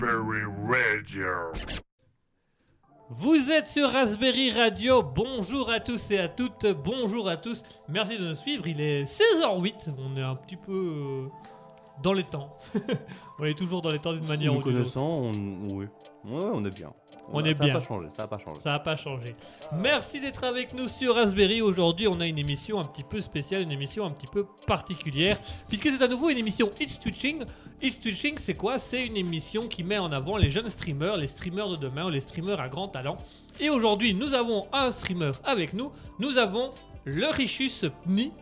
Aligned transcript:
Raspberry 0.00 0.44
Radio. 0.66 1.52
Vous 3.10 3.52
êtes 3.52 3.66
sur 3.66 3.90
Raspberry 3.90 4.50
Radio, 4.50 5.02
bonjour 5.02 5.70
à 5.70 5.80
tous 5.80 6.10
et 6.10 6.18
à 6.18 6.28
toutes, 6.28 6.66
bonjour 6.66 7.28
à 7.28 7.36
tous, 7.36 7.62
merci 7.88 8.16
de 8.16 8.28
nous 8.28 8.34
suivre, 8.34 8.66
il 8.66 8.80
est 8.80 9.04
16h08, 9.04 9.90
on 9.98 10.16
est 10.16 10.22
un 10.22 10.36
petit 10.36 10.56
peu 10.56 10.72
euh, 10.72 11.28
dans 12.02 12.12
les 12.12 12.24
temps, 12.24 12.56
on 13.38 13.44
est 13.44 13.56
toujours 13.56 13.82
dans 13.82 13.90
les 13.90 13.98
temps 13.98 14.12
d'une 14.12 14.26
manière 14.26 14.52
Nous 14.52 14.60
ou 14.60 14.62
d'une 14.62 14.72
autre. 14.72 14.78
connaissant, 14.78 15.06
on... 15.06 15.68
oui. 15.76 15.86
Ouais, 16.24 16.44
on 16.52 16.64
est 16.64 16.70
bien. 16.70 16.92
On 17.32 17.42
est 17.44 17.54
ça 17.54 17.64
bien. 17.64 17.74
Ça 17.74 17.78
n'a 17.78 17.80
pas 17.80 17.86
changé, 17.86 18.10
ça 18.10 18.22
n'a 18.22 18.28
pas 18.28 18.38
changé. 18.38 18.60
Ça 18.60 18.70
n'a 18.70 18.78
pas 18.78 18.96
changé. 18.96 19.36
Merci 19.72 20.20
d'être 20.20 20.44
avec 20.44 20.74
nous 20.74 20.88
sur 20.88 21.14
Raspberry. 21.14 21.62
Aujourd'hui, 21.62 22.08
on 22.08 22.20
a 22.20 22.26
une 22.26 22.38
émission 22.38 22.80
un 22.80 22.84
petit 22.84 23.04
peu 23.04 23.20
spéciale, 23.20 23.62
une 23.62 23.72
émission 23.72 24.04
un 24.04 24.10
petit 24.10 24.26
peu 24.26 24.46
particulière, 24.66 25.38
puisque 25.68 25.84
c'est 25.90 26.02
à 26.02 26.08
nouveau 26.08 26.28
une 26.28 26.38
émission 26.38 26.70
It's 26.80 26.98
Twitching. 26.98 27.44
It's 27.80 28.00
Twitching, 28.00 28.36
c'est 28.38 28.54
quoi? 28.54 28.78
C'est 28.78 29.06
une 29.06 29.16
émission 29.16 29.68
qui 29.68 29.82
met 29.84 29.98
en 29.98 30.12
avant 30.12 30.36
les 30.36 30.50
jeunes 30.50 30.68
streamers, 30.68 31.16
les 31.16 31.28
streamers 31.28 31.70
de 31.70 31.76
demain, 31.76 32.10
les 32.10 32.20
streamers 32.20 32.60
à 32.60 32.68
grand 32.68 32.88
talent. 32.88 33.16
Et 33.58 33.70
aujourd'hui, 33.70 34.12
nous 34.12 34.34
avons 34.34 34.66
un 34.72 34.90
streamer 34.90 35.32
avec 35.44 35.72
nous. 35.72 35.92
Nous 36.18 36.36
avons 36.36 36.72
le 37.04 37.28
Richus 37.28 37.86
Pni. 38.04 38.32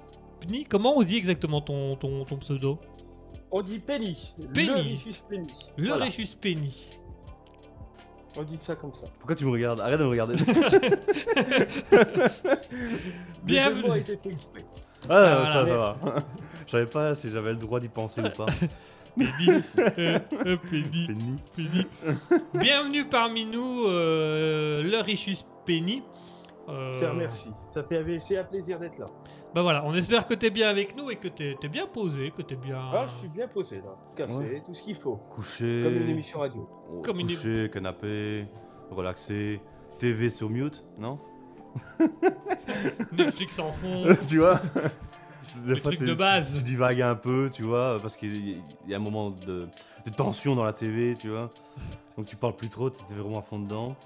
Pni, 0.41 0.64
comment 0.64 0.97
on 0.97 1.02
dit 1.02 1.16
exactement 1.16 1.60
ton, 1.60 1.94
ton, 1.97 2.24
ton 2.24 2.36
pseudo? 2.38 2.78
On 3.50 3.62
dit 3.62 3.78
Penny. 3.78 4.34
Penny. 4.54 4.66
Le 4.69 4.75
Richus 4.75 5.26
Penny. 5.28 5.53
Le 5.76 5.88
Voilà. 5.88 6.04
Richus 6.04 6.34
Penny. 6.36 6.86
On 8.36 8.42
dit 8.42 8.59
ça 8.59 8.76
comme 8.76 8.92
ça. 8.92 9.06
Pourquoi 9.19 9.34
tu 9.34 9.44
me 9.47 9.50
regardes? 9.50 9.81
Arrête 9.81 9.98
de 9.98 10.04
me 10.04 10.10
regarder. 10.10 10.36
Bienvenue. 13.44 13.72
Le 13.72 13.76
jeu 13.76 13.82
de 13.82 13.86
mots 13.86 13.92
a 13.92 13.98
été 13.98 14.16
fait 14.16 14.31
exprès. 14.31 14.64
Ah, 15.09 15.42
Ah, 15.42 15.47
ça, 15.47 15.64
voilà. 15.64 15.97
ça 15.98 16.04
va. 16.10 16.25
Je 16.66 16.70
savais 16.70 16.86
pas 16.86 17.14
si 17.14 17.31
j'avais 17.31 17.50
le 17.50 17.56
droit 17.56 17.81
d'y 17.81 17.88
penser 17.88 18.20
ou 18.20 18.31
pas. 18.31 18.47
Euh, 19.19 19.60
euh, 20.47 20.56
Penny. 20.70 21.06
Penny. 21.09 21.36
Penny. 21.56 21.86
Bienvenue 22.54 23.04
parmi 23.09 23.47
nous, 23.47 23.86
euh, 23.88 24.80
le 24.84 25.00
Richus 25.00 25.44
Penny. 25.66 26.04
Euh, 26.69 26.92
Je 26.92 27.00
te 27.00 27.04
remercie. 27.04 27.50
Ça 27.69 27.82
fait 27.82 28.20
c'est 28.20 28.38
un 28.38 28.44
plaisir 28.44 28.78
d'être 28.78 28.97
là. 28.98 29.06
Bah 29.54 29.62
voilà, 29.62 29.82
on 29.84 29.94
espère 29.94 30.26
que 30.26 30.34
t'es 30.34 30.50
bien 30.50 30.69
avec 30.69 30.94
nous 30.97 31.10
et 31.10 31.16
que 31.16 31.28
t'es 31.28 31.56
t'es 31.60 31.69
bien 31.69 31.86
posé, 31.86 32.32
que 32.36 32.42
t'es 32.42 32.54
bien. 32.56 32.81
Ah, 32.92 33.06
je 33.06 33.12
suis 33.14 33.28
bien 33.28 33.48
posé 33.48 33.78
là. 33.78 33.94
Café, 34.14 34.34
Ouais. 34.34 34.62
tout 34.64 34.75
ce 34.75 34.82
qu'il 34.82 34.94
faut. 34.94 35.16
Couché. 35.31 35.81
Comme 35.84 35.97
une 35.97 36.09
émission 36.10 36.41
radio. 36.41 36.69
Oh, 36.92 37.00
Comme 37.03 37.20
une- 37.20 37.26
Couché, 37.28 37.70
canapé, 37.72 38.47
relaxé. 38.91 39.60
TV 39.98 40.31
sur 40.31 40.48
mute, 40.50 40.84
non? 40.98 41.19
Netflix 43.12 43.59
en 43.59 43.70
fond. 43.72 44.04
Tu 44.28 44.38
vois? 44.38 44.60
Des 45.66 45.75
Le 45.75 45.80
truc 45.80 45.98
tu- 45.98 46.04
de 46.04 46.15
base. 46.15 46.53
Tu, 46.53 46.59
tu 46.59 46.65
divagues 46.65 47.03
un 47.03 47.15
peu, 47.16 47.50
tu 47.53 47.62
vois, 47.65 47.98
parce 48.00 48.16
qu'il 48.16 48.62
y, 48.86 48.94
a 48.94 48.97
un 48.97 49.00
moment 49.00 49.30
de, 49.30 49.66
de 50.06 50.10
tension 50.15 50.54
dans 50.54 50.62
la 50.65 50.72
TV, 50.72 51.16
tu 51.19 51.30
vois. 51.30 51.50
Donc 52.16 52.26
tu 52.26 52.36
parles 52.36 52.54
plus 52.54 52.69
trop, 52.69 52.91
tu 52.91 52.97
es 53.10 53.15
vraiment 53.16 53.38
à 53.41 53.42
fond 53.42 53.59
dedans. 53.59 53.97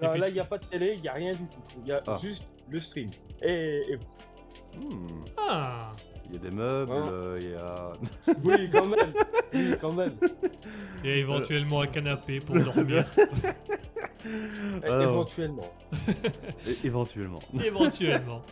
Là, 0.00 0.28
il 0.28 0.34
n'y 0.34 0.40
a 0.40 0.44
pas 0.44 0.58
de 0.58 0.64
télé, 0.66 0.92
il 0.96 1.00
n'y 1.00 1.08
a 1.08 1.12
rien 1.14 1.32
du 1.32 1.44
tout. 1.48 1.60
Il 1.80 1.86
y 1.88 1.92
a 1.92 2.02
Ah. 2.06 2.16
juste 2.20 2.50
le 2.68 2.80
stream. 2.80 3.10
Et, 3.42 3.82
et 3.90 3.96
vous. 3.96 4.80
Hmm. 4.80 5.24
Ah, 5.38 5.92
Il 6.28 6.34
y 6.34 6.36
a 6.36 6.40
des 6.40 6.50
meubles, 6.50 6.92
Ah. 6.94 7.08
euh, 7.10 7.38
il 7.40 7.50
y 7.50 7.54
a. 7.54 7.92
Oui, 8.44 8.68
quand 8.70 8.86
même. 8.86 9.12
Oui, 9.54 9.74
quand 9.80 9.92
même. 9.92 10.16
et 11.04 11.18
éventuellement 11.20 11.80
un 11.82 11.86
canapé 11.86 12.40
pour 12.40 12.56
dormir. 12.58 13.04
Et- 14.82 14.86
Alors. 14.86 15.02
Éventuellement. 15.12 15.70
É- 16.66 16.86
éventuellement. 16.86 17.38
éventuellement. 17.64 18.42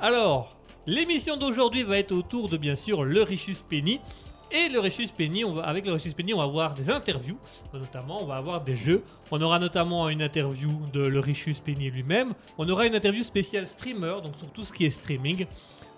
Alors, 0.00 0.56
l'émission 0.86 1.36
d'aujourd'hui 1.36 1.82
va 1.82 1.98
être 1.98 2.12
autour 2.12 2.48
de 2.48 2.56
bien 2.56 2.74
sûr 2.76 3.04
le 3.04 3.22
Richus 3.22 3.60
Penny. 3.68 4.00
Et 4.50 4.68
le 4.68 4.78
Richus 4.80 5.10
Penny, 5.10 5.44
on 5.44 5.54
va, 5.54 5.62
avec 5.64 5.84
le 5.86 5.92
Richus 5.92 6.14
Penny, 6.14 6.32
on 6.34 6.38
va 6.38 6.44
avoir 6.44 6.74
des 6.74 6.90
interviews, 6.90 7.36
notamment, 7.72 8.22
on 8.22 8.26
va 8.26 8.36
avoir 8.36 8.60
des 8.62 8.76
jeux. 8.76 9.02
On 9.30 9.40
aura 9.42 9.58
notamment 9.58 10.08
une 10.08 10.22
interview 10.22 10.70
de 10.92 11.00
le 11.00 11.18
Richus 11.20 11.58
Penny 11.58 11.90
lui-même. 11.90 12.34
On 12.58 12.68
aura 12.68 12.86
une 12.86 12.94
interview 12.94 13.22
spéciale 13.22 13.66
streamer, 13.66 14.16
donc 14.22 14.36
sur 14.38 14.48
tout 14.52 14.62
ce 14.64 14.72
qui 14.72 14.84
est 14.84 14.90
streaming. 14.90 15.46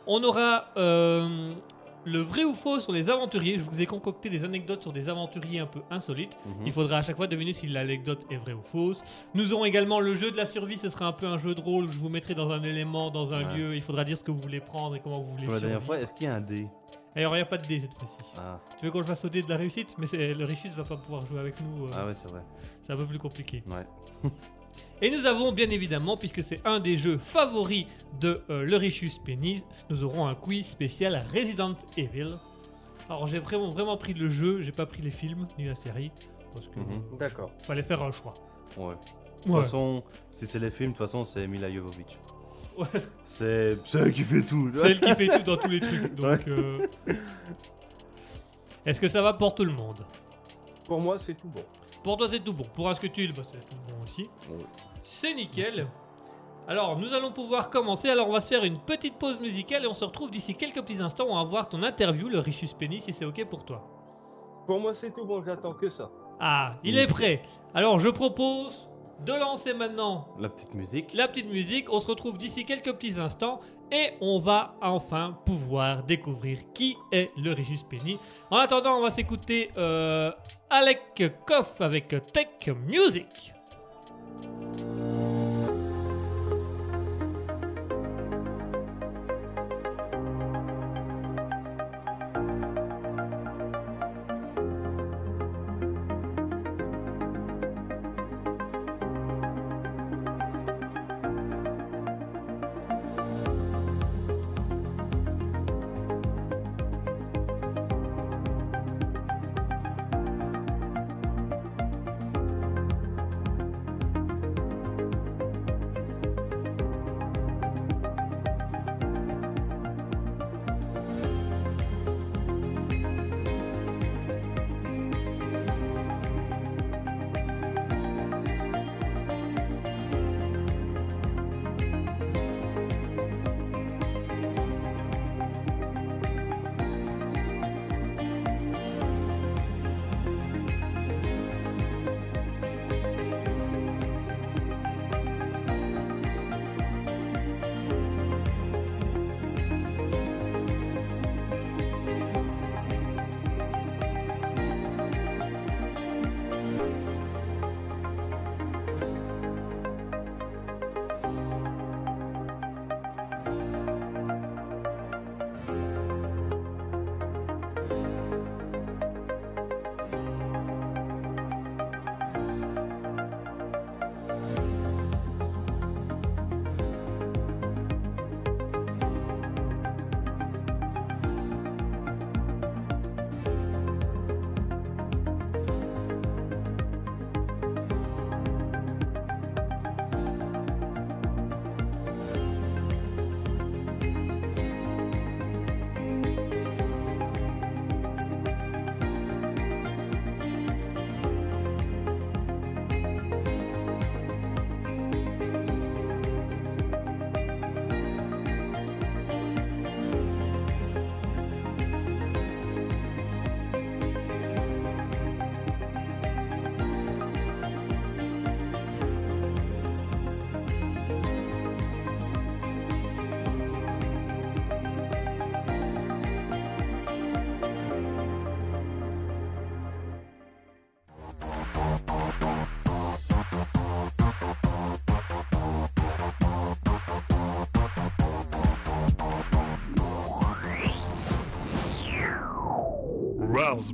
On 0.06 0.22
aura 0.22 0.66
euh, 0.76 1.50
le 2.04 2.20
vrai 2.20 2.44
ou 2.44 2.54
faux 2.54 2.78
sur 2.80 2.92
les 2.92 3.10
aventuriers. 3.10 3.58
Je 3.58 3.64
vous 3.64 3.82
ai 3.82 3.86
concocté 3.86 4.30
des 4.30 4.44
anecdotes 4.44 4.80
sur 4.82 4.92
des 4.92 5.08
aventuriers 5.08 5.58
un 5.58 5.66
peu 5.66 5.80
insolites. 5.90 6.38
Mhm. 6.46 6.66
Il 6.66 6.72
faudra 6.72 6.98
à 6.98 7.02
chaque 7.02 7.16
fois 7.16 7.26
deviner 7.26 7.52
si 7.52 7.66
l'anecdote 7.66 8.24
est 8.30 8.36
vraie 8.36 8.52
ou 8.52 8.62
fausse. 8.62 9.02
Nous 9.34 9.52
aurons 9.52 9.64
également 9.64 9.98
le 9.98 10.14
jeu 10.14 10.30
de 10.30 10.36
la 10.36 10.44
survie. 10.46 10.76
Ce 10.76 10.88
sera 10.88 11.06
un 11.06 11.12
peu 11.12 11.26
un 11.26 11.38
jeu 11.38 11.54
de 11.56 11.60
rôle. 11.60 11.88
Je 11.90 11.98
vous 11.98 12.08
mettrai 12.08 12.34
dans 12.34 12.50
un 12.52 12.62
élément, 12.62 13.10
dans 13.10 13.34
un 13.34 13.44
Ouais. 13.48 13.56
lieu. 13.58 13.74
Il 13.74 13.82
faudra 13.82 14.04
dire 14.04 14.16
ce 14.16 14.22
que 14.22 14.30
vous 14.30 14.38
voulez 14.40 14.60
prendre 14.60 14.94
et 14.94 15.00
comment 15.00 15.18
vous 15.20 15.32
voulez 15.32 15.46
Comme 15.46 15.54
la 15.56 15.60
dernière 15.60 15.82
fois, 15.82 15.98
est-ce 15.98 16.12
qu'il 16.12 16.26
y 16.28 16.30
a 16.30 16.34
un 16.36 16.40
dé? 16.40 16.68
Alors, 17.16 17.32
il 17.34 17.38
n'y 17.38 17.42
a 17.42 17.46
pas 17.46 17.58
de 17.58 17.66
dé 17.66 17.80
cette 17.80 17.94
fois-ci. 17.94 18.16
ah. 18.36 18.60
Tu 18.78 18.84
veux 18.84 18.90
qu'on 18.92 19.00
le 19.00 19.06
fasse 19.06 19.24
au 19.24 19.28
dé 19.28 19.42
de 19.42 19.48
la 19.48 19.56
réussite? 19.56 19.94
Mais 19.98 20.06
c'est- 20.06 20.34
le 20.34 20.44
Richus 20.44 20.70
va 20.72 20.84
pas 20.84 20.96
pouvoir 20.96 21.24
jouer 21.26 21.40
avec 21.40 21.54
nous. 21.60 21.86
euh, 21.86 21.90
ah 21.94 22.06
ouais, 22.06 22.14
c'est 22.14 22.28
vrai. 22.28 22.42
C'est 22.82 22.92
un 22.92 22.96
peu 22.96 23.06
plus 23.06 23.18
compliqué. 23.18 23.62
Ouais. 23.66 23.86
Et 25.00 25.10
nous 25.10 25.24
avons 25.24 25.52
bien 25.52 25.70
évidemment, 25.70 26.16
puisque 26.18 26.42
c'est 26.42 26.60
un 26.66 26.80
des 26.80 26.98
jeux 26.98 27.16
favoris 27.18 27.86
de 28.20 28.42
euh, 28.50 28.62
le 28.64 28.76
Richus 28.76 29.18
Penny, 29.24 29.64
nous 29.88 30.04
aurons 30.04 30.26
un 30.26 30.34
quiz 30.34 30.66
spécial 30.66 31.24
Resident 31.34 31.74
Evil. 31.96 32.36
Alors 33.08 33.26
j'ai 33.26 33.38
vraiment, 33.38 33.70
vraiment 33.70 33.96
pris 33.96 34.12
le 34.12 34.28
jeu, 34.28 34.60
j'ai 34.60 34.72
pas 34.72 34.84
pris 34.84 35.00
les 35.00 35.10
films 35.10 35.46
ni 35.58 35.64
la 35.66 35.74
série. 35.74 36.10
parce 36.54 36.68
que 36.68 36.78
Mhm. 36.78 37.18
D'accord. 37.18 37.50
fallait 37.64 37.82
faire 37.82 38.02
un 38.02 38.10
choix. 38.10 38.32
Ouais. 38.78 38.94
De 38.94 39.42
toute 39.42 39.52
Ouais. 39.52 39.62
façon, 39.62 40.02
si 40.34 40.46
c'est 40.46 40.58
les 40.58 40.70
films, 40.70 40.92
de 40.92 40.96
toute 40.96 41.06
façon, 41.06 41.24
c'est 41.26 41.46
Mila 41.46 41.70
Jovovich. 41.70 42.18
C'est 43.24 43.78
c'est 43.84 43.98
elle 43.98 44.12
qui 44.12 44.22
fait 44.22 44.42
tout. 44.42 44.70
C'est 44.74 44.90
elle 44.90 45.00
qui 45.00 45.14
fait 45.14 45.38
tout 45.38 45.44
dans 45.44 45.56
tous 45.56 45.70
les 45.70 45.80
trucs. 45.80 46.14
Donc, 46.14 46.46
euh, 46.48 46.86
est-ce 48.84 49.00
que 49.00 49.08
ça 49.08 49.22
va 49.22 49.32
pour 49.32 49.54
tout 49.54 49.64
le 49.64 49.72
monde? 49.72 50.04
Pour 50.84 51.00
moi, 51.00 51.18
c'est 51.18 51.34
tout 51.34 51.48
bon. 51.48 51.64
Pour 52.04 52.16
toi, 52.16 52.28
c'est 52.30 52.40
tout 52.40 52.52
bon. 52.52 52.66
Pour 52.74 52.88
Asketul, 52.88 53.32
bah, 53.32 53.42
c'est 53.44 53.58
tout 53.58 53.76
bon 53.88 54.04
aussi. 54.04 54.28
C'est 55.02 55.34
nickel. 55.34 55.86
Alors, 56.68 56.98
nous 56.98 57.12
allons 57.12 57.32
pouvoir 57.32 57.70
commencer. 57.70 58.08
Alors, 58.08 58.28
on 58.28 58.32
va 58.32 58.40
se 58.40 58.48
faire 58.48 58.64
une 58.64 58.78
petite 58.78 59.18
pause 59.18 59.40
musicale 59.40 59.84
et 59.84 59.86
on 59.86 59.94
se 59.94 60.04
retrouve 60.04 60.30
d'ici 60.30 60.54
quelques 60.54 60.82
petits 60.82 61.00
instants. 61.00 61.26
On 61.28 61.36
va 61.36 61.44
voir 61.44 61.68
ton 61.68 61.82
interview, 61.82 62.28
le 62.28 62.38
Richus 62.38 62.72
Penny, 62.74 63.00
si 63.00 63.12
c'est 63.12 63.24
OK 63.24 63.44
pour 63.46 63.64
toi. 63.64 63.88
Pour 64.66 64.80
moi, 64.80 64.94
c'est 64.94 65.12
tout 65.12 65.24
bon. 65.24 65.42
J'attends 65.42 65.74
que 65.74 65.88
ça. 65.88 66.10
Ah, 66.38 66.74
il 66.84 66.98
est 66.98 67.06
prêt. 67.06 67.42
Alors, 67.74 67.98
je 67.98 68.08
propose 68.08 68.88
de 69.24 69.32
lancer 69.32 69.72
maintenant 69.74 70.28
La 70.38 70.48
petite 70.48 70.74
musique. 70.74 71.14
la 71.14 71.28
petite 71.28 71.48
musique. 71.50 71.90
On 71.92 72.00
se 72.00 72.06
retrouve 72.06 72.38
d'ici 72.38 72.64
quelques 72.64 72.92
petits 72.92 73.18
instants 73.20 73.60
et 73.90 74.10
on 74.20 74.38
va 74.38 74.74
enfin 74.82 75.38
pouvoir 75.46 76.02
découvrir 76.02 76.58
qui 76.74 76.96
est 77.12 77.30
le 77.38 77.52
Régis 77.52 77.82
Penny. 77.82 78.18
En 78.50 78.56
attendant, 78.58 78.96
on 78.98 79.02
va 79.02 79.10
s'écouter 79.10 79.70
euh, 79.78 80.32
Alec 80.70 81.22
Koff 81.46 81.80
avec 81.80 82.14
Tech 82.32 82.74
Music. 82.86 83.52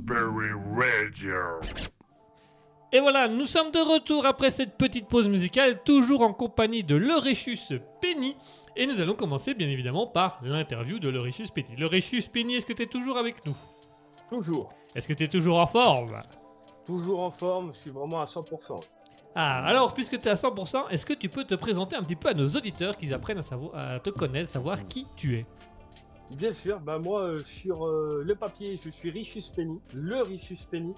Raspberry 0.07 0.51
Radio. 0.75 1.61
Et 2.91 2.99
voilà, 2.99 3.27
nous 3.27 3.45
sommes 3.45 3.71
de 3.71 3.79
retour 3.79 4.25
après 4.25 4.51
cette 4.51 4.77
petite 4.77 5.07
pause 5.07 5.27
musicale, 5.27 5.81
toujours 5.83 6.21
en 6.21 6.33
compagnie 6.33 6.83
de 6.83 6.95
Lorechus 6.95 7.73
Penny. 8.01 8.35
Et 8.75 8.85
nous 8.85 9.01
allons 9.01 9.15
commencer 9.15 9.53
bien 9.53 9.67
évidemment 9.67 10.07
par 10.07 10.39
l'interview 10.43 10.99
de 10.99 11.09
Lorechus 11.09 11.49
Penny. 11.53 11.75
Lorechus 11.77 12.27
Penny, 12.31 12.55
est-ce 12.55 12.65
que 12.65 12.73
tu 12.73 12.83
es 12.83 12.87
toujours 12.87 13.17
avec 13.17 13.45
nous? 13.45 13.55
Toujours. 14.29 14.73
Est-ce 14.95 15.07
que 15.07 15.13
tu 15.13 15.23
es 15.23 15.27
toujours 15.27 15.59
en 15.59 15.67
forme? 15.67 16.21
Toujours 16.85 17.21
en 17.21 17.31
forme. 17.31 17.73
Je 17.73 17.79
suis 17.79 17.91
vraiment 17.91 18.21
à 18.21 18.25
100%. 18.25 18.81
Ah, 19.35 19.65
alors 19.65 19.93
puisque 19.93 20.19
tu 20.19 20.27
es 20.27 20.31
à 20.31 20.35
100%, 20.35 20.89
est-ce 20.89 21.05
que 21.05 21.13
tu 21.13 21.29
peux 21.29 21.45
te 21.45 21.55
présenter 21.55 21.95
un 21.95 22.03
petit 22.03 22.15
peu 22.15 22.29
à 22.29 22.33
nos 22.33 22.47
auditeurs 22.47 22.97
qu'ils 22.97 23.13
apprennent 23.13 23.39
à, 23.39 23.43
savoir, 23.43 23.75
à 23.75 23.99
te 23.99 24.11
connaître, 24.11 24.51
savoir 24.51 24.87
qui 24.87 25.07
tu 25.15 25.37
es? 25.37 25.45
Bien 26.31 26.53
sûr, 26.53 26.79
bah 26.79 26.97
moi 26.99 27.21
euh, 27.23 27.43
sur 27.43 27.85
euh, 27.85 28.23
le 28.25 28.35
papier, 28.35 28.77
je 28.77 28.89
suis 28.89 29.11
Richus 29.11 29.49
Penny, 29.49 29.79
le 29.93 30.21
Richus 30.23 30.65
Penny. 30.65 30.93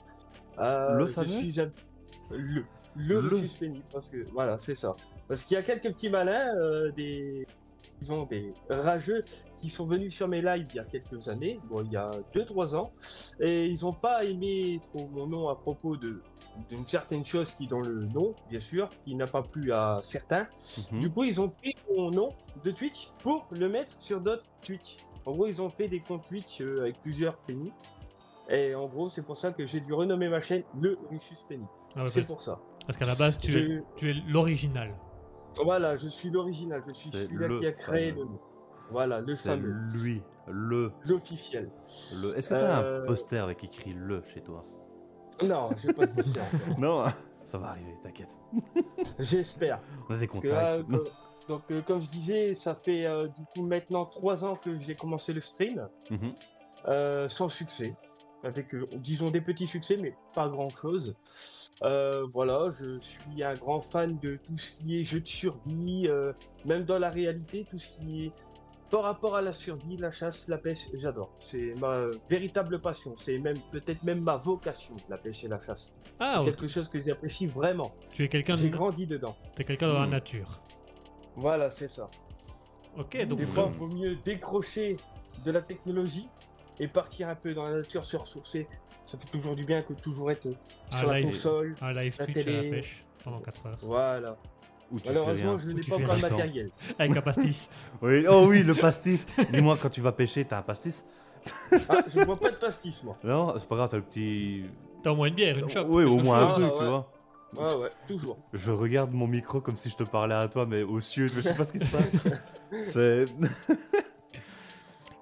Euh, 0.59 0.93
Le 0.93 1.07
je 1.07 1.11
fameux 1.11 1.27
suis 1.27 1.59
un- 1.59 1.71
le 2.31 2.63
le, 2.95 3.19
Le. 3.19 3.35
Richus 3.35 3.57
Penny 3.57 3.81
parce 3.91 4.09
que 4.11 4.25
voilà, 4.31 4.57
c'est 4.59 4.75
ça. 4.75 4.95
Parce 5.27 5.43
qu'il 5.43 5.55
y 5.55 5.57
a 5.57 5.63
quelques 5.63 5.91
petits 5.93 6.09
malins, 6.09 6.53
des 6.95 7.45
disons 7.99 8.25
des 8.25 8.53
rageux 8.69 9.23
qui 9.57 9.69
sont 9.69 9.87
venus 9.87 10.13
sur 10.15 10.27
mes 10.27 10.41
lives 10.41 10.67
il 10.69 10.75
y 10.75 10.79
a 10.79 10.83
quelques 10.85 11.27
années, 11.27 11.59
bon 11.69 11.83
il 11.83 11.91
y 11.91 11.97
a 11.97 12.11
2-3 12.33 12.75
ans, 12.75 12.91
et 13.39 13.65
ils 13.67 13.81
n'ont 13.83 13.93
pas 13.93 14.23
aimé 14.25 14.79
trop 14.83 15.07
mon 15.13 15.27
nom 15.27 15.49
à 15.49 15.55
propos 15.55 15.97
de 15.97 16.21
d'une 16.69 16.87
certaine 16.87 17.25
chose 17.25 17.51
qui 17.51 17.65
est 17.65 17.67
dans 17.67 17.81
le 17.81 18.05
nom, 18.05 18.33
bien 18.49 18.61
sûr, 18.61 18.89
qui 19.03 19.13
n'a 19.15 19.27
pas 19.27 19.43
plu 19.43 19.73
à 19.73 19.99
certains. 20.03 20.47
Mhm. 20.93 20.99
Du 21.01 21.09
coup, 21.11 21.25
ils 21.25 21.41
ont 21.41 21.49
pris 21.49 21.75
mon 21.93 22.11
nom 22.11 22.33
de 22.63 22.71
Twitch 22.71 23.09
pour 23.21 23.49
le 23.51 23.67
mettre 23.67 23.91
sur 23.99 24.21
d'autres 24.21 24.45
Twitch. 24.63 24.99
En 25.25 25.31
gros, 25.33 25.47
ils 25.47 25.61
ont 25.61 25.69
fait 25.69 25.87
des 25.87 25.99
comptes 26.01 26.25
Twitch 26.25 26.61
euh, 26.61 26.81
avec 26.81 27.01
plusieurs 27.01 27.35
Penny. 27.37 27.71
Et 28.49 28.75
en 28.75 28.85
gros, 28.87 29.09
c'est 29.09 29.25
pour 29.25 29.37
ça 29.37 29.51
que 29.51 29.65
j'ai 29.65 29.79
dû 29.79 29.91
renommer 29.93 30.29
ma 30.29 30.39
chaîne 30.39 30.63
le 30.79 30.97
Richus 31.09 31.41
Penny. 31.49 31.65
Ah 31.95 32.01
ouais, 32.01 32.07
c'est 32.07 32.21
parce, 32.21 32.27
pour 32.27 32.41
ça. 32.43 32.59
parce 32.85 32.97
qu'à 32.97 33.05
la 33.07 33.15
base, 33.15 33.39
tu 33.39 33.47
es, 33.49 33.51
Je- 33.51 33.81
tu 33.95 34.11
es 34.11 34.13
l'original. 34.27 34.93
Voilà, 35.63 35.95
je 35.97 36.07
suis 36.07 36.29
l'original. 36.29 36.83
Je 36.87 36.93
suis 36.93 37.09
celui-là 37.09 37.55
qui 37.57 37.65
a 37.65 37.71
créé 37.71 38.11
fameux. 38.11 38.23
le 38.23 38.29
nom. 38.29 38.39
Voilà, 38.91 39.19
le 39.21 39.33
fameux, 39.35 39.73
lui, 39.95 40.21
le, 40.47 40.91
l'officiel. 41.07 41.71
le. 42.21 42.37
Est-ce 42.37 42.49
que 42.49 42.53
t'as 42.53 42.83
Euh, 42.83 43.01
un 43.01 43.05
poster 43.07 43.41
avec 43.43 43.63
écrit 43.63 43.93
le 43.93 44.21
chez 44.23 44.41
toi? 44.41 44.63
Non, 45.43 45.69
j'ai 45.81 45.91
pas 45.91 46.05
de 46.05 46.13
poster. 46.13 46.41
Non, 46.77 47.05
ça 47.45 47.57
va 47.57 47.69
arriver, 47.69 47.95
t'inquiète. 48.03 48.37
J'espère. 49.17 49.81
On 50.09 50.13
a 50.13 50.17
des 50.17 50.27
là, 50.27 50.31
contacts. 50.33 50.87
co- 50.91 51.03
donc, 51.47 51.63
euh, 51.71 51.81
comme 51.81 52.01
je 52.01 52.09
disais, 52.09 52.53
ça 52.53 52.75
fait 52.75 53.05
euh, 53.05 53.27
du 53.27 53.43
coup 53.53 53.65
maintenant 53.65 54.05
trois 54.05 54.45
ans 54.45 54.55
que 54.55 54.77
j'ai 54.79 54.95
commencé 54.95 55.33
le 55.33 55.41
stream. 55.41 55.87
Mhm. 56.09 56.33
Euh, 56.87 57.27
sans 57.29 57.49
succès. 57.49 57.95
avec, 58.43 58.75
euh, 58.75 58.85
disons, 58.97 59.31
des 59.31 59.41
petits 59.41 59.65
succès, 59.65 59.97
mais 59.97 60.15
pas 60.35 60.47
grand-chose. 60.47 61.15
Euh, 61.81 62.27
voilà, 62.31 62.69
je 62.69 62.99
suis 62.99 63.41
un 63.43 63.55
grand 63.55 63.81
fan 63.81 64.19
de 64.19 64.35
tout 64.45 64.55
ce 64.59 64.73
qui 64.77 64.99
est 64.99 65.03
jeu 65.03 65.19
de 65.19 65.27
survie, 65.27 66.07
euh, 66.07 66.31
même 66.63 66.83
dans 66.83 66.99
la 66.99 67.09
réalité, 67.09 67.65
tout 67.67 67.79
ce 67.79 67.87
qui 67.97 68.25
est 68.25 68.31
par 68.91 69.01
rapport 69.01 69.35
à 69.35 69.41
la 69.41 69.51
survie, 69.51 69.97
la 69.97 70.11
chasse, 70.11 70.47
la 70.47 70.59
pêche, 70.59 70.89
j'adore. 70.93 71.31
C'est 71.39 71.73
ma 71.79 72.05
véritable 72.29 72.79
passion. 72.79 73.15
C'est 73.17 73.39
même 73.39 73.57
peut-être 73.71 74.03
même 74.03 74.21
ma 74.21 74.37
vocation, 74.37 74.95
la 75.09 75.17
pêche 75.17 75.43
et 75.43 75.47
la 75.47 75.59
chasse. 75.59 75.97
Ah, 76.19 76.29
C'est 76.35 76.43
quelque 76.51 76.67
chose 76.67 76.87
que 76.87 77.01
j'apprécie 77.01 77.47
vraiment. 77.47 77.95
tu 78.11 78.23
es 78.25 78.27
quelqu'un 78.29 78.53
J'ai 78.55 78.69
de... 78.69 78.75
grandi 78.77 79.07
dedans. 79.07 79.35
t'es 79.55 79.63
quelqu'un 79.63 79.87
dans 79.87 79.99
la 80.01 80.05
Hmm. 80.05 80.11
nature. 80.11 80.61
Voilà, 81.35 81.69
c'est 81.69 81.87
ça. 81.89 82.09
Ok, 82.97 83.25
donc 83.25 83.39
Des 83.39 83.45
fois, 83.45 83.69
il 83.71 83.77
vaut 83.77 83.87
mieux 83.87 84.15
décrocher 84.23 84.97
de 85.43 85.51
la 85.51 85.61
technologie 85.61 86.29
et 86.79 86.87
partir 86.87 87.29
un 87.29 87.35
peu 87.35 87.53
dans 87.53 87.63
la 87.63 87.77
nature, 87.77 88.05
se 88.05 88.17
ressourcer. 88.17 88.67
Ça 89.03 89.17
fait 89.17 89.27
toujours 89.27 89.55
du 89.55 89.65
bien 89.65 89.81
que 89.81 89.93
toujours 89.93 90.31
être 90.31 90.47
sur 90.89 91.11
la 91.11 91.21
console. 91.21 91.75
un 91.81 91.93
live 91.93 92.15
la 92.17 92.25
Twitch 92.25 92.37
à 92.37 92.39
la 92.39 92.57
télé. 92.57 92.69
pêche 92.71 93.05
pendant 93.23 93.39
4 93.39 93.65
heures. 93.67 93.77
Voilà. 93.81 94.37
Malheureusement, 95.05 95.57
je 95.57 95.71
n'ai 95.71 95.81
pas 95.83 95.95
encore 95.95 96.15
le 96.15 96.21
matériel. 96.21 96.71
Avec 96.99 97.17
un 97.17 97.21
pastis. 97.21 97.69
Oui. 98.01 98.25
Oh 98.29 98.45
oui, 98.47 98.63
le 98.63 98.75
pastis. 98.75 99.25
Dis-moi, 99.51 99.77
quand 99.81 99.89
tu 99.89 100.01
vas 100.01 100.11
pêcher, 100.11 100.45
t'as 100.45 100.59
un 100.59 100.61
pastis 100.61 101.03
Ah, 101.89 102.03
je 102.07 102.19
ne 102.19 102.25
vois 102.25 102.39
pas 102.39 102.51
de 102.51 102.55
pastis, 102.55 103.03
moi. 103.03 103.17
Non, 103.23 103.53
c'est 103.57 103.67
pas 103.67 103.75
grave, 103.75 103.89
t'as 103.89 103.97
le 103.97 104.03
petit. 104.03 104.63
T'as 105.03 105.11
au 105.11 105.15
moins 105.15 105.27
une 105.27 105.35
bière, 105.35 105.57
une 105.57 105.69
chope. 105.69 105.87
Oui, 105.89 106.03
au 106.03 106.17
moins 106.17 106.43
un 106.43 106.47
truc, 106.47 106.65
Ah, 106.67 106.77
tu 106.77 106.85
vois. 106.85 107.11
Ouais, 107.57 107.75
ouais, 107.75 107.89
toujours. 108.07 108.37
Je 108.53 108.71
regarde 108.71 109.11
mon 109.11 109.27
micro 109.27 109.61
comme 109.61 109.75
si 109.75 109.89
je 109.89 109.95
te 109.95 110.03
parlais 110.03 110.35
à 110.35 110.47
toi, 110.47 110.65
mais 110.65 110.83
aux 110.83 110.99
cieux, 110.99 111.27
je 111.27 111.41
sais 111.41 111.53
pas 111.53 111.65
ce 111.65 111.73
qui 111.73 111.79
se 111.79 111.85
passe. 111.91 112.27
C'est. 112.81 113.25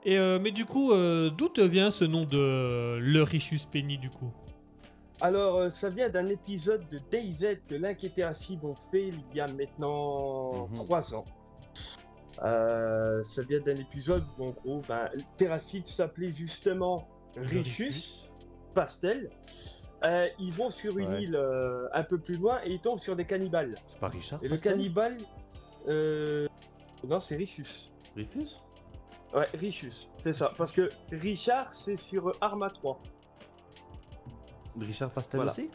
Et 0.05 0.17
euh, 0.17 0.37
mais 0.39 0.51
du 0.51 0.65
coup, 0.65 0.91
euh, 0.91 1.29
d'où 1.29 1.47
te 1.47 1.61
vient 1.61 1.89
ce 1.91 2.03
nom 2.03 2.25
de 2.25 2.37
euh, 2.37 2.99
le 2.99 3.23
Richus 3.23 3.65
Penny 3.65 3.97
du 3.97 4.09
coup? 4.09 4.31
Alors, 5.21 5.55
euh, 5.55 5.69
ça 5.69 5.89
vient 5.89 6.09
d'un 6.09 6.27
épisode 6.27 6.87
de 6.89 6.99
DayZ 7.09 7.59
que 7.69 7.75
Link 7.75 8.03
et 8.03 8.09
Terracid 8.09 8.63
ont 8.65 8.75
fait 8.75 9.07
il 9.09 9.23
y 9.33 9.39
a 9.39 9.47
maintenant 9.47 10.67
Mhm. 10.67 10.75
3 10.75 11.15
ans. 11.15 11.25
Euh, 12.43 13.23
ça 13.23 13.43
vient 13.43 13.59
d'un 13.61 13.75
épisode 13.77 14.25
où, 14.37 14.45
en 14.47 14.49
gros, 14.49 14.81
ben, 14.89 15.07
Terracid 15.37 15.87
s'appelait 15.87 16.31
justement 16.31 17.07
Le 17.37 17.43
Richus 17.59 18.29
Pastel. 18.73 19.29
Euh, 20.05 20.27
ils 20.39 20.51
vont 20.53 20.69
sur 20.69 20.97
une 20.97 21.09
Ouais. 21.13 21.23
île 21.23 21.35
euh, 21.35 21.87
un 21.93 22.03
peu 22.03 22.17
plus 22.17 22.35
loin 22.37 22.59
et 22.65 22.73
ils 22.73 22.79
tombent 22.81 22.99
sur 22.99 23.15
des 23.15 23.25
cannibales. 23.25 23.75
C'est 23.87 23.99
pas 23.99 24.09
Richard 24.09 24.39
Et 24.43 24.47
le 24.49 24.57
cannibale. 24.57 25.17
euh, 25.87 26.47
Non, 27.07 27.19
c'est 27.19 27.35
Richus. 27.37 27.93
Rifus 28.15 28.59
Ouais, 29.33 29.47
Richus, 29.55 30.11
c'est 30.19 30.33
ça. 30.33 30.51
Parce 30.57 30.71
que 30.73 30.89
Richard, 31.11 31.73
c'est 31.73 31.95
sur 31.97 32.33
Arma 32.41 32.69
3. 32.69 32.99
Richard 34.79 35.09
Pastel 35.11 35.37
Voilà. 35.39 35.51
aussi? 35.51 35.69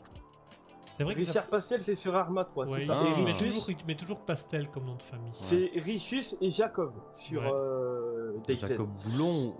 C'est 0.96 1.04
vrai 1.04 1.14
que 1.14 1.24
ça- 1.24 1.30
Richard 1.32 1.46
Pastel, 1.48 1.82
c'est 1.82 1.94
sur 1.94 2.14
Arma 2.16 2.44
3, 2.44 2.66
Ouais, 2.66 2.72
c'est 2.76 2.82
il, 2.82 2.86
ça. 2.86 2.98
Ah. 3.00 3.20
Et 3.20 3.24
Richus, 3.24 3.46
toujours, 3.64 3.70
il 3.80 3.86
met 3.86 3.96
toujours 3.96 4.18
pastel 4.20 4.68
comme 4.70 4.84
nom 4.84 4.96
de 4.96 5.02
famille. 5.02 5.32
c'est 5.40 5.70
Richus 5.76 6.36
et 6.40 6.50
Jacob 6.50 6.92
sur 7.12 7.40
Ouais. 7.42 7.50
euh, 7.52 8.32
DayZ. 8.46 8.60
Jacob 8.68 8.90
Boulon 9.04 9.54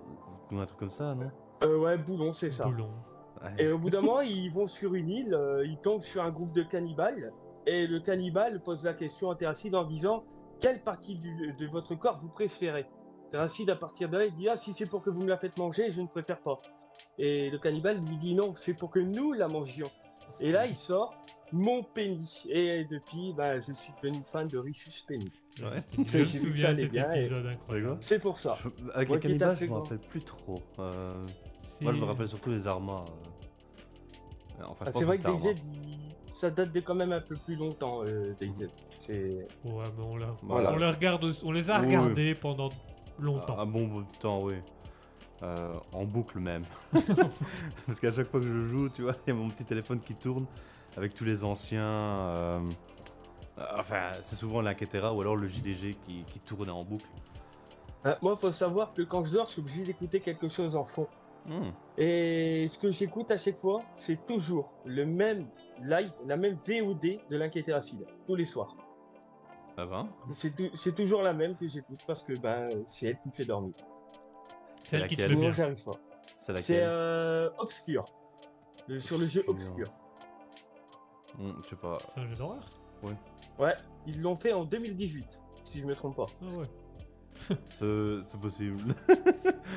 ou 0.51 0.57
un 0.59 0.65
truc 0.65 0.79
comme 0.79 0.91
ça, 0.91 1.15
non? 1.15 1.31
Euh, 1.63 1.77
ouais, 1.77 1.97
Boulon, 1.97 2.33
c'est 2.33 2.51
ça. 2.51 2.65
Boulon. 2.65 2.89
Ouais. 3.41 3.63
Et 3.63 3.71
au 3.71 3.77
bout 3.77 3.89
d'un 3.89 4.01
moment, 4.01 4.21
ils 4.21 4.49
vont 4.51 4.67
sur 4.67 4.95
une 4.95 5.09
île, 5.09 5.33
euh, 5.33 5.65
ils 5.65 5.77
tombent 5.77 6.01
sur 6.01 6.23
un 6.23 6.29
groupe 6.31 6.51
de 6.53 6.63
cannibales, 6.63 7.31
et 7.65 7.87
le 7.87 7.99
cannibale 7.99 8.61
pose 8.61 8.83
la 8.83 8.93
question 8.93 9.29
à 9.31 9.35
Terracide 9.35 9.75
en 9.75 9.83
disant 9.85 10.23
Quelle 10.59 10.81
partie 10.81 11.15
du- 11.15 11.53
de 11.57 11.67
votre 11.67 11.95
corps 11.95 12.17
vous 12.17 12.29
préférez? 12.29 12.85
Terracide, 13.31 13.69
à 13.69 13.75
partir 13.75 14.09
de 14.09 14.17
là, 14.17 14.25
il 14.25 14.35
dit 14.35 14.49
Ah, 14.49 14.57
si 14.57 14.73
c'est 14.73 14.87
pour 14.87 15.01
que 15.01 15.09
vous 15.09 15.21
me 15.21 15.29
la 15.29 15.37
faites 15.37 15.57
manger, 15.57 15.89
je 15.91 16.01
ne 16.01 16.07
préfère 16.07 16.39
pas. 16.39 16.57
Et 17.17 17.49
le 17.49 17.57
cannibale 17.59 17.97
lui 18.05 18.17
dit 18.17 18.33
Non, 18.35 18.53
c'est 18.55 18.77
pour 18.77 18.89
que 18.89 18.99
nous 18.99 19.31
la 19.33 19.47
mangions. 19.47 19.91
Et 20.41 20.51
là, 20.51 20.65
il 20.67 20.75
sort 20.75 21.15
Mon 21.53 21.83
Penny. 21.83 22.43
Et 22.49 22.83
depuis, 22.85 23.33
bah, 23.37 23.59
je 23.61 23.71
suis 23.71 23.93
devenu 24.01 24.21
fan 24.25 24.47
de 24.47 24.57
Richus 24.57 25.01
Penny. 25.07 25.31
Ouais. 25.61 25.83
Je 26.05 26.19
me 26.19 26.25
souviens 26.25 26.73
de 26.73 26.79
cet 26.79 26.93
épisode 26.95 27.45
incroyable. 27.45 27.97
C'est 28.01 28.19
pour 28.19 28.37
ça. 28.37 28.57
Je- 28.63 28.91
Avec 28.93 29.07
Moi 29.09 29.17
les 29.17 29.21
cannibales, 29.21 29.55
je 29.55 29.65
me 29.65 29.73
rappelle 29.73 29.99
plus 29.99 30.21
trop. 30.23 30.61
Euh, 30.79 31.25
Moi, 31.81 31.93
je 31.93 31.97
me 31.97 32.05
rappelle 32.05 32.27
surtout 32.27 32.51
les 32.51 32.67
armas. 32.67 33.05
euh. 33.07 34.63
Enfin, 34.67 34.85
je 34.85 34.89
Ah, 34.89 34.91
pense 34.91 34.99
c'est 34.99 35.05
vrai 35.05 35.17
que 35.17 35.37
c'était 35.37 35.53
DayZ, 35.53 35.61
il- 35.65 36.33
ça 36.33 36.49
date 36.51 36.71
de 36.73 36.79
quand 36.81 36.95
même 36.95 37.11
un 37.13 37.21
peu 37.21 37.35
plus 37.35 37.55
longtemps, 37.55 38.01
euh, 38.03 38.33
DayZ. 38.39 38.69
C'est. 38.99 39.47
Ouais, 39.63 39.85
mais 39.97 40.03
on, 40.03 40.17
l'a- 40.17 40.35
Voilà. 40.43 40.73
on 40.73 40.77
les 40.77 40.89
regarde, 40.89 41.23
aussi- 41.23 41.41
on 41.43 41.51
les 41.51 41.69
a 41.71 41.79
Oui, 41.79 41.87
oui. 41.87 41.95
regardés 41.97 42.35
pendant 42.35 42.69
longtemps. 43.19 43.57
Un 43.57 43.65
bon 43.65 43.87
bout 43.87 44.01
de 44.01 44.17
temps, 44.19 44.43
oui. 44.43 44.55
Euh, 45.41 45.73
en 45.93 46.03
boucle 46.03 46.39
même. 46.39 46.63
Parce 47.87 47.99
qu'à 48.01 48.11
chaque 48.11 48.27
fois 48.29 48.41
que 48.41 48.45
je 48.45 48.65
joue, 48.67 48.89
tu 48.89 49.03
vois, 49.03 49.15
il 49.25 49.29
y 49.29 49.31
a 49.31 49.35
mon 49.39 49.49
petit 49.49 49.63
téléphone 49.63 50.01
qui 50.01 50.13
tourne 50.15 50.45
avec 50.97 51.13
tous 51.13 51.23
les 51.23 51.43
anciens. 51.43 51.81
euh, 51.83 52.59
Enfin, 53.77 54.11
c'est 54.21 54.35
souvent 54.37 54.61
l'Inquetera 54.61 55.13
ou 55.13 55.19
alors 55.21 55.35
le 55.35 55.45
JDG 55.47 55.95
qui, 56.05 56.23
qui 56.31 56.39
tourne 56.39 56.69
en 56.69 56.83
boucle. 56.85 57.05
Euh, 58.05 58.15
moi, 58.21 58.35
faut 58.37 58.51
savoir 58.51 58.93
que 58.93 59.01
quand 59.01 59.23
je 59.25 59.33
dors, 59.33 59.47
je 59.47 59.51
suis 59.53 59.61
obligé 59.61 59.83
d'écouter 59.83 60.21
quelque 60.21 60.47
chose 60.47 60.77
en 60.77 60.85
fond. 60.85 61.07
Hmm. 61.49 61.71
Et 61.97 62.67
ce 62.69 62.77
que 62.77 62.91
j'écoute 62.91 63.31
à 63.31 63.37
chaque 63.37 63.57
fois, 63.57 63.81
c'est 63.95 64.25
toujours 64.25 64.71
le 64.85 65.05
même 65.05 65.47
live, 65.81 66.11
la 66.25 66.37
même 66.37 66.55
VOD 66.65 67.01
de 67.29 67.37
l'Inquiété 67.37 67.73
Racine, 67.73 68.05
tous 68.27 68.35
les 68.35 68.45
soirs. 68.45 68.75
Ça 69.75 69.85
va 69.85 70.07
C'est 70.31 70.55
tou- 70.55 70.69
c'est 70.75 70.93
toujours 70.93 71.21
la 71.23 71.33
même 71.33 71.55
que 71.57 71.67
j'écoute 71.67 71.99
parce 72.05 72.21
que 72.23 72.33
ben, 72.37 72.69
c'est 72.85 73.07
elle 73.07 73.19
qui 73.19 73.29
me 73.29 73.33
fait 73.33 73.45
dormir. 73.45 73.73
C'est 74.83 74.97
elle 74.97 75.07
qui 75.07 75.15
te 75.15 75.23
fait 75.23 75.51
j'arrive 75.51 75.83
pas. 75.83 75.91
C'est 76.55 76.83
euh, 76.83 77.49
Obscure. 77.57 78.05
Le- 78.87 78.99
sur 78.99 79.17
le 79.17 79.25
jeu 79.27 79.43
Obscure. 79.47 79.87
Obscure. 79.87 81.45
Hmm, 81.45 81.61
Je 81.63 81.67
sais 81.69 81.75
pas. 81.75 81.97
C'est 82.13 82.19
un 82.21 82.27
jeu 82.27 82.35
d'horreur 82.35 82.63
Ouais, 83.57 83.75
ils 84.05 84.21
l'ont 84.21 84.35
fait 84.35 84.53
en 84.53 84.65
2018, 84.65 85.41
si 85.63 85.79
je 85.79 85.85
me 85.85 85.95
trompe 85.95 86.15
pas. 86.15 86.27
Ah 86.41 86.45
ouais. 86.59 86.65
C'est 87.79 88.39
possible. 88.41 88.77
T'as 89.07 89.13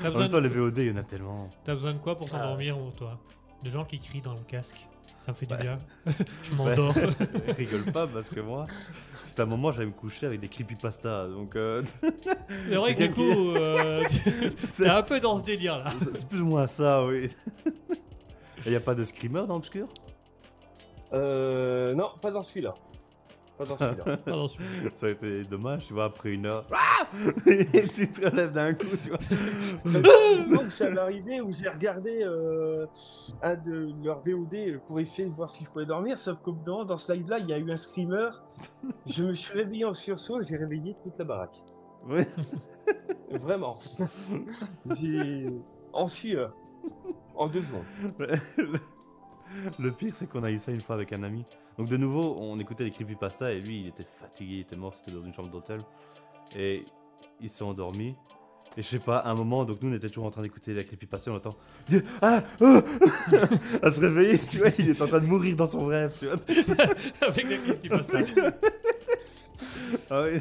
En 0.08 0.10
besoin, 0.10 0.20
même 0.22 0.28
temps, 0.28 0.36
de... 0.38 0.42
les 0.42 0.48
VOD, 0.48 0.78
il 0.78 0.86
y 0.88 0.90
en 0.90 0.96
a 0.96 1.02
tellement. 1.02 1.48
t'as 1.64 1.74
besoin 1.74 1.92
de 1.94 1.98
quoi 1.98 2.16
pour 2.16 2.28
Ah. 2.32 2.38
t'endormir, 2.38 2.76
toi? 2.96 3.18
Des 3.62 3.70
gens 3.70 3.84
qui 3.84 4.00
crient 4.00 4.20
dans 4.22 4.34
le 4.34 4.40
casque. 4.40 4.86
Ça 5.20 5.30
me 5.30 5.36
fait 5.36 5.46
du 5.46 5.54
Ouais. 5.54 5.60
bien. 5.62 5.78
je 6.42 6.56
m'endors. 6.56 6.94
Rigole 7.56 7.84
pas 7.92 8.08
parce 8.08 8.34
que 8.34 8.40
moi, 8.40 8.66
c'est 9.12 9.38
un 9.38 9.46
moment, 9.46 9.70
j'allais 9.70 9.86
me 9.86 9.92
coucher 9.92 10.26
avec 10.26 10.40
des 10.40 10.48
creepypasta. 10.48 11.28
Donc, 11.28 11.54
euh, 11.54 11.82
C'est 12.68 12.74
vrai 12.74 12.96
que 12.96 13.04
du 13.04 13.10
coup, 13.12 13.54
euh, 13.54 14.00
c'est 14.68 14.88
un 14.88 15.02
peu 15.02 15.20
dans 15.20 15.38
ce 15.38 15.44
délire 15.44 15.78
là. 15.78 15.90
c'est 16.00 16.28
plus 16.28 16.40
ou 16.40 16.46
moins 16.46 16.66
ça, 16.66 17.04
oui. 17.06 17.28
Et 18.66 18.72
y 18.72 18.76
a 18.76 18.80
pas 18.80 18.94
de 18.96 19.04
screamer 19.04 19.46
dans 19.46 19.56
Obscure 19.56 19.88
Euh, 21.12 21.94
non, 21.94 22.10
pas 22.20 22.30
dans 22.32 22.42
celui-là. 22.42 22.74
Pas 23.62 23.68
dans 23.68 23.78
celui-là. 23.78 24.16
Pas 24.24 24.30
dans 24.30 24.48
celui-là. 24.48 24.90
Ça 24.94 25.06
a 25.06 25.10
été 25.10 25.44
dommage, 25.44 25.86
tu 25.86 25.94
vois, 25.94 26.04
après 26.04 26.30
une 26.30 26.46
heure. 26.46 26.66
Ah 26.72 27.06
Et 27.46 27.88
tu 27.88 28.10
te 28.10 28.28
relèves 28.28 28.52
d'un 28.52 28.74
coup, 28.74 28.96
tu 29.00 29.10
vois. 29.10 29.18
Donc 30.54 30.70
ça 30.70 30.90
m'est 30.90 30.98
arrivé 30.98 31.40
où 31.40 31.52
j'ai 31.52 31.68
regardé 31.68 32.22
euh, 32.22 32.86
un 33.42 33.54
de 33.54 33.92
leurs 34.02 34.22
VOD 34.24 34.80
pour 34.86 35.00
essayer 35.00 35.28
de 35.28 35.34
voir 35.34 35.48
si 35.48 35.64
je 35.64 35.70
pouvais 35.70 35.86
dormir, 35.86 36.18
sauf 36.18 36.38
qu'au 36.42 36.52
bout 36.52 36.64
d'un 36.64 36.72
moment, 36.72 36.84
dans 36.84 36.98
ce 36.98 37.12
live 37.12 37.28
là, 37.28 37.38
il 37.38 37.48
y 37.48 37.52
a 37.52 37.58
eu 37.58 37.70
un 37.70 37.76
screamer. 37.76 38.30
Je 39.06 39.24
me 39.24 39.32
suis 39.32 39.58
réveillé 39.58 39.84
en 39.84 39.92
sursaut, 39.92 40.42
j'ai 40.42 40.56
réveillé 40.56 40.96
toute 41.02 41.16
la 41.18 41.24
baraque. 41.24 41.62
Oui. 42.06 42.22
Vraiment. 43.30 43.76
j'ai 44.98 45.46
en 45.92 46.08
sueur. 46.08 46.54
En 47.34 47.48
deux 47.48 47.62
secondes. 47.62 47.84
Le- 49.78 49.92
pire, 49.92 50.14
c'est 50.14 50.28
qu'on 50.28 50.42
a 50.44 50.50
eu 50.50 50.58
ça 50.58 50.72
une 50.72 50.80
fois 50.80 50.94
avec 50.96 51.12
un 51.12 51.22
ami. 51.22 51.44
Donc, 51.78 51.88
de 51.88 51.96
nouveau, 51.96 52.36
on 52.38 52.58
écoutait 52.58 52.84
les 52.84 52.90
creepypasta 52.90 53.52
et 53.52 53.60
lui, 53.60 53.80
il 53.80 53.86
était 53.88 54.04
fatigué, 54.04 54.54
il 54.56 54.60
était 54.60 54.76
mort, 54.76 54.94
c'était 54.94 55.10
dans 55.16 55.24
une 55.24 55.32
chambre 55.32 55.50
d'hôtel. 55.50 55.80
Et 56.56 56.84
il 57.40 57.48
s'est 57.50 57.64
endormi. 57.64 58.14
Et 58.76 58.80
je 58.82 58.86
sais 58.88 58.98
pas, 58.98 59.18
à 59.18 59.30
un 59.30 59.34
moment, 59.34 59.64
donc 59.64 59.82
nous, 59.82 59.90
on 59.90 59.94
était 59.94 60.08
toujours 60.08 60.24
en 60.26 60.30
train 60.30 60.40
d'écouter 60.42 60.72
la 60.72 60.82
creepypasta, 60.84 61.30
on 61.30 61.36
entend. 61.36 61.54
Ah 62.22 62.40
oh 62.60 62.80
À 63.82 63.90
se 63.90 64.00
réveiller, 64.00 64.38
tu 64.38 64.58
vois, 64.58 64.68
il 64.78 64.88
est 64.90 65.02
en 65.02 65.06
train 65.08 65.20
de 65.20 65.26
mourir 65.26 65.56
dans 65.56 65.66
son 65.66 65.84
rêve, 65.86 66.14
tu 66.18 66.24
vois. 66.26 66.36
Avec 67.28 67.46
la 67.90 67.98
pas. 67.98 68.18
Ah 70.10 70.20
oui. 70.24 70.40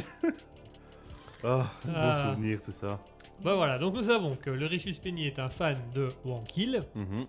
Ah, 1.44 1.72
bon 1.84 1.92
Ah. 1.94 2.32
souvenir, 2.34 2.62
tout 2.62 2.72
ça. 2.72 3.00
Bah 3.44 3.56
voilà, 3.56 3.80
donc 3.80 3.96
nous 3.96 4.04
savons 4.04 4.36
que 4.36 4.50
le 4.52 4.66
Richus 4.68 5.00
Penny 5.00 5.26
est 5.28 5.40
un 5.40 5.50
fan 5.50 5.78
de 5.96 6.10
Wankill, 6.24 6.84
Mhm. 6.96 7.26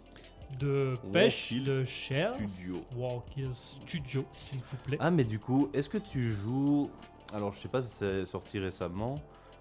De 0.58 0.96
pêche, 1.12 1.50
Wankill 1.52 1.64
de 1.64 1.84
chair. 1.84 2.34
Studio. 2.34 2.82
Wankill 2.96 3.50
Studio, 3.54 4.24
s'il 4.32 4.58
vous 4.60 4.76
plaît. 4.84 4.96
Ah, 5.00 5.10
mais 5.10 5.24
du 5.24 5.38
coup, 5.38 5.68
est-ce 5.72 5.88
que 5.88 5.98
tu 5.98 6.22
joues. 6.32 6.90
Alors, 7.34 7.52
je 7.52 7.58
sais 7.60 7.68
pas 7.68 7.80
si 7.82 7.88
c'est 7.90 8.24
sorti 8.26 8.58
récemment, 8.58 9.16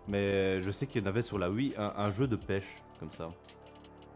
mais 0.08 0.62
je 0.62 0.72
sais 0.72 0.88
qu'il 0.88 1.02
y 1.02 1.06
en 1.06 1.08
avait 1.08 1.22
sur 1.22 1.40
la 1.40 1.50
Wii 1.50 1.74
un, 1.78 1.94
un 1.96 2.10
jeu 2.10 2.28
de 2.28 2.36
pêche 2.36 2.82
comme 3.00 3.12
ça. 3.12 3.32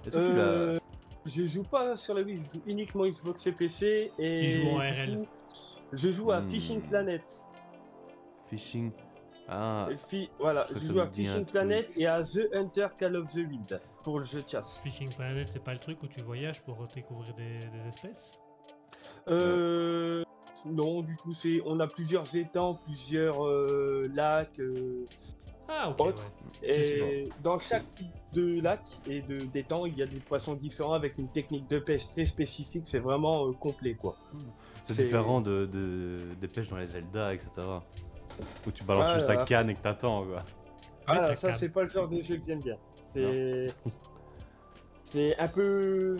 Est-ce 0.05 0.17
que 0.17 0.25
tu 0.25 0.31
Euh, 0.37 0.73
l'as. 0.73 0.79
je 1.25 1.45
joue 1.45 1.63
pas 1.63 1.95
sur 1.95 2.13
la 2.15 2.21
Wii, 2.21 2.37
je 2.37 2.53
joue 2.53 2.61
uniquement 2.65 3.05
Xbox 3.07 3.47
et 3.47 3.51
PC. 3.53 4.11
Et 4.19 4.45
Il 4.45 4.61
joue 4.61 4.67
en 4.69 4.79
du 4.79 4.85
RL. 4.91 5.17
coup, 5.19 5.27
je 5.93 6.11
joue 6.11 6.31
à 6.31 6.41
Hmm. 6.41 6.49
Fishing 6.49 6.81
Planet. 6.81 7.23
Fishing. 8.47 8.91
Ah, 9.47 9.87
fi- 9.97 10.29
voilà, 10.39 10.65
je 10.73 10.79
ça 10.79 10.93
joue 10.93 10.99
à 10.99 11.07
Fishing. 11.07 11.45
Planet 11.45 11.89
et 11.95 12.07
à 12.07 12.21
The 12.23 12.49
Hunter 12.53 12.87
Call 12.97 13.15
of 13.15 13.31
the 13.31 13.37
Wild. 13.47 13.79
Pour 14.05 14.19
le 14.19 14.25
jeu 14.25 14.43
de 14.43 14.47
chasse. 14.47 14.81
Fishing 14.83 15.11
Planet, 15.15 15.49
c'est 15.51 15.61
pas 15.63 15.73
le 15.73 15.79
truc 15.79 16.01
où 16.03 16.07
tu 16.07 16.21
voyages 16.21 16.61
pour 16.61 16.77
découvrir 16.93 17.33
des, 17.33 17.57
des 17.59 17.89
espèces? 17.89 18.31
Euh, 19.27 20.23
non, 20.65 21.01
du 21.01 21.15
coup, 21.17 21.33
c'est 21.33 21.59
on 21.65 21.79
a 21.79 21.87
plusieurs 21.87 22.35
étangs, 22.35 22.75
plusieurs 22.85 23.43
euh, 23.45 24.07
lacs, 24.13 24.59
euh, 24.59 25.05
Ah, 25.67 25.89
ok. 25.89 25.99
Autre. 26.01 26.23
ouais. 26.61 26.69
et 26.69 27.29
dans 27.43 27.57
chaque 27.57 27.83
type 27.95 28.07
de 28.33 28.61
lac 28.61 28.81
et 29.07 29.21
de 29.21 29.39
d'étang, 29.39 29.87
il 29.87 29.97
y 29.97 30.03
a 30.03 30.05
des 30.05 30.19
poissons 30.19 30.53
différents 30.53 30.93
avec 30.93 31.17
une 31.17 31.27
technique 31.29 31.67
de 31.67 31.79
pêche 31.79 32.07
très 32.11 32.25
spécifique. 32.25 32.83
C'est 32.85 32.99
vraiment 32.99 33.47
euh, 33.47 33.53
complet, 33.53 33.95
quoi. 33.95 34.15
C'est 34.83 34.93
C'est- 34.93 35.03
différent 35.05 35.41
de, 35.41 35.65
de- 35.65 36.35
des 36.39 36.47
pêches 36.47 36.69
dans 36.69 36.77
les 36.77 36.85
Zelda, 36.87 37.33
etc. 37.33 37.49
Où 38.67 38.71
tu 38.71 38.83
balances 38.83 39.07
Ouais, 39.07 39.13
juste 39.15 39.25
ta 39.27 39.37
canne 39.45 39.71
et 39.71 39.75
que 39.75 39.81
t'attends, 39.81 40.23
quoi. 40.25 40.43
Ah, 41.07 41.33
ça, 41.33 41.53
c'est 41.53 41.69
pas 41.69 41.83
le 41.83 41.89
genre 41.89 42.07
de 42.07 42.21
jeu 42.21 42.35
que 42.37 42.43
j'aime 42.43 42.61
bien. 42.61 42.77
C'est. 43.05 43.67
c'est 45.03 45.37
un 45.37 45.47
peu. 45.47 46.17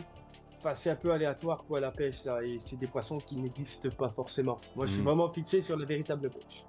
Enfin, 0.60 0.74
c'est 0.74 0.90
un 0.92 0.96
peu 0.96 1.12
aléatoire, 1.12 1.64
quoi, 1.68 1.80
la 1.80 1.92
pêche, 1.92 2.24
là. 2.26 2.42
Et 2.44 2.58
c'est 2.60 2.78
des 2.80 2.88
poissons 2.88 3.20
qui 3.20 3.38
n'existent 3.38 3.90
pas 3.90 4.10
forcément. 4.10 4.58
Moi, 4.76 4.86
je 4.86 4.94
suis 4.94 5.02
Mm. 5.02 5.06
vraiment 5.06 5.30
fixé 5.30 5.62
sur 5.62 5.78
la 5.78 5.86
véritable 5.86 6.30
pêche. 6.30 6.66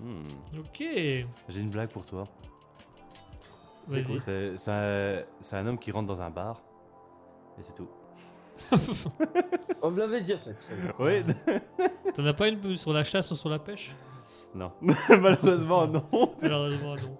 Hmm. 0.00 0.26
Ok. 0.58 0.78
J'ai 0.80 1.60
une 1.60 1.70
blague 1.70 1.90
pour 1.90 2.04
toi. 2.04 2.24
C'est 3.88 4.56
c'est 4.58 4.70
un, 4.70 5.22
c'est 5.40 5.56
un 5.56 5.66
homme 5.66 5.78
qui 5.78 5.90
rentre 5.92 6.06
dans 6.08 6.20
un 6.20 6.28
bar. 6.30 6.60
Et 7.58 7.62
c'est 7.62 7.74
tout. 7.74 7.88
On 9.82 9.90
me 9.90 9.98
l'avait 9.98 10.20
déjà 10.20 10.36
fait, 10.38 10.58
ça. 10.58 10.74
Oui, 10.98 11.22
T'en 12.14 12.26
as 12.26 12.34
pas 12.34 12.48
une 12.48 12.76
sur 12.76 12.92
la 12.92 13.04
chasse 13.04 13.30
ou 13.30 13.36
sur 13.36 13.48
la 13.48 13.58
pêche? 13.58 13.94
Non. 14.54 14.72
Malheureusement, 14.80 15.86
non. 15.86 16.04
Malheureusement, 16.42 16.94
non. 16.94 17.18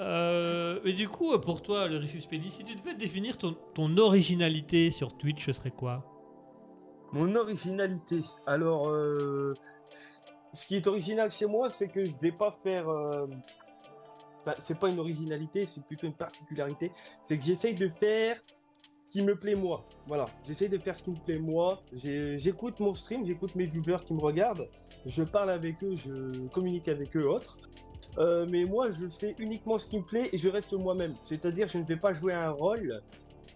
Euh, 0.00 0.80
mais 0.84 0.92
du 0.92 1.08
coup, 1.08 1.38
pour 1.38 1.62
toi, 1.62 1.88
le 1.88 1.96
Richus 1.96 2.26
Penny, 2.26 2.50
si 2.50 2.64
tu 2.64 2.74
devais 2.74 2.94
définir 2.94 3.36
ton, 3.38 3.96
originalité 3.96 4.90
sur 4.90 5.16
Twitch, 5.16 5.46
ce 5.46 5.52
serait 5.52 5.70
quoi? 5.70 6.04
Mon 7.12 7.34
originalité. 7.34 8.20
Alors, 8.46 8.88
euh, 8.88 9.54
ce 10.54 10.66
qui 10.66 10.76
est 10.76 10.86
original 10.86 11.30
chez 11.30 11.46
moi, 11.46 11.68
c'est 11.68 11.88
que 11.88 12.04
je 12.04 12.16
vais 12.20 12.32
pas 12.32 12.50
faire. 12.50 12.88
euh, 12.88 13.26
c'est 14.58 14.78
pas 14.78 14.88
une 14.88 14.98
originalité, 14.98 15.66
c'est 15.66 15.86
plutôt 15.86 16.06
une 16.06 16.14
particularité. 16.14 16.90
C'est 17.22 17.38
que 17.38 17.44
j'essaye 17.44 17.74
de 17.74 17.88
faire 17.88 18.40
ce 19.06 19.12
qui 19.12 19.22
me 19.22 19.36
plaît 19.36 19.54
moi. 19.54 19.84
Voilà, 20.06 20.26
j'essaye 20.44 20.68
de 20.68 20.78
faire 20.78 20.96
ce 20.96 21.04
qui 21.04 21.10
me 21.12 21.16
plaît 21.16 21.38
moi. 21.38 21.80
J'écoute 21.92 22.80
mon 22.80 22.94
stream, 22.94 23.24
j'écoute 23.24 23.54
mes 23.54 23.66
viewers 23.66 24.02
qui 24.04 24.14
me 24.14 24.20
regardent. 24.20 24.68
Je 25.06 25.22
parle 25.22 25.50
avec 25.50 25.82
eux, 25.84 25.94
je 25.96 26.48
communique 26.48 26.88
avec 26.88 27.16
eux, 27.16 27.28
autres. 27.28 27.58
Euh, 28.18 28.46
mais 28.48 28.64
moi, 28.64 28.90
je 28.90 29.08
fais 29.08 29.34
uniquement 29.38 29.78
ce 29.78 29.88
qui 29.88 29.98
me 29.98 30.04
plaît 30.04 30.28
et 30.32 30.38
je 30.38 30.48
reste 30.48 30.72
moi-même. 30.74 31.14
C'est-à-dire, 31.24 31.68
je 31.68 31.78
ne 31.78 31.84
vais 31.84 31.96
pas 31.96 32.12
jouer 32.12 32.32
un 32.34 32.50
rôle 32.50 33.02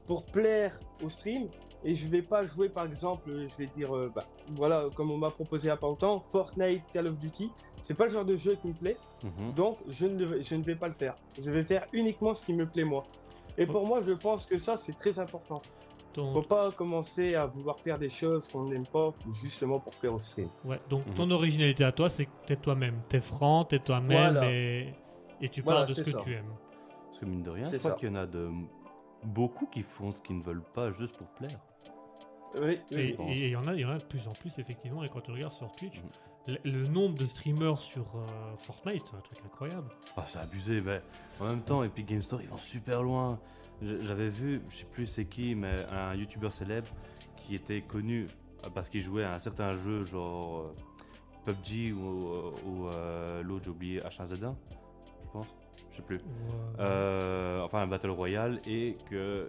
pour 0.07 0.25
plaire 0.27 0.79
au 1.03 1.09
stream 1.09 1.49
et 1.85 1.95
je 1.95 2.09
vais 2.09 2.23
pas 2.23 2.45
jouer 2.45 2.69
par 2.69 2.87
exemple, 2.87 3.29
euh, 3.31 3.49
je 3.49 3.57
vais 3.57 3.67
dire, 3.67 3.95
euh, 3.95 4.11
bah, 4.15 4.27
voilà, 4.49 4.89
comme 4.95 5.11
on 5.11 5.19
m'a 5.19 5.31
proposé 5.31 5.67
il 5.67 5.69
y 5.69 5.71
a 5.71 5.77
pas 5.77 5.87
longtemps, 5.87 6.21
Fortnite, 6.21 6.83
Call 6.93 7.07
of 7.07 7.19
Duty, 7.19 7.53
c'est 7.83 7.95
pas 7.95 8.05
le 8.05 8.11
genre 8.11 8.25
de 8.25 8.37
jeu 8.37 8.57
qui 8.57 8.69
me 8.69 8.75
plaît, 8.75 8.99
Mhm. 9.23 9.53
donc 9.55 9.79
ne, 9.87 10.41
je 10.41 10.55
ne 10.55 10.63
vais 10.63 10.77
pas 10.77 10.89
le 10.89 10.95
faire. 10.95 11.17
Je 11.39 11.51
vais 11.51 11.65
faire 11.65 11.87
uniquement 11.93 12.35
ce 12.35 12.45
qui 12.47 12.55
me 12.55 12.67
plaît 12.67 12.85
moi. 12.85 13.07
Et 13.59 13.67
pour 13.67 13.87
moi, 13.87 14.03
je 14.03 14.13
pense 14.13 14.47
que 14.47 14.59
ça, 14.59 14.77
c'est 14.77 14.97
très 14.99 15.19
important. 15.19 15.63
Ton, 16.17 16.33
Faut 16.33 16.43
pas 16.43 16.73
commencer 16.73 17.35
à 17.37 17.47
vouloir 17.47 17.79
faire 17.79 17.99
des 17.99 18.09
choses 18.09 18.49
qu'on 18.51 18.65
n'aime 18.65 18.87
pas 18.87 19.13
justement 19.43 19.79
pour 19.79 19.95
plaire 19.95 20.15
au 20.15 20.19
stream. 20.21 20.49
ouais, 20.65 20.81
Donc, 20.91 21.07
Mhm. 21.07 21.15
ton 21.15 21.31
originalité 21.31 21.85
à 21.85 21.93
toi, 21.93 22.09
c'est 22.09 22.25
que 22.27 22.31
t'es 22.47 22.57
toi-même. 22.57 23.01
T'es 23.09 23.21
franc, 23.21 23.65
t'es 23.65 23.79
toi-même 23.79 24.33
Voilà. 24.33 24.51
et, 24.51 24.93
et 25.41 25.49
tu 25.49 25.61
Voilà, 25.63 25.81
parles 25.81 25.91
de 25.91 25.95
ce 25.95 26.01
que 26.03 26.11
ça. 26.11 26.21
tu 26.25 26.33
aimes. 26.35 26.53
Parce 27.07 27.19
que 27.21 27.25
mine 27.27 27.43
de 27.43 27.51
rien, 27.51 27.65
C'est 27.65 27.75
je 27.77 27.79
crois 27.79 27.91
ça. 27.93 27.97
qu'il 27.99 28.09
y 28.09 28.13
en 28.13 28.17
a 28.17 28.27
de 28.27 28.51
beaucoup 29.25 29.67
qui 29.67 29.83
font 29.83 30.11
ce 30.13 30.21
qu'ils 30.21 30.39
ne 30.39 30.43
veulent 30.43 30.65
pas 30.75 30.91
juste 30.93 31.17
pour 31.17 31.29
plaire. 31.29 31.59
Oui, 32.61 32.81
oui, 32.93 33.17
Et 33.29 33.47
il 33.47 33.51
y, 33.51 33.57
en 33.57 33.67
a- 33.67 33.75
il 33.75 33.81
y 33.81 33.85
en 33.85 33.91
a 33.91 33.99
de 33.99 34.05
plus 34.05 34.27
en 34.29 34.33
plus, 34.33 34.59
effectivement. 34.59 35.05
Et 35.05 35.09
quand 35.09 35.21
tu 35.21 35.31
regardes 35.31 35.53
sur 35.53 35.71
Twitch, 35.73 35.99
Mhm. 36.47 36.57
le, 36.65 36.71
le 36.71 36.87
nombre 36.89 37.19
de 37.19 37.27
streamers 37.27 37.79
sur 37.79 38.03
euh, 38.17 38.57
Fortnite, 38.57 39.03
c'est 39.11 39.17
un 39.17 39.21
truc 39.21 39.39
incroyable. 39.45 39.89
Ah, 40.17 40.25
c'est 40.27 40.39
abusé, 40.39 40.81
mais 40.81 41.03
en 41.41 41.45
même 41.49 41.61
temps, 41.61 41.83
Epic 41.83 42.07
Game 42.07 42.23
Store, 42.23 42.41
ils 42.41 42.49
vont 42.49 42.57
super 42.57 43.03
loin. 43.03 43.39
J'avais 43.83 44.29
vu, 44.29 44.63
je 44.71 44.77
sais 44.77 44.85
plus 44.87 45.07
c'est 45.07 45.27
qui, 45.27 45.55
mais 45.55 45.85
un 45.93 46.15
youtubeur 46.15 46.53
célèbre 46.53 46.89
qui 47.37 47.55
était 47.55 47.83
connu 47.83 48.27
euh, 48.65 48.69
parce 48.75 48.89
qu'il 48.89 49.03
jouait 49.03 49.25
à 49.25 49.35
un 49.35 49.39
certain 49.39 49.75
jeu 49.75 50.03
genre 50.03 50.61
euh, 50.61 50.75
PUBG 51.53 51.93
ou, 51.93 52.29
euh, 52.29 52.51
ou 52.67 52.89
euh, 52.89 53.43
l'autre, 53.43 53.65
j'ai 53.65 53.71
oublié, 53.71 54.01
H1Z1, 54.01 54.55
je 55.25 55.31
pense, 55.33 55.47
je 55.91 55.97
sais 55.97 56.03
plus. 56.03 56.21
Euh, 56.81 57.61
enfin 57.63 57.81
un 57.83 57.87
Battle 57.87 58.11
Royale 58.11 58.61
et 58.67 58.97
que 59.11 59.15
euh, 59.15 59.49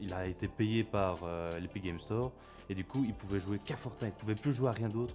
il 0.00 0.12
a 0.12 0.26
été 0.26 0.48
payé 0.48 0.82
par 0.84 1.18
l'Epic 1.60 1.84
Game 1.84 1.98
Store 2.00 2.32
et 2.68 2.74
du 2.74 2.84
coup 2.84 3.04
il 3.06 3.14
pouvait 3.14 3.40
jouer 3.40 3.58
qu'à 3.64 3.76
Fortnite, 3.76 4.12
il 4.16 4.20
pouvait 4.20 4.34
plus 4.34 4.52
jouer 4.52 4.68
à 4.68 4.72
rien 4.72 4.88
d'autre 4.88 5.14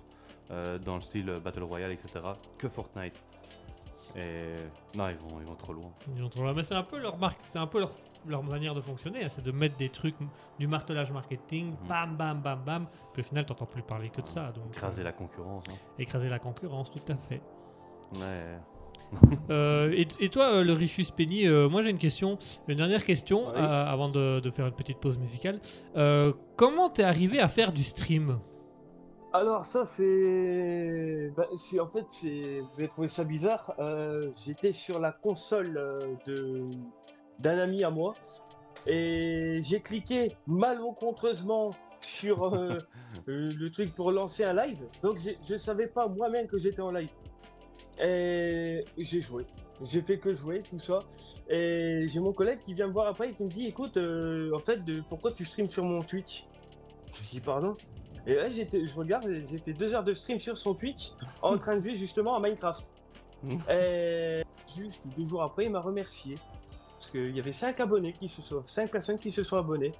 dans 0.85 0.95
le 0.95 1.01
style 1.01 1.39
Battle 1.43 1.63
Royale 1.63 1.91
etc. 1.91 2.19
que 2.57 2.67
Fortnite. 2.69 3.15
Et 4.15 4.55
non 4.95 5.07
ils 5.09 5.15
vont 5.17 5.39
ils 5.39 5.45
vont 5.47 5.55
trop 5.55 5.73
loin. 5.73 5.91
Ils 6.15 6.23
ont 6.23 6.29
trop- 6.29 6.53
Mais 6.53 6.63
c'est 6.63 6.75
un 6.75 6.83
peu 6.83 6.99
leur 6.99 7.17
marque, 7.17 7.39
c'est 7.49 7.57
un 7.59 7.65
peu 7.67 7.79
leur, 7.79 7.91
leur 8.27 8.43
manière 8.43 8.73
de 8.75 8.81
fonctionner, 8.81 9.23
hein, 9.23 9.27
c'est 9.29 9.43
de 9.43 9.51
mettre 9.51 9.77
des 9.77 9.89
trucs, 9.89 10.15
du 10.59 10.67
martelage 10.67 11.11
marketing, 11.11 11.71
Mhm. 11.81 11.87
bam 11.89 12.15
bam 12.17 12.41
bam 12.41 12.59
bam, 12.65 12.85
puis 13.13 13.21
au 13.21 13.25
final 13.25 13.45
t'entends 13.45 13.65
plus 13.65 13.81
parler 13.83 14.09
que 14.09 14.21
de 14.21 14.27
ça. 14.29 14.51
Donc, 14.51 14.65
Écraser 14.73 15.01
euh, 15.01 15.05
la 15.05 15.11
concurrence. 15.11 15.63
hein. 15.69 15.73
écraser 15.99 16.29
la 16.29 16.39
concurrence, 16.39 16.91
tout 16.91 16.99
à 17.11 17.15
fait. 17.15 17.41
Ouais. 18.15 18.57
Euh, 19.51 19.91
et, 19.91 20.07
et 20.21 20.29
toi, 20.29 20.53
euh, 20.55 20.63
le 20.63 20.73
Richus 20.73 21.11
Penny, 21.11 21.45
euh, 21.45 21.69
moi 21.69 21.81
j'ai 21.83 21.91
une 21.91 21.99
question, 21.99 22.39
une 22.67 22.77
dernière 22.77 23.03
question 23.03 23.47
Oui. 23.49 23.53
euh, 23.57 23.85
avant 23.85 24.09
de, 24.09 24.39
de 24.39 24.49
faire 24.49 24.65
une 24.65 24.73
petite 24.73 24.97
pause 24.99 25.19
musicale. 25.19 25.59
Euh, 25.95 26.33
comment 26.55 26.89
t'es 26.89 27.03
arrivé 27.03 27.39
à 27.39 27.47
faire 27.47 27.71
du 27.73 27.83
stream? 27.83 28.39
Alors 29.33 29.65
ça 29.65 29.83
c'est, 29.85 31.31
bah, 31.35 31.45
en 31.81 31.87
fait 31.87 32.05
c'est, 32.09 32.59
vous 32.61 32.79
avez 32.79 32.87
trouvé 32.87 33.07
ça 33.07 33.23
bizarre. 33.23 33.73
euh, 33.79 34.31
J'étais 34.45 34.71
sur 34.71 34.99
la 34.99 35.11
console 35.11 35.75
euh, 35.77 35.99
de 36.25 36.69
d'un 37.39 37.57
ami 37.57 37.83
à 37.83 37.89
moi 37.89 38.13
et 38.85 39.59
j'ai 39.61 39.79
cliqué 39.79 40.35
malencontreusement 40.47 41.71
sur 41.99 42.53
euh, 42.53 42.77
euh, 43.27 43.51
le 43.57 43.71
truc 43.71 43.95
pour 43.95 44.11
lancer 44.11 44.43
un 44.43 44.53
live. 44.53 44.83
Donc 45.01 45.19
je 45.19 45.55
savais 45.55 45.87
pas 45.87 46.07
moi-même 46.07 46.47
que 46.47 46.57
j'étais 46.57 46.81
en 46.81 46.91
live 46.91 47.09
et 48.01 48.83
j'ai 48.97 49.21
joué. 49.21 49.45
J'ai 49.81 50.01
fait 50.01 50.17
que 50.17 50.33
jouer, 50.33 50.61
tout 50.61 50.79
ça. 50.79 50.99
Et 51.49 52.05
j'ai 52.07 52.19
mon 52.19 52.31
collègue 52.31 52.59
qui 52.59 52.73
vient 52.73 52.87
me 52.87 52.93
voir 52.93 53.07
après 53.07 53.29
et 53.29 53.33
qui 53.33 53.43
me 53.43 53.49
dit 53.49 53.67
Écoute, 53.67 53.97
euh, 53.97 54.51
en 54.55 54.59
fait, 54.59 54.83
de, 54.85 55.01
pourquoi 55.09 55.31
tu 55.31 55.45
streams 55.45 55.67
sur 55.67 55.83
mon 55.83 56.01
Twitch? 56.03 56.45
Je 57.13 57.21
dis 57.29 57.41
Pardon 57.41 57.75
Et 58.27 58.35
là, 58.35 58.49
je 58.49 58.95
regarde, 58.95 59.27
et 59.27 59.45
j'ai 59.45 59.57
fait 59.57 59.73
deux 59.73 59.93
heures 59.93 60.03
de 60.03 60.13
stream 60.13 60.39
sur 60.39 60.57
son 60.57 60.73
Twitch 60.73 61.11
en 61.41 61.57
train 61.57 61.75
de 61.75 61.81
jouer 61.81 61.95
justement 61.95 62.35
à 62.35 62.39
Minecraft. 62.39 62.93
et 63.69 64.43
juste 64.77 65.03
deux 65.17 65.25
jours 65.25 65.43
après, 65.43 65.65
il 65.65 65.71
m'a 65.71 65.81
remercié. 65.81 66.35
Parce 67.03 67.11
qu'il 67.11 67.35
y 67.35 67.39
avait 67.41 67.51
cinq 67.51 67.81
abonnés 67.81 68.13
qui 68.13 68.29
se 68.29 68.41
sont, 68.41 68.63
cinq 68.65 68.89
personnes 68.89 69.19
qui 69.19 69.29
se 69.29 69.43
sont 69.43 69.57
abonnées. 69.57 69.93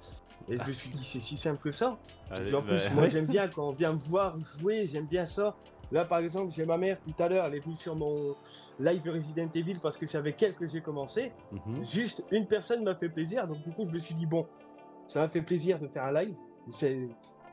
Et 0.48 0.56
je 0.56 0.64
me 0.64 0.72
suis 0.72 0.88
dit, 0.88 1.04
c'est 1.04 1.20
si 1.20 1.36
simple 1.36 1.60
que 1.60 1.70
ça. 1.70 1.98
Allez, 2.30 2.54
en 2.54 2.62
plus, 2.62 2.82
bah, 2.88 2.94
moi 2.94 3.08
j'aime 3.08 3.26
bien 3.26 3.46
quand 3.46 3.68
on 3.68 3.72
vient 3.72 3.92
me 3.92 3.98
voir 3.98 4.38
jouer, 4.42 4.86
j'aime 4.86 5.04
bien 5.04 5.26
ça. 5.26 5.54
Là 5.92 6.06
par 6.06 6.20
exemple, 6.20 6.50
j'ai 6.50 6.64
ma 6.64 6.78
mère 6.78 6.98
tout 7.02 7.22
à 7.22 7.28
l'heure, 7.28 7.44
elle 7.44 7.56
est 7.56 7.60
venue 7.60 7.74
sur 7.74 7.94
mon 7.94 8.34
live 8.80 9.02
Resident 9.06 9.50
Evil 9.54 9.78
parce 9.82 9.98
que 9.98 10.06
c'est 10.06 10.16
avec 10.16 10.42
elle 10.42 10.54
que 10.54 10.66
j'ai 10.66 10.80
commencé. 10.80 11.32
mhm. 11.52 11.84
Juste 11.84 12.24
une 12.30 12.46
personne 12.46 12.82
m'a 12.84 12.94
fait 12.94 13.10
plaisir, 13.10 13.46
donc 13.46 13.62
du 13.62 13.70
coup 13.70 13.84
je 13.86 13.92
me 13.92 13.98
suis 13.98 14.14
dit 14.14 14.24
bon, 14.24 14.46
ça 15.06 15.20
m'a 15.20 15.28
fait 15.28 15.42
plaisir 15.42 15.78
de 15.78 15.88
faire 15.88 16.04
un 16.04 16.12
live. 16.24 16.34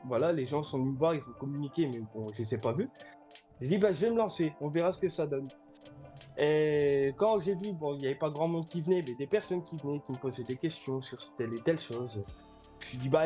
Voilà, 0.06 0.32
les 0.32 0.46
gens 0.46 0.62
sont 0.62 0.78
venus 0.78 0.94
me 0.94 0.98
voir, 0.98 1.14
ils 1.14 1.20
ont 1.28 1.38
communiqué, 1.38 1.86
mais 1.86 2.00
bon, 2.14 2.32
je 2.32 2.38
les 2.38 2.54
ai 2.54 2.58
pas 2.58 2.72
vus. 2.72 2.88
J'ai 3.60 3.68
dit 3.68 3.78
bah 3.78 3.92
je 3.92 4.06
vais 4.06 4.12
me 4.12 4.16
lancer, 4.16 4.54
on 4.62 4.70
verra 4.70 4.92
ce 4.92 4.98
que 4.98 5.10
ça 5.10 5.26
donne. 5.26 5.48
Et 6.38 7.12
quand 7.16 7.38
j'ai 7.40 7.54
vu, 7.54 7.72
bon, 7.72 7.94
il 7.94 7.98
n'y 7.98 8.06
avait 8.06 8.14
pas 8.14 8.30
grand 8.30 8.48
monde 8.48 8.66
qui 8.68 8.80
venait, 8.80 9.02
mais 9.06 9.14
des 9.14 9.26
personnes 9.26 9.62
qui 9.62 9.76
venaient, 9.78 10.00
qui 10.00 10.12
me 10.12 10.16
posaient 10.18 10.44
des 10.44 10.56
questions 10.56 11.00
sur 11.00 11.18
telle 11.36 11.52
et 11.54 11.60
telle 11.60 11.78
chose, 11.78 12.24
je 12.78 12.84
me 12.86 12.88
suis 12.88 12.98
dit 12.98 13.08
bah 13.08 13.24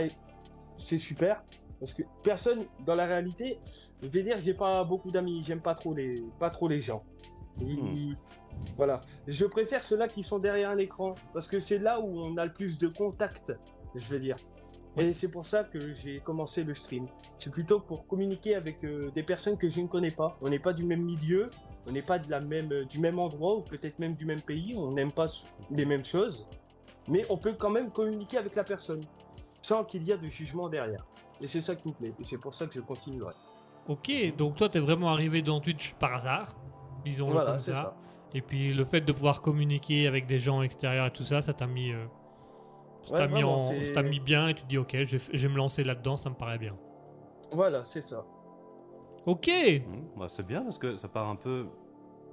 c'est 0.79 0.99
super. 0.99 1.43
Parce 1.79 1.93
que 1.93 2.03
personne, 2.23 2.65
dans 2.87 2.95
la 2.95 3.05
réalité, 3.07 3.61
je 4.03 4.09
vais 4.09 4.23
dire, 4.23 4.41
j'ai 4.41 4.55
pas 4.55 4.83
beaucoup 4.85 5.11
d'amis, 5.11 5.43
j'aime 5.43 5.61
pas 5.61 5.75
trop 5.75 5.93
les, 5.95 6.23
pas 6.39 6.49
trop 6.51 6.69
les 6.69 6.81
gens. 6.81 7.05
Ils- 7.61 8.17
Voilà. 8.77 9.03
Je 9.27 9.45
préfère 9.45 9.85
ceux-là 9.85 10.09
qui 10.09 10.23
sont 10.23 10.39
derrière 10.39 10.71
un 10.71 10.79
écran, 10.79 11.15
parce 11.35 11.47
que 11.47 11.61
c'est 11.61 11.79
là 11.79 12.01
où 12.01 12.19
on 12.21 12.37
a 12.39 12.47
le 12.47 12.53
plus 12.53 12.79
de 12.79 12.89
contact, 12.89 13.53
je 13.95 14.07
veux 14.07 14.19
dire. 14.21 14.37
Et 14.99 15.13
c'est 15.13 15.31
pour 15.31 15.45
ça 15.45 15.65
que 15.65 15.95
j'ai 15.95 16.21
commencé 16.21 16.65
le 16.65 16.73
stream. 16.73 17.07
C'est 17.37 17.53
plutôt 17.53 17.81
pour 17.81 18.07
communiquer 18.07 18.55
avec 18.55 18.83
euh, 18.83 19.11
des 19.15 19.23
personnes 19.23 19.59
que 19.59 19.69
je 19.69 19.81
ne 19.81 19.87
connais 19.87 20.11
pas. 20.11 20.39
On 20.41 20.49
n'est 20.49 20.59
pas 20.59 20.73
du 20.73 20.85
même 20.85 21.03
milieu, 21.03 21.51
on 21.87 21.93
n'est 21.93 22.03
pas 22.03 22.19
de 22.19 22.31
la 22.31 22.41
même, 22.41 22.73
euh, 22.73 22.85
du 22.85 22.99
même 22.99 23.19
endroit, 23.19 23.57
ou 23.57 23.61
peut-être 23.61 23.99
même 23.99 24.15
du 24.15 24.25
même 24.25 24.41
pays, 24.41 24.75
on 24.77 24.93
n'aime 24.93 25.13
pas 25.13 25.27
les 25.71 25.85
mêmes 25.85 26.05
choses, 26.05 26.49
mais 27.09 27.27
on 27.29 27.37
peut 27.37 27.53
quand 27.53 27.71
même 27.71 27.91
communiquer 27.91 28.39
avec 28.39 28.55
la 28.55 28.65
personne, 28.65 29.05
sans 29.61 29.85
qu'il 29.85 30.03
y 30.05 30.13
ait 30.13 30.19
de 30.19 30.29
jugement 30.29 30.69
derrière. 30.69 31.07
Et 31.43 31.47
c'est 31.47 31.61
ça 31.61 31.77
qui 31.77 31.89
me 31.89 31.93
plaît, 31.93 32.13
et 32.19 32.25
c'est 32.25 32.41
pour 32.41 32.55
ça 32.55 32.67
que 32.67 32.73
je 32.73 32.81
continuerai. 32.81 33.35
Ok, 33.89 34.11
donc 34.37 34.57
toi 34.57 34.69
t'es 34.69 34.81
vraiment 34.81 35.11
arrivé 35.11 35.43
dans 35.43 35.61
Twitch 35.61 35.95
par 35.95 36.15
hasard, 36.15 36.57
disons 37.05 37.25
Voilà, 37.25 37.53
comme 37.53 37.59
ça. 37.61 37.75
ça. 37.75 37.97
Et 38.35 38.41
puis 38.41 38.73
le 38.75 38.85
fait 38.85 39.03
de 39.03 39.13
pouvoir 39.13 39.43
communiquer 39.43 40.09
avec 40.09 40.27
des 40.27 40.39
gens 40.39 40.63
extérieurs 40.63 41.07
et 41.07 41.11
tout 41.13 41.23
ça, 41.25 41.43
ça 41.43 41.53
t'a 41.53 41.67
mis, 41.67 41.93
euh, 41.93 42.05
Ça 43.07 43.15
Ouais, 43.15 43.19
t'a 43.21 43.29
mis, 43.29 43.43
en- 43.45 43.59
bien 44.25 44.49
et 44.49 44.55
tu 44.55 44.63
te 44.65 44.69
dis, 44.69 44.79
ok, 44.79 44.91
je 44.93 44.99
vais, 45.13 45.19
f- 45.19 45.31
je 45.33 45.47
vais 45.47 45.53
me 45.53 45.57
lancer 45.57 45.85
là-dedans, 45.85 46.17
ça 46.17 46.29
me 46.29 46.35
paraît 46.35 46.59
bien. 46.59 46.77
Voilà, 47.53 47.85
c'est 47.85 48.03
ça. 48.03 48.25
Ok. 49.25 49.51
Bah, 50.17 50.27
c'est 50.29 50.47
bien 50.47 50.63
parce 50.63 50.79
que 50.79 50.97
ça 50.97 51.09
part 51.09 51.29
un 51.29 51.37
peu 51.37 51.67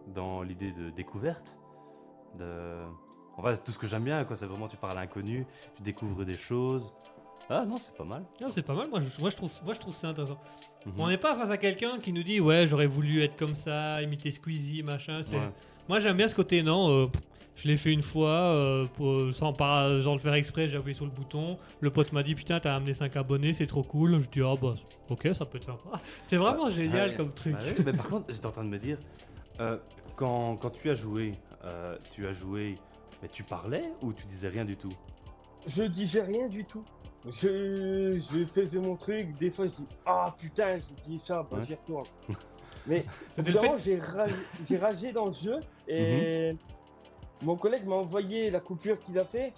dans 0.07 0.41
l'idée 0.41 0.71
de 0.71 0.89
découverte. 0.89 1.57
De... 2.37 2.81
En 3.37 3.41
vrai, 3.41 3.55
c'est 3.55 3.63
tout 3.63 3.71
ce 3.71 3.77
que 3.79 3.87
j'aime 3.87 4.03
bien, 4.03 4.23
quoi. 4.25 4.35
C'est 4.35 4.45
vraiment, 4.45 4.67
tu 4.67 4.77
parles 4.77 4.97
à 4.97 5.01
l'inconnu, 5.01 5.45
tu 5.75 5.81
découvres 5.83 6.25
des 6.25 6.35
choses. 6.35 6.93
Ah 7.49 7.65
non, 7.65 7.77
c'est 7.77 7.95
pas 7.95 8.03
mal. 8.05 8.23
Non, 8.41 8.47
c'est 8.49 8.61
pas 8.63 8.73
mal, 8.73 8.89
moi 8.89 8.99
je, 9.01 9.19
moi, 9.19 9.29
je 9.29 9.35
trouve, 9.35 9.51
moi 9.65 9.73
je 9.73 9.79
trouve 9.79 9.95
ça 9.95 10.07
intéressant. 10.09 10.37
Mhm. 10.85 10.93
On 10.97 11.07
n'est 11.09 11.17
pas 11.17 11.35
face 11.35 11.49
à 11.49 11.57
quelqu'un 11.57 11.99
qui 11.99 12.13
nous 12.13 12.23
dit, 12.23 12.39
ouais, 12.39 12.65
j'aurais 12.67 12.85
voulu 12.87 13.21
être 13.21 13.35
comme 13.35 13.55
ça, 13.55 14.01
imiter 14.01 14.31
Squeezie, 14.31 14.81
machin. 14.81 15.21
c'est- 15.23 15.35
Ouais. 15.35 15.51
Moi 15.89 15.99
j'aime 15.99 16.15
bien 16.15 16.29
ce 16.29 16.35
côté, 16.35 16.63
non, 16.63 16.89
euh, 16.89 17.07
pff, 17.07 17.21
je 17.55 17.67
l'ai 17.67 17.77
fait 17.77 17.91
une 17.91 18.01
fois, 18.01 18.29
euh, 18.29 18.85
pour- 18.95 19.33
sans 19.33 19.53
pas 19.53 20.01
genre 20.01 20.15
le 20.15 20.19
faire 20.19 20.33
exprès, 20.33 20.67
j'ai 20.67 20.77
appuyé 20.77 20.93
sur 20.95 21.05
le 21.05 21.11
bouton. 21.11 21.57
Le 21.81 21.91
pote 21.91 22.11
m'a 22.11 22.23
dit, 22.23 22.35
putain, 22.35 22.59
t'as 22.59 22.75
amené 22.75 22.93
5 22.93 23.15
abonnés, 23.15 23.53
c'est 23.53 23.67
trop 23.67 23.83
cool. 23.83 24.21
Je 24.21 24.29
dis, 24.29 24.41
ah 24.41 24.55
bah, 24.59 24.73
ok, 25.09 25.29
ça 25.33 25.45
peut 25.45 25.57
être 25.57 25.65
sympa. 25.65 26.01
C'est 26.27 26.37
vraiment 26.37 26.69
génial 26.69 27.11
Ouais. 27.11 27.15
comme 27.15 27.31
truc. 27.33 27.53
Bah 27.53 27.59
oui, 27.65 27.83
mais 27.85 27.93
par 27.93 28.07
contre, 28.09 28.25
j'étais 28.33 28.45
en 28.47 28.51
train 28.51 28.63
de 28.63 28.69
me 28.69 28.79
dire, 28.79 28.97
euh, 29.59 29.77
quand, 30.15 30.55
quand 30.57 30.71
tu 30.71 30.89
as 30.89 30.95
joué, 30.95 31.33
euh, 31.63 31.97
tu 32.11 32.25
as 32.27 32.31
joué, 32.31 32.75
mais 33.21 33.29
tu 33.29 33.43
parlais 33.43 33.83
ou 34.01 34.13
tu 34.13 34.25
disais 34.25 34.47
rien 34.49 34.65
du 34.65 34.75
tout? 34.75 34.93
Je 35.67 35.83
disais 35.83 36.21
rien 36.23 36.49
du 36.49 36.65
tout. 36.65 36.83
Je, 37.25 38.17
je 38.19 38.43
faisais 38.45 38.79
mon 38.79 38.97
truc, 38.97 39.37
des 39.37 39.49
fois 39.49 39.65
je 39.67 39.75
dis 39.75 39.87
Ah 40.05 40.35
putain, 40.37 40.77
j'ai 40.79 40.95
dit 41.09 41.17
ça, 41.19 41.47
bah, 41.49 41.57
Ouais. 41.57 41.63
j'y 41.65 41.75
retourne. 41.75 42.05
Mais 42.85 43.05
évidemment, 43.37 43.77
fait. 43.77 43.83
j'ai 43.83 43.99
ragé, 43.99 44.33
j'ai 44.65 44.77
ragé 44.77 45.13
dans 45.13 45.27
le 45.27 45.31
jeu 45.31 45.55
et 45.87 46.51
Mhm. 46.51 46.57
Mon 47.43 47.55
collègue 47.55 47.85
m'a 47.85 47.95
envoyé 47.95 48.49
la 48.49 48.59
coupure 48.59 48.99
qu'il 49.01 49.17
a 49.19 49.25
fait 49.25 49.53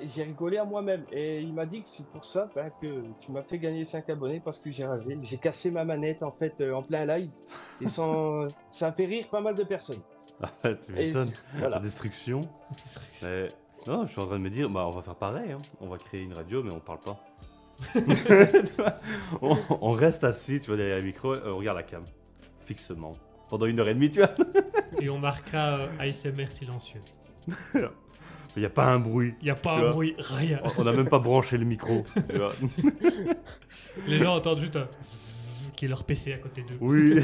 et 0.00 0.06
j'ai 0.06 0.24
rigolé 0.24 0.58
à 0.58 0.64
moi-même. 0.64 1.04
Et 1.12 1.40
il 1.40 1.52
m'a 1.54 1.66
dit 1.66 1.80
que 1.80 1.88
c'est 1.88 2.08
pour 2.10 2.24
ça 2.24 2.50
ben, 2.54 2.70
que 2.80 3.02
tu 3.20 3.32
m'as 3.32 3.42
fait 3.42 3.58
gagner 3.58 3.84
5 3.84 4.08
abonnés 4.10 4.40
parce 4.40 4.58
que 4.58 4.70
j'ai 4.70 4.84
ragé. 4.84 5.18
J'ai 5.22 5.38
cassé 5.38 5.70
ma 5.70 5.84
manette 5.84 6.22
en 6.22 6.32
fait 6.32 6.60
euh, 6.60 6.74
en 6.74 6.82
plein 6.82 7.06
live 7.06 7.30
et 7.80 7.88
sans... 7.88 8.48
ça 8.70 8.88
a 8.88 8.92
fait 8.92 9.06
rire 9.06 9.28
pas 9.28 9.40
mal 9.40 9.54
de 9.54 9.64
personnes. 9.64 10.02
Ah, 10.42 10.50
tu 10.74 10.92
m'étonnes. 10.92 11.30
La 11.58 11.80
destruction. 11.80 12.42
Mais 13.22 13.48
non, 13.86 14.04
je 14.04 14.12
suis 14.12 14.20
en 14.20 14.26
train 14.26 14.36
de 14.36 14.42
me 14.42 14.50
dire, 14.50 14.68
bah 14.68 14.86
on 14.86 14.90
va 14.90 15.00
faire 15.00 15.14
pareil. 15.14 15.52
hein. 15.52 15.62
On 15.80 15.88
va 15.88 15.96
créer 15.96 16.22
une 16.22 16.34
radio, 16.34 16.62
mais 16.62 16.72
on 16.72 16.80
parle 16.80 17.00
pas. 17.00 17.18
On 19.80 19.90
reste 19.92 20.24
assis, 20.24 20.60
tu 20.60 20.68
vois, 20.68 20.76
derrière 20.76 20.96
le 20.96 21.02
micro, 21.04 21.32
euh, 21.34 21.52
on 21.52 21.58
regarde 21.58 21.76
la 21.76 21.82
cam, 21.82 22.04
fixement, 22.60 23.16
pendant 23.48 23.66
une 23.66 23.78
heure 23.80 23.88
et 23.88 23.94
demie, 23.94 24.10
tu 24.10 24.20
vois. 24.20 24.34
Et 25.00 25.10
on 25.10 25.18
marquera 25.18 25.78
euh, 25.78 25.88
ASMR 25.98 26.50
silencieux. 26.50 27.02
Il 28.56 28.60
n'y 28.60 28.66
a 28.66 28.70
pas 28.70 28.86
un 28.86 28.98
bruit. 28.98 29.34
Il 29.42 29.44
n'y 29.44 29.50
a 29.50 29.54
pas 29.54 29.74
un 29.74 29.80
vois. 29.80 29.90
bruit, 29.90 30.14
rien. 30.18 30.60
On 30.78 30.84
n'a 30.84 30.92
même 30.92 31.08
pas 31.08 31.18
branché 31.18 31.58
le 31.58 31.66
micro. 31.66 32.02
tu 32.30 32.36
vois. 32.38 32.54
Les 34.06 34.18
gens 34.18 34.36
entendent 34.36 34.60
juste 34.60 34.76
un 34.76 34.88
qui 35.76 35.84
est 35.84 35.88
leur 35.88 36.04
PC 36.04 36.32
à 36.32 36.38
côté 36.38 36.62
d'eux. 36.62 36.78
Oui. 36.80 37.22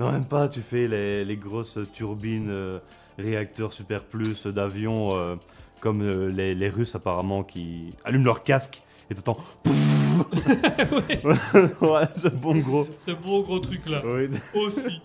non, 0.00 0.10
même 0.10 0.24
pas, 0.24 0.48
tu 0.48 0.60
fais 0.60 0.88
les, 0.88 1.24
les 1.24 1.36
grosses 1.36 1.78
turbines, 1.92 2.48
euh, 2.48 2.78
réacteurs 3.18 3.72
super 3.72 4.04
plus 4.04 4.46
d'avions, 4.46 5.10
euh, 5.12 5.36
comme 5.80 6.02
euh, 6.02 6.28
les, 6.28 6.54
les 6.54 6.68
Russes 6.68 6.94
apparemment 6.94 7.44
qui 7.44 7.92
allument 8.04 8.24
leur 8.24 8.42
casque 8.42 8.82
et 9.10 9.14
t'entends. 9.14 9.38
Ouais, 10.32 11.20
ouais, 11.80 12.06
ce 12.16 12.28
bon 12.28 12.56
gros. 12.58 12.82
ce 12.82 13.10
beau 13.12 13.42
gros 13.42 13.58
truc 13.60 13.88
là 13.88 14.00
Oui, 14.04 14.28
aussi. 14.54 15.00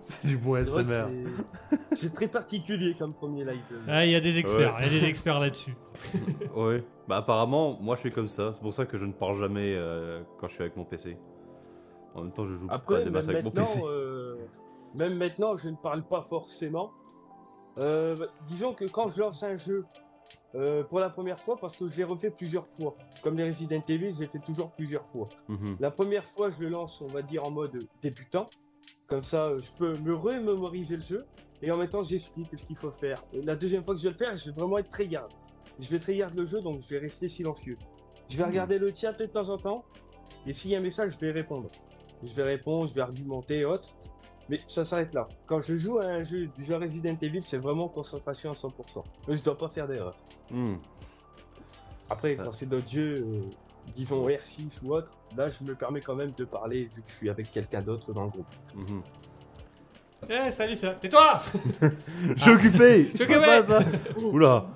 c'est 0.00 0.26
du 0.28 0.36
bon 0.38 0.56
SMR. 0.56 1.08
c'est- 1.92 2.12
très 2.14 2.28
particulier 2.28 2.94
comme 2.98 3.12
premier 3.12 3.44
live. 3.44 3.60
Ah, 3.88 4.04
il 4.04 4.12
y 4.12 4.14
a 4.14 4.20
des 4.20 4.38
experts, 4.38 4.76
il 4.80 4.84
y 4.84 4.88
a 4.88 5.00
des 5.00 5.04
experts 5.06 5.40
là-dessus. 5.40 5.74
Oui. 6.56 6.82
Bah 7.08 7.18
apparemment, 7.18 7.76
moi 7.80 7.96
je 7.96 8.00
suis 8.00 8.10
comme 8.12 8.28
ça. 8.28 8.52
C'est 8.52 8.60
pour 8.62 8.72
ça 8.72 8.86
que 8.86 8.96
je 8.96 9.04
ne 9.04 9.12
parle 9.12 9.36
jamais 9.36 9.74
euh, 9.76 10.22
quand 10.38 10.48
je 10.48 10.54
suis 10.54 10.62
avec 10.62 10.76
mon 10.76 10.84
PC. 10.84 11.16
En 12.14 12.22
même 12.22 12.32
temps, 12.32 12.44
je 12.44 12.54
joue 12.54 12.66
pas 12.66 12.74
à 12.74 12.76
Après, 12.76 12.98
des 12.98 13.04
même 13.04 13.12
masses 13.14 13.28
avec 13.28 13.44
mon 13.44 13.50
PC. 13.50 13.80
euh, 13.84 14.36
même 14.94 15.14
maintenant, 15.16 15.56
je 15.56 15.68
ne 15.68 15.76
parle 15.76 16.02
pas 16.02 16.22
forcément. 16.22 16.90
Euh, 17.78 18.16
disons 18.48 18.72
que 18.72 18.84
quand 18.84 19.08
je 19.10 19.20
lance 19.20 19.42
un 19.42 19.56
jeu 19.56 19.84
euh, 20.54 20.82
pour 20.84 20.98
la 20.98 21.10
première 21.10 21.38
fois, 21.40 21.56
parce 21.56 21.76
que 21.76 21.86
je 21.88 21.96
l'ai 21.96 22.04
refait 22.04 22.30
plusieurs 22.30 22.66
fois, 22.66 22.96
comme 23.22 23.36
les 23.36 23.44
Resident 23.44 23.82
Evil, 23.88 24.12
je 24.12 24.20
l'ai 24.20 24.26
fait 24.26 24.40
toujours 24.40 24.72
plusieurs 24.72 25.06
fois. 25.06 25.28
Mhm. 25.48 25.76
La 25.78 25.90
première 25.90 26.24
fois, 26.24 26.50
je 26.50 26.60
le 26.60 26.68
lance, 26.68 27.00
on 27.02 27.08
va 27.08 27.22
dire, 27.22 27.44
en 27.44 27.50
mode 27.50 27.86
débutant. 28.02 28.46
Comme 29.06 29.22
ça, 29.22 29.46
euh, 29.46 29.60
je 29.60 29.70
peux 29.72 29.96
me 29.98 30.14
remémoriser 30.14 30.96
le 30.96 31.02
jeu. 31.02 31.26
Et 31.62 31.70
en 31.70 31.76
même 31.76 31.88
temps, 31.88 32.02
j'explique 32.02 32.48
ce 32.56 32.64
qu'il 32.64 32.76
faut 32.76 32.90
faire. 32.90 33.22
La 33.32 33.54
deuxième 33.54 33.84
fois 33.84 33.94
que 33.94 34.00
je 34.00 34.04
vais 34.06 34.12
le 34.12 34.16
faire, 34.16 34.34
je 34.36 34.46
vais 34.50 34.56
vraiment 34.58 34.78
être 34.78 34.90
très 34.90 35.06
garde. 35.06 35.30
Je 35.78 35.88
vais 35.90 35.98
très 35.98 36.16
garde 36.16 36.34
le 36.34 36.44
jeu, 36.46 36.60
donc 36.62 36.80
je 36.80 36.88
vais 36.88 36.98
rester 36.98 37.28
silencieux. 37.28 37.76
Je 38.28 38.36
vais 38.38 38.44
Hmm. 38.44 38.48
regarder 38.48 38.78
le 38.78 38.92
chat 38.94 39.12
de 39.12 39.26
temps 39.26 39.48
en 39.50 39.58
temps. 39.58 39.84
Et 40.46 40.52
s'il 40.52 40.70
y 40.70 40.74
a 40.74 40.78
un 40.78 40.82
message, 40.82 41.12
je 41.14 41.18
vais 41.18 41.32
répondre. 41.32 41.68
Je 42.22 42.32
vais 42.34 42.42
répondre, 42.44 42.88
je 42.88 42.94
vais 42.94 43.00
argumenter 43.02 43.58
et 43.58 43.64
autres. 43.64 43.90
Mais 44.50 44.60
ça 44.66 44.84
s'arrête 44.84 45.14
là. 45.14 45.26
Quand 45.46 45.60
je 45.62 45.76
joue 45.76 45.98
à 46.00 46.04
un 46.06 46.24
jeu 46.24 46.48
du 46.58 46.64
genre 46.64 46.80
Resident 46.80 47.16
Evil, 47.22 47.42
c'est 47.42 47.56
vraiment 47.58 47.88
concentration 47.88 48.50
à 48.50 48.54
100%. 48.54 49.02
Je 49.28 49.42
dois 49.42 49.56
pas 49.56 49.68
faire 49.68 49.86
d'erreur. 49.88 50.16
Mhm. 50.50 50.78
Après, 52.10 52.36
Ah. 52.38 52.42
quand 52.44 52.52
c'est 52.52 52.68
d'autres 52.68 52.90
jeux, 52.90 53.24
euh, 53.24 53.40
disons 53.94 54.26
R6 54.28 54.80
ou 54.84 54.92
autre, 54.94 55.14
là 55.36 55.48
je 55.48 55.62
me 55.64 55.74
permets 55.76 56.00
quand 56.00 56.16
même 56.16 56.32
de 56.36 56.44
parler 56.44 56.84
vu 56.92 57.00
que 57.02 57.08
je 57.08 57.14
suis 57.14 57.30
avec 57.30 57.50
quelqu'un 57.52 57.80
d'autre 57.80 58.12
dans 58.12 58.24
le 58.24 58.30
groupe. 58.30 58.46
Mhm. 58.74 59.02
Eh, 60.28 60.50
salut 60.50 60.76
ça. 60.76 60.90
Tais-toi 61.00 61.40
Je 62.36 62.42
suis 62.42 62.50
occupé 62.50 63.10
Je 63.12 63.16
suis 63.16 63.26
fais 63.26 63.40
pas 63.40 63.60
occupé. 63.60 64.12
ça 64.18 64.20
Oula. 64.26 64.66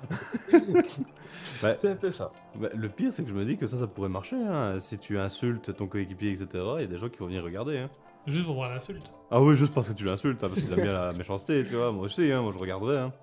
C'est 1.77 1.89
un 1.89 1.95
peu 1.95 2.11
ça. 2.11 2.31
Bah, 2.55 2.69
Le 2.73 2.89
pire, 2.89 3.11
c'est 3.13 3.23
que 3.23 3.29
je 3.29 3.33
me 3.35 3.45
dis 3.45 3.55
que 3.57 3.65
ça, 3.67 3.77
ça 3.77 3.87
pourrait 3.87 4.09
marcher. 4.09 4.35
hein. 4.37 4.79
Si 4.79 4.97
tu 4.97 5.17
insultes 5.19 5.75
ton 5.75 5.87
coéquipier, 5.87 6.31
etc., 6.31 6.47
il 6.77 6.81
y 6.81 6.83
a 6.83 6.87
des 6.87 6.97
gens 6.97 7.09
qui 7.09 7.17
vont 7.19 7.27
venir 7.27 7.43
regarder. 7.43 7.77
hein. 7.77 7.89
Juste 8.27 8.45
pour 8.45 8.55
voir 8.55 8.73
l'insulte. 8.73 9.11
Ah 9.29 9.41
oui, 9.41 9.55
juste 9.55 9.73
parce 9.73 9.87
que 9.89 9.93
tu 9.93 10.05
l'insultes, 10.05 10.43
hein, 10.43 10.49
parce 10.49 10.61
qu'ils 10.61 10.73
aiment 10.73 10.85
bien 10.85 10.93
la 11.11 11.17
méchanceté, 11.17 11.63
tu 11.65 11.75
vois. 11.75 11.91
Moi 11.91 12.05
aussi, 12.05 12.31
hein, 12.31 12.41
moi 12.41 12.51
je 12.51 12.59
regarderais. 12.59 12.97
Hein. 12.97 13.13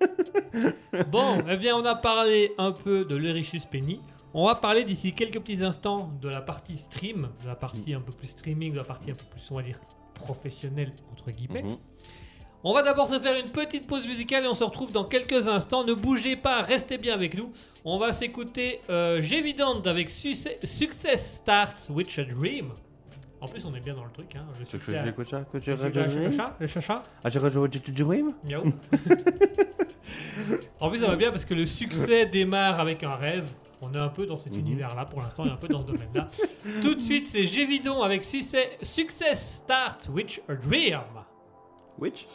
Bon, 1.10 1.42
eh 1.48 1.56
bien, 1.56 1.76
on 1.76 1.84
a 1.84 1.94
parlé 1.94 2.52
un 2.58 2.72
peu 2.72 3.04
de 3.04 3.14
l'Erichus 3.14 3.60
Penny. 3.70 4.00
On 4.34 4.46
va 4.46 4.54
parler 4.54 4.84
d'ici 4.84 5.12
quelques 5.12 5.40
petits 5.40 5.62
instants 5.62 6.10
de 6.20 6.28
la 6.28 6.40
partie 6.40 6.76
stream, 6.76 7.28
de 7.42 7.48
la 7.48 7.54
partie 7.54 7.94
un 7.94 8.00
peu 8.00 8.12
plus 8.12 8.28
streaming, 8.28 8.72
de 8.72 8.78
la 8.78 8.84
partie 8.84 9.10
un 9.10 9.14
peu 9.14 9.24
plus, 9.30 9.42
on 9.50 9.56
va 9.56 9.62
dire, 9.62 9.78
professionnelle, 10.14 10.92
entre 11.12 11.30
guillemets. 11.30 11.62
Mhm. 11.62 11.76
On 12.62 12.74
va 12.74 12.82
d'abord 12.82 13.08
se 13.08 13.18
faire 13.18 13.38
une 13.42 13.50
petite 13.50 13.86
pause 13.86 14.06
musicale 14.06 14.44
et 14.44 14.48
on 14.48 14.54
se 14.54 14.64
retrouve 14.64 14.92
dans 14.92 15.04
quelques 15.04 15.48
instants. 15.48 15.82
Ne 15.84 15.94
bougez 15.94 16.36
pas, 16.36 16.60
restez 16.60 16.98
bien 16.98 17.14
avec 17.14 17.34
nous. 17.34 17.52
On 17.84 17.98
va 17.98 18.12
s'écouter 18.12 18.80
euh, 18.90 19.22
Gévidande 19.22 19.86
avec 19.86 20.10
Success, 20.10 20.58
Success 20.64 21.36
Starts 21.36 21.88
with 21.88 22.18
a 22.18 22.24
Dream. 22.24 22.72
En 23.40 23.48
plus, 23.48 23.64
on 23.64 23.74
est 23.74 23.80
bien 23.80 23.94
dans 23.94 24.04
le 24.04 24.10
truc. 24.10 24.34
Hein. 24.36 24.44
Le 24.58 24.64
succès 24.66 24.92
tu 25.60 25.70
le 25.70 26.30
chacha, 26.30 26.56
le 26.60 26.66
chacha. 26.66 27.02
Ah, 27.24 27.30
Miaou. 28.44 28.72
en 30.80 30.90
plus, 30.90 30.98
ça 30.98 31.06
va 31.08 31.16
bien 31.16 31.30
parce 31.30 31.44
que 31.44 31.54
le 31.54 31.64
succès 31.66 32.26
démarre 32.26 32.80
avec 32.80 33.02
un 33.02 33.14
rêve. 33.14 33.48
On 33.82 33.94
est 33.94 33.98
un 33.98 34.08
peu 34.08 34.26
dans 34.26 34.36
cet 34.36 34.52
Mhm. 34.52 34.58
univers-là 34.60 35.06
pour 35.06 35.22
l'instant, 35.22 35.46
est 35.46 35.50
un 35.50 35.56
peu 35.56 35.68
dans 35.68 35.80
ce 35.80 35.86
domaine-là. 35.86 36.28
Tout 36.82 36.94
de 36.94 37.00
suite, 37.00 37.28
c'est 37.28 37.46
Gévidon 37.46 38.02
avec 38.02 38.24
Success, 38.24 38.68
Success 38.82 39.62
Start 39.64 40.08
with 40.12 40.40
a 40.48 40.54
Dream. 40.54 41.00
Which 41.98 42.26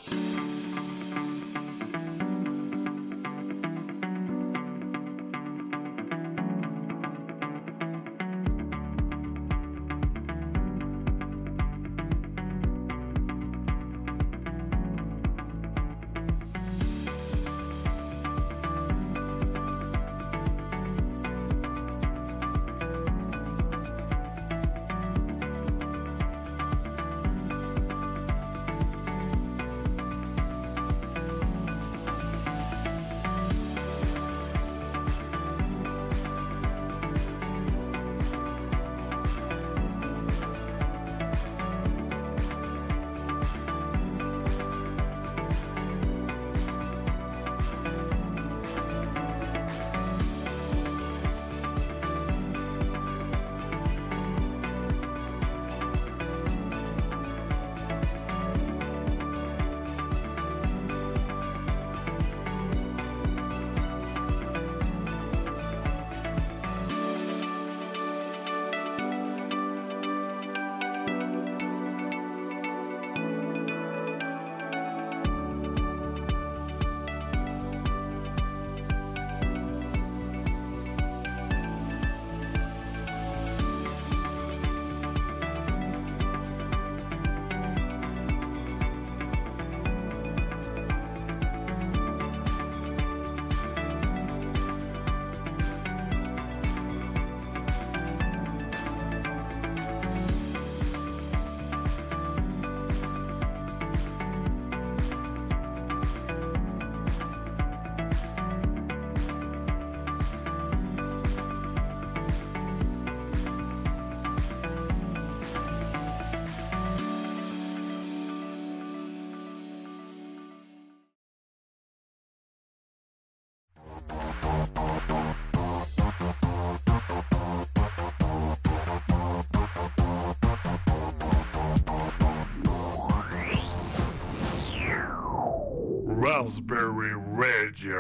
Raspberry 136.46 137.12
Radio. 137.36 137.96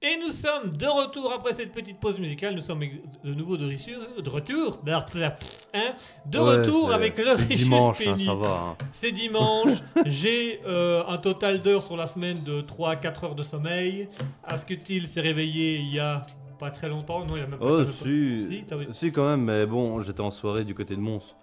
Et 0.00 0.16
nous 0.24 0.30
sommes 0.30 0.70
de 0.76 0.86
retour 0.86 1.32
après 1.32 1.52
cette 1.52 1.72
petite 1.72 1.98
pause 1.98 2.20
musicale. 2.20 2.54
Nous 2.54 2.62
sommes 2.62 2.84
de 3.24 3.34
nouveau 3.34 3.56
de, 3.56 3.66
rissure- 3.66 4.22
de 4.22 4.30
retour. 4.30 4.80
Hein, 4.86 5.94
de 6.24 6.38
Ouais, 6.38 6.56
retour 6.58 6.92
avec 6.92 7.18
le 7.18 7.36
c'est 7.36 7.56
dimanche, 7.56 8.06
hein, 8.06 8.16
ça 8.16 8.34
va. 8.34 8.76
hein. 8.80 8.84
C'est 8.92 9.10
dimanche. 9.10 9.72
J'ai 10.06 10.60
euh, 10.66 11.02
un 11.08 11.18
total 11.18 11.62
d'heures 11.62 11.82
sur 11.82 11.96
la 11.96 12.06
semaine 12.06 12.44
de 12.44 12.62
3-4 12.62 13.24
heures 13.24 13.34
de 13.34 13.42
sommeil. 13.42 14.08
Asketil 14.44 15.08
s'est 15.08 15.20
réveillé 15.20 15.78
il 15.78 15.92
y 15.92 15.98
a 15.98 16.24
pas 16.60 16.70
très 16.70 16.88
longtemps. 16.88 17.24
Non, 17.26 17.34
il 17.34 17.40
y 17.40 17.42
a 17.42 17.48
même 17.48 17.58
pas 17.58 17.66
Oh, 17.68 17.78
pas- 17.78 17.86
si. 17.86 18.64
Si, 18.92 19.10
quand 19.10 19.26
même, 19.28 19.42
mais 19.42 19.66
bon, 19.66 19.98
j'étais 20.00 20.20
en 20.20 20.30
soirée 20.30 20.64
du 20.64 20.76
côté 20.76 20.94
de 20.94 21.00
Mons. 21.00 21.34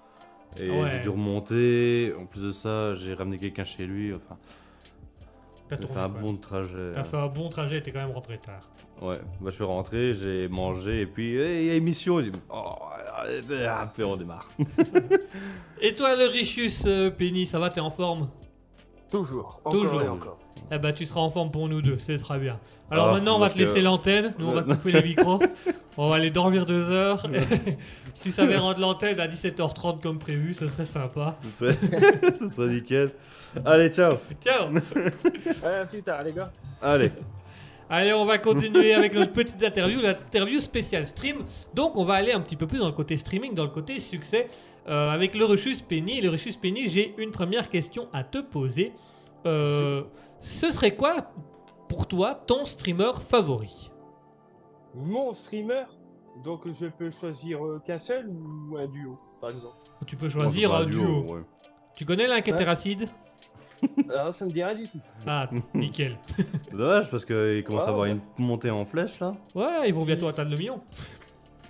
Et 0.58 0.70
Ouais. 0.70 0.90
j'ai 0.94 1.00
dû 1.02 1.10
remonter. 1.10 2.14
En 2.18 2.26
plus 2.26 2.42
de 2.44 2.52
ça, 2.52 2.94
j'ai 2.96 3.14
ramené 3.14 3.38
quelqu'un 3.38 3.66
chez 3.66 3.86
lui. 3.86 4.14
Enfin, 4.14 4.38
T'as 5.68 5.78
fait 5.78 5.84
un 5.84 6.10
quoi. 6.10 6.22
bon 6.22 6.38
trajet. 6.38 6.92
T'as 6.94 7.04
fait 7.04 7.18
un 7.18 7.28
bon 7.28 7.50
trajet, 7.50 7.82
t'es 7.82 7.92
quand 7.92 8.00
même 8.00 8.12
rentré 8.12 8.38
tard. 8.38 8.70
Ouais, 9.02 9.20
bah, 9.42 9.50
je 9.50 9.56
suis 9.56 9.64
rentré, 9.64 10.14
j'ai 10.14 10.48
mangé, 10.48 11.02
et 11.02 11.06
puis, 11.06 11.36
hey, 11.38 11.64
il 11.64 11.68
y 11.68 11.72
a 11.72 11.74
émission. 11.74 12.22
J'ai 12.22 12.32
dit, 12.32 12.40
oh, 12.50 12.76
on 14.00 14.16
démarre. 14.16 14.50
Et 15.82 15.94
toi, 15.94 16.16
le 16.16 16.28
Richus 16.28 16.84
euh, 16.86 17.10
Penny, 17.10 17.46
ça 17.46 17.60
va, 17.60 17.70
t'es 17.70 17.82
en 17.82 17.90
forme? 17.90 18.30
Toujours. 19.18 19.58
Encore 19.66 19.72
Toujours. 19.72 20.02
et 20.02 20.08
encore. 20.10 20.36
Eh 20.72 20.78
ben, 20.80 20.94
tu 20.94 21.06
seras 21.06 21.22
en 21.22 21.30
forme 21.30 21.50
pour 21.52 21.70
nous 21.70 21.82
deux, 21.82 21.98
c'est 22.00 22.18
très 22.18 22.38
bien. 22.40 22.60
Alors 22.92 23.10
Ah, 23.10 23.14
maintenant, 23.14 23.36
on 23.38 23.40
va 23.40 23.50
te 23.50 23.58
laisser 23.58 23.80
que- 23.80 23.84
l'antenne. 23.86 24.34
Nous, 24.40 24.48
on 24.48 24.54
va 24.54 24.64
couper 24.64 24.92
les 24.92 25.04
micros. 25.04 25.40
On 25.98 26.10
va 26.10 26.16
aller 26.16 26.30
dormir 26.30 26.66
deux 26.66 26.92
heures. 26.92 27.26
si 28.14 28.22
tu 28.22 28.30
savais 28.32 28.58
rendre 28.58 28.82
l'antenne 28.82 29.18
à 29.22 29.28
17h30 29.30 30.02
comme 30.02 30.20
prévu, 30.20 30.54
ce 30.54 30.68
serait 30.68 30.84
sympa. 30.84 31.38
Ce 32.36 32.48
serait 32.50 32.68
nickel. 32.68 33.12
Allez, 33.64 33.88
ciao. 33.88 34.18
Ciao 34.44 34.68
Euh, 35.64 35.86
plus 35.86 36.02
tard, 36.04 36.22
les 36.24 36.34
gars. 36.34 36.52
Allez. 36.82 37.14
Allez, 37.90 38.12
on 38.14 38.26
va 38.26 38.40
continuer 38.40 38.94
avec 38.94 39.14
notre 39.14 39.32
petite 39.32 39.64
interview, 39.64 40.02
l'interview 40.02 40.60
spéciale 40.60 41.06
stream. 41.06 41.38
Donc, 41.74 41.96
on 41.96 42.04
va 42.04 42.16
aller 42.16 42.34
un 42.34 42.42
petit 42.42 42.56
peu 42.58 42.68
plus 42.68 42.80
dans 42.80 42.88
le 42.88 42.92
côté 42.94 43.16
streaming, 43.16 43.54
dans 43.54 43.64
le 43.64 43.70
côté 43.70 44.00
succès, 44.00 44.48
euh, 44.88 45.10
avec 45.10 45.36
le 45.36 45.46
Ruchus 45.46 45.78
Penny. 45.88 46.22
Le 46.22 46.30
Ruchus 46.30 46.54
Penny, 46.62 46.88
j'ai 46.88 47.14
une 47.18 47.32
première 47.32 47.70
question 47.70 48.08
à 48.14 48.24
te 48.24 48.38
poser. 48.40 48.94
Euh, 49.46 50.04
ce 50.42 50.70
serait 50.70 50.96
quoi, 50.96 51.32
pour 51.90 52.08
toi, 52.08 52.36
ton 52.36 52.66
streamer 52.66 53.12
favori? 53.28 53.92
Mon 54.94 55.34
streamer, 55.34 55.84
donc 56.44 56.72
je 56.72 56.88
peux 56.88 57.10
choisir 57.10 57.64
euh, 57.66 57.80
qu'un 57.86 57.98
seul 57.98 58.30
ou 58.30 58.78
un 58.78 58.88
duo, 58.88 59.20
par 59.42 59.50
exemple? 59.50 59.76
Tu 60.08 60.16
peux 60.16 60.30
choisir 60.30 60.74
un 60.74 60.86
duo. 60.86 61.22
ouais. 61.34 61.42
Tu 61.96 62.06
connais 62.06 62.28
l'Inquétéracide 62.28 63.08
Alors 64.10 64.34
ça 64.34 64.46
me 64.46 64.52
dit 64.52 64.64
rien 64.64 64.74
du 64.76 64.88
tout. 64.88 65.00
Ah, 65.28 65.50
nickel. 65.74 66.18
Dommage 66.74 67.10
parce 67.10 67.24
qu'il 67.26 67.64
commence 67.64 67.84
à 67.84 67.88
Ah, 67.88 67.90
avoir 67.92 68.04
ouais. 68.10 68.12
une 68.38 68.46
montée 68.46 68.70
en 68.72 68.86
flèche 68.86 69.20
là. 69.20 69.34
Ouais, 69.54 69.88
ils 69.88 69.94
vont 69.94 70.06
bientôt 70.06 70.28
atteindre 70.28 70.52
le 70.52 70.58
million. 70.58 70.82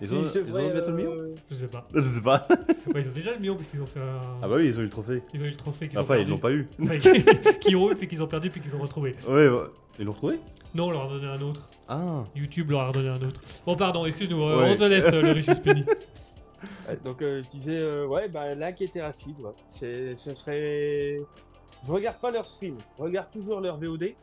Ils 0.01 0.07
Si 0.07 0.13
ont, 0.13 0.23
je 0.23 0.39
ils 0.39 0.45
devrais, 0.45 0.65
ont 0.65 0.71
bientôt 0.73 0.89
le 0.91 0.95
million 0.95 1.11
euh, 1.11 1.35
Je 1.49 1.55
sais 1.55 1.67
pas. 1.67 1.87
Je 1.93 2.01
sais 2.01 2.21
pas. 2.21 2.47
Ouais, 2.93 3.01
ils 3.01 3.07
ont 3.09 3.13
déjà 3.13 3.31
le 3.33 3.39
million 3.39 3.55
parce 3.55 3.67
qu'ils 3.67 3.81
ont 3.81 3.85
fait 3.85 3.99
un... 3.99 4.19
Ah 4.41 4.47
bah 4.47 4.55
oui, 4.57 4.67
ils 4.67 4.77
ont 4.77 4.81
eu 4.81 4.85
le 4.85 4.89
trophée. 4.89 5.21
Ils 5.33 5.41
ont 5.41 5.45
eu 5.45 5.49
le 5.51 5.55
trophée 5.57 5.87
qu'ils 5.87 5.99
Enfin, 5.99 6.17
ont 6.17 6.21
ils 6.21 6.27
l'ont 6.27 6.37
pas 6.37 6.51
eu. 6.51 6.67
Enfin, 6.81 6.97
qu'ils 7.61 7.75
ont 7.77 7.91
eu, 7.91 7.95
puis 7.95 8.07
qu'ils 8.07 8.21
ont 8.23 8.27
perdu, 8.27 8.49
puis 8.49 8.61
qu'ils 8.61 8.75
ont 8.75 8.79
retrouvé. 8.81 9.15
Ouais, 9.27 9.47
ouais. 9.47 9.59
Ils 9.99 10.05
l'ont 10.05 10.11
retrouvé? 10.11 10.39
Non, 10.73 10.87
on 10.87 10.91
leur 10.91 11.03
a 11.05 11.07
donné 11.07 11.27
un 11.27 11.41
autre. 11.41 11.69
Ah. 11.87 12.25
YouTube 12.35 12.71
leur 12.71 12.81
a 12.81 12.87
redonné 12.89 13.09
un 13.09 13.21
autre. 13.21 13.41
Bon, 13.65 13.75
pardon, 13.77 14.05
excuse-nous, 14.05 14.41
euh, 14.43 14.57
Ouais. 14.63 14.71
on 14.73 14.75
te 14.75 14.83
laisse 14.83 15.11
euh, 15.13 15.21
le 15.21 15.31
Richus 15.31 15.59
Penny. 15.59 15.85
Ouais, 16.89 16.97
donc 17.03 17.21
euh, 17.21 17.41
je 17.43 17.47
disais, 17.47 17.77
euh, 17.77 18.07
ouais, 18.07 18.27
bah 18.27 18.55
l'inquiétéracide, 18.55 19.39
ouais. 19.39 19.51
C'est, 19.67 20.15
ce 20.15 20.33
serait. 20.33 21.17
Je 21.85 21.91
regarde 21.91 22.17
pas 22.17 22.31
leur 22.31 22.45
stream, 22.47 22.77
je 22.97 23.03
regarde 23.03 23.29
toujours 23.31 23.59
leur 23.59 23.77
VOD. 23.77 24.13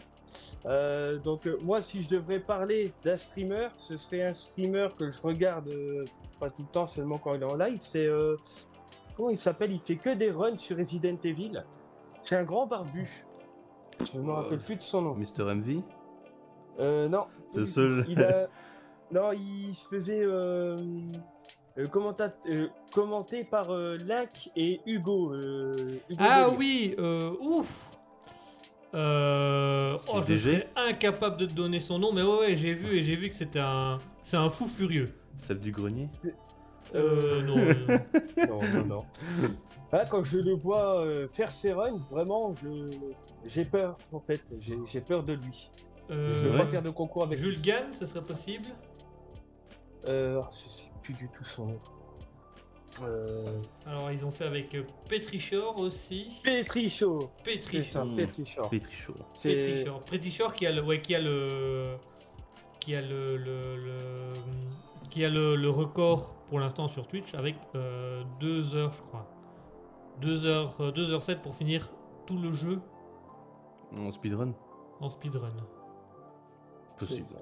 Euh, 0.67 1.19
donc 1.19 1.47
euh, 1.47 1.59
moi, 1.63 1.83
si 1.83 2.03
je 2.03 2.09
devrais 2.09 2.39
parler 2.41 2.93
d'un 3.05 3.17
streamer, 3.17 3.69
ce 3.79 3.97
serait 3.97 4.23
un 4.23 4.33
streamer 4.33 4.89
que 4.99 5.11
je 5.11 5.21
regarde 5.21 5.69
euh, 5.69 6.05
pas 6.41 6.51
tout 6.51 6.63
le 6.63 6.69
temps, 6.69 6.87
seulement 6.87 7.19
quand 7.19 7.35
il 7.35 7.43
est 7.43 7.47
en 7.47 7.57
live. 7.57 7.79
C'est 7.81 8.07
euh, 8.07 8.37
comment 9.17 9.31
il 9.31 9.37
s'appelle? 9.39 9.73
Il 9.73 9.81
fait 9.81 9.97
que 9.97 10.15
des 10.15 10.31
runs 10.31 10.57
sur 10.59 10.77
Resident 10.77 11.17
Evil. 11.25 11.63
C'est 12.23 12.37
un 12.37 12.45
grand 12.45 12.67
barbu. 12.67 13.09
Je 14.13 14.19
me 14.21 14.31
rappelle 14.33 14.59
plus 14.59 14.77
de 14.77 14.83
son 14.83 15.03
nom. 15.03 15.15
Mr. 15.15 15.55
MV 15.55 15.83
Euh, 16.81 17.09
non. 17.09 17.27
C'est 17.51 17.61
Il- 17.61 17.67
ce- 17.67 18.05
il 18.09 18.23
a- 18.23 18.49
Non, 19.13 19.31
il 19.33 19.75
se 19.75 19.89
faisait 19.89 20.23
euh, 20.23 20.79
euh, 21.77 21.87
commenta- 21.89 22.33
euh, 22.49 22.69
commenté 22.95 23.45
par 23.45 23.71
euh, 23.71 23.99
Link 23.99 24.51
et 24.57 24.81
Hugo. 24.87 25.35
euh, 25.35 25.99
Hugo 26.09 26.23
Ah 26.25 26.49
oui, 26.49 26.95
euh, 26.99 27.31
ouf 27.41 27.91
euh, 28.95 29.97
oh, 30.13 30.21
je 30.29 30.35
serais 30.35 30.69
incapable 30.77 31.39
de 31.39 31.47
te 31.47 31.53
donner 31.53 31.81
son 31.81 31.99
nom, 31.99 32.13
mais 32.13 32.23
ouais, 32.23 32.39
ouais 32.39 32.57
j'ai 32.57 32.75
vu 32.75 32.97
et 32.97 33.03
j'ai 33.03 33.17
vu 33.17 33.31
que 33.31 33.37
c'était 33.37 33.61
un, 33.61 33.99
c'est 34.23 34.37
un 34.37 34.51
fou 34.51 34.69
furieux. 34.69 35.15
Celle 35.39 35.61
du 35.61 35.73
grenier 35.73 36.09
Euh, 36.95 37.43
non, 37.43 37.57
Non, 38.49 38.61
non, 38.63 38.85
non. 38.87 39.05
Ah, 39.93 40.07
quand 40.07 40.23
je 40.23 40.39
le 40.39 40.55
vois 40.55 41.01
euh, 41.01 41.29
faire 41.29 41.53
ses 41.53 41.73
runs, 41.73 42.01
vraiment, 42.11 42.55
je 42.63 42.91
j'ai 43.45 43.65
peur 43.65 43.97
en 44.13 44.21
fait. 44.21 44.55
J'ai 44.59 44.77
j'ai 44.87 45.01
peur 45.01 45.23
de 45.23 45.35
lui. 45.35 45.71
Je 46.09 46.15
euh, 46.15 46.29
veux 46.29 46.51
ouais. 46.53 46.59
pas 46.59 46.67
faire 46.67 46.83
de 46.83 46.91
concours 46.91 47.25
avec 47.25 47.41
lui. 47.41 47.53
Jules 47.55 47.63
Gann, 47.63 47.93
ce 47.93 48.07
serait 48.07 48.23
possible? 48.23 48.69
Euh, 50.07 50.41
je 50.51 50.71
sais 50.71 50.93
plus 51.03 51.15
du 51.15 51.29
tout 51.29 51.45
son 51.45 51.67
nom. 51.67 51.81
Euh... 53.03 53.61
Alors, 53.87 54.11
ils 54.13 54.25
ont 54.27 54.31
fait 54.31 54.45
avec 54.45 54.75
euh, 54.75 54.83
Petrichor 55.09 55.79
aussi. 55.79 56.33
Petrichor. 56.45 57.31
Petrichor. 57.45 58.07
Hmm. 58.07 58.17
Petrichor. 58.17 58.71
C'est 59.35 59.55
Petrichor. 59.57 60.01
Petrichor 60.05 60.55
qui 60.55 60.67
a 60.67 60.73
le, 60.73 60.83
ouais, 60.83 61.01
qui 61.01 61.15
a 61.15 61.21
le, 61.21 61.97
qui 62.81 62.95
a 62.95 63.01
le, 63.01 63.37
le, 63.37 63.77
le- 63.77 64.33
qui 65.11 65.25
a 65.25 65.29
le, 65.31 65.57
le 65.57 65.71
record 65.71 66.35
pour 66.49 66.59
l'instant 66.61 66.89
sur 66.89 67.07
Twitch 67.07 67.35
avec 67.35 67.57
2 68.41 68.75
heures, 68.75 68.93
je 68.93 69.03
crois. 69.03 69.27
2 70.21 70.45
heures, 70.45 70.93
2 70.93 71.11
heures 71.11 71.23
7 71.23 71.41
pour 71.43 71.55
finir 71.57 71.91
tout 72.27 72.39
le 72.39 72.53
jeu 72.53 72.79
En 73.99 74.11
speedrun 74.11 74.53
en 75.01 75.11
speedrun. 75.11 75.51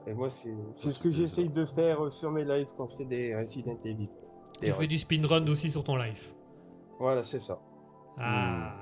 Et 0.07 0.15
moi, 0.15 0.31
c'est 0.31 0.55
c'est 0.75 0.91
ce 0.91 0.99
que 0.99 1.11
j'essaye 1.11 1.51
de 1.51 1.65
faire 1.67 2.07
euh, 2.07 2.11
sur 2.11 2.31
mes 2.31 2.45
lives 2.45 2.69
quand 2.77 2.89
je 2.89 2.97
fais 2.97 3.05
des 3.05 3.37
Resident 3.37 3.77
Evil. 3.85 4.09
Tu 4.67 4.73
fais 4.73 4.79
runs. 4.79 4.87
du 4.87 4.99
speedrun 4.99 5.47
aussi 5.49 5.71
sur 5.71 5.85
ton 5.85 5.97
live. 5.97 6.21
Voilà, 6.99 7.23
c'est 7.23 7.41
ça. 7.41 7.61
Ah. 8.19 8.75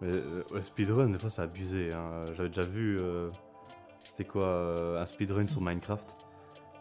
Mais 0.00 0.08
euh, 0.12 0.42
ouais, 0.52 0.62
speedrun, 0.62 1.08
des 1.10 1.18
fois, 1.18 1.28
c'est 1.30 1.42
abusé. 1.42 1.92
hein. 1.92 2.24
J'avais 2.34 2.48
déjà 2.48 2.64
vu. 2.64 2.98
euh, 3.00 3.30
C'était 4.04 4.24
quoi 4.24 4.44
euh, 4.44 5.02
Un 5.02 5.06
speedrun 5.06 5.46
sur 5.46 5.60
Minecraft 5.60 6.16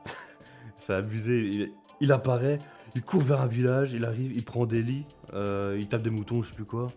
C'est 0.78 0.94
abusé. 0.94 1.42
Il, 1.48 1.72
il 2.00 2.12
apparaît, 2.12 2.60
il 2.96 3.02
court 3.04 3.22
vers 3.22 3.42
un 3.42 3.48
village, 3.48 3.94
il 3.94 4.06
arrive, 4.06 4.32
il 4.36 4.44
prend 4.46 4.66
des 4.68 4.84
lits, 4.84 5.06
euh, 5.34 5.76
il 5.80 5.88
tape 5.88 6.04
des 6.04 6.12
moutons, 6.12 6.42
je 6.44 6.50
sais 6.50 6.56
plus 6.56 6.66
quoi. 6.66 6.92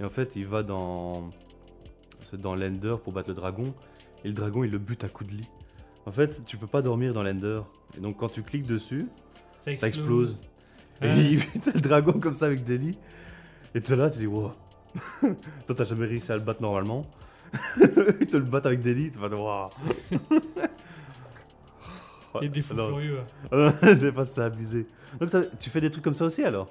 Et 0.00 0.04
en 0.04 0.10
fait, 0.10 0.36
il 0.36 0.46
va 0.46 0.62
dans. 0.62 1.30
Dans 2.32 2.54
l'Ender 2.56 2.96
pour 3.04 3.12
battre 3.12 3.28
le 3.28 3.34
dragon. 3.34 3.74
Et 4.24 4.28
le 4.28 4.34
dragon, 4.34 4.64
il 4.64 4.70
le 4.70 4.78
bute 4.78 5.04
à 5.04 5.08
coups 5.08 5.30
de 5.30 5.36
lit. 5.36 5.50
En 6.06 6.10
fait, 6.10 6.44
tu 6.46 6.56
peux 6.56 6.66
pas 6.66 6.82
dormir 6.82 7.12
dans 7.12 7.22
l'Ender. 7.22 7.60
Et 7.96 8.00
donc, 8.00 8.16
quand 8.16 8.28
tu 8.30 8.42
cliques 8.42 8.66
dessus, 8.66 9.06
ça 9.74 9.86
explose. 9.88 10.38
Et 11.02 11.06
Ouais. 11.06 11.16
il 11.18 11.38
bute 11.52 11.66
le 11.74 11.80
dragon 11.80 12.12
comme 12.20 12.34
ça 12.34 12.46
avec 12.46 12.64
des 12.64 12.78
lits. 12.78 12.98
Et 13.74 13.80
tu 13.80 13.92
es 13.92 13.96
là, 13.96 14.08
tu 14.10 14.18
dis, 14.20 14.26
wow. 14.26 14.52
Toi, 15.20 15.74
t'as 15.76 15.84
jamais 15.84 16.06
réussi 16.06 16.30
à 16.30 16.36
le 16.36 16.42
battre 16.42 16.62
normalement. 16.62 17.06
il 17.80 18.26
te 18.26 18.36
le 18.36 18.44
bat 18.44 18.60
avec 18.64 18.80
des 18.82 18.94
lits, 18.94 19.10
tu 19.10 19.18
vas 19.18 19.28
dire, 19.28 19.40
waouh. 19.40 19.70
Et 22.42 22.48
des 22.48 22.62
fous 22.62 22.74
furieux. 22.74 23.20
hein. 23.52 23.72
des 23.94 24.12
fois, 24.12 24.24
c'est 24.24 24.40
abusé. 24.42 24.86
Donc, 25.20 25.28
ça- 25.30 25.44
tu 25.58 25.70
fais 25.70 25.80
des 25.80 25.90
trucs 25.90 26.02
comme 26.02 26.14
ça 26.14 26.24
aussi 26.24 26.42
alors? 26.42 26.68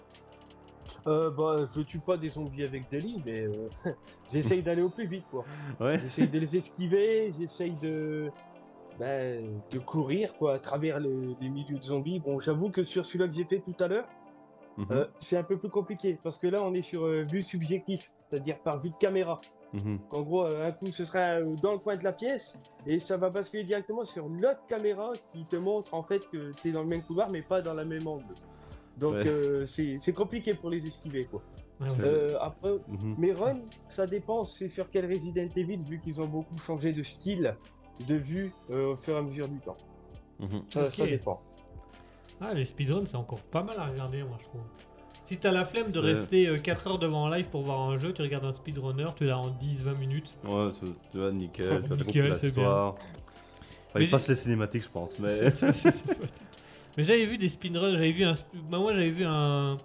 Euh, 1.08 1.32
bah, 1.32 1.64
je 1.74 1.82
tue 1.82 2.00
pas 2.00 2.18
des 2.18 2.28
zombies 2.30 2.64
avec 2.64 2.90
des 2.90 3.00
lits, 3.00 3.22
mais 3.26 3.46
euh, 3.48 3.92
j'essaye 4.32 4.62
d'aller 4.62 4.82
au 4.82 4.90
plus 4.90 5.08
vite, 5.08 5.24
quoi. 5.32 5.46
Ouais. 5.80 5.98
J'essaye 6.00 6.28
de 6.28 6.38
les 6.40 6.58
esquiver, 6.58 7.32
j'essaye 7.40 7.72
de, 7.82 8.30
ben, 9.00 9.62
de 9.72 9.80
courir, 9.80 10.36
quoi, 10.36 10.56
à 10.56 10.60
travers 10.60 11.00
les, 11.00 11.36
les 11.42 11.50
milieux 11.50 11.78
de 11.78 11.84
zombies. 11.84 12.20
Bon, 12.20 12.40
j'avoue 12.40 12.70
que 12.70 12.84
sur 12.84 13.06
celui-là 13.06 13.28
que 13.28 13.34
j'ai 13.36 13.46
fait 13.46 13.60
tout 13.60 13.76
à 13.84 13.88
l'heure, 13.88 14.08
Mhm, 14.76 14.88
euh, 14.90 15.06
c'est 15.20 15.38
un 15.38 15.44
peu 15.44 15.56
plus 15.58 15.70
compliqué, 15.70 16.18
parce 16.24 16.40
que 16.40 16.48
là, 16.48 16.64
on 16.64 16.74
est 16.74 16.82
sur 16.82 17.06
euh, 17.06 17.22
vue 17.32 17.44
subjective, 17.44 18.02
c'est-à-dire 18.30 18.58
par 18.60 18.80
vue 18.80 18.90
de 18.90 18.96
caméra. 18.96 19.40
mhm. 19.72 20.00
En 20.10 20.22
gros, 20.24 20.46
euh, 20.48 20.68
un 20.68 20.72
coup, 20.72 20.90
ce 20.90 21.06
sera 21.06 21.40
euh, 21.40 21.54
dans 21.62 21.74
le 21.74 21.78
coin 21.78 21.96
de 21.96 22.04
la 22.04 22.12
pièce, 22.12 22.64
et 22.88 22.98
ça 22.98 23.18
va 23.18 23.30
basculer 23.30 23.64
directement 23.64 24.04
sur 24.04 24.28
l'autre 24.28 24.66
caméra 24.68 25.14
qui 25.32 25.46
te 25.46 25.56
montre 25.58 25.94
en 25.94 26.02
fait 26.02 26.28
que 26.32 26.54
tu 26.62 26.70
es 26.70 26.72
dans 26.72 26.82
le 26.82 26.88
même 26.88 27.04
couloir, 27.04 27.30
mais 27.30 27.44
pas 27.44 27.62
dans 27.62 27.76
la 27.76 27.86
même 27.86 28.08
angle. 28.08 28.34
Donc, 28.98 29.14
Ouais. 29.14 29.28
euh, 29.28 29.66
c'est 29.68 29.98
c'est 30.00 30.14
compliqué 30.14 30.56
pour 30.56 30.72
les 30.72 30.88
esquiver, 30.88 31.26
quoi. 31.26 31.44
Euh, 32.00 32.38
après, 32.42 32.72
Mhm. 32.88 33.16
mes 33.20 33.32
runs, 33.32 33.60
ça 33.90 34.08
dépend, 34.08 34.44
c'est 34.44 34.70
sur 34.70 34.90
quel 34.90 35.06
Resident 35.06 35.50
Evil, 35.56 35.84
vu 35.84 36.00
qu'ils 36.00 36.20
ont 36.20 36.28
beaucoup 36.28 36.58
changé 36.58 36.94
de 36.94 37.04
style, 37.04 37.56
de 38.00 38.16
vue 38.16 38.52
euh, 38.72 38.92
au 38.92 38.96
fur 38.96 39.16
et 39.16 39.18
à 39.18 39.22
mesure 39.22 39.48
du 39.48 39.60
temps. 39.60 39.78
Mhm. 40.40 40.64
Ça, 40.70 40.90
dépend. 41.06 41.42
Ah, 42.42 42.54
les 42.54 42.66
speedruns, 42.66 43.06
c'est 43.06 43.16
encore 43.16 43.40
pas 43.42 43.64
mal 43.64 43.78
à 43.80 43.86
regarder, 43.88 44.24
moi, 44.24 44.38
je 44.40 44.46
trouve. 44.46 44.62
Si 45.26 45.38
t'as 45.38 45.52
la 45.52 45.64
flemme 45.64 45.90
de 45.92 46.00
rester 46.00 46.60
4 46.62 46.88
heures 46.88 47.00
devant 47.00 47.28
un 47.28 47.38
live 47.38 47.48
pour 47.50 47.62
voir 47.62 47.80
un 47.90 47.98
jeu, 47.98 48.12
tu 48.14 48.22
regardes 48.22 48.44
un 48.44 48.52
speedrunner, 48.52 49.08
tu 49.16 49.24
l'as 49.26 49.38
en 49.38 49.50
10-20 49.52 49.98
minutes. 49.98 50.34
Ouais, 50.44 50.70
c'est- 50.72 51.12
tu 51.12 51.18
vois, 51.20 51.32
nickel, 51.32 51.66
tu 51.68 51.74
as 51.74 51.80
compris 51.80 52.06
Nickel, 52.08 52.36
c'est 52.36 52.48
histoire. 52.48 52.96
Fallait 53.94 54.06
Mais 54.06 54.12
passer 54.12 54.32
les 54.34 54.36
cinématiques, 54.36 54.84
je 54.84 54.90
pense. 54.90 55.18
Mais... 55.20 55.40
Mais 56.98 57.04
j'avais 57.04 57.26
vu 57.26 57.38
des 57.38 57.50
speedruns, 57.50 57.92
j'avais 57.94 58.12
vu 58.12 58.24
un. 58.24 58.34
bah, 58.70 58.78
moi 58.78 58.94
j'avais 58.94 59.10
vu 59.10 59.24
un, 59.26 59.78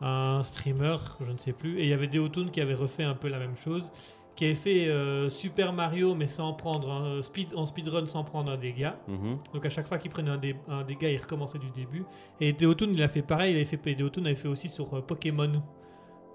un 0.00 0.42
streamer, 0.42 0.96
je 1.20 1.30
ne 1.30 1.36
sais 1.38 1.52
plus, 1.52 1.78
et 1.78 1.84
il 1.84 1.88
y 1.88 1.92
avait 1.92 2.08
Deotune 2.08 2.50
qui 2.50 2.60
avait 2.60 2.74
refait 2.74 3.04
un 3.04 3.14
peu 3.14 3.28
la 3.28 3.38
même 3.38 3.56
chose, 3.56 3.88
qui 4.36 4.44
avait 4.44 4.54
fait 4.54 4.86
euh, 4.88 5.28
Super 5.30 5.72
Mario 5.72 6.14
mais 6.14 6.26
sans 6.28 6.52
prendre 6.52 6.90
un 6.90 7.22
speed, 7.22 7.54
en 7.56 7.66
speedrun 7.66 8.06
sans 8.06 8.22
prendre 8.22 8.50
un 8.52 8.56
dégât. 8.56 8.96
Mhm. 9.08 9.38
Donc 9.54 9.64
à 9.66 9.70
chaque 9.70 9.86
fois 9.86 9.98
qu'il 9.98 10.10
prenait 10.10 10.30
un, 10.30 10.36
dé- 10.38 10.56
un 10.68 10.84
dégât, 10.84 11.10
il 11.10 11.16
recommençait 11.20 11.58
du 11.58 11.70
début. 11.70 12.04
Et 12.40 12.52
Deotune 12.52 12.90
il 12.94 13.02
a 13.02 13.08
fait 13.08 13.22
pareil, 13.22 13.52
il 13.52 13.56
avait 13.56 13.64
fait 13.64 13.94
Deotune 13.94 14.26
avait 14.26 14.34
fait 14.36 14.48
aussi 14.48 14.68
sur 14.68 14.94
euh, 14.94 15.00
Pokémon. 15.00 15.62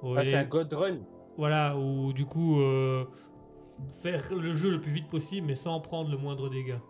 Ah, 0.03 0.23
c'est 0.25 0.31
est- 0.31 0.35
un 0.35 0.43
God 0.45 0.73
Run. 0.73 0.97
Voilà, 1.37 1.77
où 1.77 2.11
du 2.11 2.25
coup 2.25 2.59
euh, 2.59 3.05
faire 4.01 4.35
le 4.35 4.53
jeu 4.53 4.71
le 4.71 4.81
plus 4.81 4.91
vite 4.91 5.07
possible 5.07 5.47
mais 5.47 5.55
sans 5.55 5.79
prendre 5.79 6.09
le 6.11 6.17
moindre 6.17 6.49
dégât. 6.49 6.81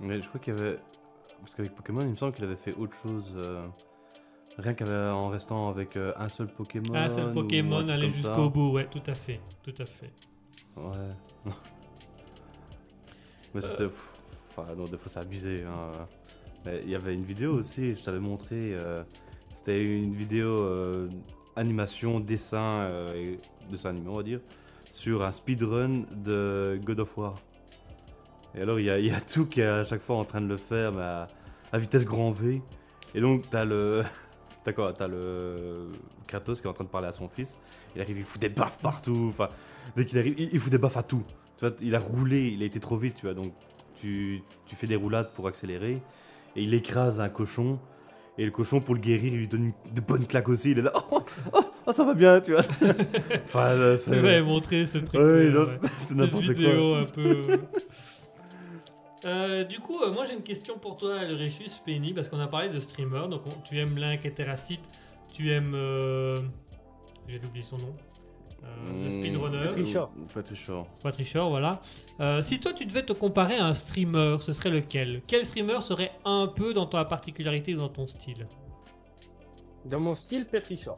Mais 0.00 0.20
je 0.22 0.28
crois 0.28 0.40
qu'il 0.40 0.54
y 0.54 0.56
avait. 0.58 0.78
Parce 1.40 1.54
qu'avec 1.54 1.74
Pokémon, 1.74 2.00
il 2.00 2.08
me 2.08 2.14
semble 2.16 2.32
qu'il 2.32 2.44
avait 2.44 2.56
fait 2.56 2.74
autre 2.74 2.96
chose. 2.96 3.32
Rien 4.58 4.74
qu'en 4.74 5.28
restant 5.28 5.68
avec 5.68 5.96
euh, 5.96 6.12
un 6.16 6.28
seul 6.30 6.46
Pokémon. 6.48 6.94
Un 6.94 7.08
seul 7.08 7.32
Pokémon 7.32 7.86
aller 7.88 8.08
jusqu'au 8.08 8.48
bout, 8.48 8.72
ouais, 8.72 8.86
tout 8.86 9.02
à 9.06 9.14
fait, 9.14 9.40
tout 9.62 9.74
à 9.78 9.84
fait. 9.86 10.10
Ouais. 10.76 11.12
Mais 13.54 13.60
c'était. 13.60 13.86
Enfin, 14.56 14.74
non, 14.74 14.84
des 14.84 14.96
fois 14.96 15.08
c'est 15.08 15.20
abusé. 15.20 15.62
hein. 15.64 15.90
Mais 16.64 16.80
il 16.84 16.90
y 16.90 16.94
avait 16.94 17.14
une 17.14 17.22
vidéo 17.24 17.52
aussi, 17.54 17.94
je 17.94 18.02
t'avais 18.04 18.18
montré. 18.18 18.72
euh, 18.74 19.02
C'était 19.54 19.82
une 19.82 20.14
vidéo 20.14 20.48
euh, 20.48 21.08
animation, 21.54 22.18
dessin, 22.20 22.80
euh, 22.80 23.36
dessin 23.70 23.90
animé, 23.90 24.08
on 24.10 24.16
va 24.16 24.22
dire, 24.22 24.40
sur 24.90 25.22
un 25.22 25.32
speedrun 25.32 26.04
de 26.12 26.80
God 26.82 27.00
of 27.00 27.16
War. 27.18 27.34
Et 28.54 28.62
alors, 28.62 28.80
il 28.80 28.86
y 28.86 28.90
a, 28.90 28.98
il 28.98 29.06
y 29.06 29.10
a 29.10 29.20
tout 29.32 29.44
qui 29.46 29.60
est 29.60 29.66
à 29.66 29.84
chaque 29.84 30.00
fois 30.00 30.16
en 30.16 30.24
train 30.24 30.40
de 30.40 30.48
le 30.48 30.56
faire, 30.56 30.92
mais 30.92 31.02
à, 31.02 31.28
à 31.72 31.78
vitesse 31.78 32.04
grand 32.06 32.30
V. 32.30 32.62
Et 33.14 33.20
donc, 33.20 33.48
t'as 33.50 33.64
le. 33.66 34.02
T'as 34.66 34.72
quoi 34.72 34.92
T'as 34.92 35.06
le 35.06 35.86
Kratos 36.26 36.60
qui 36.60 36.66
est 36.66 36.70
en 36.70 36.72
train 36.72 36.82
de 36.82 36.88
parler 36.88 37.06
à 37.06 37.12
son 37.12 37.28
fils. 37.28 37.56
Il 37.94 38.00
arrive, 38.02 38.18
il 38.18 38.24
fout 38.24 38.40
des 38.40 38.48
baffes 38.48 38.80
partout. 38.82 39.26
Enfin, 39.28 39.48
dès 39.96 40.04
qu'il 40.04 40.18
arrive, 40.18 40.34
il, 40.36 40.48
il 40.52 40.58
fout 40.58 40.72
des 40.72 40.78
baffes 40.78 40.96
à 40.96 41.04
tout. 41.04 41.22
Tu 41.56 41.64
vois, 41.64 41.76
il 41.80 41.94
a 41.94 42.00
roulé, 42.00 42.48
il 42.48 42.60
a 42.64 42.66
été 42.66 42.80
trop 42.80 42.96
vite, 42.96 43.14
tu 43.14 43.26
vois. 43.26 43.34
Donc, 43.34 43.52
tu, 43.94 44.42
tu 44.66 44.74
fais 44.74 44.88
des 44.88 44.96
roulades 44.96 45.30
pour 45.36 45.46
accélérer. 45.46 46.02
Et 46.56 46.64
il 46.64 46.74
écrase 46.74 47.20
un 47.20 47.28
cochon. 47.28 47.78
Et 48.38 48.44
le 48.44 48.50
cochon, 48.50 48.80
pour 48.80 48.96
le 48.96 49.00
guérir, 49.00 49.32
il 49.34 49.38
lui 49.38 49.46
donne 49.46 49.70
de 49.94 50.00
bonnes 50.00 50.26
claques 50.26 50.48
aussi. 50.48 50.72
Il 50.72 50.80
est 50.80 50.82
là, 50.82 50.92
oh, 51.12 51.22
oh, 51.52 51.60
oh, 51.86 51.92
ça 51.92 52.02
va 52.04 52.14
bien, 52.14 52.40
tu 52.40 52.50
vois. 52.50 52.62
enfin, 53.44 53.72
là, 53.72 53.96
m'avais 54.08 54.42
montré 54.42 54.84
ce 54.84 54.98
truc. 54.98 55.20
Ouais, 55.20 55.48
ouais. 55.48 55.78
c'est- 55.96 56.12
n'importe 56.16 56.56
quoi. 56.56 56.98
un 56.98 57.04
peu. 57.04 57.60
Euh, 59.26 59.64
du 59.64 59.80
coup, 59.80 60.00
euh, 60.02 60.12
moi 60.12 60.24
j'ai 60.24 60.34
une 60.34 60.42
question 60.42 60.78
pour 60.78 60.96
toi, 60.96 61.24
le 61.24 61.34
Réchus 61.34 61.70
Penny, 61.84 62.14
parce 62.14 62.28
qu'on 62.28 62.38
a 62.38 62.46
parlé 62.46 62.68
de 62.68 62.78
streamer. 62.80 63.26
Donc, 63.28 63.42
on- 63.46 63.60
tu 63.64 63.78
aimes 63.78 63.98
Link 63.98 64.24
et 64.24 64.30
Terracite, 64.32 64.84
tu 65.32 65.50
aimes. 65.52 65.74
euh, 65.74 66.40
J'ai 67.28 67.40
oublié 67.44 67.64
son 67.64 67.78
nom. 67.78 67.92
Euh, 68.62 69.02
le 69.02 69.08
Hmm, 69.08 69.10
speedrunner, 69.10 69.66
Patricia. 69.66 70.08
Patricia. 70.32 70.86
Patricia, 71.02 71.42
voilà. 71.44 71.80
Euh, 72.20 72.40
si 72.40 72.60
toi 72.60 72.72
tu 72.72 72.86
devais 72.86 73.04
te 73.04 73.12
comparer 73.12 73.56
à 73.56 73.66
un 73.66 73.74
streamer, 73.74 74.36
ce 74.40 74.52
serait 74.52 74.70
lequel? 74.70 75.22
Quel 75.26 75.44
streamer 75.44 75.80
serait 75.80 76.12
un 76.24 76.46
peu 76.46 76.72
dans 76.72 76.86
ta 76.86 77.04
particularité 77.04 77.74
ou 77.74 77.78
dans 77.78 77.88
ton 77.88 78.06
style? 78.06 78.46
Dans 79.84 79.98
mon 80.00 80.14
style, 80.14 80.46
Petricha. 80.46 80.96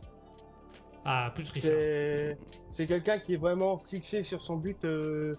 Ah, 1.04 1.32
plus 1.34 1.48
Richard. 1.48 1.62
C'est 1.72 2.38
c'est 2.68 2.86
quelqu'un 2.86 3.18
qui 3.18 3.34
est 3.34 3.38
vraiment 3.38 3.78
fixé 3.78 4.22
sur 4.22 4.42
son 4.42 4.56
but. 4.58 4.84
euh, 4.84 5.34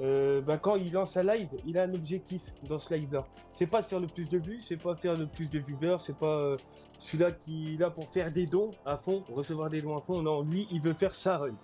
euh, 0.00 0.40
ben, 0.40 0.58
quand 0.58 0.76
il 0.76 0.92
lance 0.92 1.16
un 1.16 1.22
live, 1.22 1.48
il 1.66 1.78
a 1.78 1.82
un 1.84 1.94
objectif 1.94 2.52
dans 2.62 2.78
ce 2.78 2.94
live-là. 2.94 3.26
C'est 3.50 3.66
pas 3.68 3.80
de 3.80 3.86
faire 3.86 4.00
le 4.00 4.08
plus 4.08 4.28
de 4.28 4.38
vues, 4.38 4.60
c'est 4.60 4.76
pas 4.76 4.94
de 4.94 5.00
faire 5.00 5.16
le 5.16 5.26
plus 5.26 5.48
de 5.50 5.58
viewers, 5.58 5.98
c'est 6.00 6.18
pas 6.18 6.26
euh, 6.38 6.56
celui-là 6.98 7.32
qui 7.32 7.74
est 7.74 7.80
là 7.80 7.90
pour 7.90 8.08
faire 8.08 8.32
des 8.32 8.46
dons 8.46 8.70
à 8.84 8.96
fond, 8.96 9.24
recevoir 9.28 9.70
des 9.70 9.82
dons 9.82 9.96
à 9.96 10.00
fond. 10.00 10.20
Non, 10.22 10.42
lui, 10.42 10.66
il 10.72 10.80
veut 10.80 10.94
faire 10.94 11.14
sa 11.14 11.38
run. 11.38 11.54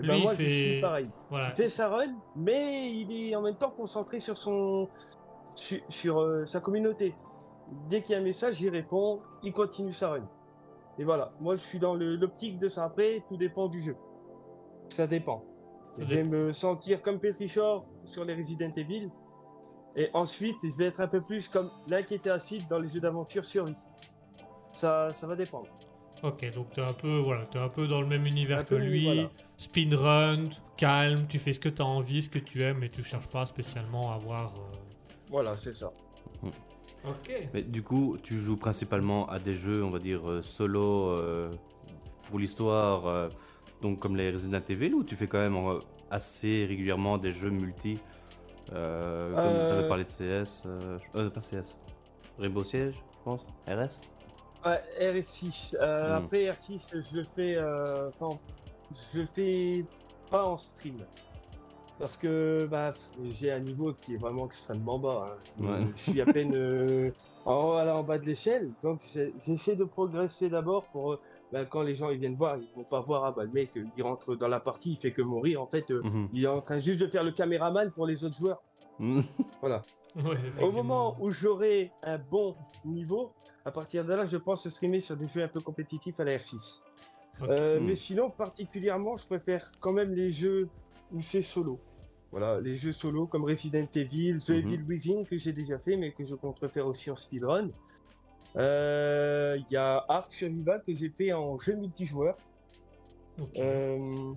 Et 0.00 0.06
ben, 0.06 0.14
Lui, 0.14 0.22
moi, 0.22 0.34
fait- 0.34 0.48
je 0.48 0.48
suis 0.48 0.80
pareil. 0.80 1.08
Voilà. 1.30 1.48
Il 1.50 1.54
fait 1.54 1.68
sa 1.68 1.88
run, 1.88 2.14
mais 2.36 2.92
il 2.92 3.12
est 3.12 3.36
en 3.36 3.42
même 3.42 3.56
temps 3.56 3.70
concentré 3.70 4.20
sur 4.20 4.36
son 4.36 4.88
sur, 5.54 5.78
sur, 5.88 6.20
euh, 6.20 6.46
sa 6.46 6.60
communauté. 6.60 7.14
Dès 7.88 8.02
qu'il 8.02 8.12
y 8.12 8.16
a 8.16 8.20
un 8.20 8.24
message, 8.24 8.60
il 8.60 8.70
répond, 8.70 9.18
il 9.42 9.52
continue 9.52 9.92
sa 9.92 10.10
run. 10.10 10.28
Et 10.98 11.04
voilà, 11.04 11.32
moi 11.40 11.54
je 11.56 11.60
suis 11.62 11.78
dans 11.78 11.94
l'optique 11.94 12.58
de 12.58 12.68
ça. 12.68 12.84
Après, 12.84 13.22
tout 13.28 13.36
dépend 13.36 13.68
du 13.68 13.80
jeu. 13.80 13.96
Ça 14.90 15.06
dépend. 15.06 15.47
Je 15.98 16.04
vais 16.14 16.24
me 16.24 16.52
sentir 16.52 17.02
comme 17.02 17.18
Petrichor 17.18 17.84
sur 18.04 18.24
les 18.24 18.34
Resident 18.34 18.72
Evil. 18.76 19.10
Et 19.96 20.08
ensuite, 20.14 20.56
je 20.62 20.76
vais 20.76 20.84
être 20.86 21.00
un 21.00 21.08
peu 21.08 21.20
plus 21.20 21.48
comme 21.48 21.70
l'inquiété 21.88 22.30
acide 22.30 22.62
dans 22.68 22.78
les 22.78 22.88
jeux 22.88 23.00
d'aventure 23.00 23.44
survie. 23.44 23.74
Ça, 24.72 25.12
ça 25.12 25.26
va 25.26 25.34
dépendre. 25.34 25.66
Ok, 26.22 26.48
donc 26.52 26.70
t'es 26.70 26.80
un 26.80 26.92
peu, 26.92 27.18
voilà, 27.18 27.46
t'es 27.46 27.58
un 27.58 27.68
peu 27.68 27.86
dans 27.86 28.00
le 28.00 28.06
même 28.06 28.26
univers 28.26 28.58
Un 28.58 28.64
que 28.64 28.70
peu, 28.70 28.76
lui. 28.80 29.04
voilà. 29.04 29.30
Speedrun, 29.56 30.44
calme, 30.76 31.26
tu 31.28 31.38
fais 31.38 31.52
ce 31.52 31.60
que 31.60 31.68
t'as 31.68 31.84
envie, 31.84 32.22
ce 32.22 32.28
que 32.28 32.38
tu 32.40 32.62
aimes, 32.62 32.82
et 32.82 32.90
tu 32.90 33.02
cherches 33.04 33.28
pas 33.28 33.46
spécialement 33.46 34.10
à 34.12 34.16
avoir. 34.16 34.52
euh, 34.56 34.76
Voilà, 35.30 35.54
c'est 35.56 35.72
ça. 35.74 35.92
Ok. 37.04 37.48
Mais 37.54 37.62
du 37.62 37.82
coup, 37.82 38.16
tu 38.22 38.38
joues 38.38 38.56
principalement 38.56 39.28
à 39.28 39.38
des 39.38 39.54
jeux, 39.54 39.84
on 39.84 39.90
va 39.90 40.00
dire, 40.00 40.28
euh, 40.28 40.42
solo 40.42 41.10
euh, 41.10 41.52
pour 42.28 42.38
l'histoire, 42.40 43.06
euh, 43.06 43.28
donc 43.82 43.98
comme 44.00 44.16
les 44.16 44.30
Resident 44.30 44.60
Evil, 44.68 44.94
ou 44.94 45.04
tu 45.04 45.16
fais 45.16 45.26
quand 45.28 45.38
même 45.38 45.56
euh, 45.56 45.78
assez 46.10 46.64
régulièrement 46.66 47.18
des 47.18 47.32
jeux 47.32 47.50
multi 47.50 47.98
euh, 48.72 49.34
Comme 49.34 49.44
Euh, 49.44 49.68
tu 49.68 49.74
avais 49.74 49.88
parlé 49.88 50.04
de 50.04 50.08
CS, 50.08 50.62
euh, 50.66 50.98
euh, 51.16 51.30
pas 51.30 51.40
CS, 51.40 51.76
Rainbow 52.38 52.64
Siege, 52.64 52.94
je 52.94 53.24
pense, 53.24 53.46
RS 53.66 54.00
Ouais, 54.66 54.80
RS6. 55.00 55.76
Euh, 55.80 56.08
Hmm. 56.18 56.24
Après 56.24 56.44
R6, 56.50 57.00
je 57.10 57.16
le 57.18 57.24
fais. 57.24 57.54
euh, 57.56 58.10
pas 58.18 58.26
en- 58.26 58.40
Je 59.12 59.20
le 59.20 59.26
fais 59.26 59.84
pas 60.30 60.44
en 60.44 60.56
stream. 60.58 61.04
Parce 61.98 62.16
que 62.16 62.66
bah, 62.70 62.92
j'ai 63.30 63.52
un 63.52 63.60
niveau 63.60 63.92
qui 63.92 64.14
est 64.14 64.18
vraiment 64.18 64.46
extrêmement 64.46 64.98
bas. 64.98 65.36
hein. 65.60 65.64
Ouais. 65.64 65.86
Je 65.94 66.00
suis 66.12 66.20
à 66.20 66.26
peine 66.26 66.54
euh, 66.54 67.10
en, 67.44 68.02
bas 68.02 68.18
de 68.18 68.24
l'échelle. 68.26 68.70
Donc 68.82 69.00
j'essaie 69.38 69.76
de 69.76 69.84
progresser 69.84 70.48
d'abord 70.48 70.84
pour. 70.86 71.18
Bah, 71.52 71.64
quand 71.64 71.82
les 71.82 71.94
gens 71.94 72.10
ils 72.10 72.18
viennent 72.18 72.36
voir, 72.36 72.56
ils 72.58 72.68
vont 72.76 72.84
pas 72.84 73.00
voir 73.00 73.24
ah, 73.24 73.32
bah, 73.32 73.44
le 73.44 73.50
mec 73.50 73.70
il 73.96 74.02
rentre 74.02 74.34
dans 74.36 74.48
la 74.48 74.60
partie, 74.60 74.92
il 74.92 74.96
fait 74.96 75.12
que 75.12 75.22
mourir. 75.22 75.62
En 75.62 75.66
fait, 75.66 75.90
euh, 75.90 76.02
Mhm. 76.04 76.28
il 76.32 76.44
est 76.44 76.48
en 76.48 76.60
train 76.60 76.78
juste 76.78 77.00
de 77.00 77.06
faire 77.06 77.24
le 77.24 77.32
caméraman 77.32 77.90
pour 77.92 78.06
les 78.06 78.24
autres 78.24 78.36
joueurs. 78.36 78.62
Mhm. 78.98 79.22
Voilà. 79.60 79.82
Ouais, 80.16 80.62
Au 80.62 80.72
moment 80.72 81.16
où 81.20 81.30
j'aurai 81.30 81.92
un 82.02 82.18
bon 82.18 82.56
niveau, 82.84 83.32
à 83.64 83.70
partir 83.70 84.04
de 84.04 84.12
là, 84.14 84.24
je 84.24 84.36
pense 84.36 84.68
streamer 84.68 85.00
sur 85.00 85.16
des 85.16 85.26
jeux 85.26 85.42
un 85.42 85.48
peu 85.48 85.60
compétitifs 85.60 86.18
à 86.20 86.24
la 86.24 86.36
R6. 86.38 86.82
Ok. 87.40 87.48
Euh, 87.50 87.78
Hmm. 87.78 87.84
Mais 87.84 87.94
sinon, 87.94 88.30
particulièrement, 88.30 89.16
je 89.16 89.26
préfère 89.26 89.70
quand 89.80 89.92
même 89.92 90.12
les 90.14 90.30
jeux 90.30 90.68
où 91.12 91.20
c'est 91.20 91.42
solo. 91.42 91.78
Voilà, 92.32 92.60
les 92.60 92.76
jeux 92.76 92.92
solo 92.92 93.26
comme 93.26 93.44
Resident 93.44 93.86
Evil, 93.94 94.38
The 94.38 94.50
Mhm. 94.50 94.56
Evil 94.58 94.82
Within 94.88 95.24
que 95.24 95.38
j'ai 95.38 95.52
déjà 95.52 95.78
fait, 95.78 95.96
mais 95.96 96.12
que 96.12 96.24
je 96.24 96.34
compte 96.34 96.58
refaire 96.58 96.86
aussi 96.86 97.10
en 97.10 97.16
speedrun. 97.16 97.68
Euh, 98.58 99.56
Il 99.58 99.72
y 99.72 99.76
a 99.76 100.04
Ark 100.08 100.32
Survival 100.32 100.82
que 100.86 100.94
j'ai 100.94 101.10
fait 101.10 101.32
en 101.32 101.58
jeu 101.58 101.76
multijoueur. 101.76 102.36
Ok. 103.40 103.58
Euh, 103.58 104.32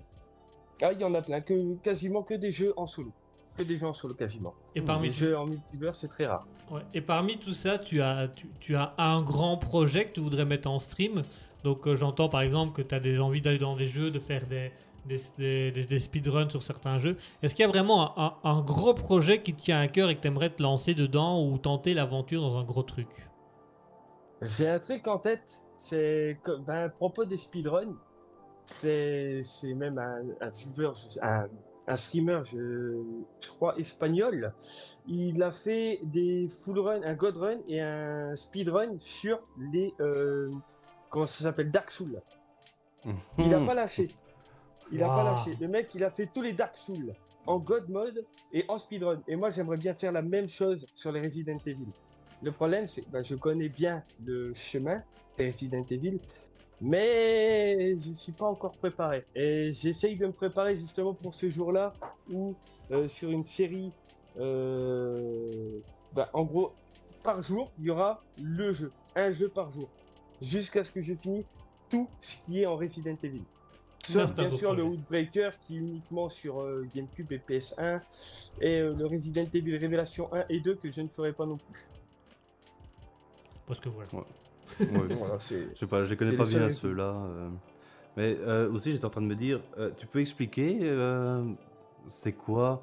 Ah, 0.80 0.92
il 0.92 1.00
y 1.00 1.04
en 1.04 1.14
a 1.14 1.22
plein, 1.22 1.40
que, 1.40 1.76
quasiment 1.76 2.22
que 2.22 2.34
des 2.34 2.50
jeux 2.50 2.72
en 2.76 2.86
solo. 2.86 3.12
Que 3.56 3.62
des 3.62 3.76
jeux 3.76 3.86
en 3.86 3.92
solo, 3.94 4.14
quasiment. 4.14 4.54
et 4.74 4.80
parmi 4.80 5.08
Les 5.08 5.12
jeux 5.12 5.36
en 5.38 5.46
multijoueur, 5.46 5.94
c'est 5.94 6.08
très 6.08 6.26
rare. 6.26 6.46
Ouais. 6.70 6.80
Et 6.94 7.00
parmi 7.00 7.38
tout 7.38 7.52
ça, 7.54 7.78
tu 7.78 8.00
as, 8.00 8.28
tu, 8.28 8.48
tu 8.60 8.74
as 8.74 8.94
un 8.98 9.22
grand 9.22 9.58
projet 9.58 10.06
que 10.06 10.14
tu 10.14 10.20
voudrais 10.20 10.44
mettre 10.44 10.68
en 10.70 10.78
stream. 10.78 11.22
Donc 11.62 11.86
euh, 11.86 11.94
j'entends 11.94 12.28
par 12.28 12.40
exemple 12.42 12.72
que 12.72 12.82
tu 12.82 12.94
as 12.94 13.00
des 13.00 13.20
envies 13.20 13.40
d'aller 13.42 13.58
dans 13.58 13.76
des 13.76 13.86
jeux, 13.86 14.10
de 14.10 14.18
faire 14.18 14.46
des, 14.48 14.72
des, 15.04 15.18
des, 15.38 15.70
des- 15.72 15.84
des 15.84 15.98
speedruns 16.00 16.48
sur 16.50 16.62
certains 16.62 16.98
jeux. 16.98 17.16
Est-ce 17.42 17.54
qu'il 17.54 17.62
y 17.64 17.66
a 17.66 17.68
vraiment 17.68 18.18
un, 18.18 18.24
un- 18.44 18.50
un 18.58 18.62
gros 18.62 18.94
projet 18.94 19.42
qui 19.42 19.54
te 19.54 19.62
tient 19.62 19.80
à 19.80 19.86
cœur 19.88 20.10
et 20.10 20.16
que 20.16 20.22
tu 20.22 20.28
aimerais 20.28 20.50
te 20.50 20.62
lancer 20.62 20.94
dedans 20.94 21.44
ou 21.46 21.58
tenter 21.58 21.94
l'aventure 21.94 22.40
dans 22.40 22.56
un 22.56 22.64
gros 22.64 22.82
truc? 22.82 23.08
J'ai 24.42 24.68
un 24.68 24.78
truc 24.78 25.06
en 25.06 25.18
tête, 25.18 25.66
c'est 25.76 26.36
ben, 26.66 26.84
à 26.86 26.88
propos 26.88 27.24
des 27.24 27.36
speedruns, 27.36 27.96
c'est 28.64 29.40
c'est 29.42 29.74
même 29.74 29.98
un, 29.98 30.22
un 30.40 30.48
viewer, 30.50 30.92
un, 31.22 31.46
un 31.86 31.96
streamer, 31.96 32.40
je, 32.44 33.02
je 33.40 33.48
crois, 33.48 33.76
espagnol. 33.78 34.52
Il 35.06 35.42
a 35.42 35.52
fait 35.52 36.00
des 36.04 36.48
full 36.48 36.78
run, 36.80 37.02
un 37.04 37.14
god 37.14 37.36
run 37.36 37.58
et 37.68 37.80
un 37.80 38.34
speedrun 38.36 38.96
sur 38.98 39.40
les. 39.72 39.94
euh, 40.00 40.48
comment 41.10 41.26
ça 41.26 41.44
s'appelle 41.44 41.70
Dark 41.70 41.90
Souls. 41.90 42.20
Il 43.38 43.48
n'a 43.48 43.60
pas 43.60 43.74
lâché. 43.74 44.10
Il 44.90 45.00
n'a 45.00 45.08
pas 45.08 45.24
lâché. 45.24 45.56
Le 45.60 45.68
mec, 45.68 45.94
il 45.94 46.04
a 46.04 46.10
fait 46.10 46.26
tous 46.26 46.42
les 46.42 46.52
Dark 46.52 46.76
Souls 46.76 47.14
en 47.46 47.58
God 47.58 47.88
mode 47.88 48.24
et 48.52 48.64
en 48.68 48.78
speedrun. 48.78 49.22
Et 49.28 49.36
moi, 49.36 49.50
j'aimerais 49.50 49.76
bien 49.76 49.94
faire 49.94 50.12
la 50.12 50.22
même 50.22 50.48
chose 50.48 50.86
sur 50.96 51.12
les 51.12 51.20
Resident 51.20 51.58
Evil. 51.66 51.92
Le 52.42 52.50
problème, 52.52 52.88
c'est 52.88 53.02
que 53.02 53.10
ben, 53.10 53.22
je 53.22 53.34
connais 53.34 53.68
bien 53.68 54.02
le 54.24 54.52
chemin 54.54 55.02
Resident 55.38 55.84
Evil. 55.90 56.18
Mais 56.80 57.96
je 57.96 58.08
ne 58.08 58.14
suis 58.14 58.32
pas 58.32 58.46
encore 58.46 58.72
préparé. 58.72 59.24
Et 59.36 59.70
j'essaye 59.72 60.16
de 60.16 60.26
me 60.26 60.32
préparer 60.32 60.76
justement 60.76 61.14
pour 61.14 61.32
ce 61.34 61.48
jour-là 61.48 61.94
où 62.30 62.54
euh, 62.90 63.06
sur 63.06 63.30
une 63.30 63.44
série, 63.44 63.92
euh, 64.40 65.78
bah, 66.12 66.28
en 66.32 66.42
gros, 66.42 66.72
par 67.22 67.40
jour, 67.40 67.70
il 67.78 67.84
y 67.84 67.90
aura 67.90 68.22
le 68.42 68.72
jeu. 68.72 68.90
Un 69.14 69.30
jeu 69.30 69.48
par 69.48 69.70
jour. 69.70 69.88
Jusqu'à 70.40 70.82
ce 70.82 70.90
que 70.90 71.02
je 71.02 71.14
finisse 71.14 71.44
tout 71.88 72.08
ce 72.20 72.36
qui 72.44 72.62
est 72.62 72.66
en 72.66 72.76
Resident 72.76 73.16
Evil. 73.22 73.44
Sauf 74.02 74.34
bien 74.34 74.50
sûr 74.50 74.74
le 74.74 74.82
projet. 74.82 74.96
Outbreaker 74.96 75.60
qui 75.60 75.76
est 75.76 75.78
uniquement 75.78 76.28
sur 76.28 76.60
euh, 76.60 76.86
GameCube 76.94 77.30
et 77.32 77.38
PS1 77.38 78.00
et 78.60 78.80
euh, 78.80 78.94
le 78.94 79.06
Resident 79.06 79.46
Evil 79.54 79.76
Révélation 79.76 80.32
1 80.32 80.46
et 80.48 80.58
2 80.58 80.74
que 80.74 80.90
je 80.90 81.02
ne 81.02 81.08
ferai 81.08 81.32
pas 81.32 81.46
non 81.46 81.56
plus. 81.56 81.80
Parce 83.72 83.80
que 83.80 83.88
voilà. 83.88 84.08
Ouais. 84.80 85.14
Voilà, 85.16 85.38
c'est 85.38 85.68
Je 85.74 85.78
sais 85.80 85.86
pas, 85.86 86.04
je 86.04 86.10
les 86.10 86.16
connais 86.16 86.36
pas 86.36 86.44
bien 86.44 86.68
ceux-là. 86.68 87.04
euh. 87.14 87.48
Mais 88.16 88.36
euh, 88.40 88.70
aussi, 88.70 88.92
j'étais 88.92 89.04
en 89.04 89.10
train 89.10 89.20
de 89.22 89.26
me 89.26 89.34
dire, 89.34 89.60
euh, 89.78 89.90
tu 89.96 90.06
peux 90.06 90.20
expliquer 90.20 90.78
euh, 90.82 91.42
c'est 92.08 92.32
quoi 92.32 92.82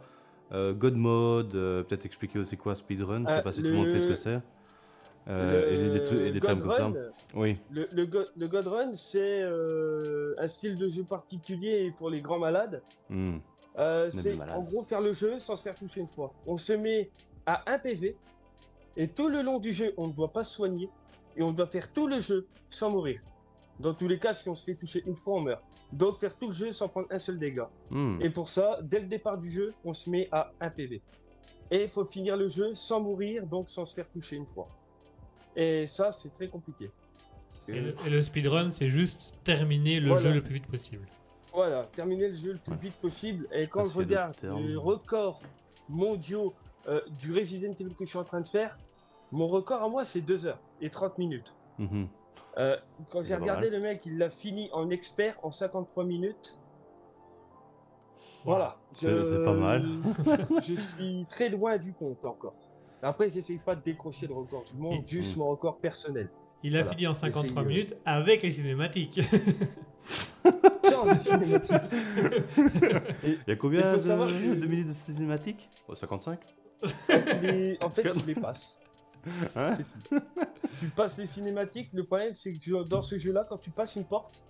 euh, 0.51 0.73
God 0.73 0.95
Mode, 0.95 1.55
euh, 1.55 1.83
peut-être 1.83 2.05
expliquer 2.05 2.39
aussi 2.39 2.57
quoi 2.57 2.73
speedrun, 2.75 3.23
je 3.27 3.33
sais 3.33 3.41
pas 3.41 3.51
si 3.51 3.61
tout 3.61 3.67
le 3.69 3.73
monde 3.73 3.87
sait 3.87 3.99
ce 4.01 4.07
que 4.07 4.15
c'est. 4.15 4.39
Euh, 5.27 5.71
et 5.71 5.77
des, 5.77 5.89
des 5.99 6.03
trucs- 6.03 6.19
et 6.19 6.31
des 6.31 6.39
termes 6.39 6.59
comme 6.61 6.71
ça. 6.73 6.85
Run, 6.85 6.93
Oui. 7.35 7.57
Le, 7.71 7.87
le, 7.91 8.05
Go- 8.07 8.25
le 8.35 8.47
God 8.47 8.67
Run, 8.67 8.93
c'est 8.93 9.41
euh, 9.43 10.33
un 10.39 10.47
style 10.47 10.77
de 10.77 10.89
jeu 10.89 11.03
particulier 11.03 11.93
pour 11.97 12.09
les 12.09 12.21
grands 12.21 12.39
malades. 12.39 12.81
Hmm. 13.09 13.37
Euh, 13.77 14.09
c'est 14.11 14.37
en 14.41 14.61
gros 14.63 14.83
faire 14.83 15.01
le 15.01 15.11
jeu 15.11 15.39
sans 15.39 15.55
se 15.55 15.63
faire 15.63 15.75
toucher 15.75 16.01
une 16.01 16.07
fois. 16.07 16.33
On 16.47 16.57
se 16.57 16.73
met 16.73 17.09
à 17.45 17.61
un 17.71 17.77
PV 17.79 18.15
et 18.99 19.07
tout 19.07 19.29
le 19.29 19.41
long 19.41 19.57
du 19.59 19.73
jeu, 19.73 19.93
on 19.97 20.07
ne 20.07 20.13
doit 20.13 20.31
pas 20.31 20.43
se 20.43 20.53
soigner 20.53 20.89
et 21.35 21.41
on 21.41 21.51
doit 21.51 21.65
faire 21.65 21.91
tout 21.91 22.05
le 22.07 22.19
jeu 22.19 22.47
sans 22.69 22.91
mourir. 22.91 23.19
Dans 23.79 23.93
tous 23.93 24.07
les 24.09 24.19
cas, 24.19 24.33
si 24.33 24.47
on 24.49 24.55
se 24.55 24.65
fait 24.65 24.75
toucher 24.75 25.01
une 25.07 25.15
fois, 25.15 25.35
on 25.37 25.41
meurt. 25.41 25.63
Donc 25.93 26.17
faire 26.17 26.37
tout 26.37 26.47
le 26.47 26.51
jeu 26.53 26.71
sans 26.71 26.87
prendre 26.89 27.07
un 27.09 27.17
seul 27.17 27.39
dégât. 27.39 27.69
Hmm. 27.89 28.19
Et 28.21 28.29
pour 28.29 28.47
ça, 28.49 28.77
dès 28.83 28.99
le 28.99 29.07
départ 29.07 29.37
du 29.37 29.49
jeu, 29.49 29.73
on 29.85 29.93
se 29.93 30.09
met 30.09 30.27
à 30.31 30.51
un 30.59 30.69
PV. 30.69 31.01
Et 31.71 31.83
il 31.83 31.89
faut 31.89 32.03
finir 32.05 32.35
le 32.35 32.47
jeu 32.47 32.75
sans 32.75 32.99
mourir, 33.01 33.47
donc 33.47 33.69
sans 33.69 33.85
se 33.85 33.95
faire 33.95 34.09
toucher 34.09 34.35
une 34.35 34.45
fois. 34.45 34.67
Et 35.55 35.87
ça, 35.87 36.11
c'est 36.11 36.29
très 36.33 36.47
compliqué. 36.49 36.91
Et 37.67 37.79
le, 37.79 37.95
et 38.05 38.09
le 38.09 38.21
speedrun, 38.21 38.71
c'est 38.71 38.89
juste 38.89 39.33
terminer 39.43 39.99
le 39.99 40.09
Voilà. 40.09 40.23
jeu 40.23 40.33
le 40.33 40.41
plus 40.43 40.55
vite 40.55 40.67
possible. 40.67 41.07
Voilà, 41.53 41.83
terminer 41.95 42.29
le 42.29 42.35
jeu 42.35 42.51
le 42.53 42.57
plus 42.59 42.71
Ouais. 42.73 42.77
vite 42.81 42.95
possible. 42.95 43.47
Et 43.53 43.67
quand 43.67 43.85
je 43.85 43.97
regarde 43.97 44.35
les 44.67 44.75
records 44.75 45.41
mondiaux 45.87 46.53
euh, 46.87 47.01
du 47.19 47.33
Resident 47.33 47.73
Evil 47.79 47.93
que 47.95 48.05
je 48.05 48.09
suis 48.09 48.17
en 48.19 48.23
train 48.23 48.41
de 48.41 48.47
faire, 48.47 48.77
mon 49.32 49.47
record 49.47 49.84
à 49.84 49.89
moi, 49.89 50.05
c'est 50.05 50.21
2 50.21 50.47
heures 50.47 50.59
et 50.82 50.89
30 50.89 51.17
minutes. 51.17 51.55
Mhm. 51.77 52.07
Euh, 52.57 52.75
quand 53.09 53.21
j'ai 53.23 53.36
regardé 53.36 53.69
le 53.69 53.80
mec, 53.80 54.05
il 54.05 54.17
l'a 54.17 54.30
fini 54.30 54.69
en 54.73 54.89
expert 54.89 55.38
en 55.43 55.51
53 55.51 56.03
minutes. 56.03 56.59
Voilà. 58.45 58.77
C'est- 58.93 59.23
c'est 59.25 59.43
pas 59.43 59.53
mal. 59.53 59.86
je 60.65 60.75
suis 60.75 61.25
très 61.30 61.49
loin 61.49 61.77
du 61.77 61.93
compte 61.93 62.23
encore. 62.25 62.53
Après, 63.01 63.30
j'essaye 63.30 63.59
pas 63.59 63.75
de 63.75 63.82
décrocher 63.82 64.27
le 64.27 64.34
record 64.34 64.63
du 64.65 64.73
monde, 64.75 65.03
Et- 65.03 65.07
juste 65.07 65.38
mon 65.38 65.49
record 65.49 65.77
personnel. 65.77 66.30
Il 66.63 66.75
a 66.75 66.82
Voilà. 66.82 66.95
fini 66.97 67.07
en 67.07 67.13
53 67.13 67.43
Essayez, 67.43 67.59
euh, 67.59 67.63
minutes 67.69 67.97
avec 68.05 68.43
les 68.43 68.51
cinématiques. 68.51 69.21
Sans 70.84 71.05
les 71.05 71.15
cinématiques. 71.17 71.77
Il 73.23 73.39
y 73.47 73.51
a 73.51 73.55
combien 73.55 73.93
de, 73.93 73.99
savoir 73.99 74.27
de 74.27 74.34
minutes 74.67 74.88
de 74.88 74.91
cinématique 74.91 75.69
oh, 75.88 75.95
55 75.95 76.39
tu 76.84 76.91
les- 77.43 77.77
En 77.82 77.89
fait, 77.89 78.11
tu 78.11 78.19
les 78.27 78.36
passes. 78.41 78.82
Hein 79.55 79.78
tu 80.80 80.88
passes 80.89 81.17
les 81.17 81.26
cinématiques. 81.26 81.89
Le 81.93 82.03
problème, 82.03 82.34
c'est 82.36 82.53
que 82.53 82.84
dans 82.84 83.01
ce 83.01 83.17
jeu-là, 83.17 83.45
quand 83.47 83.57
tu 83.57 83.70
passes 83.70 83.95
une 83.95 84.05
porte, 84.05 84.41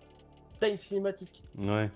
t'as 0.59 0.69
une 0.69 0.77
cinématique. 0.77 1.43
Ouais. 1.57 1.89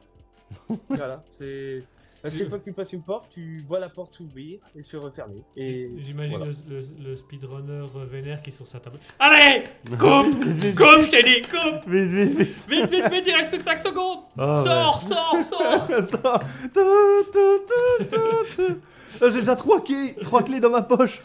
voilà, 0.90 1.24
c'est. 1.30 1.84
À 2.26 2.30
chaque 2.30 2.48
fois 2.48 2.58
que 2.58 2.64
tu 2.64 2.72
passes 2.72 2.94
une 2.94 3.02
porte, 3.04 3.26
tu 3.30 3.66
vois 3.68 3.80
la 3.82 3.90
porte 3.90 4.14
s'ouvrir 4.14 4.60
et 4.78 4.82
se 4.82 4.96
refermer. 4.96 5.44
Et 5.58 5.90
J'imagine 5.98 6.38
voilà. 6.38 6.54
le, 6.70 6.80
le- 6.80 7.10
le 7.10 7.16
speedrunner 7.18 7.86
vénère 8.10 8.42
qui 8.42 8.50
est 8.50 8.54
sur 8.54 8.66
sa 8.66 8.80
table. 8.80 8.98
Allez 9.20 9.66
Coupe 9.90 10.00
Coupe, 10.00 11.02
je 11.02 11.10
t'ai 11.12 11.22
dit, 11.22 11.42
coupe 11.42 11.86
Vite, 11.86 12.10
vite, 12.12 12.38
vite 12.38 12.70
Vite, 12.70 12.92
vite, 12.92 13.12
vite, 13.12 13.24
il 13.28 13.34
reste 13.36 13.50
plus 13.50 13.58
que 13.58 13.64
5 13.66 13.78
secondes 13.80 14.20
Ah, 14.38 14.64
Sors, 14.66 15.02
sors, 15.02 15.36
sors 15.50 15.88
Ça. 16.06 16.40
Tout, 16.74 17.26
tout, 17.34 17.60
tout, 17.68 18.06
tout, 18.10 18.56
tout. 18.56 18.76
Ah, 19.22 19.30
J'ai 19.30 19.40
déjà 19.40 19.58
trois 19.58 19.84
clés, 19.84 20.16
trois 20.22 20.44
clés 20.44 20.62
dans 20.62 20.70
ma 20.70 20.82
poche. 20.82 21.22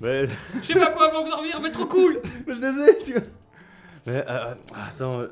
Mais, 0.00 0.26
Je 0.62 0.66
sais 0.66 0.74
pas 0.74 0.92
quoi 0.92 1.10
va 1.10 1.20
vous 1.22 1.30
en 1.30 1.36
revenir, 1.38 1.60
mais 1.60 1.70
trop 1.70 1.86
cool 1.86 2.20
mais 2.46 2.54
je 2.54 2.60
les 2.60 2.88
ai, 2.90 2.98
tu 3.02 3.12
vois. 3.12 3.22
Mais 4.06 4.24
euh, 4.28 4.54
attends, 4.74 5.20
euh, 5.20 5.28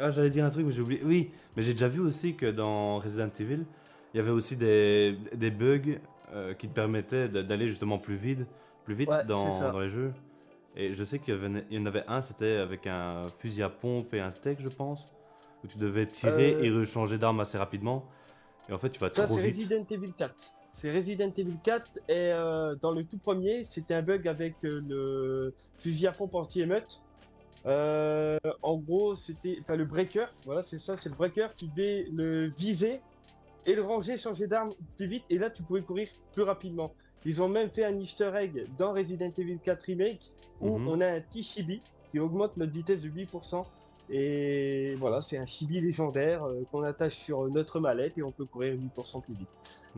ah, 0.00 0.10
j'allais 0.10 0.30
dire 0.30 0.44
un 0.44 0.50
truc 0.50 0.64
mais 0.66 0.72
j'ai 0.72 0.80
oublié. 0.80 1.02
Oui, 1.04 1.30
mais 1.56 1.62
j'ai 1.62 1.72
déjà 1.72 1.88
vu 1.88 2.00
aussi 2.00 2.34
que 2.34 2.46
dans 2.46 2.98
Resident 2.98 3.28
Evil, 3.38 3.64
il 4.14 4.16
y 4.16 4.20
avait 4.20 4.30
aussi 4.30 4.56
des, 4.56 5.18
des 5.34 5.50
bugs 5.50 5.98
euh, 6.32 6.54
qui 6.54 6.68
te 6.68 6.72
permettaient 6.74 7.28
d'aller 7.28 7.68
justement 7.68 7.98
plus 7.98 8.16
vite, 8.16 8.40
plus 8.84 8.94
vite 8.94 9.10
Ouais, 9.10 9.24
dans, 9.24 9.52
c'est 9.52 9.60
ça. 9.60 9.70
dans 9.70 9.80
les 9.80 9.88
jeux. 9.90 10.12
Et 10.76 10.94
je 10.94 11.04
sais 11.04 11.18
qu'il 11.18 11.34
y, 11.70 11.78
en 11.78 11.86
avait 11.86 12.04
un, 12.06 12.22
c'était 12.22 12.56
avec 12.56 12.86
un 12.86 13.28
fusil 13.38 13.62
à 13.62 13.68
pompe 13.68 14.14
et 14.14 14.20
un 14.20 14.30
tech, 14.30 14.58
je 14.60 14.68
pense, 14.68 15.06
où 15.64 15.66
tu 15.66 15.76
devais 15.76 16.06
tirer 16.06 16.54
Euh, 16.54 16.62
et 16.62 16.70
rechanger 16.70 17.18
d'arme 17.18 17.40
assez 17.40 17.58
rapidement. 17.58 18.04
Et 18.68 18.72
en 18.72 18.78
fait, 18.78 18.90
tu 18.90 19.00
vas 19.00 19.08
Ça, 19.08 19.26
trop 19.26 19.34
c'est 19.36 19.48
vite. 19.48 19.68
Resident 19.68 19.84
Evil 19.90 20.12
4. 20.12 20.34
C'est 20.80 20.92
Resident 20.92 21.32
Evil 21.36 21.58
4 21.60 21.86
et 21.96 22.30
euh, 22.30 22.76
dans 22.80 22.92
le 22.92 23.02
tout 23.02 23.18
premier, 23.18 23.64
c'était 23.64 23.94
un 23.94 24.02
bug 24.02 24.28
avec 24.28 24.64
euh, 24.64 24.80
le 24.86 25.52
fusil 25.80 26.06
à 26.06 26.12
pompe 26.12 26.36
anti-émeute. 26.36 27.02
Euh, 27.66 28.38
en 28.62 28.76
gros, 28.76 29.16
c'était 29.16 29.58
enfin, 29.62 29.74
le 29.74 29.86
breaker. 29.86 30.26
Voilà, 30.44 30.62
c'est 30.62 30.78
ça, 30.78 30.96
c'est 30.96 31.08
le 31.08 31.16
breaker. 31.16 31.48
Tu 31.56 31.66
devais 31.66 32.06
le 32.12 32.50
viser 32.56 33.00
et 33.66 33.74
le 33.74 33.82
ranger, 33.82 34.16
changer 34.16 34.46
d'arme 34.46 34.72
plus 34.96 35.08
vite. 35.08 35.24
Et 35.30 35.38
là, 35.38 35.50
tu 35.50 35.64
pouvais 35.64 35.82
courir 35.82 36.06
plus 36.32 36.44
rapidement. 36.44 36.94
Ils 37.24 37.42
ont 37.42 37.48
même 37.48 37.70
fait 37.70 37.82
un 37.84 37.98
Easter 37.98 38.30
egg 38.36 38.68
dans 38.78 38.92
Resident 38.92 39.32
Evil 39.36 39.58
4 39.58 39.82
Remake 39.82 40.30
où 40.60 40.78
Mhm. 40.78 40.88
on 40.88 41.00
a 41.00 41.08
un 41.08 41.20
petit 41.20 41.42
chibi 41.42 41.82
qui 42.12 42.20
augmente 42.20 42.56
notre 42.56 42.72
vitesse 42.72 43.02
de 43.02 43.08
8%. 43.08 43.66
Et 44.10 44.94
voilà, 44.98 45.22
c'est 45.22 45.38
un 45.38 45.44
chibi 45.44 45.80
légendaire 45.80 46.46
qu'on 46.70 46.84
attache 46.84 47.16
sur 47.16 47.48
notre 47.48 47.80
mallette 47.80 48.16
et 48.16 48.22
on 48.22 48.30
peut 48.30 48.46
courir 48.46 48.74
8% 48.74 49.20
plus 49.20 49.34
vite. 49.34 49.48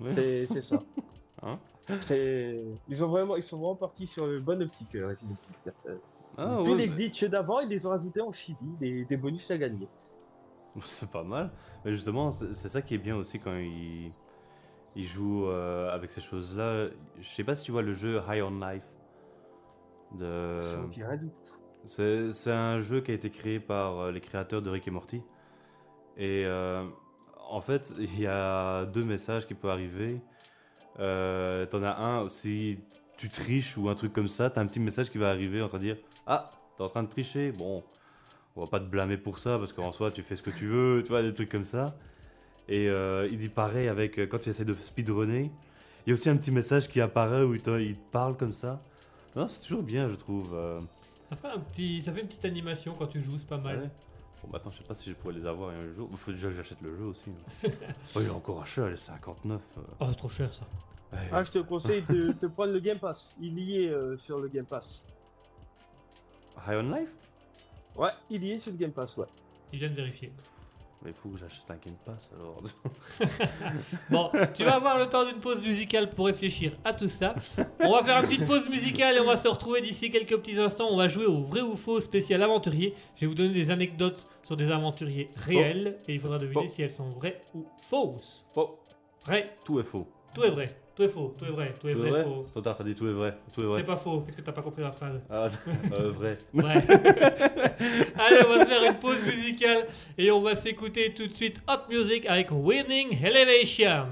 C'est 0.07 0.47
c'est 0.47 0.63
ça. 0.63 0.83
Hein 1.43 1.59
C'est- 2.01 2.63
ils, 2.89 3.03
ont 3.03 3.09
vraiment, 3.09 3.37
ils 3.37 3.43
sont 3.43 3.57
vraiment 3.59 3.75
partis 3.77 4.07
sur 4.07 4.27
le 4.27 4.41
bon 4.41 4.61
optique, 4.63 4.95
euh, 4.95 5.09
Resident 5.09 5.37
Evil 5.43 5.57
4. 5.65 5.87
Euh, 5.89 5.97
Ah, 6.37 6.63
Tous 6.65 6.73
ouais, 6.73 6.77
les 6.77 6.87
bah, 6.87 6.95
glitches 6.97 7.25
d'avant, 7.25 7.61
ils 7.61 7.69
les 7.69 7.87
ont 7.87 7.91
rajoutés 7.91 8.21
en 8.21 8.31
chibi, 8.31 8.77
des, 8.79 9.05
des 9.07 9.17
bonus 9.17 9.51
à 9.51 9.57
gagner. 9.59 9.89
C'est 10.85 11.11
pas 11.11 11.25
mal. 11.25 11.51
Mais 11.85 11.93
justement, 11.93 12.31
c'est 12.31 12.69
ça 12.69 12.83
qui 12.83 12.95
est 12.95 12.99
bien 12.99 13.17
aussi 13.17 13.41
quand 13.41 13.57
il, 13.57 14.13
il 14.95 15.05
joue 15.05 15.47
euh, 15.47 15.91
avec 15.91 16.11
ces 16.11 16.21
choses-là. 16.21 16.89
Je 17.19 17.29
sais 17.29 17.45
pas 17.45 17.55
si 17.55 17.65
tu 17.65 17.73
vois 17.73 17.83
le 17.83 17.93
jeu 17.93 18.21
High 18.29 18.43
on 18.43 18.61
Life. 18.61 18.85
De... 20.13 20.61
C'est 21.85 22.33
c'est 22.33 22.53
un 22.53 22.79
jeu 22.79 23.01
qui 23.01 23.11
a 23.11 23.15
été 23.15 23.31
créé 23.31 23.59
par 23.61 23.99
euh, 24.01 24.13
les 24.13 24.21
créateurs 24.21 24.61
de 24.63 24.69
Rick 24.71 24.87
et 24.89 24.91
Morty. 24.91 25.23
Et 26.17 26.45
euh, 26.45 26.85
en 27.51 27.61
fait, 27.61 27.93
il 27.99 28.21
y 28.21 28.27
a 28.27 28.85
deux 28.87 29.05
messages 29.05 29.47
qui 29.47 29.55
peuvent 29.55 29.71
arriver. 29.71 30.21
Euh, 30.99 31.67
T'en 31.67 31.83
as 31.83 31.97
un, 31.99 32.29
si 32.29 32.79
tu 33.17 33.29
triches 33.29 33.77
ou 33.77 33.89
un 33.89 33.95
truc 33.95 34.13
comme 34.13 34.29
ça, 34.29 34.51
t'as 34.51 34.61
un 34.61 34.67
petit 34.67 34.81
message 34.81 35.11
qui 35.11 35.19
va 35.19 35.31
arriver 35.31 35.63
en 35.63 35.69
train 35.69 35.79
de 35.79 35.85
dire 35.85 35.97
Ah, 36.27 36.51
t'es 36.77 36.83
en 36.83 36.89
train 36.89 37.03
de 37.03 37.09
tricher 37.09 37.53
Bon, 37.53 37.83
on 38.57 38.61
va 38.63 38.67
pas 38.67 38.81
te 38.81 38.85
blâmer 38.87 39.17
pour 39.17 39.39
ça 39.39 39.59
parce 39.59 39.73
qu'en 39.73 39.93
soi, 39.93 40.11
tu 40.11 40.23
fais 40.23 40.37
ce 40.37 40.43
que 40.43 40.51
tu 40.51 40.67
veux, 40.67 41.03
tu 41.03 41.09
vois, 41.11 41.23
des 41.23 41.33
trucs 41.33 41.49
comme 41.51 41.65
ça. 41.65 41.95
Et 42.69 42.89
euh, 42.89 43.29
il 43.31 43.39
dit 43.39 43.49
pareil 43.49 43.89
avec 43.89 44.19
euh, 44.19 44.27
quand 44.27 44.39
tu 44.39 44.49
essaies 44.51 44.65
de 44.65 44.75
speedrunner. 44.75 45.51
Il 46.07 46.11
y 46.11 46.13
a 46.13 46.15
aussi 46.15 46.31
un 46.31 46.37
petit 46.37 46.51
message 46.51 46.89
qui 46.89 47.01
apparaît 47.01 47.43
où 47.43 47.55
il 47.55 47.61
te, 47.61 47.79
il 47.81 47.95
te 47.97 48.11
parle 48.11 48.37
comme 48.37 48.53
ça. 48.53 48.81
Non, 49.37 49.47
c'est 49.47 49.61
toujours 49.63 49.83
bien, 49.83 50.09
je 50.09 50.15
trouve. 50.15 50.53
euh. 50.55 50.81
ça 51.31 51.37
fait, 51.37 51.49
un 51.49 51.59
petit, 51.61 52.03
ça 52.03 52.13
fait 52.13 52.21
une 52.23 52.27
petite 52.27 52.45
animation 52.45 52.95
quand 52.99 53.07
tu 53.07 53.21
joues, 53.21 53.39
c'est 53.39 53.47
pas 53.47 53.59
mal. 53.59 53.79
Ouais. 53.81 53.91
Bon, 54.43 54.49
bah 54.51 54.59
attends, 54.59 54.71
je 54.71 54.79
sais 54.79 54.85
pas 54.85 54.95
si 54.95 55.11
je 55.11 55.15
pourrais 55.15 55.35
les 55.35 55.47
avoir 55.47 55.71
un 55.71 55.93
jour. 55.95 56.09
Il 56.11 56.17
faut 56.17 56.31
déjà 56.33 56.49
que 56.49 56.55
j'achète 56.55 56.81
le 56.81 56.97
jeu 56.97 57.05
aussi. 57.05 57.31
Oh, 58.15 58.21
il 58.21 58.27
est 58.27 58.31
encore 58.31 58.63
à 58.63 58.65
cher, 58.65 58.89
il 58.89 58.95
est 58.95 58.97
59. 58.97 59.61
euh. 59.79 59.81
Oh, 60.01 60.07
c'est 60.09 60.15
trop 60.17 60.29
cher 60.29 60.53
ça. 60.53 60.65
Ouais. 61.13 61.19
Ah, 61.33 61.43
je 61.43 61.51
te 61.51 61.59
conseille 61.59 62.03
de 62.09 62.33
te 62.33 62.47
prendre 62.47 62.73
le 62.73 62.81
Game 62.81 62.99
Pass. 62.99 63.37
Il 63.41 63.59
y 63.59 63.85
est 63.85 63.91
euh, 63.91 64.17
sur 64.17 64.39
le 64.41 64.49
Game 64.49 64.65
Pass. 64.65 65.09
High 66.67 66.77
on 66.77 66.95
Life? 66.95 67.11
Ouais, 67.97 68.11
il 68.31 68.45
y 68.45 68.53
est 68.53 68.59
sur 68.59 68.73
le 68.73 68.79
Game 68.79 68.93
Pass, 68.93 69.17
ouais. 69.17 69.27
Il 69.73 69.79
vient 69.79 69.91
de 69.91 69.95
vérifier. 69.95 70.33
Mais 71.03 71.11
il 71.11 71.15
faut 71.15 71.31
que 71.31 71.39
j'achète 71.39 71.65
un 71.71 71.77
Game 71.77 71.97
Pass 72.05 72.31
alors. 72.35 72.63
Bon, 74.11 74.31
tu 74.55 74.65
vas 74.65 74.75
avoir 74.75 74.99
le 74.99 75.07
temps 75.09 75.25
d'une 75.25 75.41
pause 75.41 75.63
musicale 75.63 76.11
pour 76.11 76.27
réfléchir 76.27 76.73
à 76.85 76.93
tout 76.93 77.09
ça. 77.09 77.35
On 77.81 77.93
va 77.93 78.03
faire 78.05 78.19
une 78.19 78.29
petite 78.29 78.47
pause 78.47 78.69
musicale 78.69 79.17
et 79.17 79.21
on 79.21 79.25
va 79.27 79.37
se 79.37 79.49
retrouver 79.49 79.81
d'ici 79.81 80.11
quelques 80.11 80.37
petits 80.37 80.59
instants. 80.61 80.89
On 80.91 80.97
va 80.97 81.09
jouer 81.09 81.25
au 81.27 81.41
vrai 81.43 81.63
ou 81.63 81.75
faux 81.77 82.01
spécial 82.01 82.43
aventurier. 82.43 82.95
Je 83.17 83.23
vais 83.23 83.27
vous 83.29 83.35
donner 83.35 83.55
des 83.55 83.71
anecdotes 83.71 84.29
sur 84.43 84.57
des 84.57 84.71
aventuriers 84.71 85.29
réels 85.37 85.97
et 86.07 86.15
il 86.15 86.21
faudra 86.21 86.39
deviner 86.39 86.65
Faux. 86.65 86.69
si 86.69 86.83
elles 86.83 86.91
sont 86.93 87.09
vraies 87.11 87.41
ou 87.55 87.65
fausses. 87.83 88.45
Faux. 88.53 88.79
Vrai, 89.25 89.57
Tout 89.65 89.81
est 89.81 89.85
faux. 89.85 90.07
tout 90.35 90.43
est 90.45 90.51
vrai. 90.51 90.77
Tout 91.01 91.07
est 91.07 91.09
faux, 91.09 91.35
tout 91.39 91.47
est 91.47 91.51
vrai, 91.51 91.73
tout 91.81 91.89
est 91.89 91.95
Tout 91.95 92.01
vrai, 92.01 92.11
vrai 92.11 92.25
faux. 92.25 92.61
Tard, 92.61 92.77
t'as 92.77 92.85
dit 92.85 92.95
tout 92.95 93.07
est 93.09 93.13
vrai. 93.13 93.35
Tout 93.55 93.61
est 93.61 93.65
C'est 93.65 93.69
vrai. 93.69 93.85
pas 93.85 93.97
faux, 93.97 94.21
qu'est-ce 94.21 94.37
que 94.37 94.43
t'as 94.43 94.53
pas 94.53 94.61
compris 94.61 94.83
la 94.83 94.93
phrase 94.93 95.19
Ah, 95.31 95.49
euh, 95.99 96.11
vrai. 96.11 96.37
Ouais. 96.53 96.63
Allez, 98.19 98.41
on 98.47 98.49
va 98.51 98.65
se 98.65 98.69
faire 98.69 98.85
une 98.85 98.99
pause 98.99 99.25
musicale 99.25 99.87
et 100.19 100.31
on 100.31 100.43
va 100.43 100.55
s'écouter 100.55 101.15
tout 101.15 101.27
de 101.27 101.33
suite 101.33 101.63
Hot 101.67 101.89
Music 101.91 102.27
avec 102.27 102.49
Winning 102.51 103.17
Elevation. 103.25 104.09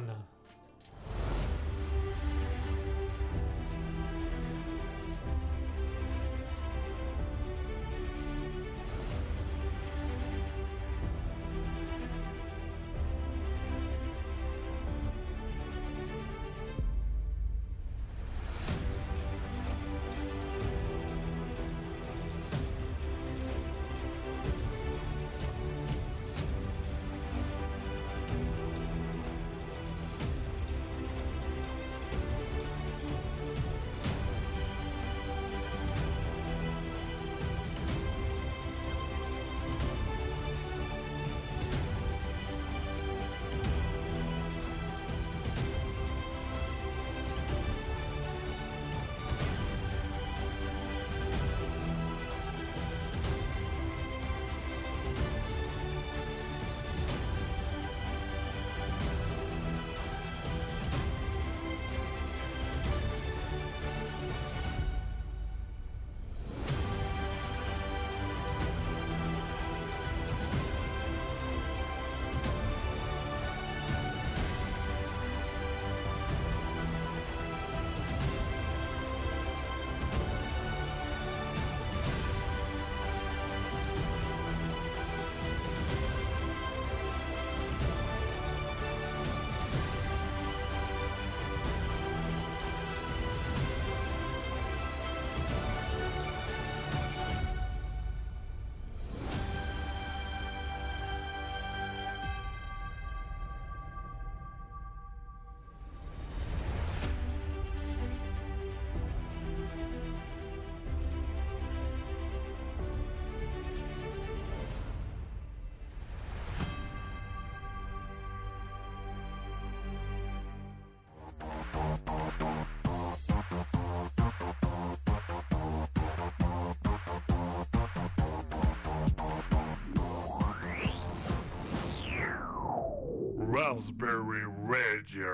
Radio. 133.78 135.26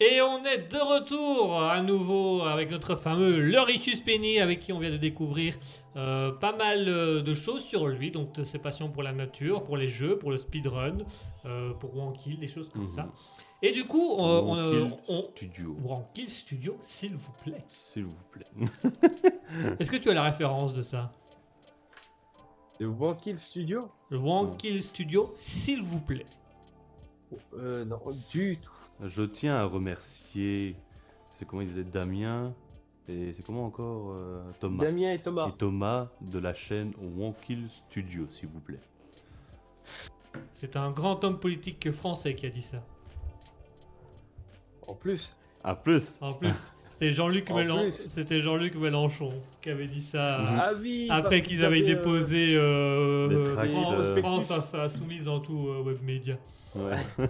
Et 0.00 0.20
on 0.20 0.44
est 0.44 0.70
de 0.70 0.76
retour 0.78 1.60
à 1.62 1.80
nouveau 1.82 2.42
avec 2.42 2.70
notre 2.70 2.94
fameux 2.94 3.40
Loricius 3.40 4.00
Penny 4.00 4.38
avec 4.38 4.60
qui 4.60 4.72
on 4.72 4.78
vient 4.78 4.90
de 4.90 4.96
découvrir 4.98 5.56
euh, 5.96 6.30
pas 6.30 6.54
mal 6.54 6.84
euh, 6.88 7.22
de 7.22 7.32
choses 7.34 7.64
sur 7.64 7.88
lui. 7.88 8.10
Donc 8.10 8.32
de 8.34 8.44
ses 8.44 8.58
passions 8.58 8.90
pour 8.90 9.02
la 9.02 9.12
nature, 9.12 9.64
pour 9.64 9.76
les 9.78 9.88
jeux, 9.88 10.18
pour 10.18 10.30
le 10.30 10.36
speedrun, 10.36 10.98
euh, 11.46 11.72
pour 11.72 11.96
Wankill, 11.96 12.38
des 12.38 12.48
choses 12.48 12.68
comme 12.68 12.82
Mhm. 12.82 12.88
ça. 12.90 13.08
Et 13.62 13.72
du 13.72 13.86
coup, 13.86 14.14
on, 14.18 14.52
on, 14.52 14.70
Kill 14.70 14.96
on- 15.08 15.22
Studio. 15.34 15.76
Wankill 15.82 16.30
Studio, 16.30 16.76
s'il 16.82 17.14
vous 17.16 17.32
plaît. 17.42 17.64
S'il 17.72 18.04
vous 18.04 18.24
plaît. 18.30 18.46
Est-ce 19.80 19.90
que 19.90 19.96
tu 19.96 20.10
as 20.10 20.14
la 20.14 20.22
référence 20.22 20.74
de 20.74 20.82
ça? 20.82 21.10
Le 22.78 22.86
Wankill 22.88 23.38
Studio? 23.38 23.88
Le 24.10 24.18
Wankill 24.18 24.80
Studio, 24.82 25.32
s'il 25.36 25.82
vous 25.82 25.98
plaît. 26.00 26.26
Euh, 27.54 27.84
non, 27.84 28.00
du 28.30 28.58
tout. 28.58 28.70
Je 29.02 29.22
tiens 29.22 29.56
à 29.56 29.64
remercier. 29.64 30.76
C'est 31.32 31.46
comment 31.46 31.62
il 31.62 31.68
disait 31.68 31.84
Damien 31.84 32.54
Et 33.08 33.32
c'est 33.32 33.42
comment 33.44 33.66
encore 33.66 34.12
euh, 34.12 34.42
Thomas. 34.60 34.84
Damien 34.84 35.12
et 35.12 35.18
Thomas. 35.20 35.48
Et 35.48 35.52
Thomas 35.52 36.08
de 36.20 36.38
la 36.38 36.54
chaîne 36.54 36.92
Wonkill 37.00 37.68
Studio, 37.70 38.26
s'il 38.28 38.48
vous 38.48 38.60
plaît. 38.60 38.80
C'est 40.52 40.76
un 40.76 40.90
grand 40.90 41.22
homme 41.24 41.38
politique 41.38 41.90
français 41.92 42.34
qui 42.34 42.46
a 42.46 42.50
dit 42.50 42.62
ça. 42.62 42.84
En 44.86 44.94
plus, 44.94 45.38
À 45.62 45.74
plus 45.74 46.18
En 46.20 46.32
plus, 46.32 46.72
c'était 46.98 47.12
Jean-Luc 47.12 47.48
Mélen- 47.48 48.78
Mélenchon 48.80 49.32
qui 49.62 49.70
avait 49.70 49.86
dit 49.86 50.00
ça. 50.00 50.38
Mhm. 50.38 50.58
ah 50.60 50.70
oui 50.80 51.06
Après 51.10 51.42
qu'ils 51.42 51.64
avaient 51.64 51.82
euh, 51.82 51.86
déposé 51.86 52.54
euh, 52.56 53.28
Des 53.28 53.34
euh, 53.36 53.54
tracts, 53.54 53.70
France, 53.70 53.94
euh, 54.08 54.16
France 54.16 54.50
à 54.50 54.60
sa 54.60 54.88
soumise 54.88 55.22
dans 55.22 55.38
tout 55.38 55.68
euh, 55.68 55.82
web 55.82 55.98
média. 56.02 56.36
Ouais. 56.74 56.94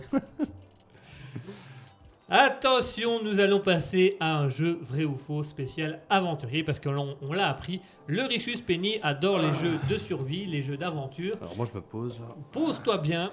Attention, 2.31 3.23
nous 3.23 3.41
allons 3.41 3.61
passer 3.61 4.17
à 4.21 4.37
un 4.39 4.51
jeu 4.51 4.79
vrai 4.83 5.05
ou 5.05 5.17
faux 5.17 5.43
spécial 5.43 6.01
aventurier 6.11 6.63
parce 6.63 6.79
que 6.79 6.91
l'on 6.91 7.17
on 7.23 7.33
l'a 7.33 7.49
appris. 7.49 7.81
Le 8.07 8.23
Richus 8.25 8.61
Penny 8.61 8.99
adore 9.03 9.39
les 9.39 9.53
jeux 9.55 9.79
de 9.89 9.97
survie, 9.97 10.45
les 10.45 10.63
jeux 10.63 10.77
d'aventure. 10.77 11.37
Alors 11.41 11.57
moi 11.57 11.67
je 11.71 11.77
me 11.79 11.83
pose. 11.83 12.21
Pose-toi 12.53 12.99
bien. 12.99 13.29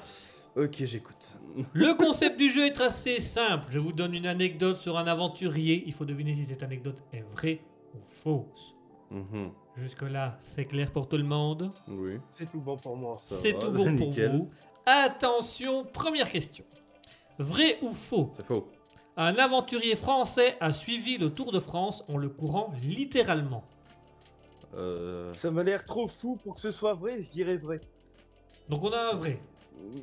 Ok, 0.55 0.75
j'écoute. 0.85 1.35
Le 1.73 1.93
concept 1.95 2.37
du 2.37 2.49
jeu 2.49 2.65
est 2.65 2.79
assez 2.79 3.19
simple. 3.19 3.67
Je 3.71 3.79
vous 3.79 3.91
donne 3.91 4.13
une 4.13 4.25
anecdote 4.25 4.79
sur 4.81 4.97
un 4.97 5.05
aventurier. 5.07 5.83
Il 5.85 5.93
faut 5.93 6.05
deviner 6.05 6.33
si 6.33 6.45
cette 6.45 6.63
anecdote 6.63 7.03
est 7.11 7.23
vraie 7.35 7.59
ou 7.93 7.99
fausse. 8.03 8.75
Mhm. 9.11 9.51
Jusque-là, 9.77 10.37
c'est 10.39 10.65
clair 10.65 10.91
pour 10.91 11.09
tout 11.09 11.17
le 11.17 11.23
monde. 11.23 11.71
Oui. 11.87 12.19
C'est 12.31 12.49
tout 12.49 12.61
bon 12.61 12.77
pour 12.77 12.95
moi. 12.95 13.17
Ça 13.21 13.35
C'est 13.37 13.51
va, 13.51 13.59
tout 13.59 13.71
bon 13.71 13.83
pour 13.97 14.07
nickel. 14.07 14.31
vous. 14.31 14.49
Attention, 14.85 15.83
première 15.85 16.29
question. 16.29 16.63
Vrai 17.37 17.77
ou 17.83 17.93
faux? 17.93 18.31
C'est 18.37 18.45
faux. 18.45 18.69
Un 19.17 19.35
aventurier 19.35 19.95
français 19.95 20.57
a 20.61 20.71
suivi 20.71 21.17
le 21.17 21.29
Tour 21.33 21.51
de 21.51 21.59
France 21.59 22.03
en 22.07 22.17
le 22.17 22.29
courant 22.29 22.73
littéralement. 22.81 23.63
Euh... 24.75 25.33
Ça 25.33 25.51
m'a 25.51 25.63
l'air 25.63 25.85
trop 25.85 26.07
fou 26.07 26.37
pour 26.43 26.55
que 26.55 26.59
ce 26.59 26.71
soit 26.71 26.93
vrai, 26.93 27.23
je 27.23 27.29
dirais 27.29 27.57
vrai. 27.57 27.81
Donc 28.69 28.83
on 28.83 28.91
a 28.91 29.11
un 29.13 29.15
vrai. 29.15 29.39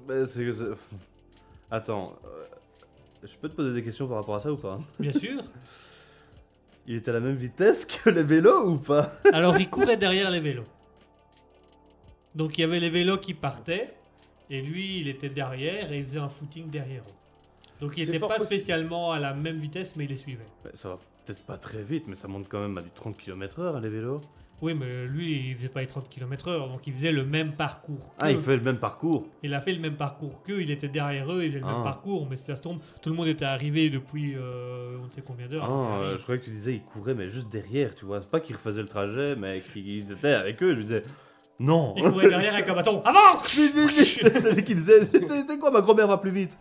Bah, 0.07 0.25
c'est- 0.27 0.53
c'est- 0.53 0.65
Attends. 1.71 2.17
euh, 2.25 2.45
Je 3.25 3.37
peux 3.37 3.49
te 3.49 3.55
poser 3.55 3.73
des 3.73 3.83
questions 3.85 4.09
par 4.09 4.17
rapport 4.17 4.35
à 4.35 4.41
ça 4.41 4.53
ou 4.53 4.57
pas? 4.57 4.81
Bien 4.99 5.13
sûr. 5.13 5.43
Il 6.89 6.97
était 6.97 7.11
à 7.11 7.15
la 7.15 7.21
même 7.21 7.37
vitesse 7.37 7.85
que 7.85 8.11
les 8.11 8.25
vélos 8.25 8.67
ou 8.69 8.77
pas? 8.79 9.13
Alors 9.33 9.57
il 9.57 9.71
courait 9.71 9.97
derrière 9.97 10.29
les 10.33 10.41
vélos. 10.41 10.65
Donc 12.35 12.59
il 12.59 12.63
y 12.63 12.65
avait 12.65 12.81
les 12.81 12.91
vélos 12.91 13.19
qui 13.19 13.35
partaient 13.35 13.95
et 14.51 14.61
lui 14.63 14.99
il 14.99 15.07
était 15.09 15.29
derrière 15.29 15.93
et 15.93 15.99
il 15.99 16.05
faisait 16.05 16.19
un 16.19 16.29
footing 16.29 16.69
derrière 16.71 17.03
eux. 17.03 17.81
Donc 17.81 17.93
il 17.97 18.01
C'est 18.01 18.07
n'était 18.07 18.19
fort 18.19 18.31
pas 18.31 18.37
possible. 18.39 18.57
spécialement 18.59 19.13
à 19.13 19.21
la 19.21 19.33
même 19.35 19.59
vitesse 19.59 19.95
mais 19.95 20.05
il 20.05 20.11
les 20.11 20.17
suivait. 20.17 20.47
Bah, 20.65 20.71
Ça 20.75 20.89
va 20.89 20.99
peut-être 21.25 21.43
pas 21.45 21.57
très 21.57 21.83
vite, 21.83 22.05
mais 22.09 22.17
ça 22.17 22.27
monte 22.27 22.49
quand 22.49 22.61
même 22.61 22.77
à 22.79 22.83
du 22.83 22.91
30 22.91 23.17
km/h 23.17 23.81
les 23.81 23.89
vélos. 23.89 24.21
Oui 24.63 24.75
mais 24.75 25.07
lui 25.07 25.49
il 25.51 25.57
faisait 25.57 25.69
pas 25.69 25.81
les 25.81 25.87
30 25.89 26.09
km/h 26.09 26.69
donc 26.69 26.87
il 26.87 26.93
faisait 26.93 27.13
le 27.13 27.25
même 27.25 27.53
parcours. 27.53 28.15
Ah, 28.21 28.31
il 28.31 28.41
fait 28.41 28.57
le 28.57 28.63
même 28.63 28.79
parcours. 28.79 29.27
Il 29.43 29.53
a 29.55 29.61
fait 29.61 29.73
le 29.73 29.81
même 29.81 29.97
parcours 29.97 30.43
qu'eux, 30.45 30.63
il 30.63 30.71
était 30.71 30.89
derrière 30.89 31.31
eux, 31.33 31.43
il 31.45 31.49
faisait 31.51 31.61
le 31.61 31.67
même 31.67 31.75
Ah. 31.81 31.83
parcours, 31.85 32.27
mais 32.31 32.37
si 32.37 32.45
ça 32.45 32.57
se 32.57 32.63
tombe, 32.63 32.79
tout 33.03 33.11
le 33.11 33.17
monde 33.17 33.27
était 33.29 33.45
arrivé 33.45 33.91
depuis 33.91 34.35
euh, 34.37 34.97
on 35.03 35.07
ne 35.07 35.11
sait 35.11 35.23
combien 35.23 35.49
d'heures. 35.49 35.65
Ah, 35.69 35.99
euh, 36.01 36.17
je 36.17 36.23
croyais 36.23 36.41
que 36.41 36.45
tu 36.45 36.51
disais 36.53 36.75
il 36.75 36.83
courait, 36.83 37.15
mais 37.15 37.29
juste 37.29 37.49
derrière, 37.51 37.95
tu 37.95 38.05
vois. 38.05 38.21
C'est 38.21 38.31
pas 38.31 38.41
qu'ils 38.41 38.57
refaisaient 38.57 38.83
le 38.83 38.89
trajet, 38.89 39.35
mais 39.37 39.61
qu'ils 39.73 40.13
étaient 40.13 40.29
avec 40.33 40.63
eux. 40.63 40.73
Je 40.73 40.79
me 40.79 40.83
disais, 40.83 41.03
Non 41.63 41.95
Il 41.97 42.03
courait 42.11 42.29
derrière 42.29 42.55
avec 42.55 42.69
un 42.69 42.75
bâton. 42.75 43.03
Avance 43.05 43.47
C'est 43.47 44.53
lui 44.55 44.65
qui 44.65 44.75
disait 44.75 45.07
t'es 45.07 45.59
quoi, 45.59 45.71
ma 45.71 45.81
grand-mère 45.81 46.09
va 46.09 46.19
plus 46.19 46.31
vite? 46.33 46.59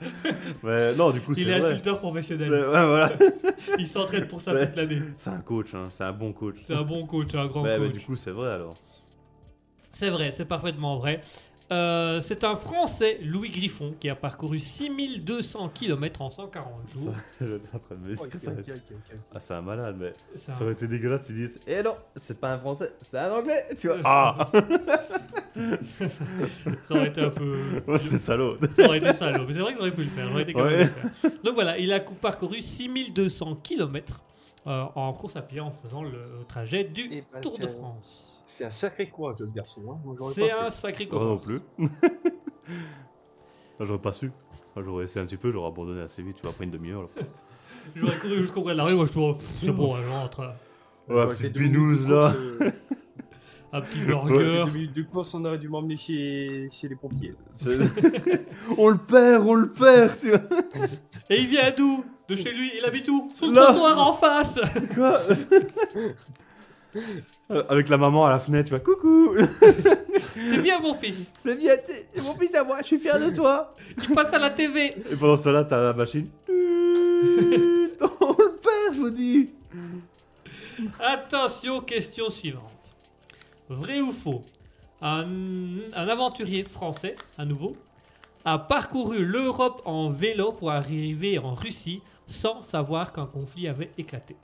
Mais 0.62 0.94
non, 0.96 1.10
du 1.10 1.22
coup, 1.22 1.34
c'est 1.34 1.42
Il 1.42 1.50
est 1.50 1.60
vrai. 1.60 1.72
insulteur 1.72 2.00
professionnel. 2.00 2.52
Ouais, 2.52 2.68
voilà. 2.70 3.10
Il 3.80 3.88
s'entraîne 3.88 4.28
pour 4.28 4.42
ça 4.42 4.54
toute 4.66 4.76
l'année. 4.76 5.02
C'est 5.16 5.32
un 5.32 5.40
coach, 5.40 5.74
hein. 5.74 5.88
c'est 5.90 6.04
un 6.04 6.12
bon 6.14 6.32
coach. 6.34 6.58
C'est 6.64 6.76
un 6.76 6.84
bon 6.84 7.06
coach, 7.08 7.34
un 7.34 7.48
grand 7.48 7.64
Ouais, 7.64 7.80
mais 7.80 7.88
coach. 7.88 7.98
du 7.98 8.06
coup, 8.06 8.16
c'est 8.16 8.32
vrai 8.32 8.52
alors. 8.52 8.76
C'est 9.94 10.10
vrai, 10.12 10.32
c'est 10.32 10.46
parfaitement 10.46 10.98
vrai. 10.98 11.22
Euh, 11.72 12.20
c'est 12.20 12.44
un 12.44 12.56
Français, 12.58 13.20
Louis 13.24 13.50
Griffon, 13.50 13.94
qui 14.00 14.10
a 14.10 14.16
parcouru 14.16 14.60
6200 14.60 15.70
km 15.70 16.22
en 16.22 16.30
140 16.30 16.90
jours. 16.92 17.14
J'étais 17.42 17.54
en 17.74 17.80
train 17.80 17.96
de 17.96 18.00
me 18.02 18.16
Oh, 18.20 18.28
dire 18.28 18.40
ça. 18.42 18.52
ok, 18.52 18.58
ok, 18.60 18.74
ok. 18.92 19.18
Ah, 19.34 19.40
c'est 19.40 19.54
un 19.54 19.62
malade, 19.62 19.96
mais 19.98 20.10
un- 20.10 20.52
ça 20.52 20.64
aurait 20.64 20.74
été 20.74 20.88
dégueulasse 20.90 21.24
s'ils 21.28 21.36
disent 21.36 21.60
Eh 21.68 21.82
non, 21.82 21.96
c'est 22.18 22.40
pas 22.40 22.52
un 22.54 22.58
français, 22.58 22.92
c'est 23.00 23.20
un 23.20 23.32
anglais, 23.32 23.64
tu 23.78 23.88
vois. 23.88 23.96
Ouais. 23.98 24.02
Ah 24.04 24.52
Ça 26.88 26.96
aurait 26.96 27.08
été 27.08 27.22
un 27.22 27.30
peu. 27.30 27.82
Ouais, 27.88 27.98
c'est 27.98 28.18
salaud. 28.18 28.58
Ça 28.78 28.86
aurait 28.88 28.98
été 28.98 29.14
salaud. 29.14 29.46
Mais 29.48 29.54
c'est 29.54 29.60
vrai 29.60 29.72
que 29.74 29.80
j'aurais 29.80 29.92
pu 29.92 30.04
le 30.04 30.10
faire. 30.10 30.30
j'aurais 30.30 30.44
été 30.44 30.54
capable 30.54 30.74
Ouais. 30.74 30.78
de 30.80 30.84
le 30.84 30.90
faire. 30.90 31.32
Donc 31.44 31.54
voilà, 31.54 31.78
il 31.78 31.92
a 31.94 32.00
cou- 32.00 32.14
parcouru 32.16 32.62
6200 32.62 33.56
km 33.64 34.20
en 34.66 35.14
course 35.14 35.36
à 35.38 35.42
pied 35.42 35.60
en 35.60 35.72
faisant 35.72 36.04
le 36.04 36.20
trajet 36.48 36.84
du 36.84 37.24
bah, 37.34 37.40
Tour 37.42 37.58
de 37.58 37.68
France. 37.68 38.31
C'est 38.54 38.66
un 38.66 38.70
sacré 38.70 39.08
courage, 39.10 39.38
le 39.40 39.48
garçon. 39.48 39.82
Hein. 39.90 39.98
Moi, 40.04 40.16
j'aurais 40.18 40.34
C'est 40.34 40.50
pas 40.50 40.66
un 40.68 40.70
fait. 40.70 40.78
sacré 40.82 41.08
Moi 41.10 41.24
non 41.24 41.38
courage. 41.38 41.62
plus. 41.78 41.88
Ah, 43.80 43.86
J'aurais 43.86 44.02
pas 44.02 44.12
su. 44.14 44.30
Ah, 44.76 44.82
J'aurais 44.84 45.06
essayé 45.06 45.24
un 45.24 45.26
petit 45.26 45.38
peu, 45.38 45.50
j'aurais 45.52 45.70
abandonné 45.70 46.02
assez 46.02 46.22
vite, 46.22 46.36
tu 46.36 46.42
vois, 46.44 46.52
après 46.52 46.66
une 46.66 46.72
demi-heure. 46.72 47.04
là. 47.04 47.08
J'aurais 47.96 48.18
couru 48.18 48.36
jusqu'au 48.36 48.62
bout 48.62 48.70
de 48.70 48.74
la 48.76 48.84
rue, 48.84 48.94
moi 48.94 49.06
je 49.06 49.12
trouve. 49.12 49.38
C'est 49.60 49.72
bon, 49.72 49.96
je 49.96 50.08
rentre. 50.10 50.54
Ouais, 51.10 51.16
Ouais, 51.16 51.28
petite 51.30 51.54
binouse 51.58 52.06
de 52.06 52.14
là. 52.14 52.32
euh, 52.36 52.72
Un 53.74 53.82
petit 53.82 54.00
burger. 54.06 54.38
deux 54.38 54.66
minutes 54.66 54.96
de 54.96 55.02
course, 55.04 55.34
on 55.34 55.44
aurait 55.46 55.58
dû 55.58 55.68
m'emmener 55.70 55.96
chez... 55.98 56.68
chez 56.70 56.90
les 56.90 56.96
pompiers. 56.96 57.34
On 58.78 58.90
le 58.90 58.98
perd, 58.98 59.48
on 59.48 59.54
le 59.56 59.72
perd, 59.72 60.20
tu 60.20 60.30
vois. 60.30 60.42
Et 61.30 61.40
il 61.40 61.48
vient 61.48 61.72
d'où? 61.76 62.04
De 62.28 62.36
chez 62.36 62.52
lui, 62.52 62.72
il 62.78 62.86
habite 62.86 63.08
où? 63.08 63.30
Sur 63.34 63.48
le 63.48 63.54
Là. 63.54 63.68
trottoir 63.68 63.98
en 64.08 64.14
face 64.14 64.60
Quoi? 64.94 65.14
Euh, 67.52 67.64
Avec 67.70 67.90
la 67.90 67.98
maman 67.98 68.26
à 68.26 68.30
la 68.32 68.40
fenêtre, 68.40 68.70
tu 68.70 68.76
vois, 68.76 68.80
coucou 68.80 69.36
C'est 70.24 70.62
bien 70.62 70.80
mon 70.80 70.94
fils 70.94 71.32
C'est 71.46 71.56
bien, 71.58 71.76
t'es- 71.78 72.08
mon 72.22 72.34
fils 72.36 72.56
à 72.56 72.64
moi, 72.64 72.78
je 72.82 72.88
suis 72.88 73.00
fier 73.00 73.20
de 73.20 73.36
toi 73.36 73.76
Il 74.02 74.16
passe 74.16 74.34
à 74.34 74.40
la 74.40 74.50
TV 74.50 74.96
Et 75.12 75.16
pendant 75.18 75.36
ce 75.36 75.44
temps-là, 75.44 75.66
t'as 75.66 75.82
la 75.82 75.94
machine. 75.94 76.30
on 76.50 76.52
le 76.52 78.58
perd, 78.58 78.94
je 78.96 79.00
vous 79.00 79.10
dis 79.12 79.50
Attention, 81.00 81.82
question 81.82 82.30
suivante. 82.30 82.64
Vrai 83.70 84.02
ou 84.02 84.12
faux? 84.12 84.44
Un, 85.02 85.26
un 85.94 86.08
aventurier 86.08 86.64
français, 86.64 87.16
à 87.38 87.46
nouveau, 87.46 87.76
a 88.46 88.58
parcouru 88.60 89.24
l'Europe 89.26 89.82
en 89.86 90.10
vélo 90.10 90.52
pour 90.54 90.72
arriver 90.72 91.38
en 91.40 91.54
Russie 91.54 92.02
sans 92.28 92.62
savoir 92.62 93.12
qu'un 93.14 93.26
conflit 93.26 93.68
avait 93.68 93.92
éclaté. 93.98 94.36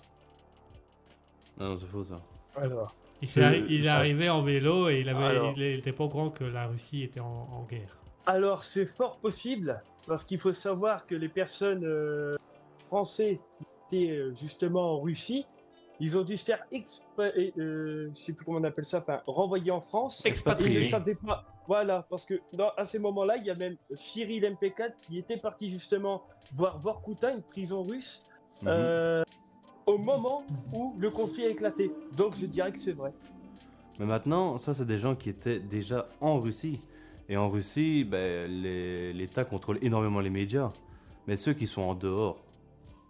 Non, 1.60 1.70
non, 1.70 1.78
c'est 1.80 1.88
faux 1.88 2.04
ça. 2.04 2.20
Alors, 2.58 2.96
Il, 3.22 3.86
est 3.86 3.88
arrivé 3.88 4.30
en 4.30 4.42
vélo 4.44 4.90
et 4.90 5.00
il 5.00 5.10
avait, 5.10 5.24
Alors. 5.26 5.54
il 5.56 5.62
était 5.64 5.92
pas 5.92 6.04
au 6.06 6.10
courant 6.10 6.30
que 6.30 6.44
la 6.44 6.68
Russie 6.68 7.04
était 7.04 7.20
en, 7.20 7.48
en 7.52 7.64
guerre. 7.70 7.98
Alors 8.26 8.64
c'est 8.64 8.86
fort 8.86 9.18
possible, 9.18 9.82
parce 10.06 10.24
qu'il 10.26 10.40
faut 10.40 10.54
savoir 10.54 11.06
que 11.08 11.16
les 11.16 11.30
personnes 11.30 11.86
euh, 11.86 12.36
français 12.86 13.40
qui 13.90 13.98
étaient 14.06 14.12
euh, 14.12 14.36
justement 14.36 14.96
en 14.96 15.00
Russie, 15.02 15.46
ils 16.00 16.18
ont 16.18 16.24
dû 16.24 16.38
se 16.38 16.46
faire 16.46 16.64
expa- 16.72 17.32
euh, 17.58 18.10
je 18.14 18.20
sais 18.20 18.34
plus 18.34 18.46
comment 18.46 18.60
on 18.60 18.64
appelle 18.66 18.86
ça, 18.86 19.00
enfin, 19.00 19.22
renvoyer 19.26 19.72
en 19.72 19.82
France. 19.82 20.24
Et 20.26 20.34
ils 20.68 20.78
ne 20.78 20.84
savaient 20.84 21.16
pas. 21.16 21.46
Voilà, 21.68 22.06
parce 22.10 22.26
que 22.26 22.36
dans, 22.54 22.70
à 22.78 22.86
ces 22.86 23.00
moments-là, 23.00 23.38
il 23.38 23.46
y 23.46 23.50
a 23.50 23.56
même 23.56 23.76
Cyril 23.96 24.44
MP4 24.44 24.92
qui 25.00 25.18
était 25.18 25.38
parti 25.38 25.70
justement 25.70 26.24
voir 26.54 26.78
Vorkuta, 26.78 27.32
une 27.34 27.42
prison 27.42 27.82
russe, 27.84 28.26
Mhm. 28.62 28.68
euh, 28.70 29.24
au 29.88 29.98
moment 29.98 30.44
où 30.74 30.94
le 31.00 31.10
conflit 31.10 31.46
a 31.46 31.50
éclaté. 31.50 31.92
Donc 32.16 32.36
je 32.36 32.46
dirais 32.46 32.72
que 32.72 32.78
c'est 32.78 32.94
vrai. 32.94 33.14
Mais 34.00 34.06
maintenant, 34.06 34.58
ça, 34.60 34.74
c'est 34.74 34.86
des 34.86 34.98
gens 34.98 35.16
qui 35.16 35.30
étaient 35.30 35.60
déjà 35.60 36.08
en 36.22 36.40
Russie. 36.40 36.82
Et 37.30 37.36
en 37.36 37.50
Russie, 37.50 38.04
ben, 38.04 38.50
l'État 38.52 39.44
contrôle 39.44 39.80
énormément 39.82 40.20
les 40.20 40.30
médias. 40.30 40.72
Mais 41.26 41.36
ceux 41.36 41.54
qui 41.54 41.66
sont 41.66 41.82
en 41.82 41.96
dehors 41.96 42.38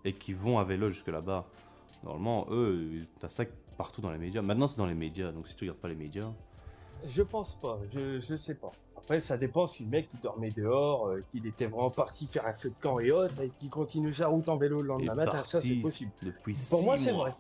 et 0.06 0.14
qui 0.14 0.34
vont 0.34 0.60
à 0.60 0.64
vélo 0.64 0.90
jusque 0.90 1.10
là-bas, 1.10 1.46
normalement, 2.04 2.48
eux, 2.52 3.06
t'as 3.20 3.28
ça 3.28 3.44
partout 3.78 4.02
dans 4.02 4.12
les 4.12 4.18
médias. 4.18 4.42
Maintenant, 4.42 4.68
c'est 4.68 4.78
dans 4.78 4.88
les 4.88 4.96
médias, 4.96 5.32
donc 5.32 5.48
si 5.48 5.56
tu 5.56 5.66
regardes 5.66 5.80
pas 5.80 5.90
les 5.90 5.96
médias. 5.96 6.32
Je 7.06 7.24
pense 7.24 7.56
pas, 7.56 7.80
je, 7.92 8.20
je 8.20 8.36
sais 8.36 8.56
pas. 8.60 8.72
Après, 8.98 9.20
ça 9.20 9.38
dépend 9.38 9.68
si 9.68 9.86
le 9.86 9.90
mec 9.90 10.10
il 10.14 10.20
dormait 10.20 10.52
dehors, 10.52 11.08
euh, 11.08 11.24
qu'il 11.32 11.46
était 11.48 11.68
vraiment 11.68 11.90
parti 11.92 12.26
faire 12.28 12.46
un 12.46 12.54
feu 12.54 12.70
de 12.70 12.76
camp 12.82 13.00
et 13.00 13.12
autres, 13.12 13.40
et 13.42 13.50
qu'il 13.50 13.70
continue 13.70 14.12
sa 14.12 14.28
route 14.28 14.50
en 14.50 14.58
vélo 14.58 14.82
le 14.82 14.88
lendemain 14.90 15.14
est 15.14 15.16
matin, 15.16 15.44
ça 15.44 15.62
c'est 15.62 15.76
possible. 15.76 16.12
Depuis 16.22 16.54
Pour 16.54 16.80
six 16.80 16.86
moi, 16.86 16.98
c'est 16.98 17.12
vrai. 17.14 17.34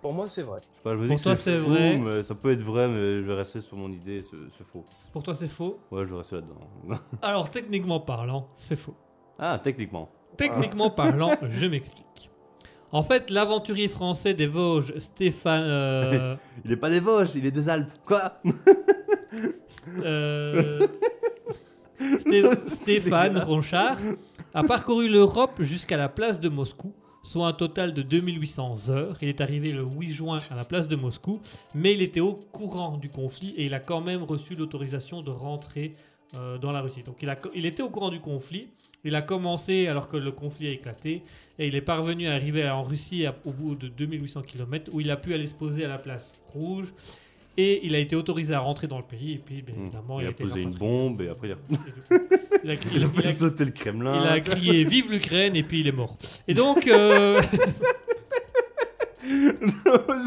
Pour 0.00 0.12
moi, 0.12 0.26
c'est 0.28 0.42
vrai. 0.42 0.60
Je 0.62 0.66
sais 0.66 0.82
pas, 0.82 0.92
je 0.94 0.96
me 0.98 1.06
Pour 1.08 1.16
que 1.16 1.22
toi, 1.22 1.36
c'est 1.36 1.52
c'est 1.52 1.58
faux, 1.62 1.68
vrai. 1.70 1.96
mais 1.98 2.22
ça 2.24 2.34
peut 2.34 2.50
être 2.52 2.62
vrai, 2.62 2.88
mais 2.88 2.94
je 3.18 3.20
vais 3.22 3.34
rester 3.34 3.60
sur 3.60 3.76
mon 3.76 3.90
idée, 3.90 4.22
c'est 4.22 4.36
c'est 4.56 4.64
faux. 4.64 4.84
Pour 5.12 5.22
toi, 5.22 5.34
c'est 5.34 5.48
faux. 5.48 5.78
Ouais, 5.92 6.04
je 6.04 6.10
vais 6.10 6.18
rester 6.18 6.36
là-dedans. 6.36 6.98
Alors, 7.22 7.50
techniquement 7.50 8.00
parlant, 8.00 8.48
c'est 8.56 8.76
faux. 8.76 8.94
ah, 9.38 9.60
techniquement. 9.62 10.08
Techniquement 10.36 10.90
parlant, 10.90 11.36
je 11.48 11.66
m'explique. 11.66 12.31
En 12.92 13.02
fait, 13.02 13.30
l'aventurier 13.30 13.88
français 13.88 14.34
des 14.34 14.46
Vosges, 14.46 14.92
Stéphane, 14.98 15.64
euh, 15.66 16.36
Il 16.64 16.72
est 16.72 16.76
pas 16.76 16.90
des 16.90 17.00
Vosges, 17.00 17.34
il 17.36 17.46
est 17.46 17.50
des 17.50 17.68
Alpes. 17.68 17.90
Quoi 18.04 18.40
euh, 20.04 20.78
Sté- 22.18 22.68
Stéphane 22.68 23.38
Ronchard, 23.38 23.98
a 24.54 24.62
parcouru 24.62 25.08
l'Europe 25.08 25.62
jusqu'à 25.62 25.96
la 25.96 26.08
place 26.08 26.40
de 26.40 26.48
Moscou, 26.48 26.92
soit 27.22 27.46
un 27.46 27.52
total 27.52 27.94
de 27.94 28.02
2800 28.02 28.90
heures. 28.90 29.16
Il 29.22 29.28
est 29.28 29.40
arrivé 29.40 29.72
le 29.72 29.82
8 29.84 30.10
juin 30.10 30.38
à 30.50 30.54
la 30.54 30.64
place 30.64 30.88
de 30.88 30.96
Moscou, 30.96 31.40
mais 31.74 31.94
il 31.94 32.02
était 32.02 32.20
au 32.20 32.34
courant 32.34 32.98
du 32.98 33.08
conflit 33.08 33.54
et 33.56 33.64
il 33.66 33.74
a 33.74 33.80
quand 33.80 34.00
même 34.00 34.22
reçu 34.22 34.54
l'autorisation 34.54 35.22
de 35.22 35.30
rentrer 35.30 35.94
euh, 36.34 36.58
dans 36.58 36.72
la 36.72 36.80
Russie. 36.80 37.02
Donc 37.02 37.16
il, 37.22 37.30
a, 37.30 37.38
il 37.54 37.64
était 37.66 37.82
au 37.82 37.88
courant 37.90 38.10
du 38.10 38.20
conflit. 38.20 38.68
Il 39.04 39.14
a 39.16 39.22
commencé 39.22 39.88
alors 39.88 40.08
que 40.08 40.16
le 40.16 40.30
conflit 40.30 40.68
a 40.68 40.70
éclaté 40.70 41.22
et 41.58 41.66
il 41.66 41.74
est 41.74 41.80
parvenu 41.80 42.28
à 42.28 42.34
arriver 42.34 42.68
en 42.68 42.82
Russie 42.84 43.26
à- 43.26 43.34
au 43.44 43.50
bout 43.50 43.74
de 43.74 43.88
2800 43.88 44.42
km 44.42 44.90
où 44.92 45.00
il 45.00 45.10
a 45.10 45.16
pu 45.16 45.34
aller 45.34 45.46
se 45.46 45.54
poser 45.54 45.84
à 45.84 45.88
la 45.88 45.98
place 45.98 46.34
rouge 46.54 46.92
et 47.56 47.84
il 47.84 47.94
a 47.94 47.98
été 47.98 48.14
autorisé 48.16 48.54
à 48.54 48.60
rentrer 48.60 48.86
dans 48.86 48.98
le 48.98 49.04
pays 49.04 49.32
et 49.34 49.38
puis 49.38 49.60
bien 49.60 49.74
Hmm. 49.74 49.82
évidemment 49.86 50.20
il, 50.20 50.26
a 50.28 50.32
posé 50.32 50.62
une 50.62 50.70
bombe 50.70 51.20
et 51.20 51.28
après 51.28 51.48
il 51.48 51.52
a, 51.52 51.56
il 52.64 52.70
a, 52.70 52.76
crié- 52.76 52.94
il 52.96 53.02
a 53.02 53.04
il 53.18 53.18
a- 53.18 53.22
fait 53.22 53.32
sauter 53.32 53.64
le 53.64 53.72
Kremlin. 53.72 54.20
il 54.22 54.28
a 54.28 54.40
crié 54.40 54.84
vive 54.84 55.10
l'Ukraine 55.10 55.56
et 55.56 55.62
puis 55.64 55.80
il 55.80 55.88
est 55.88 55.92
mort. 55.92 56.16
Et 56.46 56.54
donc 56.54 56.86
euh, 56.86 57.40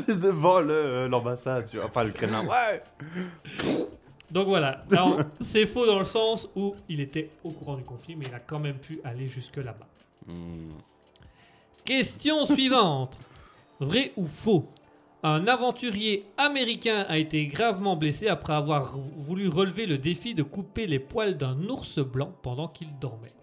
Juste 0.07 0.21
devant 0.21 0.61
euh, 0.61 1.07
l'ambassade. 1.07 1.69
Enfin, 1.83 2.03
le 2.03 2.11
Kremlin. 2.11 2.45
Ouais 2.45 2.83
donc 4.31 4.47
voilà. 4.47 4.83
Alors, 4.91 5.19
c'est 5.41 5.65
faux 5.65 5.85
dans 5.85 5.99
le 5.99 6.05
sens 6.05 6.49
où 6.55 6.75
il 6.89 6.99
était 6.99 7.29
au 7.43 7.51
courant 7.51 7.75
du 7.75 7.83
conflit 7.83 8.15
mais 8.15 8.25
il 8.25 8.33
a 8.33 8.39
quand 8.39 8.59
même 8.59 8.77
pu 8.79 8.99
aller 9.03 9.27
jusque 9.27 9.57
là-bas. 9.57 9.87
Hmm. 10.27 10.71
Question 11.83 12.45
suivante. 12.45 13.19
Vrai 13.79 14.13
ou 14.17 14.25
faux? 14.25 14.67
Un 15.23 15.47
aventurier 15.47 16.25
américain 16.37 17.05
a 17.09 17.17
été 17.17 17.47
gravement 17.47 17.95
blessé 17.95 18.27
après 18.27 18.53
avoir 18.53 18.95
voulu 18.97 19.47
relever 19.47 19.85
le 19.87 19.97
défi 19.97 20.35
de 20.35 20.43
couper 20.43 20.85
les 20.85 20.99
poils 20.99 21.35
d'un 21.37 21.59
ours 21.69 21.97
blanc 21.99 22.31
pendant 22.43 22.67
qu'il 22.67 22.97
dormait. 22.99 23.33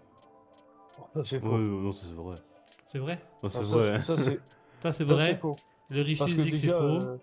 Ça, 1.13 1.23
c'est 1.23 1.35
Ouais, 1.43 1.49
faux. 1.49 1.57
non, 1.57 1.91
c'est 1.91 2.13
vrai. 2.13 2.35
C'est 2.87 2.99
vrai? 2.99 3.19
Non, 3.41 3.49
c'est 3.49 3.59
Ah, 3.59 3.63
ça, 3.63 3.77
vrai. 3.77 3.99
ça, 3.99 4.17
c'est 4.17 4.39
Ça 4.81 4.91
c'est 4.91 5.05
ça, 5.05 5.13
vrai? 5.13 5.25
c'est 5.27 5.35
faux. 5.37 5.55
Le 5.89 6.03
c'est 6.15 6.57
faux. 6.67 6.71
euh, 6.73 7.17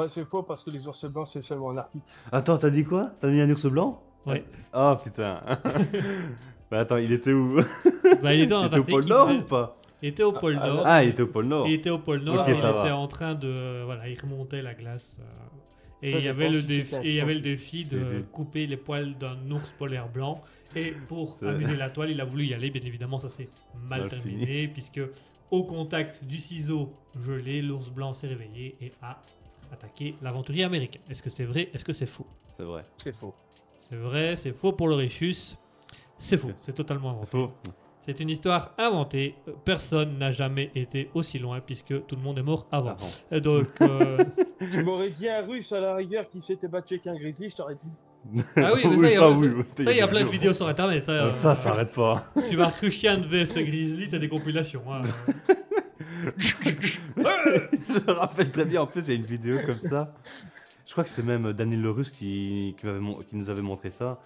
ouais, 0.00 0.08
c'est 0.08 0.24
faux 0.24 0.42
parce 0.42 0.62
que 0.62 0.70
les 0.70 0.86
ours 0.88 1.04
blancs 1.06 1.26
c'est 1.26 1.42
seulement 1.42 1.66
en 1.66 1.76
Arctique. 1.76 2.02
Attends, 2.32 2.58
t'as 2.58 2.70
dit 2.70 2.84
quoi? 2.84 3.10
T'as 3.20 3.30
dit 3.30 3.40
un 3.40 3.50
ours 3.50 3.66
blanc? 3.66 4.02
Ouais. 4.26 4.44
Oh 4.74 4.94
putain. 5.02 5.40
bah 6.70 6.80
attends, 6.80 6.98
il 6.98 7.12
était 7.12 7.32
où? 7.32 7.56
Bah, 8.22 8.34
il 8.34 8.42
était 8.42 8.54
en 8.54 8.62
Il 8.64 8.66
était 8.66 8.78
au 8.78 8.84
pôle 8.84 9.04
Nord 9.06 9.30
ou 9.30 9.42
pas? 9.42 9.76
Il 10.02 10.08
était 10.08 10.22
au 10.22 10.32
pôle 10.32 10.58
Ah, 10.60 10.66
Nord. 10.66 10.82
Ah, 10.86 11.04
il 11.04 11.10
était 11.10 11.22
au 11.22 11.26
pôle 11.26 11.46
Nord. 11.46 11.66
Il 11.68 11.74
était 11.74 11.90
au 11.90 11.98
pôle 11.98 12.20
Nord. 12.20 12.40
Ok, 12.40 12.48
et 12.48 12.52
il 12.52 12.56
ça 12.56 12.72
va. 12.72 12.80
était 12.80 12.90
en 12.90 13.06
train 13.06 13.34
de. 13.34 13.82
Voilà, 13.84 14.08
il 14.08 14.18
remontait 14.20 14.62
la 14.62 14.74
glace. 14.74 15.18
euh, 15.20 15.24
et 16.02 16.12
il 16.12 16.24
y, 16.24 16.28
avait 16.28 16.48
le 16.48 16.62
défi, 16.62 16.94
et 16.96 17.10
il 17.10 17.14
y 17.16 17.20
avait 17.20 17.34
le 17.34 17.40
défi 17.40 17.84
de 17.84 18.24
couper 18.32 18.66
les 18.66 18.78
poils 18.78 19.18
d'un 19.18 19.38
ours 19.50 19.68
polaire 19.78 20.08
blanc. 20.08 20.40
Et 20.74 20.92
pour 21.08 21.36
amuser 21.42 21.76
la 21.76 21.90
toile, 21.90 22.10
il 22.10 22.20
a 22.22 22.24
voulu 22.24 22.46
y 22.46 22.54
aller. 22.54 22.70
Bien 22.70 22.82
évidemment, 22.82 23.18
ça 23.18 23.28
s'est 23.28 23.48
mal, 23.88 24.00
Mal 24.00 24.08
terminé. 24.08 24.68
Puisque 24.68 25.00
au 25.50 25.64
contact 25.64 26.24
du 26.24 26.38
ciseau 26.38 26.94
gelé, 27.20 27.60
l'ours 27.60 27.90
blanc 27.90 28.14
s'est 28.14 28.28
réveillé 28.28 28.76
et 28.80 28.92
a 29.02 29.20
attaqué 29.72 30.14
l'aventurier 30.22 30.64
américain. 30.64 31.00
Est-ce 31.10 31.22
que 31.22 31.30
c'est 31.30 31.44
vrai? 31.44 31.70
Est-ce 31.74 31.84
que 31.84 31.92
c'est 31.92 32.06
faux? 32.06 32.26
C'est 32.56 32.64
vrai. 32.64 32.84
C'est 32.96 33.14
faux. 33.14 33.34
C'est 33.80 33.96
vrai, 33.96 34.36
c'est 34.36 34.52
faux 34.52 34.72
pour 34.72 34.88
le 34.88 34.94
Richus. 34.94 35.56
C'est 36.18 36.36
faux, 36.36 36.52
c'est 36.60 36.74
totalement 36.74 37.10
inventé. 37.10 37.26
Faux. 37.30 37.50
C'est 38.02 38.18
une 38.20 38.30
histoire 38.30 38.72
inventée. 38.78 39.34
Personne 39.64 40.18
n'a 40.18 40.30
jamais 40.30 40.70
été 40.74 41.10
aussi 41.14 41.38
loin 41.38 41.60
puisque 41.60 42.06
tout 42.06 42.16
le 42.16 42.22
monde 42.22 42.38
est 42.38 42.42
mort 42.42 42.66
avant. 42.72 42.90
Avant. 42.90 43.06
Euh, 43.32 43.40
Donc, 43.40 43.68
euh, 43.82 44.24
Tu 44.72 44.82
m'aurais 44.82 45.10
dit 45.10 45.28
un 45.28 45.42
russe 45.42 45.72
à 45.72 45.80
la 45.80 45.94
rigueur 45.96 46.28
qui 46.28 46.40
s'était 46.42 46.68
battu 46.68 46.94
avec 46.94 47.06
un 47.06 47.14
grizzly, 47.14 47.48
je 47.50 47.56
t'aurais 47.56 47.74
dit. 47.74 48.42
ah 48.56 48.72
oui, 48.74 48.82
mais 48.86 48.96
ça, 48.96 49.08
il 49.08 49.14
y 49.14 49.16
a, 49.16 49.30
oui, 49.30 49.48
ça, 49.76 49.84
ça, 49.84 49.92
il 49.92 49.96
y 49.96 50.00
a 50.02 50.08
plein 50.08 50.24
de 50.24 50.28
vidéos 50.28 50.52
sur 50.52 50.66
internet. 50.66 51.02
Ça, 51.04 51.12
euh, 51.12 51.32
Ça, 51.32 51.54
ça 51.54 51.70
arrête 51.70 51.92
pas. 51.92 52.26
Tu 52.50 52.56
vas 52.56 52.70
Crucian 52.70 53.20
vs 53.22 53.54
Grizzly, 53.64 54.08
t'as 54.08 54.18
des 54.18 54.28
compilations. 54.28 54.82
hein. 54.92 55.00
Je 57.88 58.04
me 58.06 58.12
rappelle 58.12 58.50
très 58.50 58.64
bien, 58.64 58.82
en 58.82 58.86
plus, 58.86 59.08
il 59.08 59.08
y 59.08 59.12
a 59.12 59.20
une 59.20 59.26
vidéo 59.26 59.58
comme 59.64 59.72
ça. 59.74 60.14
Je 60.86 60.92
crois 60.92 61.04
que 61.04 61.10
c'est 61.10 61.24
même 61.24 61.52
Daniel 61.52 61.82
Le 61.82 61.90
Russe 61.90 62.10
qui, 62.10 62.74
qui, 62.80 63.36
nous 63.36 63.50
avait 63.50 63.62
montré 63.62 63.90
ça. 63.90 64.20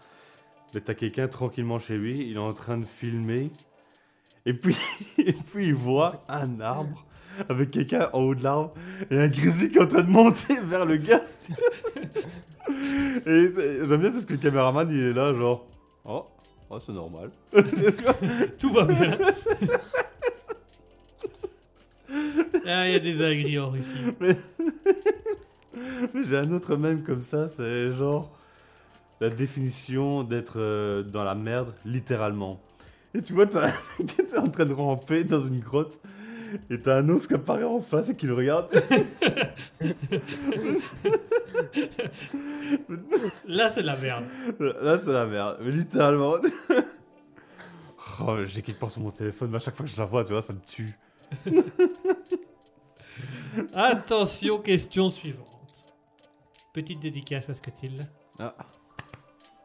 Mais 0.72 0.80
t'as 0.80 0.94
quelqu'un 0.94 1.28
tranquillement 1.28 1.78
chez 1.78 1.96
lui, 1.96 2.28
il 2.28 2.36
est 2.36 2.38
en 2.38 2.52
train 2.52 2.78
de 2.78 2.84
filmer. 2.84 3.50
Et 4.46 4.54
puis, 4.54 4.76
et 5.18 5.32
puis 5.32 5.66
il 5.66 5.74
voit 5.74 6.24
un 6.28 6.60
arbre 6.60 7.04
avec 7.48 7.70
quelqu'un 7.70 8.08
en 8.12 8.20
haut 8.20 8.34
de 8.34 8.42
l'arbre 8.42 8.74
et 9.10 9.18
un 9.18 9.28
grizzly 9.28 9.70
qui 9.70 9.78
est 9.78 9.82
en 9.82 9.86
train 9.86 10.02
de 10.02 10.10
monter 10.10 10.58
vers 10.64 10.84
le 10.84 10.96
gars. 10.96 11.24
et 13.26 13.52
j'aime 13.86 14.00
bien 14.00 14.10
parce 14.10 14.24
que 14.24 14.34
le 14.34 14.38
caméraman 14.38 14.88
il 14.88 15.00
est 15.00 15.12
là, 15.12 15.32
genre, 15.32 15.66
oh, 16.04 16.26
oh 16.70 16.78
c'est 16.78 16.92
normal. 16.92 17.30
Tout 18.58 18.72
va 18.72 18.84
bien. 18.84 19.18
Ah, 22.66 22.88
il 22.88 22.92
y 22.92 22.96
a 22.96 22.98
des 22.98 23.22
agris 23.22 23.58
en 23.58 23.70
Russie. 23.70 23.92
Mais 26.14 26.22
j'ai 26.22 26.36
un 26.36 26.50
autre 26.52 26.76
même 26.76 27.02
comme 27.02 27.20
ça, 27.20 27.48
c'est 27.48 27.92
genre 27.92 28.30
la 29.20 29.30
définition 29.30 30.22
d'être 30.22 30.58
euh, 30.58 31.02
dans 31.02 31.24
la 31.24 31.34
merde, 31.34 31.74
littéralement. 31.84 32.60
Et 33.14 33.22
tu 33.22 33.32
vois, 33.32 33.46
t'as 33.46 33.68
un 33.68 33.72
mec 33.98 34.06
qui 34.06 34.20
est 34.20 34.38
en 34.38 34.48
train 34.48 34.64
de 34.64 34.72
ramper 34.72 35.24
dans 35.24 35.44
une 35.44 35.60
grotte, 35.60 36.00
et 36.70 36.80
t'as 36.80 36.96
un 36.98 37.08
ours 37.08 37.26
qui 37.26 37.34
apparaît 37.34 37.64
en 37.64 37.80
face 37.80 38.10
et 38.10 38.16
qui 38.16 38.26
le 38.26 38.34
regarde. 38.34 38.70
Là, 43.46 43.70
c'est 43.70 43.82
de 43.82 43.86
la 43.86 43.96
merde. 43.96 44.24
Là, 44.58 44.98
c'est 44.98 45.12
la 45.12 45.26
merde, 45.26 45.58
mais 45.62 45.70
littéralement. 45.70 46.34
Oh, 48.20 48.36
j'ai 48.44 48.62
quelque 48.62 48.78
part 48.78 48.92
sur 48.92 49.02
mon 49.02 49.10
téléphone, 49.10 49.50
mais 49.50 49.56
à 49.56 49.58
chaque 49.58 49.74
fois 49.74 49.84
que 49.84 49.90
je 49.90 49.98
la 49.98 50.04
vois, 50.04 50.22
tu 50.22 50.32
vois, 50.32 50.40
ça 50.40 50.52
me 50.52 50.60
tue. 50.60 50.96
Attention, 53.74 54.58
question 54.58 55.10
suivante. 55.10 55.48
Petite 56.72 57.00
dédicace 57.00 57.48
à 57.50 57.54
Scutil. 57.54 58.06
Ah. 58.38 58.54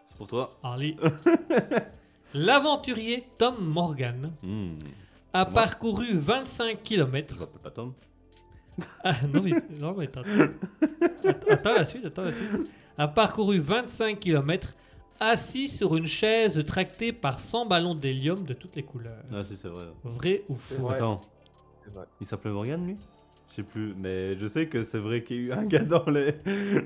C'est 0.06 0.18
pour 0.18 0.28
toi. 0.28 0.58
Harley. 0.64 0.96
L'aventurier 2.34 3.28
Tom 3.38 3.56
Morgan 3.60 4.32
Hmm. 4.44 4.76
a 5.34 5.46
Moi 5.46 5.54
parcouru 5.54 6.14
25 6.14 6.78
Je 6.80 6.84
km. 6.84 7.40
m'appelle 7.40 7.62
pas 7.62 7.72
Tom. 7.72 7.94
Ah, 9.04 9.12
non, 9.34 9.42
mais, 9.44 9.52
non, 9.80 9.94
mais 9.98 10.06
attends, 10.06 10.22
attends, 10.22 11.52
attends 11.52 11.74
la 11.74 11.84
suite, 11.86 12.06
attends 12.06 12.24
la 12.24 12.32
suite. 12.34 12.50
A 12.98 13.08
parcouru 13.10 13.60
25 13.60 14.20
km 14.20 14.74
assis 15.20 15.68
sur 15.68 15.98
une 15.98 16.06
chaise 16.06 16.64
tractée 16.66 17.12
par 17.12 17.40
100 17.42 17.66
ballons 17.66 17.94
d'hélium 17.96 18.46
de 18.46 18.54
toutes 18.54 18.76
les 18.78 18.84
couleurs. 18.84 19.22
Ah, 19.34 19.44
si, 19.44 19.58
c'est 19.58 19.68
vrai. 19.68 19.88
Vrai 20.04 20.44
ou 20.48 20.56
faux? 20.56 20.90
Attends. 20.90 21.22
Il 22.22 22.26
s'appelait 22.28 22.52
Morgan, 22.52 22.86
lui? 22.86 22.98
Je 23.50 23.56
sais 23.56 23.64
plus, 23.64 23.95
mais 23.97 24.38
je 24.38 24.45
sais 24.45 24.68
que 24.68 24.84
c'est 24.84 25.00
vrai 25.00 25.24
qu'il 25.24 25.38
y 25.38 25.39
a 25.39 25.43
eu 25.43 25.52
un 25.60 25.66
gars 25.66 25.80
dans 25.84 26.06
les- 26.06 26.34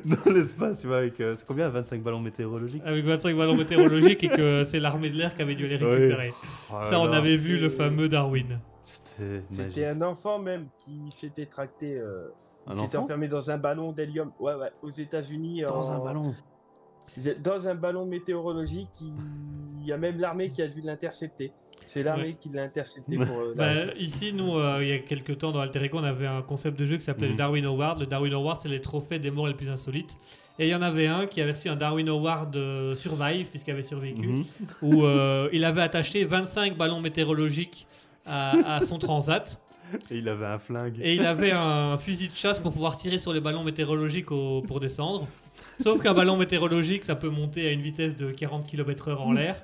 dans 0.05 0.31
l'espace, 0.33 0.79
tu 0.79 0.87
vois, 0.87 0.99
avec... 0.99 1.19
euh, 1.19 1.35
c'est 1.35 1.45
combien 1.45 1.67
25 1.67 2.01
ballons 2.01 2.21
météorologiques? 2.21 2.81
Avec 2.85 3.03
25 3.03 3.35
ballons 3.35 3.57
météorologiques 3.57 4.23
et 4.23 4.29
que 4.29 4.63
c'est 4.63 4.79
l'armée 4.79 5.09
de 5.09 5.17
l'air 5.17 5.35
qui 5.35 5.41
avait 5.41 5.55
dû 5.55 5.67
les 5.67 5.75
récupérer. 5.75 6.31
Oh 6.71 6.75
Ça, 6.89 6.99
on 7.01 7.11
avait 7.11 7.35
vu 7.35 7.57
le 7.57 7.69
fameux 7.69 8.07
Darwin. 8.07 8.59
C'était. 8.81 9.41
C'était 9.43 9.85
un 9.87 10.01
enfant 10.01 10.39
même 10.39 10.67
qui 10.77 11.01
s'était 11.11 11.45
tracté. 11.47 11.97
euh, 11.97 12.29
Un 12.65 12.73
s'était 12.73 12.97
enfermé 12.97 13.27
dans 13.27 13.51
un 13.51 13.57
ballon 13.57 13.91
d'hélium. 13.91 14.31
Ouais, 14.39 14.55
ouais, 14.55 14.71
aux 14.81 14.89
États-Unis. 14.89 15.63
Dans 15.67 15.89
en- 15.91 15.95
un 15.95 16.03
ballon 16.03 16.23
Dans 17.43 17.67
un 17.67 17.75
ballon 17.75 18.05
météorologique. 18.05 18.89
Il 19.01 19.85
y 19.85 19.91
a 19.91 19.97
même 19.97 20.17
l'armée 20.17 20.49
qui 20.49 20.61
a 20.61 20.67
dû 20.67 20.79
l'intercepter. 20.81 21.51
C'est 21.93 22.03
l'armée 22.03 22.23
Ouais. 22.23 22.35
qui 22.39 22.49
l'a 22.49 22.63
intercepté 22.63 23.15
pour. 23.25 23.39
euh, 23.39 23.53
Bah, 23.55 23.93
ici, 23.99 24.33
nous, 24.33 24.57
euh, 24.57 24.79
il 24.81 24.87
y 24.87 24.91
a 24.91 24.99
quelques 24.99 25.37
temps, 25.37 25.51
dans 25.51 25.59
Alter 25.59 25.83
Ego, 25.83 25.99
on 25.99 26.03
avait 26.03 26.27
un 26.27 26.41
concept 26.41 26.79
de 26.79 26.85
jeu 26.85 26.97
qui 26.97 27.03
s'appelait 27.03 27.27
le 27.27 27.33
Mhm. 27.33 27.37
Darwin 27.37 27.65
Award. 27.65 27.99
Le 27.99 28.05
Darwin 28.05 28.33
Award, 28.33 28.59
c'est 28.61 28.69
les 28.69 28.81
trophées 28.81 29.19
des 29.19 29.31
morts 29.31 29.47
les 29.47 29.53
plus 29.53 29.69
insolites. 29.69 30.17
Et 30.59 30.67
il 30.67 30.69
y 30.69 30.75
en 30.75 30.81
avait 30.83 31.07
un 31.07 31.25
qui 31.25 31.41
avait 31.41 31.51
reçu 31.51 31.67
un 31.69 31.75
Darwin 31.75 32.07
Award 32.09 32.55
euh, 32.55 32.95
Survive, 32.95 33.47
puisqu'il 33.47 33.71
avait 33.71 33.83
survécu, 33.83 34.27
Mhm. 34.27 34.45
où 34.81 35.03
euh, 35.03 35.49
il 35.51 35.65
avait 35.65 35.81
attaché 35.81 36.25
25 36.25 36.77
ballons 36.77 37.01
météorologiques 37.01 37.87
à, 38.25 38.75
à 38.75 38.79
son 38.81 38.99
transat. 38.99 39.59
Et 40.09 40.17
il 40.17 40.29
avait 40.29 40.45
un 40.45 40.57
flingue. 40.59 40.95
Et 41.01 41.13
il 41.13 41.25
avait 41.25 41.51
un 41.51 41.97
fusil 41.97 42.27
de 42.27 42.35
chasse 42.35 42.57
pour 42.57 42.71
pouvoir 42.71 42.97
tirer 42.97 43.17
sur 43.19 43.31
les 43.33 43.39
ballons 43.39 43.63
météorologiques 43.63 44.31
au- 44.31 44.61
pour 44.61 44.79
descendre. 44.79 45.27
Sauf 45.79 46.01
qu'un 46.01 46.13
ballon 46.13 46.35
météorologique, 46.37 47.03
ça 47.03 47.15
peut 47.15 47.29
monter 47.29 47.67
à 47.67 47.71
une 47.71 47.81
vitesse 47.81 48.15
de 48.15 48.31
40 48.31 48.65
km/h 48.65 49.17
en 49.17 49.31
l'air. 49.33 49.61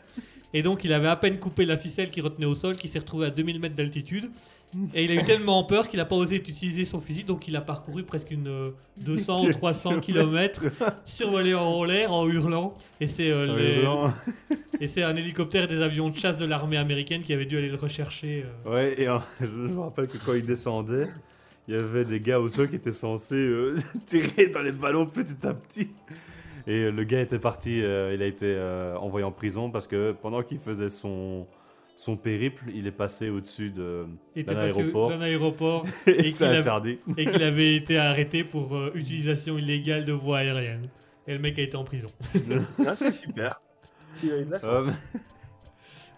Et 0.54 0.62
donc, 0.64 0.84
il 0.84 0.94
avait 0.94 1.08
à 1.08 1.16
peine 1.16 1.38
coupé 1.40 1.66
la 1.66 1.78
ficelle 1.78 2.10
qui 2.10 2.22
retenait 2.22 2.46
au 2.48 2.56
sol, 2.56 2.76
qui 2.76 2.88
s'est 2.88 3.00
retrouvé 3.00 3.28
à 3.28 3.30
2000 3.30 3.60
mètres 3.60 3.76
d'altitude. 3.76 4.30
Et 4.94 5.04
il 5.06 5.12
a 5.12 5.16
eu 5.16 5.24
tellement 5.26 5.64
peur 5.64 5.88
qu'il 5.90 5.98
n'a 5.98 6.06
pas 6.06 6.16
osé 6.16 6.36
utiliser 6.36 6.86
son 6.86 7.00
fusil, 7.02 7.24
donc 7.24 7.48
il 7.48 7.56
a 7.56 7.62
parcouru 7.62 8.04
presque 8.04 8.30
une 8.30 8.48
euh, 8.48 8.70
200 8.98 9.46
ou 9.46 9.52
300 9.52 10.00
km, 10.02 10.64
survolé 11.06 11.56
en 11.56 11.84
l'air 11.84 12.12
en 12.14 12.28
hurlant. 12.28 12.76
Et 13.02 13.08
c'est 13.08 13.32
euh, 13.32 13.56
les- 13.58 14.58
et 14.80 14.86
c'est 14.86 15.02
un 15.02 15.16
hélicoptère 15.16 15.66
des 15.66 15.82
avions 15.82 16.10
de 16.10 16.16
chasse 16.16 16.38
de 16.38 16.46
l'armée 16.46 16.78
américaine 16.78 17.22
qui 17.24 17.34
avait 17.34 17.46
dû 17.48 17.58
aller 17.58 17.70
le 17.70 17.78
rechercher. 17.78 18.46
euh. 18.66 18.72
Ouais, 18.72 19.02
et 19.02 19.08
je 19.42 19.46
me 19.48 19.80
rappelle 19.80 20.06
que 20.06 20.24
quand 20.24 20.34
il 20.36 20.46
descendait, 20.46 21.08
il 21.68 21.74
y 21.74 21.78
avait 21.78 22.04
des 22.04 22.20
gars 22.20 22.40
au 22.40 22.50
sol 22.50 22.70
qui 22.70 22.76
étaient 22.76 22.92
censés 22.92 23.36
euh, 23.36 23.76
tirer 24.06 24.48
dans 24.50 24.62
les 24.62 24.74
ballons 24.74 25.08
petit 25.08 25.48
à 25.48 25.54
petit. 25.56 25.90
Et 26.70 26.92
le 26.92 27.04
gars 27.04 27.20
était 27.22 27.40
parti, 27.40 27.82
euh, 27.82 28.14
il 28.14 28.22
a 28.22 28.28
été 28.28 28.46
euh, 28.46 28.96
envoyé 28.98 29.26
en 29.26 29.32
prison 29.32 29.72
parce 29.72 29.88
que 29.88 30.12
pendant 30.12 30.44
qu'il 30.44 30.60
faisait 30.60 30.90
son, 30.90 31.48
son 31.96 32.16
périple, 32.16 32.66
il 32.76 32.86
est 32.86 32.92
passé 32.92 33.30
au-dessus 33.32 33.72
d'un 33.72 34.08
aéroport 34.56 35.10
d'un 35.10 35.22
aéroport 35.22 35.86
et, 36.08 36.30
qu'il 36.30 36.44
avait- 36.46 36.58
interdit. 36.58 37.00
et 37.18 37.26
qu'il 37.26 37.42
avait 37.52 37.76
été 37.76 37.98
arrêté 37.98 38.44
pour 38.44 38.76
euh, 38.76 38.92
utilisation 38.94 39.58
illégale 39.58 40.06
de 40.06 40.14
voies 40.14 40.38
aériennes. 40.38 40.90
Et 41.28 41.34
le 41.34 41.40
mec 41.40 41.58
a 41.58 41.64
été 41.64 41.76
en 41.76 41.84
prison. 41.84 42.10
Ah, 42.86 42.96
c'est 42.96 43.12
super. 43.12 43.60
Il 44.24 44.32
a 44.32 44.38
eu 44.38 44.46
de 44.46 44.52
la 44.52 44.60
chance. 44.60 44.86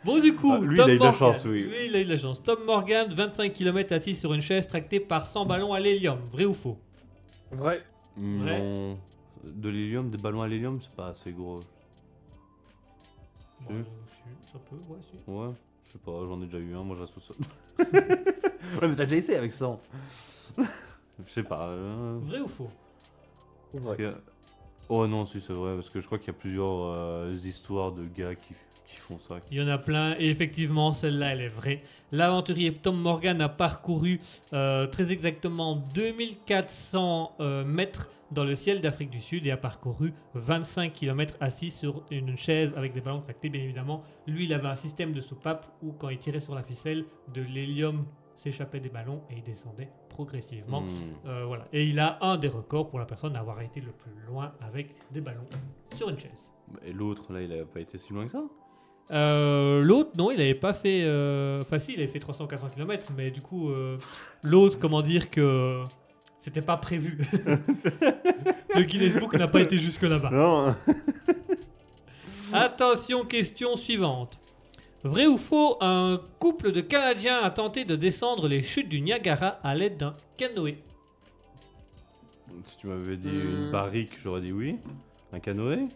Bon, 0.03 0.19
du 0.19 0.35
coup, 0.35 0.51
Ah, 0.53 0.59
lui, 0.59 0.75
Tom 0.75 0.85
il 0.89 0.91
a 0.91 0.95
eu 0.95 0.99
de 0.99 1.03
la 1.03 1.11
chance, 1.13 1.45
oui. 1.45 1.61
Lui, 1.63 1.85
il 1.87 1.95
a 1.95 2.01
eu 2.01 2.05
de 2.05 2.09
la 2.09 2.17
chance. 2.17 2.43
Tom 2.43 2.59
Morgan, 2.65 3.07
25 3.13 3.53
km 3.53 3.93
assis 3.93 4.15
sur 4.15 4.33
une 4.33 4.41
chaise 4.41 4.67
tractée 4.67 4.99
par 4.99 5.27
100 5.27 5.45
ballons 5.45 5.73
à 5.73 5.79
l'hélium. 5.79 6.19
Vrai 6.31 6.43
ou 6.43 6.53
faux? 6.53 6.77
Vrai. 7.51 7.83
non, 8.17 8.97
de 9.43 9.69
l'hélium, 9.69 10.09
des 10.09 10.17
ballons 10.17 10.41
à 10.41 10.47
l'hélium, 10.47 10.79
c'est 10.81 10.91
pas 10.91 11.07
assez 11.07 11.31
gros. 11.31 11.61
Ouais, 13.69 13.83
si, 14.07 14.51
Ça 14.51 14.59
peut, 14.69 14.75
ouais, 14.89 14.99
si. 15.09 15.17
Ouais, 15.31 15.49
je 15.85 15.91
sais 15.93 15.99
pas, 15.99 16.11
j'en 16.27 16.41
ai 16.41 16.45
déjà 16.45 16.57
eu 16.59 16.75
un, 16.75 16.83
moi 16.83 16.95
je 16.95 17.01
reste 17.01 17.17
au 17.17 17.19
sol. 17.19 17.35
ouais, 17.79 18.87
mais 18.87 18.95
t'as 18.95 19.05
déjà 19.05 19.15
essayé 19.17 19.37
avec 19.37 19.51
100 19.51 19.79
Je 20.57 21.31
sais 21.31 21.43
pas. 21.43 21.67
euh, 21.69 22.17
Vrai 22.23 22.39
ou 22.39 22.47
faux? 22.47 22.69
Vrai. 23.73 23.97
que- 23.97 24.15
Oh 24.89 25.07
non, 25.07 25.23
si 25.25 25.39
c'est 25.39 25.53
vrai, 25.53 25.75
parce 25.75 25.89
que 25.89 26.01
je 26.01 26.05
crois 26.05 26.17
qu'il 26.17 26.27
y 26.27 26.31
a 26.31 26.33
plusieurs 26.39 26.83
euh, 26.93 27.33
histoires 27.43 27.91
de 27.93 28.03
gars 28.05 28.35
qui, 28.35 28.53
qui 28.87 28.97
font 28.97 29.17
ça. 29.19 29.35
Il 29.49 29.57
y 29.57 29.61
en 29.61 29.67
a 29.69 29.77
plein, 29.77 30.15
et 30.19 30.29
effectivement, 30.29 30.91
celle-là, 30.91 31.33
elle 31.33 31.41
est 31.43 31.47
vraie. 31.47 31.81
L'aventurier 32.11 32.73
Tom 32.73 32.99
Morgan 32.99 33.39
a 33.41 33.47
parcouru 33.47 34.19
euh, 34.51 34.87
très 34.87 35.11
exactement 35.13 35.77
2400 35.93 37.35
euh, 37.39 37.63
mètres 37.63 38.09
dans 38.31 38.43
le 38.43 38.55
ciel 38.55 38.81
d'Afrique 38.81 39.09
du 39.09 39.19
Sud 39.21 39.45
et 39.45 39.51
a 39.51 39.57
parcouru 39.57 40.13
25 40.35 40.93
km 40.93 41.35
assis 41.39 41.69
sur 41.69 42.03
une 42.11 42.37
chaise 42.37 42.73
avec 42.77 42.93
des 42.93 43.01
ballons 43.01 43.21
tractés, 43.21 43.49
bien 43.49 43.61
évidemment. 43.61 44.03
Lui, 44.27 44.45
il 44.45 44.53
avait 44.53 44.67
un 44.67 44.75
système 44.75 45.11
de 45.13 45.21
soupape 45.21 45.67
où, 45.81 45.91
quand 45.91 46.09
il 46.09 46.17
tirait 46.17 46.39
sur 46.39 46.55
la 46.55 46.63
ficelle, 46.63 47.05
de 47.33 47.41
l'hélium 47.41 48.05
s'échappait 48.35 48.79
des 48.79 48.89
ballons 48.89 49.21
et 49.29 49.35
il 49.37 49.43
descendait 49.43 49.89
progressivement. 50.09 50.81
Hmm. 50.81 50.87
Euh, 51.27 51.43
voilà. 51.45 51.67
Et 51.73 51.85
il 51.85 51.99
a 51.99 52.17
un 52.21 52.37
des 52.37 52.47
records 52.47 52.89
pour 52.89 52.99
la 52.99 53.05
personne 53.05 53.35
à 53.35 53.39
avoir 53.39 53.61
été 53.61 53.81
le 53.81 53.91
plus 53.91 54.13
loin 54.27 54.53
avec 54.61 54.95
des 55.11 55.21
ballons 55.21 55.45
sur 55.95 56.09
une 56.09 56.17
chaise. 56.17 56.51
Et 56.85 56.93
l'autre, 56.93 57.33
là, 57.33 57.41
il 57.41 57.51
a 57.53 57.65
pas 57.65 57.81
été 57.81 57.97
si 57.97 58.13
loin 58.13 58.25
que 58.25 58.31
ça? 58.31 58.43
Euh, 59.11 59.81
l'autre, 59.81 60.11
non, 60.17 60.31
il 60.31 60.39
avait 60.39 60.55
pas 60.55 60.71
fait. 60.71 61.01
euh, 61.03 61.61
Enfin, 61.61 61.79
si, 61.79 61.93
il 61.93 61.99
avait 61.99 62.07
fait 62.07 62.19
300-400 62.19 62.71
km, 62.73 63.09
mais 63.15 63.29
du 63.29 63.41
coup, 63.41 63.69
l'autre, 64.41 64.79
comment 64.79 65.01
dire 65.01 65.29
que 65.29 65.83
c'était 66.41 66.61
pas 66.61 66.75
prévu. 66.77 67.17
Le 68.75 68.81
Guinness 68.83 69.15
Book 69.17 69.33
n'a 69.37 69.47
pas 69.47 69.61
été 69.61 69.77
jusque 69.79 70.01
là-bas. 70.01 70.29
Non 70.31 70.75
Attention, 72.53 73.23
question 73.25 73.75
suivante. 73.77 74.37
Vrai 75.03 75.25
ou 75.25 75.37
faux, 75.37 75.77
un 75.81 76.19
couple 76.39 76.71
de 76.71 76.81
Canadiens 76.81 77.41
a 77.41 77.49
tenté 77.49 77.85
de 77.85 77.95
descendre 77.95 78.47
les 78.47 78.61
chutes 78.61 78.89
du 78.89 79.01
Niagara 79.01 79.59
à 79.63 79.73
l'aide 79.73 79.97
d'un 79.97 80.15
canoë? 80.37 80.77
Si 82.65 82.77
tu 82.77 82.87
m'avais 82.87 83.17
dit 83.17 83.29
Hmm. 83.29 83.65
une 83.65 83.71
barrique, 83.71 84.11
j'aurais 84.21 84.41
dit 84.41 84.51
oui. 84.51 84.77
Un 85.33 85.39
canoë? 85.39 85.87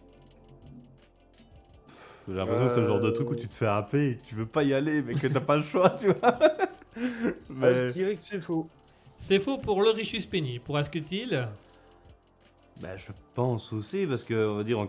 J'ai 2.28 2.34
l'impression 2.34 2.66
que 2.66 2.74
c'est 2.74 2.80
le 2.80 2.86
genre 2.88 2.98
de 3.00 3.10
truc 3.10 3.30
où 3.30 3.36
tu 3.36 3.46
te 3.46 3.54
fais 3.54 3.66
happer, 3.66 4.10
et 4.10 4.18
tu 4.26 4.34
veux 4.34 4.46
pas 4.46 4.64
y 4.64 4.74
aller, 4.74 5.00
mais 5.02 5.14
que 5.14 5.28
t'as 5.28 5.40
pas 5.40 5.56
le 5.56 5.62
choix, 5.62 5.90
tu 5.90 6.06
vois. 6.06 6.16
Ah, 6.22 6.38
mais 7.48 7.76
je 7.88 7.92
dirais 7.92 8.16
que 8.16 8.22
c'est 8.22 8.40
faux. 8.40 8.68
C'est 9.18 9.38
faux 9.40 9.58
pour 9.58 9.82
le 9.82 9.90
Richus 9.90 10.26
Penny. 10.26 10.58
Pour 10.58 10.76
Asketil, 10.76 11.48
bah, 12.80 12.96
je 12.96 13.10
pense 13.34 13.72
aussi, 13.72 14.06
parce 14.06 14.22
que, 14.24 14.48
on 14.48 14.56
va 14.56 14.64
dire, 14.64 14.78
en, 14.78 14.88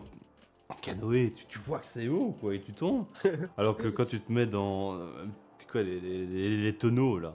en 0.69 0.73
canoë, 0.82 1.32
tu, 1.34 1.45
tu 1.45 1.59
vois 1.59 1.80
que 1.80 1.86
c'est 1.86 2.07
haut, 2.09 2.36
quoi, 2.39 2.53
et 2.53 2.61
tu 2.61 2.73
tombes. 2.73 3.05
Alors 3.57 3.78
que 3.78 3.88
quand 3.88 4.03
tu 4.03 4.19
te 4.19 4.32
mets 4.32 4.45
dans. 4.45 4.95
euh, 4.95 5.25
c'est 5.57 5.69
quoi, 5.69 5.82
les, 5.84 5.99
les- 5.99 6.25
les- 6.25 6.57
les 6.57 6.73
tonneaux, 6.75 7.17
là 7.17 7.34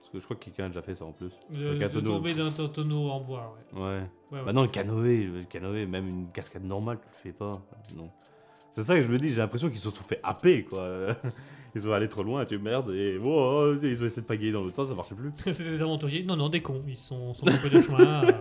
Parce 0.00 0.10
que 0.12 0.18
je 0.18 0.24
crois 0.24 0.36
que 0.36 0.44
quelqu'un 0.44 0.64
a 0.64 0.68
déjà 0.68 0.82
fait 0.82 0.96
ça 0.96 1.04
en 1.04 1.12
plus. 1.12 1.30
Avec 1.54 1.82
un 1.82 1.88
de 1.88 1.92
tonneau. 1.94 2.10
tomber 2.16 2.34
d'un 2.34 2.50
ton- 2.50 2.68
tonneau 2.68 3.08
en 3.10 3.20
bois. 3.20 3.56
Ouais. 3.72 3.80
Ouais. 3.80 3.88
Ouais, 4.32 4.38
ouais. 4.38 4.44
Bah 4.44 4.52
non, 4.52 4.62
le 4.62 4.68
canoë, 4.68 5.24
le 5.26 5.44
canoë, 5.44 5.86
même 5.86 6.08
une 6.08 6.30
cascade 6.32 6.64
normale, 6.64 6.98
tu 7.00 7.06
le 7.12 7.30
fais 7.30 7.38
pas. 7.38 7.60
Non. 7.96 8.10
C'est 8.72 8.82
ça 8.84 8.96
que 8.96 9.02
je 9.02 9.08
me 9.08 9.18
dis, 9.18 9.30
j'ai 9.30 9.38
l'impression 9.40 9.68
qu'ils 9.68 9.78
se 9.78 9.90
sont 9.90 10.02
fait 10.04 10.20
happer, 10.22 10.64
quoi. 10.64 11.16
Ils 11.74 11.80
sont 11.82 11.92
allés 11.92 12.08
trop 12.08 12.22
loin, 12.24 12.44
tu 12.44 12.58
merde, 12.58 12.90
et 12.92 13.16
oh, 13.22 13.72
oh, 13.72 13.74
ils 13.82 14.02
ont 14.02 14.06
essayé 14.06 14.22
de 14.22 14.26
pagayer 14.26 14.50
dans 14.52 14.62
l'autre 14.62 14.74
sens, 14.76 14.88
ça 14.88 14.94
marchait 14.94 15.14
plus. 15.14 15.30
C'est 15.54 15.62
des 15.62 15.80
aventuriers. 15.82 16.24
Non, 16.24 16.36
non, 16.36 16.48
des 16.48 16.60
cons. 16.62 16.82
Ils 16.88 16.96
sont, 16.96 17.32
sont 17.34 17.46
trompés 17.46 17.70
de 17.70 17.80
chemin. 17.80 18.24
euh, 18.24 18.32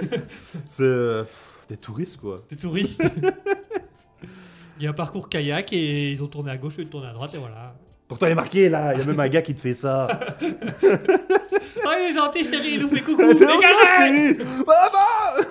C'est 0.66 0.82
euh, 0.82 1.22
pff, 1.22 1.64
des 1.68 1.76
touristes, 1.78 2.20
quoi. 2.20 2.42
des 2.50 2.56
touristes. 2.56 3.02
Il 4.78 4.82
y 4.82 4.86
a 4.86 4.90
un 4.90 4.94
parcours 4.94 5.28
kayak 5.28 5.72
et 5.72 6.10
ils 6.10 6.22
ont 6.24 6.26
tourné 6.26 6.50
à 6.50 6.56
gauche 6.56 6.80
et 6.80 6.84
tourné 6.86 7.06
à 7.06 7.12
droite 7.12 7.30
et 7.34 7.38
voilà. 7.38 7.76
Pourtant, 8.08 8.26
il 8.26 8.32
est 8.32 8.34
marqué 8.34 8.68
là, 8.68 8.92
il 8.92 8.98
y 8.98 9.02
a 9.02 9.06
même 9.06 9.20
un 9.20 9.28
gars 9.28 9.40
qui 9.40 9.54
te 9.54 9.60
fait 9.60 9.72
ça. 9.72 10.08
Oh, 10.42 11.90
il 11.96 12.10
est 12.10 12.12
gentil, 12.12 12.42
chérie, 12.44 12.72
il 12.74 12.80
nous 12.82 12.88
fait 12.88 13.00
coucou. 13.02 13.22
T'es 13.22 13.34
Dégagez 13.34 14.34
Maman 14.44 15.44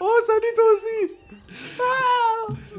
Oh, 0.00 0.20
salut 0.26 0.52
toi 0.54 0.64
aussi 0.74 1.10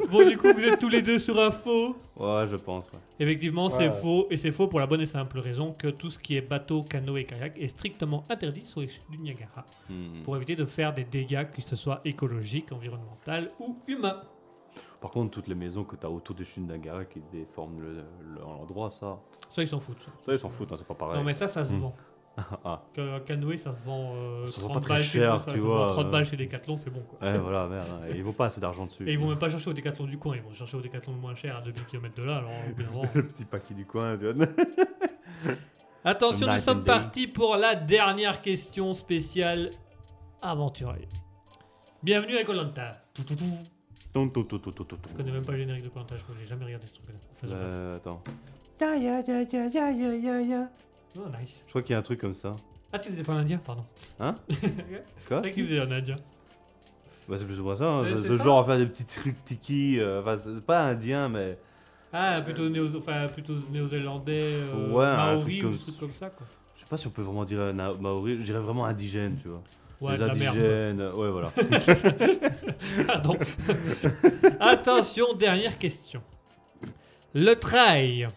Bon, 0.10 0.26
du 0.28 0.38
coup, 0.38 0.54
vous 0.54 0.64
êtes 0.64 0.80
tous 0.80 0.88
les 0.90 1.02
deux 1.02 1.20
sur 1.20 1.38
un 1.40 1.52
faux. 1.52 1.98
Ouais, 2.16 2.46
je 2.50 2.56
pense, 2.56 2.86
ouais. 2.86 3.00
Effectivement, 3.20 3.70
c'est 3.70 3.90
Ouais. 3.90 3.92
faux. 4.02 4.28
Et 4.32 4.38
c'est 4.38 4.52
faux 4.52 4.68
pour 4.68 4.80
la 4.80 4.88
bonne 4.88 5.02
et 5.02 5.06
simple 5.06 5.40
raison 5.40 5.74
que 5.74 5.88
tout 5.88 6.10
ce 6.10 6.18
qui 6.18 6.36
est 6.36 6.42
bateau, 6.42 6.84
canot 6.84 7.18
et 7.18 7.26
kayak 7.26 7.58
est 7.60 7.68
strictement 7.68 8.26
interdit 8.30 8.66
sur 8.66 8.82
les 8.82 8.88
chutes 8.88 9.10
du 9.12 9.18
Niagara 9.20 9.66
Hmm. 9.90 10.24
pour 10.24 10.36
éviter 10.36 10.56
de 10.56 10.66
faire 10.66 10.94
des 10.94 11.04
dégâts, 11.04 11.46
que 11.52 11.62
ce 11.62 11.76
soit 11.76 12.02
écologiques, 12.06 12.72
environnementaux 12.72 13.50
ou 13.60 13.78
humains. 13.88 14.22
Par 15.00 15.12
contre, 15.12 15.32
toutes 15.32 15.48
les 15.48 15.56
maisons 15.56 15.84
que 15.84 15.96
t'as 15.96 16.08
autour 16.08 16.36
des 16.36 16.46
chutes 16.46 16.66
d'Angara 16.66 17.06
qui 17.06 17.22
déforment 17.32 17.82
le- 17.82 17.94
le- 17.96 18.40
l'endroit, 18.42 18.90
ça. 18.90 19.20
Ça, 19.52 19.62
ils 19.62 19.68
s'en 19.68 19.80
foutent. 19.80 20.00
ça. 20.02 20.12
Ça, 20.22 20.34
ils 20.34 20.40
s'en 20.40 20.50
foutent, 20.50 20.72
hein, 20.72 20.76
c'est 20.78 20.88
pas 20.88 20.96
pareil. 20.96 21.18
Non, 21.18 21.24
mais 21.24 21.34
ça, 21.34 21.48
ça 21.48 21.64
se 21.66 21.74
Hmm. 21.74 21.80
vend. 21.82 21.96
Ah, 22.36 22.82
Que- 22.96 23.20
Canoë, 23.20 23.58
ça 23.58 23.72
se 23.72 23.86
vend 23.86 24.14
euh, 24.16 24.46
Ça 24.48 24.54
se 24.54 24.62
vend 24.62 24.68
30 24.70 24.74
pas 24.74 24.80
très 24.82 24.94
balles 24.96 25.04
chez- 25.04 25.20
cher, 25.20 25.40
ça 25.40 25.52
tu 25.52 25.58
se 25.60 25.64
vend 25.64 25.68
vois, 25.76 25.88
30 25.90 26.06
euh. 26.08 26.10
balles 26.10 26.26
chez 26.26 26.36
Decathlon, 26.38 26.78
c'est 26.78 26.90
bon 26.90 27.02
quoi. 27.02 27.20
ouais, 27.28 27.38
voilà, 27.38 27.68
merde, 27.70 27.86
hein, 27.92 28.08
ils 28.16 28.24
vont 28.24 28.32
pas 28.34 28.48
assez 28.48 28.60
d'argent 28.60 28.86
dessus. 28.88 29.08
Et 29.08 29.14
ils 29.14 29.20
vont 29.20 29.28
même 29.30 29.38
pas 29.38 29.50
chercher 29.50 29.70
au 29.70 29.74
Decathlon 29.74 30.06
du 30.06 30.18
coin, 30.18 30.36
ils 30.36 30.42
vont 30.42 30.52
chercher 30.54 30.78
au 30.78 30.82
Decathlon 30.82 31.14
le 31.14 31.20
moins 31.20 31.36
cher 31.36 31.58
à 31.58 31.62
2000 31.62 31.86
km 31.86 32.16
de 32.16 32.24
là, 32.24 32.38
alors 32.38 32.50
au. 32.96 33.04
Le 33.14 33.28
petit 33.28 33.46
paquet 33.46 33.76
du 33.76 33.86
coin, 33.86 34.18
tu 34.18 34.32
vois. 34.32 34.48
Attention, 36.06 36.48
nous 36.52 36.60
sommes 36.60 36.84
partis 36.84 37.28
pour 37.28 37.56
la 37.56 37.76
dernière 37.76 38.42
question 38.42 38.94
spéciale 38.94 39.70
aventurier. 40.42 41.08
Bienvenue 42.02 42.38
à 42.38 42.44
Colanta. 42.44 43.04
Ton, 43.14 43.24
ton, 44.28 44.44
ton, 44.44 44.58
ton. 44.60 44.84
Je 45.12 45.16
connais 45.16 45.32
même 45.32 45.46
pas 45.46 45.54
le 45.54 45.60
générique 45.60 45.84
de 45.84 45.90
Colanta, 45.90 46.18
je 46.18 46.24
crois 46.24 46.36
que 46.36 46.42
j'ai 46.42 46.48
jamais 46.48 46.66
regardé 46.66 46.88
ce 46.88 46.94
truc-là. 46.94 47.14
Euh, 47.50 47.98
attends. 47.98 48.24
Oh, 51.18 51.22
nice. 51.40 51.64
Je 51.66 51.70
crois 51.72 51.82
qu'il 51.82 51.94
y 51.94 51.96
a 51.96 52.00
un 52.00 52.04
truc 52.04 52.20
comme 52.20 52.34
ça. 52.34 52.56
Ah, 52.92 53.00
tu 53.00 53.10
faisais 53.10 53.24
pas 53.24 53.34
un 53.34 53.38
indien, 53.40 53.58
pardon. 53.58 53.84
Hein 54.20 54.36
C'est 54.50 54.74
Quoi 55.28 55.40
vrai 55.40 55.50
que 55.52 55.56
tu 55.56 55.66
faisais 55.66 55.80
un 55.80 55.92
indien. 55.92 56.16
Bah, 57.28 57.36
c'est 57.38 57.46
plus 57.46 57.60
ou 57.60 57.64
moins 57.64 57.76
ça. 57.76 57.86
hein, 57.86 58.02
Ouais, 58.04 58.10
ce 58.10 58.18
c'est 58.18 58.28
ce 58.30 58.38
ça. 58.38 58.44
genre 58.44 58.60
à 58.60 58.66
faire 58.66 58.78
des 58.78 58.86
petits 58.88 59.06
trucs 59.06 59.44
tiki. 59.46 60.00
euh, 60.00 60.22
Enfin, 60.22 60.38
c'est 60.38 60.64
pas 60.66 60.84
indien, 60.84 61.30
mais. 61.30 61.58
Ah, 62.12 62.42
plutôt, 62.44 62.70
néo 62.70 62.88
enfin, 62.96 63.28
plutôt 63.28 63.54
néo-zélandais, 63.72 64.54
euh, 64.54 64.90
Ouais, 64.92 65.06
un 65.06 65.16
maori 65.18 65.40
truc 65.40 65.54
ou 65.58 65.62
comme 65.62 65.72
des 65.72 65.78
trucs 65.80 66.00
comme 66.00 66.14
ça, 66.14 66.30
quoi. 66.30 66.46
Je 66.76 66.82
sais 66.82 66.86
pas 66.88 66.98
si 66.98 67.08
on 67.08 67.12
peut 67.12 67.22
vraiment 67.24 67.46
dire 67.46 67.62
un 67.62 67.74
na- 67.74 67.94
maori. 67.94 68.38
Je 68.40 68.44
dirais 68.44 68.60
vraiment 68.60 68.86
indigène, 68.86 69.38
tu 69.42 69.48
vois. 69.48 69.62
Ouais, 70.02 70.12
les 70.14 70.20
de 70.20 70.26
la 70.26 70.34
merde. 70.36 70.58
indigènes. 70.58 71.02
euh, 71.02 71.14
Ouais, 71.14 71.30
voilà. 71.32 71.52
Pardon. 73.08 73.38
Attention, 74.60 75.34
dernière 75.34 75.78
question. 75.78 76.22
Le 77.34 77.54
trail 77.56 78.28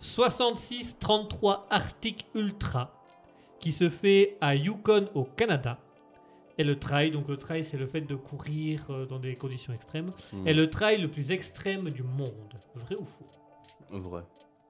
6633 0.00 1.66
Arctic 1.70 2.26
Ultra 2.34 2.92
qui 3.58 3.72
se 3.72 3.88
fait 3.88 4.36
à 4.40 4.54
Yukon 4.54 5.08
au 5.14 5.24
Canada 5.24 5.78
est 6.58 6.64
le 6.64 6.78
trail, 6.78 7.10
donc 7.10 7.28
le 7.28 7.36
trail 7.36 7.64
c'est 7.64 7.76
le 7.78 7.86
fait 7.86 8.00
de 8.02 8.14
courir 8.14 8.84
euh, 8.90 9.06
dans 9.06 9.18
des 9.18 9.34
conditions 9.36 9.72
extrêmes, 9.72 10.10
Hmm. 10.32 10.46
est 10.46 10.52
le 10.54 10.68
trail 10.68 11.00
le 11.00 11.08
plus 11.08 11.30
extrême 11.32 11.88
du 11.90 12.02
monde. 12.02 12.54
Vrai 12.74 12.96
ou 12.96 13.04
faux? 13.04 13.26
Vrai. 13.90 14.22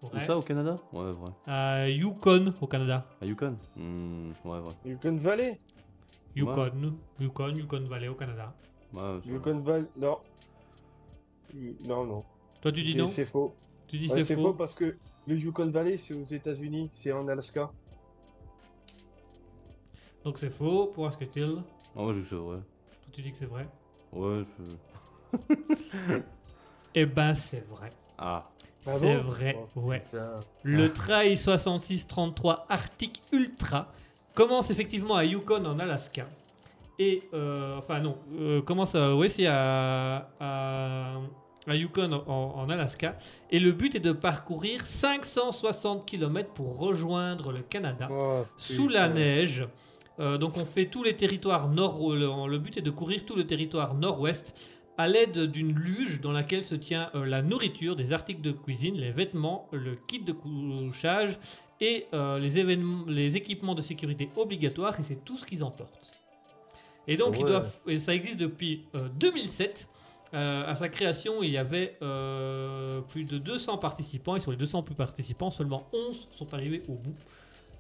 Où 0.03 0.07
Vrai. 0.07 0.25
ça, 0.25 0.37
au 0.39 0.43
Canada? 0.43 0.79
Ouais, 0.93 1.13
vrai. 1.13 1.31
À 1.47 1.89
Yukon 1.89 2.55
au 2.61 2.67
Canada. 2.67 3.07
À 3.21 3.27
Yukon? 3.27 3.57
Hmm, 3.77 4.31
Ouais, 4.45 4.61
vrai. 4.61 4.73
Yukon 4.85 5.17
Valley? 5.17 5.59
Yukon, 6.37 6.95
Yukon, 7.19 7.55
Yukon 7.57 7.85
Valley 7.89 8.09
au 8.09 8.15
Canada. 8.15 8.55
Ouais, 8.93 9.01
c'est 9.23 9.29
vrai. 9.31 9.37
Yukon 9.37 9.59
Valley. 9.61 9.87
Non. 9.97 10.19
Non, 11.85 12.05
non. 12.07 12.25
Toi 12.63 12.73
tu 12.73 12.83
dis 12.83 12.97
non? 12.97 13.07
C'est 13.07 13.27
faux. 13.27 13.55
Tu 13.89 13.99
dis 13.99 14.07
Ouais, 14.09 14.15
c'est 14.15 14.23
c'est 14.23 14.35
faux, 14.37 14.43
faux 14.49 14.55
parce 14.55 14.75
que 14.75 14.97
le 15.31 15.37
Yukon 15.37 15.71
Valley, 15.71 15.97
c'est 15.97 16.13
aux 16.15 16.25
États-Unis, 16.25 16.91
c'est 16.93 17.13
en 17.13 17.29
Alaska. 17.29 17.71
Donc 20.25 20.39
c'est 20.39 20.51
faux 20.51 20.89
pour 20.89 21.07
Asketil. 21.07 21.59
Ah, 21.97 22.03
moi, 22.03 22.13
je 22.13 22.21
c'est 22.21 22.35
vrai. 22.35 22.57
Toi 22.57 23.11
tu 23.13 23.23
dis 23.23 23.31
que 23.31 23.39
c'est 23.39 23.47
vrai? 23.47 23.69
Ouais, 24.13 24.43
je. 24.45 26.19
Eh 26.97 27.07
ben 27.07 27.35
c'est 27.35 27.65
vrai. 27.69 27.93
Ah. 28.19 28.51
Ah 28.85 28.95
c'est 28.99 29.01
bon? 29.01 29.23
vrai, 29.31 29.57
Oh, 29.77 29.81
ouais. 29.83 30.01
Putain. 30.01 30.41
Le 30.65 30.93
trail 30.93 31.37
6633 31.37 32.67
Arctic 32.69 33.23
Ultra 33.31 33.87
commence 34.35 34.71
effectivement 34.71 35.15
à 35.15 35.25
Yukon 35.25 35.65
en 35.65 35.79
Alaska. 35.79 36.27
Et, 36.99 37.23
euh, 37.33 37.79
enfin 37.79 38.01
non, 38.01 38.19
euh, 38.37 38.61
commence 38.63 38.97
à, 38.97 39.15
ouais, 39.15 39.29
c'est 39.29 39.47
à, 39.47 40.29
à, 40.41 41.21
à 41.67 41.75
Yukon 41.77 42.13
en, 42.13 42.55
en 42.57 42.69
Alaska. 42.71 43.17
Et 43.51 43.59
le 43.59 43.73
but 43.73 43.95
est 43.95 44.01
de 44.01 44.13
parcourir 44.13 44.87
560 44.87 46.07
km 46.07 46.51
pour 46.55 46.79
rejoindre 46.79 47.53
le 47.53 47.61
Canada 47.63 48.09
Oh, 48.11 48.45
sous 48.57 48.89
la 48.89 49.09
neige. 49.09 49.67
Euh, 50.19 50.39
donc 50.39 50.57
on 50.57 50.65
fait 50.65 50.87
tous 50.87 51.03
les 51.03 51.17
territoires 51.17 51.69
nord. 51.69 52.15
Le, 52.15 52.49
le 52.49 52.59
but 52.59 52.77
est 52.77 52.83
de 52.83 52.91
courir 52.91 53.25
tout 53.25 53.37
le 53.37 53.47
territoire 53.47 53.95
nord-ouest 53.95 54.55
à 54.99 55.09
l'aide 55.09 55.47
d'une 55.51 55.75
luge 55.75 56.21
dans 56.21 56.33
laquelle 56.33 56.65
se 56.67 56.75
tient 56.75 57.11
euh, 57.15 57.25
la 57.25 57.41
nourriture, 57.43 57.97
des 57.97 58.13
articles 58.13 58.43
de 58.43 58.53
cuisine, 58.53 58.97
les 58.97 59.13
vêtements, 59.13 59.67
le 59.73 59.97
kit 60.09 60.21
de 60.21 60.33
couchage 60.33 61.39
et 61.81 62.07
euh, 62.13 62.39
les, 62.39 62.59
événements, 62.59 63.05
les 63.07 63.37
équipements 63.37 63.75
de 63.75 63.81
sécurité 63.81 64.29
obligatoires. 64.37 64.99
Et 65.01 65.03
c'est 65.03 65.25
tout 65.25 65.39
ce 65.39 65.47
qu'ils 65.47 65.65
emportent. 65.65 66.11
Et 67.09 67.17
donc 67.17 67.37
ils 67.39 67.45
Ouais. 67.45 67.51
doivent, 67.51 67.79
et 67.87 67.99
ça 67.99 68.15
existe 68.15 68.37
depuis 68.37 68.83
euh, 68.95 69.09
2007. 69.19 69.89
Euh, 70.33 70.65
à 70.67 70.75
sa 70.75 70.89
création, 70.89 71.43
il 71.43 71.51
y 71.51 71.59
avait 71.59 71.97
euh, 72.03 73.01
plus 73.01 73.25
de 73.25 73.39
200 73.39 73.79
participants 73.79 74.37
et 74.37 74.41
sur 74.41 74.53
les 74.53 74.57
200 74.57 74.83
plus 74.83 74.95
participants, 74.95 75.51
seulement 75.51 75.89
11 75.93 76.29
sont 76.33 76.55
arrivés 76.55 76.83
au 76.89 76.95
bout. 76.95 77.17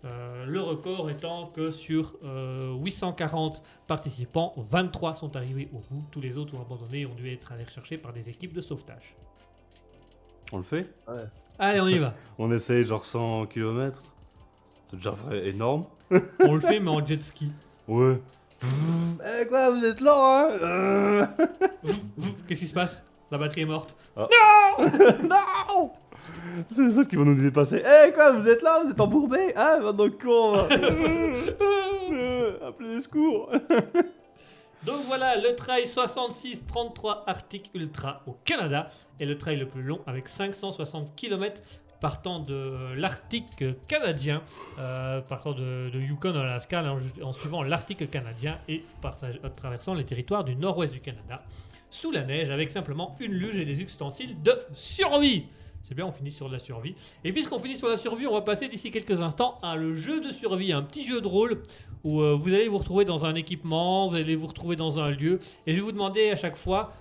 Euh, 0.04 0.46
le 0.46 0.60
record 0.60 1.10
étant 1.10 1.46
que 1.48 1.70
sur 1.70 2.14
euh, 2.24 2.74
840 2.74 3.62
participants, 3.86 4.54
23 4.56 5.16
sont 5.16 5.36
arrivés 5.36 5.68
au 5.72 5.78
bout. 5.90 6.02
Tous 6.10 6.20
les 6.20 6.38
autres 6.38 6.54
ont 6.54 6.60
abandonné 6.62 7.00
et 7.00 7.06
ont 7.06 7.14
dû 7.14 7.30
être 7.30 7.52
allés 7.52 7.64
recherchés 7.64 7.98
par 7.98 8.12
des 8.12 8.28
équipes 8.28 8.54
de 8.54 8.62
sauvetage. 8.62 9.14
On 10.52 10.58
le 10.58 10.64
fait? 10.64 10.86
Allez, 11.58 11.80
on 11.80 11.86
y 11.86 11.98
va. 11.98 12.14
On 12.38 12.50
essaye 12.50 12.84
genre 12.84 13.04
100 13.04 13.46
km 13.46 14.02
C'est 14.86 14.96
déjà 14.96 15.10
vrai 15.10 15.48
énorme. 15.48 15.84
On 16.40 16.54
le 16.54 16.60
fait, 16.60 16.80
mais 16.80 16.90
en 16.90 17.04
jet 17.04 17.22
ski. 17.22 17.52
Ouais. 17.86 18.20
Eh 18.62 19.46
quoi, 19.46 19.70
vous 19.70 19.84
êtes 19.84 20.00
lent, 20.00 20.48
hein. 20.52 21.30
Qu'est-ce 22.48 22.60
qui 22.60 22.66
se 22.66 22.74
passe? 22.74 23.02
La 23.30 23.38
batterie 23.38 23.62
est 23.62 23.66
morte. 23.66 23.94
Non 25.22 25.90
C'est 26.70 26.82
les 26.82 26.98
autres 26.98 27.08
qui 27.08 27.16
vont 27.16 27.24
nous 27.24 27.34
dépasser. 27.34 27.82
Eh 27.84 28.12
quoi, 28.12 28.32
vous 28.32 28.48
êtes 28.48 28.62
là, 28.62 28.82
vous 28.84 28.90
êtes 28.90 29.00
embourbés 29.00 29.52
Ah, 29.56 29.78
maintenant 29.80 30.08
con 30.22 30.52
va. 30.52 30.68
Euh, 32.12 32.58
Appelez 32.66 32.94
les 32.94 33.00
secours 33.00 33.50
Donc 34.86 34.96
voilà, 35.06 35.36
le 35.36 35.54
trail 35.56 35.84
66-33 35.84 37.24
Arctic 37.26 37.70
Ultra 37.74 38.22
au 38.26 38.36
Canada 38.44 38.90
est 39.20 39.26
le 39.26 39.36
trail 39.36 39.58
le 39.58 39.66
plus 39.68 39.82
long 39.82 40.00
avec 40.06 40.28
560 40.28 41.14
km 41.14 41.60
partant 42.00 42.40
de 42.40 42.94
l'Arctique 42.96 43.64
canadien, 43.86 44.42
euh, 44.78 45.20
partant 45.20 45.52
de, 45.52 45.90
Yukon 45.94 46.30
en 46.30 46.40
Alaska, 46.40 46.82
en, 47.22 47.32
suivant 47.32 47.62
l'Arctique 47.62 48.10
canadien 48.10 48.58
et 48.68 48.82
euh, 49.04 49.48
traversant 49.54 49.94
les 49.94 50.04
territoires 50.04 50.44
du 50.44 50.56
nord-ouest 50.56 50.92
du 50.92 51.00
Canada, 51.00 51.42
sous 51.90 52.10
la 52.10 52.24
neige 52.24 52.50
avec 52.50 52.70
simplement 52.70 53.16
une 53.20 53.32
luge 53.32 53.58
et 53.58 53.64
des 53.64 53.80
ustensiles 53.82 54.40
de 54.42 54.58
survie. 54.72 55.44
C'est 55.82 55.94
bien, 55.94 56.06
on 56.06 56.12
finit 56.12 56.30
sur 56.30 56.48
de 56.48 56.52
la 56.52 56.58
survie. 56.58 56.94
Et 57.24 57.32
puisqu'on 57.32 57.58
finit 57.58 57.76
sur 57.76 57.88
la 57.88 57.96
survie, 57.96 58.26
on 58.26 58.34
va 58.34 58.42
passer 58.42 58.68
d'ici 58.68 58.90
quelques 58.90 59.22
instants 59.22 59.58
à 59.62 59.76
le 59.76 59.94
jeu 59.94 60.20
de 60.20 60.30
survie, 60.30 60.72
un 60.72 60.82
petit 60.82 61.06
jeu 61.06 61.20
de 61.20 61.26
rôle 61.26 61.62
où 62.04 62.20
euh, 62.20 62.34
vous 62.34 62.54
allez 62.54 62.68
vous 62.68 62.78
retrouver 62.78 63.04
dans 63.04 63.26
un 63.26 63.34
équipement, 63.34 64.08
vous 64.08 64.16
allez 64.16 64.36
vous 64.36 64.46
retrouver 64.46 64.76
dans 64.76 65.00
un 65.00 65.10
lieu, 65.10 65.40
et 65.66 65.72
je 65.72 65.76
vais 65.76 65.82
vous 65.82 65.92
demander 65.92 66.30
à 66.30 66.36
chaque 66.36 66.56
fois 66.56 66.92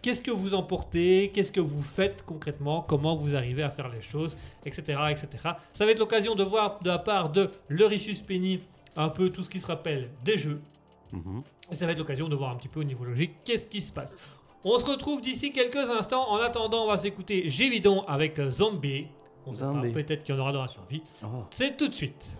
Qu'est-ce 0.00 0.22
que 0.22 0.30
vous 0.30 0.54
emportez? 0.54 1.30
Qu'est-ce 1.34 1.50
que 1.50 1.60
vous 1.60 1.82
faites 1.82 2.24
concrètement? 2.24 2.82
Comment 2.82 3.16
vous 3.16 3.34
arrivez 3.34 3.62
à 3.62 3.70
faire 3.70 3.88
les 3.88 4.00
choses? 4.00 4.36
Etc. 4.64 4.82
etc. 5.10 5.28
Ça 5.74 5.84
va 5.84 5.90
être 5.90 5.98
l'occasion 5.98 6.34
de 6.34 6.44
voir 6.44 6.78
de 6.82 6.88
la 6.88 6.98
part 6.98 7.30
de 7.30 7.50
Lerichus 7.68 8.22
Penny 8.26 8.60
un 8.96 9.08
peu 9.08 9.30
tout 9.30 9.42
ce 9.42 9.50
qui 9.50 9.60
se 9.60 9.66
rappelle 9.66 10.10
des 10.24 10.36
jeux. 10.36 10.60
Mhm. 11.12 11.42
Et 11.70 11.74
ça 11.74 11.86
va 11.86 11.92
être 11.92 11.98
l'occasion 11.98 12.28
de 12.28 12.36
voir 12.36 12.50
un 12.50 12.56
petit 12.56 12.68
peu 12.68 12.80
au 12.80 12.84
niveau 12.84 13.04
logique 13.04 13.32
qu'est-ce 13.44 13.66
qui 13.66 13.80
se 13.80 13.92
passe. 13.92 14.16
On 14.64 14.78
se 14.78 14.84
retrouve 14.84 15.20
d'ici 15.20 15.52
quelques 15.52 15.76
instants. 15.76 16.28
En 16.30 16.36
attendant, 16.36 16.84
on 16.84 16.88
va 16.88 16.96
s'écouter 16.96 17.48
Gévidon 17.48 18.04
avec 18.06 18.40
Zombie. 18.50 19.06
On 19.46 19.54
Zombie. 19.54 19.92
Peut-être 19.92 20.22
qu'il 20.24 20.34
y 20.34 20.38
en 20.38 20.40
aura 20.40 20.52
dans 20.52 20.62
la 20.62 20.68
survie. 20.68 21.02
Oh. 21.22 21.44
C'est 21.50 21.76
tout 21.76 21.88
de 21.88 21.94
suite. 21.94 22.36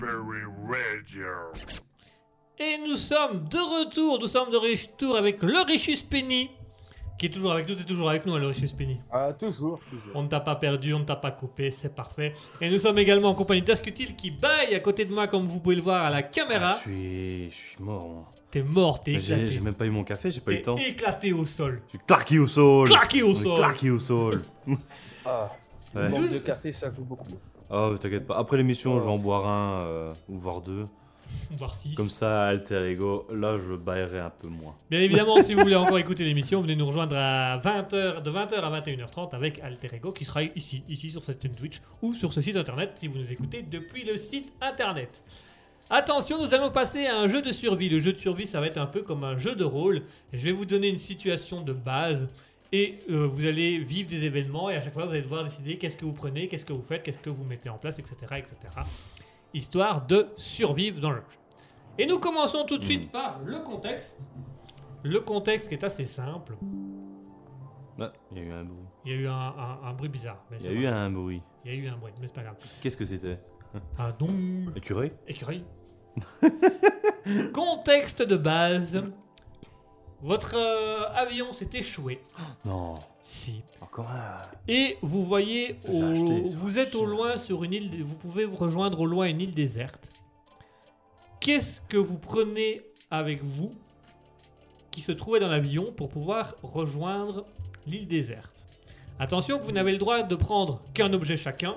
Raspberry 0.00 0.42
Radio. 0.66 1.72
Et 2.58 2.78
nous 2.86 2.96
sommes 2.96 3.48
de 3.48 3.58
retour. 3.58 4.18
Nous 4.20 4.26
sommes 4.26 4.50
de 4.50 4.56
retour 4.56 5.16
avec 5.16 5.42
le 5.42 5.64
Richus 5.66 6.02
Penny. 6.02 6.50
Qui 7.18 7.26
est 7.26 7.30
toujours 7.30 7.52
avec 7.52 7.68
nous, 7.68 7.76
t'es 7.76 7.84
toujours 7.84 8.10
avec 8.10 8.26
nous, 8.26 8.34
hein, 8.34 8.38
le 8.40 8.48
Richus 8.48 8.72
Penny. 8.72 8.98
Ah, 9.12 9.30
toujours, 9.32 9.78
toujours. 9.88 10.12
On 10.16 10.24
ne 10.24 10.28
t'a 10.28 10.40
pas 10.40 10.56
perdu, 10.56 10.92
on 10.94 10.98
ne 11.00 11.04
t'a 11.04 11.14
pas 11.14 11.30
coupé, 11.30 11.70
c'est 11.70 11.94
parfait. 11.94 12.32
Et 12.60 12.68
nous 12.68 12.78
sommes 12.80 12.98
également 12.98 13.28
en 13.28 13.34
compagnie 13.36 13.62
d'Ascutil 13.62 14.16
qui 14.16 14.32
baille 14.32 14.74
à 14.74 14.80
côté 14.80 15.04
de 15.04 15.14
moi, 15.14 15.28
comme 15.28 15.46
vous 15.46 15.60
pouvez 15.60 15.76
le 15.76 15.82
voir 15.82 16.02
à 16.04 16.10
la 16.10 16.16
Ah, 16.18 16.22
caméra. 16.24 16.74
je 16.74 16.80
suis, 16.80 17.50
je 17.50 17.54
suis 17.56 17.82
mort. 17.82 18.08
moi. 18.08 18.24
T'es 18.50 18.62
mort, 18.62 19.00
t'es 19.02 19.18
J'ai 19.18 19.34
éclaté. 19.34 19.52
j'ai 19.52 19.60
même 19.60 19.74
pas 19.74 19.86
eu 19.86 19.90
mon 19.90 20.02
café, 20.04 20.30
j'ai 20.30 20.40
pas 20.40 20.52
eu 20.52 20.56
le 20.56 20.62
temps. 20.62 20.76
éclaté 20.76 21.32
au 21.32 21.44
sol. 21.46 21.82
Je 21.86 21.90
suis 21.90 21.98
claqué 22.06 22.38
au 22.40 22.46
sol. 22.48 22.88
Claqué 22.88 23.22
au 23.22 23.34
sol. 23.36 23.58
Claqué 23.58 23.90
au 23.90 23.98
sol. 24.00 24.42
Ah, 25.24 25.50
Ouais. 25.94 26.02
le 26.02 26.08
manque 26.08 26.30
de 26.30 26.38
café, 26.38 26.72
ça 26.72 26.90
joue 26.92 27.04
beaucoup. 27.04 27.26
Oh, 27.70 27.96
t'inquiète 27.98 28.26
pas. 28.26 28.36
Après 28.36 28.56
l'émission, 28.56 28.98
je 28.98 29.04
vais 29.04 29.10
en 29.10 29.18
boire 29.18 29.46
un 29.46 29.84
euh, 29.86 30.14
ou 30.28 30.38
voire 30.38 30.60
deux. 30.60 30.86
Voire 31.56 31.74
6. 31.74 31.94
Comme 31.94 32.10
ça, 32.10 32.48
alter 32.48 32.90
ego. 32.90 33.26
Là, 33.32 33.56
je 33.56 33.74
baillerai 33.74 34.20
un 34.20 34.30
peu 34.30 34.48
moins. 34.48 34.74
Bien 34.90 35.00
évidemment, 35.00 35.40
si 35.40 35.54
vous 35.54 35.60
voulez 35.60 35.74
encore 35.76 35.98
écouter 35.98 36.24
l'émission, 36.24 36.60
venez 36.60 36.76
nous 36.76 36.86
rejoindre 36.86 37.16
à 37.16 37.58
20h, 37.58 38.22
de 38.22 38.30
20h 38.30 38.54
à 38.54 38.80
21h30 38.80 39.34
avec 39.34 39.58
Alter 39.60 39.88
Ego 39.94 40.12
qui 40.12 40.24
sera 40.24 40.42
ici, 40.42 40.82
ici 40.88 41.10
sur 41.10 41.24
cette 41.24 41.42
chaîne 41.42 41.54
Twitch 41.54 41.80
ou 42.02 42.14
sur 42.14 42.32
ce 42.32 42.40
site 42.40 42.56
internet 42.56 42.92
si 42.96 43.08
vous 43.08 43.18
nous 43.18 43.32
écoutez 43.32 43.62
depuis 43.62 44.04
le 44.04 44.16
site 44.16 44.52
internet. 44.60 45.22
Attention, 45.90 46.42
nous 46.42 46.54
allons 46.54 46.70
passer 46.70 47.06
à 47.06 47.18
un 47.18 47.28
jeu 47.28 47.42
de 47.42 47.52
survie. 47.52 47.88
Le 47.88 47.98
jeu 47.98 48.12
de 48.12 48.18
survie, 48.18 48.46
ça 48.46 48.60
va 48.60 48.66
être 48.66 48.78
un 48.78 48.86
peu 48.86 49.02
comme 49.02 49.22
un 49.22 49.38
jeu 49.38 49.54
de 49.54 49.64
rôle. 49.64 50.02
Je 50.32 50.44
vais 50.44 50.52
vous 50.52 50.64
donner 50.64 50.88
une 50.88 50.98
situation 50.98 51.62
de 51.62 51.72
base 51.72 52.28
et 52.76 52.98
euh, 53.08 53.26
vous 53.28 53.46
allez 53.46 53.78
vivre 53.78 54.10
des 54.10 54.24
événements 54.24 54.68
et 54.70 54.74
à 54.76 54.80
chaque 54.80 54.92
fois 54.94 55.04
vous 55.04 55.12
allez 55.12 55.22
devoir 55.22 55.44
décider 55.44 55.76
qu'est-ce 55.76 55.96
que 55.96 56.04
vous 56.04 56.12
prenez, 56.12 56.48
qu'est-ce 56.48 56.64
que 56.64 56.72
vous 56.72 56.82
faites, 56.82 57.02
qu'est-ce 57.04 57.18
que 57.18 57.30
vous 57.30 57.44
mettez 57.44 57.68
en 57.68 57.78
place, 57.78 57.98
etc., 58.00 58.16
etc. 58.36 58.56
Histoire 59.52 60.04
de 60.06 60.26
survivre 60.36 61.00
dans 61.00 61.10
le 61.12 61.18
jeu. 61.18 61.38
Et 61.98 62.06
nous 62.06 62.18
commençons 62.18 62.64
tout 62.66 62.76
de 62.78 62.84
suite 62.84 63.12
par 63.12 63.38
le 63.44 63.60
contexte. 63.60 64.18
Le 65.04 65.20
contexte 65.20 65.68
qui 65.68 65.74
est 65.74 65.84
assez 65.84 66.06
simple. 66.06 66.56
Ah, 68.00 68.12
il 68.32 68.38
y 68.38 68.40
a 68.40 68.44
eu 68.44 68.50
un 68.50 68.64
bruit. 68.64 68.84
Il 69.04 69.12
y 69.12 69.14
a 69.14 69.18
eu 69.18 69.26
un, 69.28 69.32
un- 69.32 69.78
un 69.84 69.92
bruit 69.92 70.08
bizarre. 70.08 70.42
mais 70.50 70.56
Il 70.58 70.64
y 70.66 70.68
a 70.68 70.72
eu 70.72 70.86
un 70.86 71.10
bruit. 71.10 71.42
Il 71.64 71.72
y 71.72 71.74
a 71.76 71.78
eu 71.78 71.86
un 71.88 71.96
bruit, 71.96 72.12
mais 72.20 72.26
c'est 72.26 72.34
pas 72.34 72.42
grave. 72.42 72.56
Qu'est-ce 72.82 72.96
que 72.96 73.04
c'était? 73.04 73.38
Un 73.98 74.10
dong. 74.18 74.70
Écureuil? 74.74 75.12
Écureuil. 75.28 75.62
Contexte 77.52 78.22
de 78.22 78.36
base. 78.36 79.02
Votre 80.24 80.54
euh, 80.56 81.06
avion 81.14 81.52
s'est 81.52 81.68
échoué. 81.74 82.18
Non. 82.64 82.94
Si. 83.22 83.62
Encore 83.82 84.10
un. 84.10 84.40
Et 84.68 84.96
vous 85.02 85.22
voyez, 85.24 85.76
J'ai 85.86 86.02
au- 86.02 86.10
acheté, 86.10 86.40
vous 86.46 86.78
êtes 86.78 86.94
au 86.94 87.04
loin 87.04 87.36
sur 87.36 87.62
une 87.62 87.74
île, 87.74 88.02
vous 88.02 88.14
pouvez 88.16 88.44
vous 88.46 88.56
rejoindre 88.56 89.00
au 89.00 89.06
loin 89.06 89.26
une 89.26 89.40
île 89.42 89.54
déserte. 89.54 90.10
Qu'est-ce 91.40 91.80
que 91.88 91.98
vous 91.98 92.16
prenez 92.18 92.80
avec 93.10 93.42
vous 93.44 93.72
qui 94.90 95.02
se 95.02 95.12
trouvait 95.12 95.40
dans 95.40 95.48
l'avion 95.48 95.92
pour 95.92 96.08
pouvoir 96.08 96.54
rejoindre 96.62 97.44
l'île 97.86 98.08
déserte? 98.08 98.64
Attention 99.18 99.58
que 99.58 99.64
vous 99.64 99.72
n'avez 99.72 99.92
le 99.92 99.98
droit 99.98 100.22
de 100.22 100.34
prendre 100.34 100.80
qu'un 100.94 101.12
objet 101.12 101.36
chacun, 101.36 101.76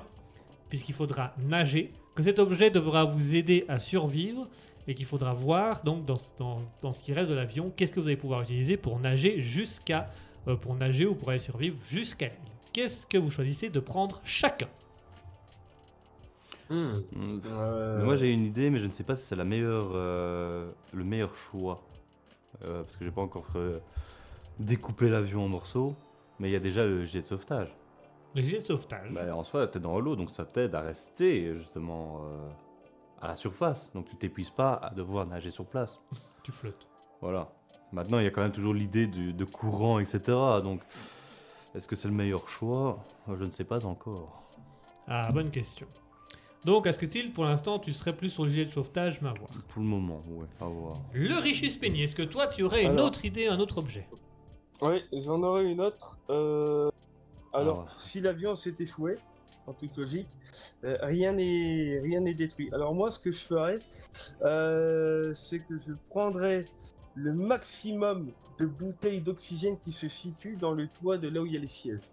puisqu'il 0.69 0.93
faudra 0.95 1.33
nager, 1.37 1.91
que 2.15 2.23
cet 2.23 2.39
objet 2.39 2.71
devra 2.71 3.03
vous 3.03 3.35
aider 3.35 3.65
à 3.67 3.79
survivre 3.79 4.47
et 4.87 4.95
qu'il 4.95 5.05
faudra 5.05 5.33
voir 5.33 5.83
donc 5.83 6.05
dans, 6.05 6.17
ce- 6.17 6.31
dans- 6.37 6.61
dans 6.81 6.91
ce 6.93 7.01
qui 7.03 7.13
reste 7.13 7.29
de 7.29 7.35
l'avion 7.35 7.71
qu'est-ce 7.75 7.91
que 7.91 7.99
vous 7.99 8.07
allez 8.07 8.17
pouvoir 8.17 8.41
utiliser 8.41 8.77
pour 8.77 8.99
nager 8.99 9.41
jusqu'à 9.41 10.09
euh, 10.47 10.55
pour 10.55 10.75
nager 10.75 11.05
ou 11.05 11.13
pour 11.15 11.29
aller 11.29 11.39
survivre 11.39 11.77
jusqu'à 11.89 12.27
l'île. 12.27 12.37
Qu'est-ce 12.73 13.05
que 13.05 13.17
vous 13.17 13.29
choisissez 13.31 13.69
de 13.69 13.79
prendre 13.79 14.21
chacun 14.23 14.67
Hmm. 16.69 16.99
Euh, 17.45 18.03
Moi, 18.03 18.15
j'ai 18.17 18.29
une 18.31 18.43
idée, 18.45 18.69
mais 18.69 18.79
je 18.79 18.87
ne 18.87 18.91
sais 18.91 19.03
pas 19.05 19.15
si 19.15 19.25
c'est 19.25 19.37
la 19.37 19.45
meilleure, 19.45 19.91
euh, 19.93 20.69
le 20.93 21.03
meilleur 21.05 21.33
choix. 21.33 21.81
euh, 22.65 22.81
parce 22.83 22.97
que 22.97 23.05
j'ai 23.05 23.11
pas 23.11 23.21
encore 23.21 23.45
euh, 23.55 23.79
découpé 24.59 25.09
l'avion 25.09 25.45
en 25.45 25.47
morceaux, 25.47 25.95
mais 26.39 26.49
il 26.49 26.51
y 26.51 26.55
a 26.55 26.59
déjà 26.59 26.85
le 26.85 27.05
jet 27.05 27.21
de 27.21 27.25
sauvetage. 27.25 27.73
Le 28.35 28.41
gilet 28.41 28.59
de 28.59 28.65
sauvetage. 28.65 29.11
Bah, 29.11 29.33
en 29.35 29.43
soi, 29.43 29.67
t'es 29.67 29.79
dans 29.79 29.99
l'eau, 29.99 30.15
donc 30.17 30.29
ça 30.31 30.43
t'aide 30.43 30.75
à 30.75 30.81
rester 30.81 31.55
justement 31.55 32.21
euh, 32.25 32.49
à 33.21 33.27
la 33.29 33.35
surface. 33.35 33.91
Donc 33.93 34.05
tu 34.07 34.15
t'épuises 34.15 34.49
pas 34.49 34.73
à 34.73 34.89
devoir 34.91 35.25
nager 35.25 35.49
sur 35.49 35.65
place. 35.65 35.99
Tu 36.43 36.51
flottes. 36.53 36.87
Voilà. 37.19 37.49
Maintenant, 37.91 38.19
il 38.19 38.23
y 38.23 38.27
a 38.27 38.31
quand 38.31 38.41
même 38.41 38.53
toujours 38.53 38.73
l'idée 38.73 39.05
de 39.07 39.43
courant, 39.45 39.99
etc. 39.99 40.19
Donc, 40.63 40.81
est-ce 41.75 41.87
que 41.89 41.95
c'est 41.97 42.07
le 42.07 42.13
meilleur 42.13 42.47
choix? 42.47 43.03
Je 43.33 43.43
ne 43.43 43.49
sais 43.51 43.65
pas 43.65 43.85
encore. 43.85 44.43
Ah, 45.07 45.29
bonne 45.33 45.51
question. 45.51 45.87
Donc, 46.63 46.87
à 46.87 46.91
ce 46.93 46.99
que 46.99 47.05
il 47.17 47.33
pour 47.33 47.43
l'instant, 47.45 47.79
tu 47.79 47.91
serais 47.93 48.15
plus 48.15 48.29
sur 48.29 48.43
le 48.43 48.49
gilet 48.49 48.65
de 48.65 48.69
sauvetage, 48.71 49.21
mais 49.21 49.29
à 49.29 49.33
voir. 49.33 49.49
Pour 49.69 49.81
le 49.81 49.87
moment, 49.87 50.21
ouais, 50.29 50.45
à 50.61 50.65
voir. 50.65 50.97
Le 51.13 51.35
Richus 51.37 51.77
Penny, 51.77 52.03
est-ce 52.03 52.15
que 52.15 52.23
toi, 52.23 52.47
tu 52.47 52.63
aurais 52.63 52.83
une 52.83 52.91
Alors. 52.91 53.07
autre 53.07 53.25
idée, 53.25 53.47
un 53.47 53.59
autre 53.59 53.77
objet? 53.77 54.07
Oui, 54.81 55.03
j'en 55.13 55.41
aurais 55.43 55.65
une 55.65 55.81
autre. 55.81 56.19
Euh, 56.29 56.89
Alors, 57.53 57.87
Ah. 57.89 57.93
si 57.97 58.19
l'avion 58.21 58.53
s'est 58.55 58.75
échoué, 58.79 59.17
en 59.67 59.73
toute 59.73 59.95
logique, 59.97 60.29
euh, 60.83 60.97
rien 61.01 61.33
n'est 61.33 61.99
rien 62.01 62.21
n'est 62.21 62.33
détruit. 62.33 62.69
Alors 62.73 62.95
moi, 62.95 63.11
ce 63.11 63.19
que 63.19 63.31
je 63.31 63.39
ferais, 63.39 63.79
euh, 64.41 65.33
c'est 65.33 65.59
que 65.59 65.77
je 65.77 65.93
prendrais 66.09 66.65
le 67.15 67.33
maximum 67.33 68.31
de 68.59 68.65
bouteilles 68.65 69.21
d'oxygène 69.21 69.77
qui 69.77 69.91
se 69.91 70.07
situent 70.07 70.57
dans 70.57 70.73
le 70.73 70.87
toit 70.87 71.17
de 71.17 71.27
là 71.27 71.41
où 71.41 71.45
il 71.45 71.53
y 71.53 71.57
a 71.57 71.59
les 71.59 71.67
sièges. 71.67 72.11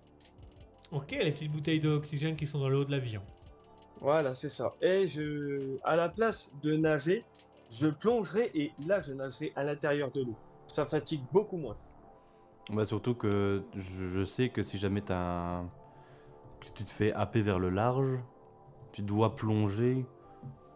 Ok, 0.93 1.13
les 1.13 1.33
petites 1.33 1.53
bouteilles 1.53 1.81
d'oxygène 1.81 2.37
qui 2.37 2.47
sont 2.47 2.59
dans 2.59 2.69
le 2.69 2.79
haut 2.79 2.85
de 2.85 2.91
l'avion. 2.91 3.23
Voilà, 4.01 4.35
c'est 4.35 4.51
ça. 4.51 4.75
Et 4.83 5.07
je, 5.07 5.79
à 5.83 5.97
la 5.97 6.09
place 6.09 6.55
de 6.63 6.77
nager, 6.77 7.25
je 7.71 7.89
plongerai 7.89 8.51
et 8.55 8.73
là, 8.87 9.01
je 9.01 9.13
nagerai 9.13 9.53
à 9.57 9.65
l'intérieur 9.65 10.11
de 10.13 10.23
l'eau. 10.23 10.37
Ça 10.67 10.85
fatigue 10.85 11.23
beaucoup 11.33 11.57
moins. 11.57 11.75
Bah, 12.71 12.85
surtout 12.85 13.15
que 13.15 13.63
je, 13.75 14.25
sais 14.25 14.49
que 14.49 14.63
si 14.63 14.79
jamais 14.79 15.01
t'as 15.01 15.17
un... 15.17 15.71
que 16.65 16.71
tu 16.79 16.85
te 16.85 16.91
fais 16.91 17.13
happer 17.13 17.43
vers 17.43 17.59
le 17.59 17.71
large, 17.71 18.19
tu 18.93 19.03
dois 19.03 19.37
plonger 19.37 20.05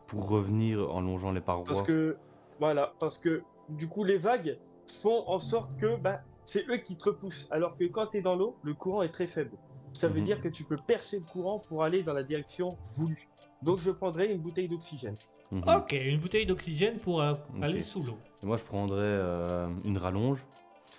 pour 0.07 0.29
revenir 0.29 0.93
en 0.95 1.01
longeant 1.01 1.33
les 1.33 1.41
parois. 1.41 1.65
Parce 1.65 1.83
que, 1.83 2.17
voilà, 2.61 2.95
parce 2.99 3.19
que 3.19 3.43
du 3.69 3.89
coup, 3.89 4.05
les 4.05 4.19
vagues 4.19 4.59
font 5.03 5.25
en 5.29 5.39
sorte 5.39 5.77
que 5.79 5.97
bah, 5.97 6.21
c'est 6.45 6.67
eux 6.71 6.79
qui 6.79 6.97
te 6.97 7.05
repoussent. 7.11 7.47
Alors 7.51 7.77
que 7.77 7.85
quand 7.85 8.07
tu 8.07 8.19
es 8.19 8.21
dans 8.23 8.37
l'eau, 8.37 8.57
le 8.63 8.75
courant 8.75 9.03
est 9.03 9.11
très 9.11 9.27
faible. 9.27 9.57
Ça 9.93 10.09
veut 10.09 10.21
Mhm. 10.21 10.25
dire 10.25 10.41
que 10.41 10.49
tu 10.49 10.65
peux 10.65 10.77
percer 10.87 11.19
le 11.19 11.25
courant 11.31 11.59
pour 11.59 11.83
aller 11.85 12.03
dans 12.03 12.13
la 12.15 12.23
direction 12.23 12.77
voulue. 12.97 13.29
Donc, 13.63 13.79
je 13.81 13.91
prendrai 13.91 14.33
une 14.33 14.39
bouteille 14.41 14.69
d'oxygène. 14.69 15.17
Mhm. 15.51 15.63
Ok, 15.67 15.93
une 15.93 16.21
bouteille 16.21 16.47
d'oxygène 16.47 16.99
pour 16.99 17.21
euh, 17.23 17.35
aller 17.63 17.81
sous 17.81 18.03
l'eau. 18.03 18.19
Et 18.43 18.47
moi, 18.47 18.57
je 18.57 18.65
prendrais 18.65 18.99
euh, 19.01 19.69
une 19.85 19.99
rallonge. 19.99 20.47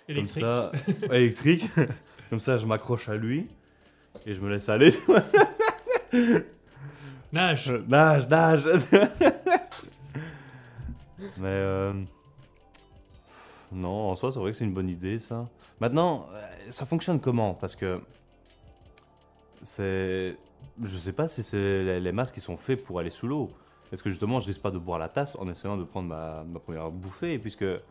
Électrique. 0.07 0.43
Comme 0.43 0.43
ça, 0.43 0.71
électrique. 1.15 1.67
Comme 2.29 2.39
ça, 2.39 2.57
je 2.57 2.65
m'accroche 2.65 3.09
à 3.09 3.15
lui 3.15 3.47
et 4.29 4.33
je 4.35 4.41
me 4.41 4.49
laisse 4.49 4.69
aller. 4.69 4.93
Nage. 7.31 7.69
Euh, 7.69 7.83
nage, 7.87 8.27
nage. 8.27 8.63
Mais 11.37 11.47
euh, 11.47 11.93
non, 13.71 14.09
en 14.09 14.15
soi, 14.15 14.31
c'est 14.31 14.39
vrai 14.39 14.51
que 14.51 14.57
c'est 14.57 14.65
une 14.65 14.73
bonne 14.73 14.89
idée, 14.89 15.19
ça. 15.19 15.47
Maintenant, 15.79 16.27
euh, 16.33 16.39
ça 16.69 16.85
fonctionne 16.85 17.19
comment? 17.19 17.53
Parce 17.53 17.75
que 17.75 18.01
c'est, 19.63 20.37
je 20.81 20.97
sais 20.97 21.13
pas 21.13 21.27
si 21.27 21.43
c'est 21.43 21.83
les, 21.83 21.99
les 21.99 22.11
masques 22.11 22.35
qui 22.35 22.41
sont 22.41 22.57
faits 22.57 22.83
pour 22.83 22.99
aller 22.99 23.09
sous 23.09 23.27
l'eau. 23.27 23.51
Est-ce 23.91 24.03
que 24.03 24.09
justement, 24.09 24.39
je 24.39 24.47
risque 24.47 24.61
pas 24.61 24.71
de 24.71 24.77
boire 24.77 24.99
la 24.99 25.09
tasse 25.09 25.35
en 25.39 25.49
essayant 25.49 25.77
de 25.77 25.83
prendre 25.83 26.07
ma, 26.07 26.43
ma 26.43 26.59
première 26.59 26.91
bouffée, 26.91 27.39
puisque 27.39 27.61
il 27.61 27.81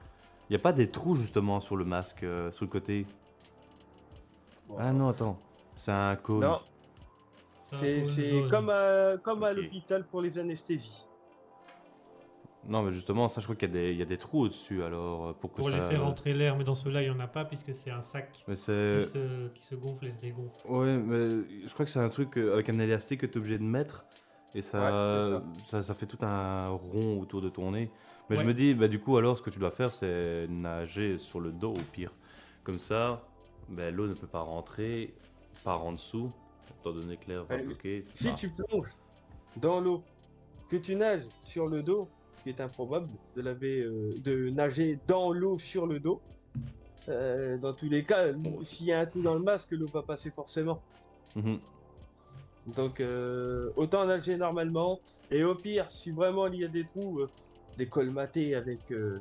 n'y 0.50 0.56
a 0.56 0.60
pas 0.60 0.72
des 0.72 0.90
trous 0.90 1.16
justement 1.16 1.60
sur 1.60 1.76
le 1.76 1.84
masque, 1.84 2.22
euh, 2.22 2.50
sur 2.52 2.64
le 2.64 2.70
côté? 2.70 3.06
Ah 4.78 4.92
non, 4.92 5.08
attends, 5.08 5.38
c'est 5.78 5.92
un 5.92 6.16
cône. 6.16 6.40
Non, 6.40 6.60
C'est 7.72 8.02
jaune. 8.04 8.50
comme 8.50 8.68
à, 8.70 9.16
comme 9.22 9.42
à 9.44 9.52
l'hôpital 9.52 10.04
pour 10.06 10.20
les 10.20 10.38
anesthésies. 10.38 11.04
Non, 12.66 12.82
mais 12.82 12.90
justement, 12.92 13.28
ça, 13.28 13.40
je 13.40 13.46
crois 13.46 13.56
qu'il 13.56 13.68
y, 13.68 13.70
a 13.70 13.74
des- 13.74 13.92
il 13.92 13.96
y 13.98 14.02
a 14.02 14.04
des 14.04 14.18
trous 14.18 14.40
au-dessus, 14.42 14.82
alors, 14.82 15.28
euh, 15.28 15.32
pour 15.32 15.52
que 15.52 15.56
Pour 15.58 15.70
ça... 15.70 15.76
laisser 15.76 15.96
rentrer 15.96 16.34
l'air, 16.34 16.56
mais 16.56 16.64
dans 16.64 16.74
ceux-là, 16.74 17.02
il 17.02 17.08
n'y 17.10 17.16
en 17.16 17.20
a 17.20 17.26
pas 17.28 17.44
puisque 17.46 17.72
c'est 17.74 17.90
un 17.90 18.02
sac 18.02 18.28
Mais 18.46 18.56
qui, 18.56 18.60
c'est... 18.60 19.02
se, 19.02 19.48
qui 19.54 19.64
se 19.64 19.74
gonfle 19.74 20.06
et 20.06 20.12
se 20.12 20.18
dégonfle. 20.18 20.66
Ouais, 20.68 20.98
mais 20.98 21.44
je 21.66 21.72
crois 21.72 21.86
que 21.86 21.90
c'est 21.90 22.00
un 22.00 22.08
truc 22.10 22.36
euh, 22.36 22.52
avec 22.52 22.68
un 22.68 22.78
élastique 22.78 23.20
que 23.22 23.26
tu 23.26 23.34
es 23.34 23.38
obligé 23.38 23.56
de 23.58 23.62
mettre, 23.64 24.04
et 24.54 24.60
ça, 24.60 24.80
Ouais, 24.80 25.40
ça. 25.62 25.80
ça, 25.80 25.94
fait 25.94 26.06
tout 26.06 26.18
un 26.22 26.68
rond 26.68 27.20
autour 27.20 27.40
de 27.40 27.48
ton 27.48 27.70
nez. 27.70 27.90
Mais 28.28 28.36
Ouais. 28.36 28.42
je 28.42 28.48
me 28.48 28.52
dis, 28.52 28.74
bah, 28.74 28.88
du 28.88 28.98
coup, 28.98 29.16
alors, 29.16 29.38
ce 29.38 29.42
que 29.42 29.50
tu 29.50 29.58
dois 29.60 29.70
faire, 29.70 29.90
c'est 29.92 30.46
nager 30.50 31.16
sur 31.16 31.40
le 31.40 31.52
dos, 31.52 31.70
au 31.72 31.92
pire. 31.92 32.12
Comme 32.64 32.78
ça, 32.80 33.22
bah, 33.70 33.90
l'eau 33.90 34.08
ne 34.08 34.14
peut 34.14 34.26
pas 34.26 34.40
rentrer 34.40 35.14
par 35.64 35.84
en 35.84 35.92
dessous, 35.92 36.30
étant 36.80 36.92
donné 36.92 37.16
que 37.16 37.28
l'air 37.28 37.44
va 37.44 37.58
bloquer. 37.58 38.04
Si 38.10 38.28
pars. 38.28 38.36
tu 38.36 38.48
plonges 38.50 38.94
dans 39.56 39.80
l'eau, 39.80 40.02
que 40.68 40.76
tu 40.76 40.94
nages 40.94 41.26
sur 41.40 41.66
le 41.66 41.82
dos, 41.82 42.08
ce 42.36 42.42
qui 42.42 42.48
est 42.50 42.60
improbable 42.60 43.08
de, 43.36 43.42
laver, 43.42 43.80
euh, 43.80 44.14
de 44.22 44.50
nager 44.50 44.98
dans 45.06 45.32
l'eau 45.32 45.58
sur 45.58 45.86
le 45.86 45.98
dos, 45.98 46.20
euh, 47.08 47.56
dans 47.56 47.72
tous 47.72 47.88
les 47.88 48.04
cas, 48.04 48.26
s'il 48.62 48.86
y 48.86 48.92
a 48.92 49.00
un 49.00 49.06
trou 49.06 49.22
dans 49.22 49.34
le 49.34 49.40
masque, 49.40 49.70
l'eau 49.72 49.86
va 49.86 50.02
passer 50.02 50.30
forcément. 50.30 50.82
Mhm. 51.36 51.58
Donc 52.76 53.00
euh, 53.00 53.70
autant 53.76 54.04
nager 54.04 54.36
normalement. 54.36 55.00
Et 55.30 55.42
au 55.42 55.54
pire, 55.54 55.90
si 55.90 56.10
vraiment 56.10 56.46
il 56.48 56.60
y 56.60 56.64
a 56.64 56.68
des 56.68 56.84
trous, 56.84 57.20
euh, 57.20 57.30
les 57.78 57.86
colmater 57.86 58.54
avec. 58.54 58.80
je 58.90 59.20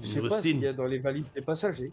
sais 0.00 0.20
pas 0.20 0.36
rustine. 0.36 0.56
s'il 0.56 0.60
y 0.62 0.66
a 0.66 0.72
dans 0.72 0.86
les 0.86 0.98
valises 0.98 1.32
des 1.32 1.42
passagers. 1.42 1.92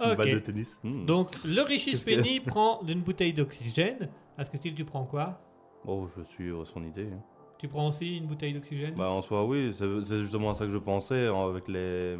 Une 0.00 0.14
balle 0.14 0.30
de 0.32 0.36
Ok. 0.38 0.42
tennis. 0.44 0.78
Mhm. 0.84 1.06
Donc, 1.06 1.36
le 1.44 1.60
Richus 1.62 2.04
Qu'est-ce 2.04 2.06
que- 2.06 2.22
Penny 2.22 2.40
prend 2.40 2.80
une 2.88 3.00
bouteille 3.02 3.32
d'oxygène. 3.32 4.08
À 4.38 4.44
ce 4.44 4.50
que 4.50 4.56
tu 4.56 4.84
prends 4.84 5.04
quoi? 5.04 5.40
Oh, 5.86 6.06
je 6.16 6.22
suis 6.22 6.48
euh, 6.50 6.64
son 6.64 6.82
idée. 6.84 7.08
hein. 7.12 7.22
Tu 7.58 7.68
prends 7.68 7.88
aussi 7.88 8.16
une 8.16 8.26
bouteille 8.26 8.54
d'oxygène? 8.54 8.94
Bah 8.94 9.10
en 9.10 9.20
soi 9.20 9.44
oui, 9.44 9.70
c'est 9.74 10.00
c'est 10.02 10.20
justement 10.20 10.50
à 10.50 10.54
ça 10.54 10.64
que 10.64 10.70
je 10.70 10.78
pensais 10.78 11.26
hein, 11.26 11.46
avec 11.50 11.68
les... 11.68 12.16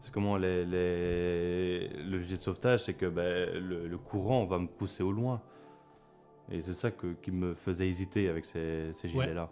C'est 0.00 0.10
comment 0.12 0.36
les, 0.38 0.64
les... 0.64 1.88
le 1.88 2.20
jet 2.22 2.36
de 2.36 2.40
sauvetage, 2.40 2.84
c'est 2.84 2.94
que 2.94 3.06
ben, 3.06 3.50
le, 3.58 3.86
le 3.86 3.98
courant 3.98 4.44
va 4.46 4.58
me 4.58 4.66
pousser 4.66 5.02
au 5.02 5.12
loin. 5.12 5.40
Et 6.50 6.60
c'est 6.62 6.74
ça 6.74 6.90
que, 6.90 7.14
qui 7.22 7.30
me 7.30 7.54
faisait 7.54 7.86
hésiter 7.88 8.28
avec 8.28 8.44
ces, 8.46 8.92
ces 8.92 9.08
Ouais. 9.14 9.24
gilets-là. 9.24 9.50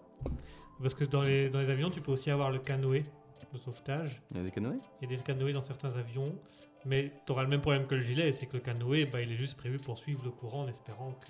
Parce 0.80 0.94
que 0.94 1.04
dans 1.04 1.22
les, 1.22 1.48
dans 1.50 1.60
les 1.60 1.70
avions, 1.70 1.90
tu 1.90 2.00
peux 2.00 2.12
aussi 2.12 2.30
avoir 2.30 2.50
le 2.50 2.58
canoë 2.58 3.04
de 3.52 3.58
sauvetage. 3.58 4.20
Il 4.30 4.38
y 4.38 4.40
a 4.40 4.42
des 4.44 4.50
canoës 4.50 4.80
Il 5.00 5.10
y 5.10 5.12
a 5.12 5.16
des 5.16 5.22
canoës 5.22 5.52
dans 5.52 5.62
certains 5.62 5.94
avions. 5.96 6.32
Mais 6.84 7.12
tu 7.26 7.32
auras 7.32 7.42
le 7.44 7.48
même 7.48 7.60
problème 7.60 7.86
que 7.86 7.94
le 7.94 8.00
gilet, 8.00 8.32
c'est 8.32 8.46
que 8.46 8.54
le 8.54 8.60
canoë, 8.60 9.06
bah, 9.06 9.20
il 9.20 9.30
est 9.30 9.36
juste 9.36 9.56
prévu 9.56 9.78
pour 9.78 9.98
suivre 9.98 10.22
le 10.24 10.30
courant 10.30 10.62
en 10.64 10.68
espérant 10.68 11.12
que... 11.20 11.28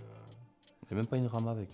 Il 0.90 0.94
n'y 0.94 0.99
a 0.99 1.03
même 1.03 1.07
pas 1.07 1.16
une 1.19 1.27
rame 1.27 1.49
avec. 1.49 1.69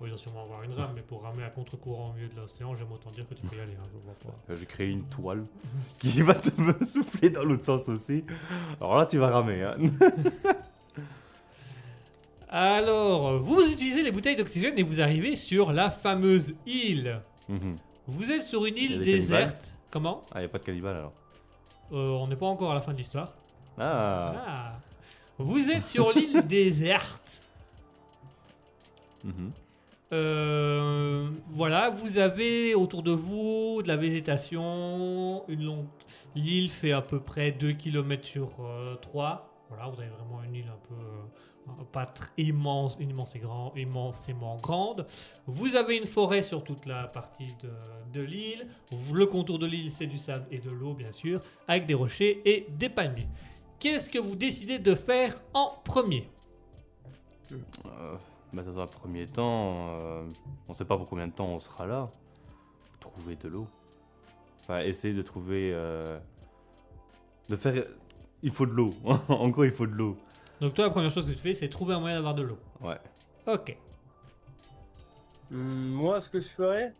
Bon, 0.00 0.06
il 0.06 0.10
doit 0.10 0.18
sûrement 0.18 0.42
avoir 0.42 0.62
une 0.64 0.72
rame, 0.72 0.92
mais 0.96 1.02
pour 1.02 1.22
ramer 1.22 1.42
à 1.44 1.50
contre-courant 1.50 2.10
au 2.10 2.12
milieu 2.14 2.28
de 2.28 2.36
l'océan, 2.36 2.74
j'aime 2.76 2.90
autant 2.92 3.10
dire 3.10 3.28
que 3.28 3.34
tu 3.34 3.42
peux 3.46 3.56
y 3.56 3.60
aller. 3.60 3.72
hein, 3.74 3.86
je 3.92 3.98
vois 3.98 4.14
pas. 4.14 4.52
Euh, 4.52 4.56
J'ai 4.56 4.66
créé 4.66 4.90
une 4.90 5.04
toile 5.04 5.44
qui 6.00 6.22
va 6.22 6.34
te 6.34 6.50
souffler 6.84 7.30
dans 7.30 7.44
l'autre 7.44 7.64
sens 7.64 7.88
aussi. 7.88 8.24
Alors 8.80 8.96
là 8.98 9.06
tu 9.06 9.18
vas 9.18 9.28
ramer. 9.30 9.62
Hein. 9.62 9.76
Alors, 12.50 13.38
vous 13.38 13.60
utilisez 13.70 14.02
les 14.02 14.10
bouteilles 14.10 14.36
d'oxygène 14.36 14.78
et 14.78 14.82
vous 14.82 15.02
arrivez 15.02 15.36
sur 15.36 15.72
la 15.72 15.90
fameuse 15.90 16.54
île. 16.66 17.20
Mhm. 17.48 17.76
Vous 18.08 18.32
êtes 18.32 18.44
sur 18.44 18.64
une 18.66 18.76
île 18.76 19.00
déserte. 19.02 19.76
Comment 19.90 20.24
Ah, 20.32 20.36
il 20.36 20.40
n'y 20.40 20.46
a 20.46 20.48
pas 20.48 20.58
de 20.58 20.64
cannibale 20.64 20.96
alors. 20.96 21.12
Euh, 21.92 22.10
On 22.10 22.26
n'est 22.26 22.36
pas 22.36 22.46
encore 22.46 22.70
à 22.70 22.74
la 22.74 22.80
fin 22.80 22.92
de 22.92 22.98
l'histoire. 22.98 23.34
Ah, 23.78 24.34
Ah. 24.46 24.72
Vous 25.38 25.70
êtes 25.70 25.86
sur 25.86 26.10
l'île 26.12 26.42
déserte. 26.48 27.40
Mhm. 29.24 29.52
Euh, 30.12 31.28
voilà, 31.48 31.90
vous 31.90 32.16
avez 32.18 32.74
autour 32.74 33.02
de 33.02 33.10
vous 33.12 33.82
de 33.82 33.88
la 33.88 33.96
végétation, 33.96 35.44
une 35.48 35.64
longue... 35.64 35.86
L'île 36.34 36.70
fait 36.70 36.92
à 36.92 37.02
peu 37.02 37.20
près 37.20 37.52
2 37.52 37.72
km 37.72 38.24
sur 38.26 38.50
euh, 38.60 38.94
3. 38.96 39.50
Voilà, 39.68 39.86
vous 39.88 40.00
avez 40.00 40.08
vraiment 40.10 40.42
une 40.44 40.54
île 40.54 40.68
un 40.68 40.88
peu... 40.88 40.94
pas 41.92 42.06
très 42.06 42.30
immense, 42.38 42.96
immense 43.00 43.34
et 43.36 43.38
grand, 43.38 43.72
immensément 43.76 44.56
grande. 44.56 45.06
Vous 45.46 45.76
avez 45.76 45.96
une 45.96 46.06
forêt 46.06 46.42
sur 46.42 46.64
toute 46.64 46.86
la 46.86 47.06
partie 47.06 47.54
de, 48.12 48.20
l'île. 48.20 48.66
Le 49.12 49.26
contour 49.26 49.58
de 49.58 49.66
l'île, 49.66 49.90
c'est 49.90 50.06
du 50.06 50.18
sable 50.18 50.46
et 50.50 50.58
de 50.58 50.70
l'eau, 50.70 50.94
bien 50.94 51.12
sûr, 51.12 51.40
avec 51.66 51.86
des 51.86 51.94
rochers 51.94 52.42
et 52.44 52.66
des 52.70 52.88
palmiers. 52.88 53.28
Qu'est-ce 53.78 54.10
que 54.10 54.18
vous 54.18 54.34
décidez 54.34 54.78
de 54.78 54.94
faire 54.94 55.40
en 55.54 55.74
premier? 55.84 56.28
Euh, 57.52 58.16
bah, 58.52 58.62
dans 58.62 58.80
un 58.80 58.86
premier 58.86 59.26
temps, 59.26 59.88
euh, 59.90 60.28
on 60.68 60.74
sait 60.74 60.84
pas 60.84 60.96
pour 60.96 61.08
combien 61.08 61.28
de 61.28 61.32
temps 61.32 61.48
on 61.48 61.60
sera 61.60 61.86
là. 61.86 62.10
Trouver 63.00 63.36
de 63.36 63.48
l'eau. 63.48 63.68
Enfin, 64.62 64.80
essayer 64.80 65.14
de 65.14 65.22
trouver. 65.22 65.70
euh, 65.72 66.18
de 67.48 67.56
faire. 67.56 67.84
Il 68.42 68.50
faut 68.50 68.66
de 68.66 68.72
l'eau. 68.72 68.94
en 69.28 69.48
gros, 69.48 69.64
il 69.64 69.70
faut 69.70 69.86
de 69.86 69.94
l'eau. 69.94 70.16
Donc 70.60 70.74
toi, 70.74 70.84
la 70.86 70.90
première 70.90 71.10
chose 71.10 71.26
que 71.26 71.32
tu 71.32 71.38
fais, 71.38 71.54
c'est 71.54 71.68
trouver 71.68 71.94
un 71.94 72.00
moyen 72.00 72.16
d'avoir 72.16 72.34
de 72.34 72.42
l'eau. 72.42 72.58
Ouais. 72.80 72.98
Ok. 73.46 73.76
Hum, 75.52 75.88
moi, 75.92 76.20
ce 76.20 76.28
que 76.28 76.40
je 76.40 76.48
ferais, 76.48 76.92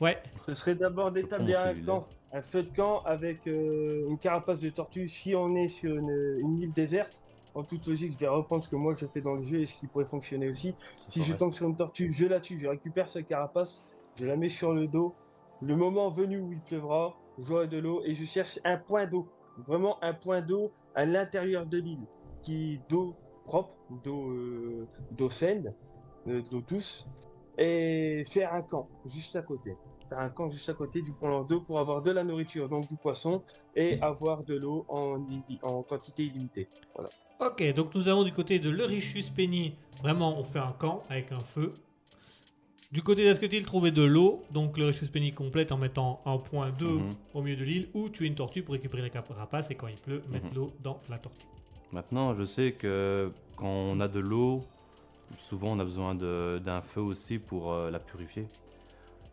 Ouais. 0.00 0.22
ce 0.42 0.54
serait 0.54 0.74
d'abord 0.74 1.12
d'établir 1.12 1.60
un 1.60 1.74
camp 1.74 2.06
un 2.32 2.42
feu 2.42 2.62
de 2.62 2.68
camp 2.68 3.02
avec 3.04 3.46
euh, 3.46 4.04
une 4.08 4.18
carapace 4.18 4.60
de 4.60 4.68
tortue. 4.68 5.08
Si 5.08 5.34
on 5.34 5.54
est 5.56 5.68
sur 5.68 5.96
une, 5.96 6.38
une 6.40 6.58
île 6.60 6.72
déserte, 6.72 7.22
en 7.54 7.62
toute 7.62 7.86
logique, 7.86 8.12
je 8.12 8.18
vais 8.18 8.28
reprendre 8.28 8.62
ce 8.62 8.68
que 8.68 8.76
moi 8.76 8.92
je 8.92 9.06
fais 9.06 9.22
dans 9.22 9.34
le 9.34 9.42
jeu 9.42 9.60
et 9.60 9.66
ce 9.66 9.78
qui 9.78 9.86
pourrait 9.86 10.04
fonctionner 10.04 10.48
aussi. 10.48 10.74
Si 11.06 11.22
je 11.22 11.28
reste. 11.28 11.38
tombe 11.38 11.52
sur 11.52 11.66
une 11.66 11.76
tortue, 11.76 12.12
je 12.12 12.26
la 12.26 12.40
tue, 12.40 12.58
je 12.58 12.66
récupère 12.66 13.08
sa 13.08 13.22
carapace, 13.22 13.88
je 14.20 14.26
la 14.26 14.36
mets 14.36 14.50
sur 14.50 14.74
le 14.74 14.86
dos. 14.86 15.14
Le 15.62 15.74
moment 15.76 16.10
venu 16.10 16.38
où 16.38 16.52
il 16.52 16.60
pleuvra, 16.60 17.14
j'aurai 17.38 17.68
de 17.68 17.78
l'eau 17.78 18.02
et 18.04 18.14
je 18.14 18.24
cherche 18.26 18.58
un 18.64 18.76
point 18.76 19.06
d'eau. 19.06 19.26
Vraiment 19.66 19.96
un 20.04 20.12
point 20.12 20.42
d'eau 20.42 20.70
à 20.94 21.06
l'intérieur 21.06 21.64
de 21.64 21.78
l'île. 21.78 22.04
Qui 22.46 22.80
d'eau 22.88 23.16
propre, 23.44 23.74
d'eau 24.04 24.30
euh, 24.30 24.86
d'eau 25.10 25.28
saine, 25.28 25.74
euh, 26.28 26.40
de 26.42 26.48
l'eau 26.52 26.62
douce. 26.68 27.04
Et 27.58 28.22
faire 28.24 28.54
un 28.54 28.62
camp 28.62 28.88
juste 29.04 29.34
à 29.34 29.42
côté. 29.42 29.76
Faire 30.08 30.20
un 30.20 30.28
camp 30.28 30.48
juste 30.48 30.68
à 30.68 30.74
côté 30.74 31.02
du 31.02 31.10
point 31.10 31.42
d'eau 31.42 31.60
pour 31.62 31.80
avoir 31.80 32.02
de 32.02 32.12
la 32.12 32.22
nourriture, 32.22 32.68
donc 32.68 32.88
du 32.88 32.96
poisson, 32.96 33.42
et 33.74 34.00
avoir 34.00 34.44
de 34.44 34.54
l'eau 34.54 34.84
en, 34.88 35.82
quantité 35.82 36.22
illimitée. 36.22 36.68
Voilà. 36.94 37.10
Ok, 37.40 37.74
donc 37.74 37.92
nous 37.96 38.06
avons 38.06 38.22
du 38.22 38.32
côté 38.32 38.60
de 38.60 38.70
l'Eurichus 38.70 39.24
Penny, 39.34 39.74
vraiment 40.00 40.38
on 40.38 40.44
fait 40.44 40.60
un 40.60 40.72
camp 40.78 41.02
avec 41.10 41.32
un 41.32 41.40
feu. 41.40 41.72
Du 42.92 43.02
côté 43.02 43.24
d'Asketil, 43.24 43.64
trouver 43.64 43.90
de 43.90 44.04
l'eau, 44.04 44.44
donc 44.52 44.78
l'Eurichus 44.78 45.08
Penny 45.08 45.32
complète 45.32 45.72
en 45.72 45.78
mettant 45.78 46.20
un 46.24 46.38
point 46.38 46.70
d'eau 46.70 47.00
Mhm. 47.00 47.14
au 47.34 47.42
milieu 47.42 47.56
de 47.56 47.64
l'île, 47.64 47.88
ou 47.92 48.08
tuer 48.08 48.28
une 48.28 48.36
tortue 48.36 48.62
pour 48.62 48.74
récupérer 48.74 49.02
la 49.02 49.10
carapace 49.10 49.72
et 49.72 49.74
quand 49.74 49.88
il 49.88 49.96
pleut, 49.96 50.22
mettre 50.28 50.46
Mhm. 50.50 50.54
l'eau 50.54 50.72
dans 50.84 51.00
la 51.08 51.18
tortue. 51.18 51.46
Maintenant, 51.92 52.34
je 52.34 52.44
sais 52.44 52.72
que 52.72 53.30
quand 53.56 53.66
on 53.66 54.00
a 54.00 54.08
de 54.08 54.20
l'eau, 54.20 54.64
souvent 55.38 55.72
on 55.72 55.78
a 55.78 55.84
besoin 55.84 56.14
d'un 56.14 56.82
feu 56.82 57.00
aussi 57.00 57.38
pour 57.38 57.72
euh, 57.72 57.90
la 57.90 57.98
purifier. 57.98 58.46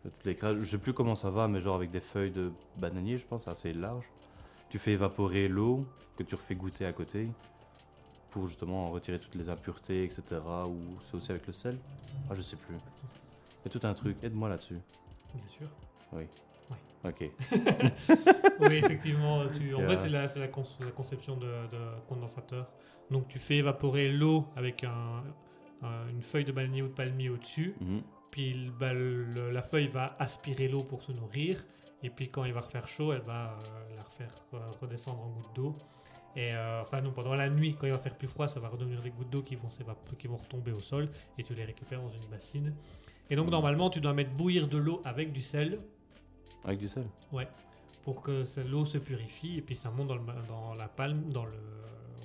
Tous 0.02 0.10
les 0.26 0.36
je 0.60 0.64
sais 0.64 0.78
plus 0.78 0.92
comment 0.92 1.14
ça 1.14 1.30
va, 1.30 1.48
mais 1.48 1.60
genre 1.60 1.76
avec 1.76 1.90
des 1.90 2.00
feuilles 2.00 2.30
de 2.30 2.52
bananier, 2.76 3.16
je 3.16 3.24
pense, 3.24 3.48
assez 3.48 3.72
large. 3.72 4.04
Tu 4.68 4.78
fais 4.78 4.92
évaporer 4.92 5.48
l'eau 5.48 5.86
que 6.16 6.22
tu 6.22 6.34
refais 6.34 6.54
goûter 6.54 6.84
à 6.84 6.92
côté 6.92 7.28
pour 8.30 8.48
justement 8.48 8.88
en 8.88 8.90
retirer 8.90 9.18
toutes 9.18 9.34
les 9.34 9.48
impuretés, 9.48 10.04
etc. 10.04 10.22
Ou 10.66 10.76
c'est 11.04 11.16
aussi 11.16 11.30
avec 11.30 11.46
le 11.46 11.52
sel 11.52 11.78
Ah, 12.28 12.34
je 12.34 12.42
sais 12.42 12.56
plus. 12.56 12.76
C'est 13.62 13.70
tout 13.70 13.86
un 13.86 13.94
truc. 13.94 14.16
Aide-moi 14.22 14.48
là-dessus. 14.48 14.78
Bien 15.34 15.48
sûr. 15.48 15.68
Oui. 16.12 16.24
Oui. 16.70 16.76
Ok. 17.04 17.30
Oui, 18.60 18.76
effectivement, 18.76 19.44
tu... 19.48 19.74
en 19.74 19.80
euh, 19.82 19.96
c'est 20.28 20.38
la, 20.38 20.48
conception 20.92 21.36
de, 21.36 21.46
de 21.46 21.78
condensateur. 22.08 22.70
Donc 23.10 23.28
tu 23.28 23.38
fais 23.38 23.56
évaporer 23.56 24.10
l'eau 24.10 24.46
avec 24.56 24.84
un- 24.84 25.22
un- 25.82 26.08
une 26.08 26.22
feuille 26.22 26.44
de 26.44 26.52
bananier 26.52 26.82
ou 26.82 26.88
de 26.88 26.92
palmier 26.94 27.28
au-dessus. 27.30 27.74
Mhm. 27.80 28.02
Puis 28.30 28.70
bah, 28.80 28.92
le- 28.92 29.50
la 29.50 29.62
feuille 29.62 29.88
va 29.88 30.16
aspirer 30.18 30.68
l'eau 30.68 30.82
pour 30.82 31.02
se 31.02 31.12
nourrir. 31.12 31.64
Et 32.02 32.10
puis 32.10 32.28
quand 32.30 32.44
il 32.44 32.52
va 32.52 32.60
refaire 32.60 32.86
chaud, 32.88 33.12
elle 33.12 33.22
va 33.22 33.58
euh, 33.58 33.96
la 33.96 34.02
refaire 34.02 34.34
euh, 34.54 34.58
redescendre 34.80 35.20
en 35.22 35.30
gouttes 35.30 35.54
d'eau. 35.54 35.76
Et 36.36 36.52
euh, 36.54 36.82
enfin 36.82 37.00
non, 37.00 37.12
pendant 37.12 37.34
la 37.34 37.48
nuit, 37.48 37.76
quand 37.78 37.86
il 37.86 37.92
va 37.92 37.98
faire 37.98 38.16
plus 38.16 38.28
froid, 38.28 38.48
ça 38.48 38.60
va 38.60 38.68
redevenir 38.68 39.00
des 39.02 39.10
gouttes 39.10 39.30
d'eau 39.30 39.42
qui 39.42 39.56
vont 39.56 39.68
qui 40.18 40.26
vont 40.26 40.36
retomber 40.36 40.72
au 40.72 40.80
sol 40.80 41.08
et 41.38 41.42
tu 41.44 41.54
les 41.54 41.64
récupères 41.64 42.00
dans 42.00 42.10
une 42.10 42.28
bassine. 42.30 42.74
Et 43.30 43.36
donc 43.36 43.46
Mhm. 43.46 43.52
normalement, 43.52 43.90
tu 43.90 44.00
dois 44.00 44.14
mettre 44.14 44.30
bouillir 44.32 44.68
de 44.68 44.78
l'eau 44.78 45.00
avec 45.04 45.32
du 45.32 45.40
sel 45.42 45.80
Avec 46.64 46.78
du 46.78 46.88
sel. 46.88 47.04
pour 48.04 48.20
que 48.20 48.44
l'eau 48.68 48.84
se 48.84 48.98
purifie 48.98 49.56
et 49.58 49.62
puis 49.62 49.74
ça 49.76 49.90
monte 49.90 50.08
dans, 50.08 50.16
le 50.16 50.22
ma- 50.22 50.34
dans 50.48 50.74
la 50.74 50.88
palme, 50.88 51.30
dans 51.30 51.46
le 51.46 51.56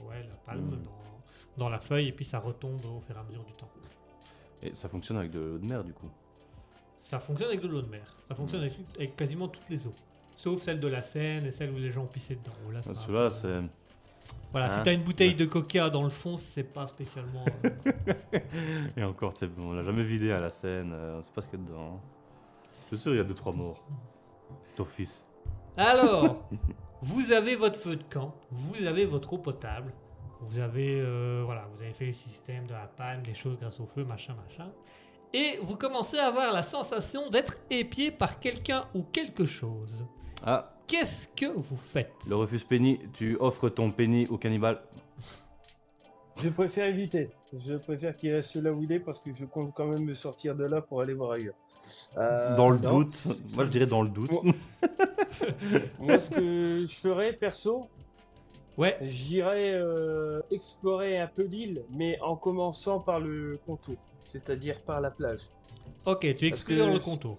ouais 0.07 0.24
la 0.28 0.36
palme, 0.45 0.66
Mhm. 0.66 0.84
dans, 0.84 1.64
dans 1.66 1.70
la 1.70 1.80
feuille 1.80 2.07
et 2.10 2.11
puis 2.11 2.26
ça 2.26 2.40
retombe 2.40 2.84
au 2.86 2.99
fur 2.99 3.16
et 3.16 3.20
à 3.20 3.24
mesure 3.24 3.44
du 3.45 3.53
temps. 3.53 3.70
Et 4.61 4.74
ça 4.76 4.90
fonctionne 4.90 5.18
avec 5.18 5.32
de 5.32 5.40
l'eau 5.40 5.57
de 5.57 5.66
mer 5.66 5.84
du 5.86 5.94
coup. 5.94 6.10
Ça 6.99 7.20
fonctionne 7.20 7.48
avec 7.49 7.61
de 7.61 7.68
l'eau 7.70 7.82
de 7.82 7.88
mer. 7.90 8.14
Ça 8.28 8.36
fonctionne 8.36 8.61
avec, 8.61 8.76
tout- 8.76 8.84
avec 8.98 9.16
quasiment 9.16 9.48
toutes 9.48 9.70
les 9.70 9.88
eaux. 9.88 9.94
Sauf 10.36 10.61
celle 10.61 10.80
de 10.82 10.88
la 10.90 11.02
Seine 11.02 11.45
et 11.45 11.52
celle 11.52 11.72
où 11.72 11.78
les 11.78 11.91
gens 11.91 12.06
pissaient 12.06 12.36
dedans. 12.36 12.72
Là, 12.74 12.82
que 12.82 13.11
là, 13.11 13.24
pas- 13.24 13.30
c'est. 13.30 13.61
Voilà, 14.52 14.70
si 14.70 14.80
Hein 14.80 14.82
t'as 14.84 14.94
une 14.94 15.03
bouteille 15.03 15.30
Ouais. 15.30 15.36
de 15.36 15.45
coca 15.45 15.90
dans 15.90 16.03
le 16.03 16.10
fond, 16.10 16.36
c'est 16.38 16.64
pas 16.64 16.88
spécialement. 16.88 17.45
euh, 17.66 17.70
Et 18.98 19.03
encore, 19.03 19.34
on 19.57 19.74
l'a 19.74 19.84
jamais 19.84 20.03
vidé 20.03 20.32
à 20.32 20.40
la 20.40 20.49
scène, 20.49 20.91
euh, 20.94 21.20
on 21.20 21.24
sait 21.24 21.32
pas 21.32 21.41
ce 21.41 21.48
qu'il 21.48 21.60
y 21.60 21.64
a 21.64 21.66
dedans. 21.66 22.02
Je 22.91 22.95
suis 22.95 23.03
sûr, 23.03 23.14
il 23.14 23.18
y 23.18 23.22
a 23.22 23.24
2-3 23.24 23.53
morts. 23.56 23.82
Alors, 25.77 26.49
vous 27.01 27.31
avez 27.31 27.56
votre 27.56 27.80
feu 27.80 27.95
de 27.95 28.03
camp, 28.03 28.35
vous 28.51 28.85
avez 28.85 29.06
votre 29.06 29.34
eau 29.34 29.38
potable, 29.38 29.93
vous 30.41 30.60
avez 30.60 30.99
euh, 30.99 31.43
voilà, 31.45 31.68
vous 31.73 31.81
avez 31.81 31.93
fait 31.93 32.07
le 32.07 32.14
système 32.14 32.65
de 32.68 32.73
la 32.73 32.88
palme, 32.88 33.22
des 33.23 33.34
choses 33.34 33.57
grâce 33.60 33.80
au 33.80 33.85
feu, 33.85 34.03
machin, 34.03 34.35
machin, 34.47 34.72
et 35.34 35.60
vous 35.64 35.76
commencez 35.76 36.18
à 36.18 36.27
avoir 36.27 36.51
la 36.53 36.64
sensation 36.64 37.30
d'être 37.30 37.57
épié 37.69 38.11
par 38.11 38.39
quelqu'un 38.39 38.85
ou 38.95 39.03
quelque 39.03 39.45
chose. 39.45 40.03
Ah, 40.45 40.73
Qu'est-ce 40.89 41.27
que 41.27 41.45
vous 41.45 41.77
faites? 41.77 42.11
Le 42.27 42.35
refus 42.35 42.61
penny, 42.68 42.97
tu 43.14 43.38
offres 43.39 43.69
ton 43.69 43.91
penny 43.91 44.26
au 44.27 44.39
cannibale? 44.39 44.81
Je 46.38 46.49
préfère 46.49 46.88
éviter. 46.88 47.30
Je 47.53 47.76
préfère 47.76 48.15
qu'il 48.18 48.34
reste 48.34 48.56
là 48.56 48.73
où 48.73 48.81
il 48.81 48.91
est 48.91 48.99
parce 48.99 49.19
que 49.19 49.31
je 49.31 49.45
compte 49.45 49.72
quand 49.76 49.85
même 49.85 50.03
me 50.03 50.15
sortir 50.15 50.56
de 50.56 50.64
là 50.64 50.81
pour 50.81 51.01
aller 51.01 51.14
voir 51.14 51.31
ailleurs. 51.31 51.53
Euh, 52.18 52.56
dans 52.56 52.70
le 52.70 52.78
non. 52.80 52.99
doute. 52.99 53.28
Moi, 53.56 53.64
je 53.66 53.70
dirais 53.70 53.86
dans 53.88 54.02
le 54.02 54.10
doute. 54.10 54.32
Moi, 55.99 56.20
ce 56.20 56.30
que 56.32 56.86
je 56.88 56.95
ferais, 56.95 57.34
perso, 57.34 57.88
Ouais, 58.78 58.98
j'irais 59.02 59.74
euh, 59.74 60.40
explorer 60.52 61.20
un 61.20 61.28
peu 61.28 61.44
l'île, 61.44 61.84
mais 61.91 62.18
en 62.22 62.38
commençant 62.38 63.02
par 63.02 63.20
le 63.20 63.60
contour, 63.66 63.98
c'est-à-dire 64.26 64.80
par 64.80 65.02
la 65.02 65.11
plage. 65.11 65.41
ok, 66.06 66.34
tu 66.38 66.45
explores 66.48 66.88
que 66.88 66.94
le 66.94 66.99
contour. 66.99 67.38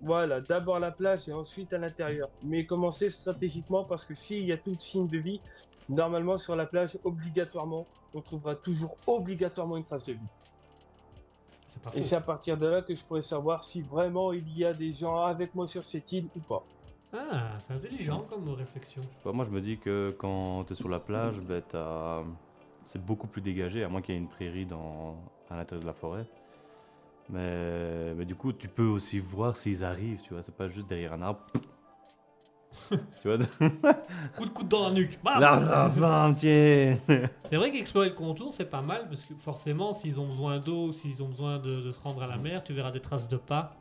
Voilà, 0.00 0.40
d'abord 0.40 0.78
la 0.78 0.92
plage 0.92 1.28
et 1.28 1.32
ensuite 1.32 1.72
à 1.72 1.78
l'intérieur. 1.78 2.30
Mais 2.44 2.64
commencer 2.66 3.10
stratégiquement 3.10 3.82
parce 3.84 4.04
que 4.04 4.14
s'il 4.14 4.44
y 4.44 4.52
a 4.52 4.56
tout 4.56 4.76
signe 4.78 5.08
de 5.08 5.18
vie, 5.18 5.40
normalement 5.88 6.36
sur 6.38 6.54
la 6.54 6.66
plage, 6.66 6.96
obligatoirement, 7.02 7.84
on 8.14 8.20
trouvera 8.20 8.54
toujours 8.54 8.96
obligatoirement 9.08 9.76
une 9.76 9.84
trace 9.84 10.04
de 10.04 10.12
vie. 10.12 10.18
Et 11.94 12.02
c'est 12.02 12.16
à 12.16 12.20
partir 12.20 12.56
de 12.56 12.66
là 12.66 12.82
que 12.82 12.94
je 12.94 13.04
pourrais 13.04 13.22
savoir 13.22 13.64
si 13.64 13.82
vraiment 13.82 14.32
il 14.32 14.56
y 14.56 14.64
a 14.64 14.72
des 14.72 14.92
gens 14.92 15.22
avec 15.22 15.54
moi 15.54 15.66
sur 15.66 15.84
cette 15.84 16.10
île 16.12 16.28
ou 16.36 16.40
pas. 16.40 16.64
Ah, 17.12 17.58
c'est 17.60 17.74
intelligent 17.74 18.24
comme 18.28 18.48
réflexion. 18.50 19.02
Bah, 19.24 19.32
moi, 19.32 19.44
je 19.44 19.50
me 19.50 19.60
dis 19.60 19.78
que 19.78 20.14
quand 20.18 20.64
tu 20.64 20.72
es 20.72 20.76
sur 20.76 20.88
la 20.88 21.00
plage, 21.00 21.40
ben, 21.40 21.62
c'est 22.84 23.04
beaucoup 23.04 23.26
plus 23.26 23.42
dégagé, 23.42 23.82
à 23.84 23.88
moins 23.88 24.00
qu'il 24.00 24.14
y 24.14 24.18
ait 24.18 24.20
une 24.20 24.28
prairie 24.28 24.66
dans... 24.66 25.16
à 25.48 25.56
l'intérieur 25.56 25.82
de 25.82 25.86
la 25.86 25.92
forêt. 25.92 26.24
Mais... 27.28 28.14
mais 28.14 28.24
du 28.24 28.34
coup, 28.36 28.52
tu 28.52 28.68
peux 28.68 28.86
aussi 28.86 29.18
voir 29.18 29.56
s'ils 29.56 29.84
arrivent, 29.84 30.20
tu 30.22 30.34
vois. 30.34 30.42
C'est 30.42 30.54
pas 30.54 30.68
juste 30.68 30.88
derrière 30.88 31.12
un 31.12 31.22
arbre. 31.22 31.40
Tu 32.90 32.98
vois 33.28 33.38
Coup 34.36 34.44
de 34.44 34.50
coude 34.50 34.68
dans 34.68 34.88
la 34.88 34.94
nuque. 34.94 35.18
Bam 35.22 35.40
C'est 37.50 37.56
vrai 37.56 37.70
qu'explorer 37.72 38.10
le 38.10 38.14
contour, 38.14 38.54
c'est 38.54 38.64
pas 38.70 38.82
mal, 38.82 39.08
parce 39.08 39.22
que 39.22 39.34
forcément, 39.34 39.92
s'ils 39.92 40.20
ont 40.20 40.28
besoin 40.28 40.58
d'eau, 40.58 40.92
s'ils 40.92 41.22
ont 41.22 41.28
besoin 41.28 41.58
de, 41.58 41.80
de 41.80 41.92
se 41.92 42.00
rendre 42.00 42.22
à 42.22 42.26
la 42.26 42.36
mer, 42.36 42.62
tu 42.62 42.72
verras 42.72 42.90
des 42.92 43.00
traces 43.00 43.28
de 43.28 43.36
pas 43.36 43.76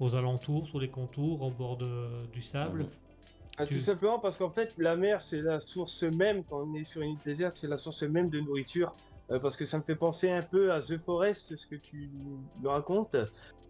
aux 0.00 0.14
alentours, 0.14 0.66
sur 0.66 0.78
les 0.80 0.88
contours, 0.90 1.42
au 1.42 1.50
bord 1.50 1.76
de- 1.76 2.26
du 2.32 2.42
sable. 2.42 2.80
Mhm. 2.80 2.88
Ah, 3.58 3.66
Tu- 3.66 3.74
Tout 3.74 3.80
simplement 3.80 4.18
parce 4.18 4.36
qu'en 4.36 4.50
fait, 4.50 4.74
la 4.76 4.96
mer, 4.96 5.20
c'est 5.22 5.40
la 5.40 5.60
source 5.60 6.02
même, 6.02 6.44
quand 6.44 6.62
on 6.62 6.74
est 6.74 6.84
sur 6.84 7.00
une 7.02 7.12
île 7.12 7.18
déserte, 7.24 7.56
c'est 7.56 7.68
la 7.68 7.78
source 7.78 8.02
même 8.02 8.28
de 8.28 8.40
nourriture. 8.40 8.94
Euh, 9.30 9.40
parce 9.40 9.56
que 9.56 9.64
ça 9.64 9.78
me 9.78 9.82
fait 9.82 9.96
penser 9.96 10.30
un 10.30 10.42
peu 10.42 10.72
à 10.72 10.80
The 10.80 10.98
Forest, 10.98 11.56
ce 11.56 11.66
que 11.66 11.74
tu 11.74 12.10
me 12.62 12.68
racontes, 12.68 13.16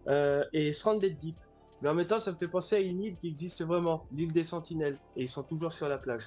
euh, 0.07 0.43
et 0.53 0.71
Stranded 0.73 1.17
Deep. 1.17 1.35
Mais 1.81 1.89
en 1.89 1.93
même 1.93 2.07
temps, 2.07 2.19
ça 2.19 2.31
me 2.31 2.37
fait 2.37 2.47
penser 2.47 2.75
à 2.75 2.79
une 2.79 3.01
île 3.03 3.17
qui 3.17 3.27
existe 3.27 3.63
vraiment, 3.63 4.05
l'île 4.11 4.31
des 4.33 4.43
Sentinelles, 4.43 4.97
et 5.15 5.23
ils 5.23 5.27
sont 5.29 5.43
toujours 5.43 5.71
sur 5.73 5.87
la 5.87 5.97
plage. 5.97 6.23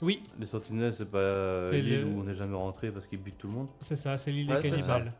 Oui, 0.00 0.22
Les 0.38 0.46
sentinelles, 0.46 0.94
c'est 0.94 1.10
pas 1.10 1.18
euh, 1.18 1.70
C'est 1.70 1.80
l'île 1.80 2.00
le- 2.00 2.06
où 2.06 2.20
on 2.20 2.24
n'est 2.24 2.34
jamais 2.34 2.56
rentré 2.56 2.90
parce 2.90 3.06
qu'ils 3.06 3.22
butent 3.22 3.38
tout 3.38 3.46
le 3.46 3.52
monde. 3.52 3.68
c'est 3.82 3.94
ça, 3.96 4.16
c'est 4.16 4.32
l'île 4.32 4.48
Ouais, 4.50 4.56
des 4.56 4.62
c'est 4.62 4.70
cannibales. 4.70 5.12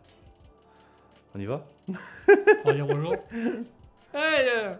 On 1.35 1.39
y 1.40 1.47
va? 1.47 1.64
On 2.64 2.69
va 2.69 2.74
dire 2.74 2.86
bonjour. 2.86 3.16
Hey, 4.14 4.48
euh. 4.48 4.74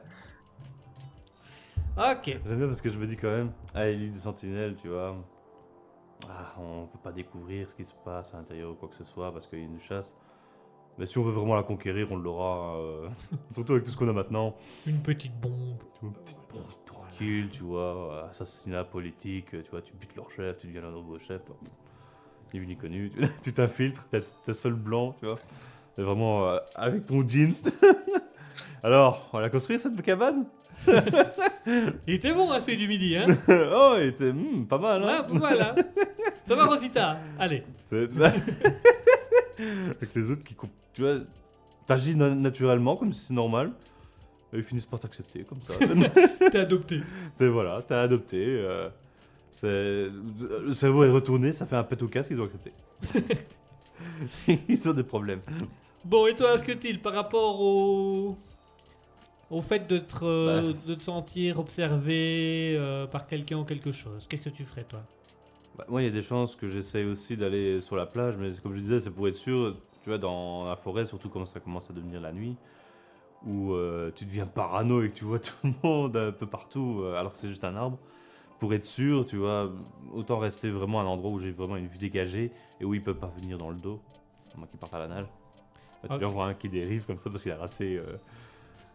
Ok. 1.97 2.39
J'aime 2.45 2.59
bien 2.59 2.67
parce 2.67 2.81
que 2.81 2.91
je 2.91 2.99
me 2.99 3.07
dis 3.07 3.17
quand 3.17 3.31
même, 3.31 3.53
ah, 3.75 3.87
l'île 3.89 4.13
des 4.13 4.19
sentinelles, 4.19 4.77
tu 4.77 4.89
vois. 4.89 5.17
Ah, 6.29 6.55
on 6.59 6.87
peut 6.87 6.99
pas 7.03 7.13
découvrir 7.13 7.69
ce 7.69 7.75
qui 7.75 7.85
se 7.85 7.95
passe 8.05 8.33
à 8.35 8.39
l'intérieur 8.39 8.71
ou 8.73 8.75
quoi 8.75 8.89
que 8.89 8.97
ce 8.97 9.05
soit 9.05 9.33
parce 9.33 9.47
qu'il 9.47 9.71
nous 9.71 9.79
chasse. 9.81 10.17
Mais 10.99 11.07
si 11.07 11.19
on 11.19 11.23
veut 11.25 11.33
vraiment 11.33 11.55
la 11.55 11.63
conquérir, 11.63 12.09
on 12.11 12.17
l'aura. 12.17 12.77
euh, 12.79 13.09
Surtout 13.51 13.73
avec 13.73 13.85
tout 13.85 13.91
ce 13.91 13.97
qu'on 13.97 14.09
a 14.09 14.13
maintenant. 14.13 14.55
Une 14.87 15.01
petite 15.03 15.35
bombe. 15.41 15.79
Une 16.03 16.13
petite 16.13 16.39
bombe 16.53 16.63
tranquille, 16.85 17.49
tu 17.51 17.63
vois. 17.63 18.27
Assassinat 18.31 18.85
politique, 18.85 19.51
tu 19.51 19.71
vois, 19.71 19.81
tu 19.83 19.93
butes 19.95 20.15
leur 20.17 20.31
chef, 20.31 20.59
tu 20.59 20.67
deviens 20.67 20.83
leur 20.83 20.93
nouveau 20.93 21.19
chef. 21.19 21.41
Ni 22.53 22.61
vu 22.61 22.67
ni 22.67 22.77
connu. 22.77 23.11
tu- 23.11 23.21
Tu 23.43 23.53
t'infiltres, 23.55 24.07
t'es 24.09 24.21
t'es 24.45 24.53
seul 24.55 24.75
blanc, 24.75 25.15
tu 25.19 25.27
vois. 25.27 25.39
Et 25.99 26.03
vraiment, 26.03 26.49
euh, 26.49 26.59
avec 26.75 27.07
ton 27.07 27.27
jeans. 27.27 27.53
Alors, 28.83 29.29
on 29.33 29.37
va 29.39 29.43
la 29.43 29.51
construire 29.51 29.81
cette 29.81 30.01
cabane? 30.03 30.45
Il 32.07 32.15
était 32.15 32.35
bon, 32.35 32.51
hein, 32.51 32.59
celui 32.61 32.77
du 32.77 32.89
midi, 32.89 33.17
hein? 33.17 33.27
Oh, 33.49 33.95
il 33.99 34.09
était 34.09 34.33
hmm, 34.33 34.67
pas 34.67 34.79
mal, 34.79 35.03
Ouais, 35.03 35.11
hein? 35.11 35.23
Pas 35.23 35.39
mal, 35.39 35.61
hein 35.63 35.75
Ça 36.47 36.55
va, 36.57 36.67
Rosita? 36.67 37.19
Allez. 37.39 37.63
C'est- 37.87 38.11
Avec 39.59 40.15
les 40.15 40.31
autres 40.31 40.43
qui 40.43 40.55
coupent. 40.55 40.71
Tu 40.95 41.03
vois, 41.03 41.19
t'agis 41.87 42.15
na- 42.17 42.35
naturellement 42.35 42.97
comme 42.97 43.13
si 43.13 43.27
c'est 43.27 43.35
normal. 43.35 43.73
Et 44.53 44.59
ils 44.59 44.63
finissent 44.63 44.87
par 44.87 45.01
t'accepter 45.01 45.45
comme 45.45 45.61
ça. 45.63 45.75
T'es 46.51 46.59
adopté. 46.59 47.01
T'es 47.39 47.49
voilà, 47.49 47.83
t'as 47.87 48.03
adopté. 48.03 48.45
euh, 48.47 48.91
c'est- 49.51 50.11
le 50.11 50.73
cerveau 50.75 51.05
est 51.05 51.11
retourné, 51.11 51.53
ça 51.53 51.65
fait 51.65 51.77
un 51.77 51.85
pet 51.85 52.03
au 52.03 52.09
casque, 52.09 52.31
ils 52.33 52.41
ont 52.41 52.45
accepté. 52.45 52.73
ils 54.69 54.89
ont 54.89 54.93
des 54.93 55.05
problèmes. 55.05 55.41
Bon, 56.05 56.27
et 56.27 56.35
toi, 56.35 56.51
Asketil, 56.53 57.01
par 57.01 57.15
rapport 57.15 57.61
au. 57.61 58.37
Au 59.51 59.61
fait 59.61 59.87
de 59.87 59.99
te, 59.99 60.25
euh, 60.25 60.73
de 60.87 60.95
te 60.95 61.03
sentir 61.05 61.59
observé 61.59 62.75
euh, 62.79 63.07
par 63.07 63.27
quelqu'un 63.27 63.59
ou 63.59 63.65
quelque 63.65 63.93
chose, 63.93 64.27
qu'est-ce 64.27 64.43
que 64.43 64.49
tu 64.49 64.65
ferais 64.65 64.85
toi? 64.85 65.03
Bah, 65.77 65.85
moi, 65.89 66.01
il 66.01 66.07
y 66.07 66.09
a 66.09 66.11
des 66.11 66.23
chances 66.23 66.57
que 66.57 66.69
j'essaye 66.69 67.05
aussi 67.05 67.37
d'aller 67.37 67.83
sur 67.83 67.97
la 67.97 68.07
plage, 68.07 68.39
mais 68.39 68.51
comme 68.63 68.73
je 68.75 68.81
disais, 68.81 68.99
c'est 68.99 69.11
pour 69.11 69.29
être 69.29 69.35
sûr, 69.35 69.77
tu 70.03 70.09
vois, 70.11 70.19
dans 70.19 70.65
la 70.67 70.77
forêt, 70.77 71.05
surtout 71.07 71.29
quand 71.29 71.45
ça 71.47 71.61
commence 71.61 71.91
à 71.91 71.93
devenir 71.95 72.21
la 72.21 72.33
nuit, 72.33 72.57
où 73.47 73.73
euh, 73.73 74.11
tu 74.15 74.25
deviens 74.25 74.47
parano 74.47 75.03
et 75.03 75.11
que 75.11 75.15
tu 75.15 75.25
vois 75.25 75.39
tout 75.41 75.53
le 75.65 75.73
monde 75.83 76.17
un 76.17 76.33
peu 76.33 76.47
partout, 76.47 77.01
euh, 77.03 77.19
alors 77.19 77.33
que 77.33 77.39
c'est 77.39 77.49
juste 77.49 77.65
un 77.65 77.77
arbre. 77.77 77.99
Pour 78.61 78.73
être 78.75 78.85
sûr, 78.85 79.25
tu 79.25 79.37
vois, 79.37 79.73
autant 80.13 80.39
rester 80.39 80.71
vraiment 80.71 81.01
à 81.01 81.03
un 81.03 81.07
endroit 81.07 81.31
où 81.33 81.39
j'ai 81.39 81.51
vraiment 81.51 81.77
une 81.77 81.89
vue 81.89 81.99
dégagée 81.99 82.53
et 82.81 82.85
où 82.85 82.95
il 82.95 83.03
peut 83.03 83.15
pas 83.15 83.27
venir 83.37 83.59
dans 83.59 83.71
le 83.71 83.77
dos, 83.77 84.01
à 84.55 84.59
moins 84.59 84.67
qu'il 84.69 84.79
parte 84.79 84.95
à 84.95 85.01
la 85.01 85.09
nage. 85.09 85.27
Bah, 86.03 86.09
tu 86.09 86.13
Ok. 86.15 86.19
lui 86.21 86.27
en 86.27 86.31
vois 86.31 86.47
un 86.47 86.55
qui 86.55 86.69
dérive 86.69 87.05
comme 87.07 87.19
ça 87.19 87.29
parce 87.31 87.43
qu'il 87.43 87.51
a 87.53 87.57
raté. 87.57 87.97
euh. 87.97 88.17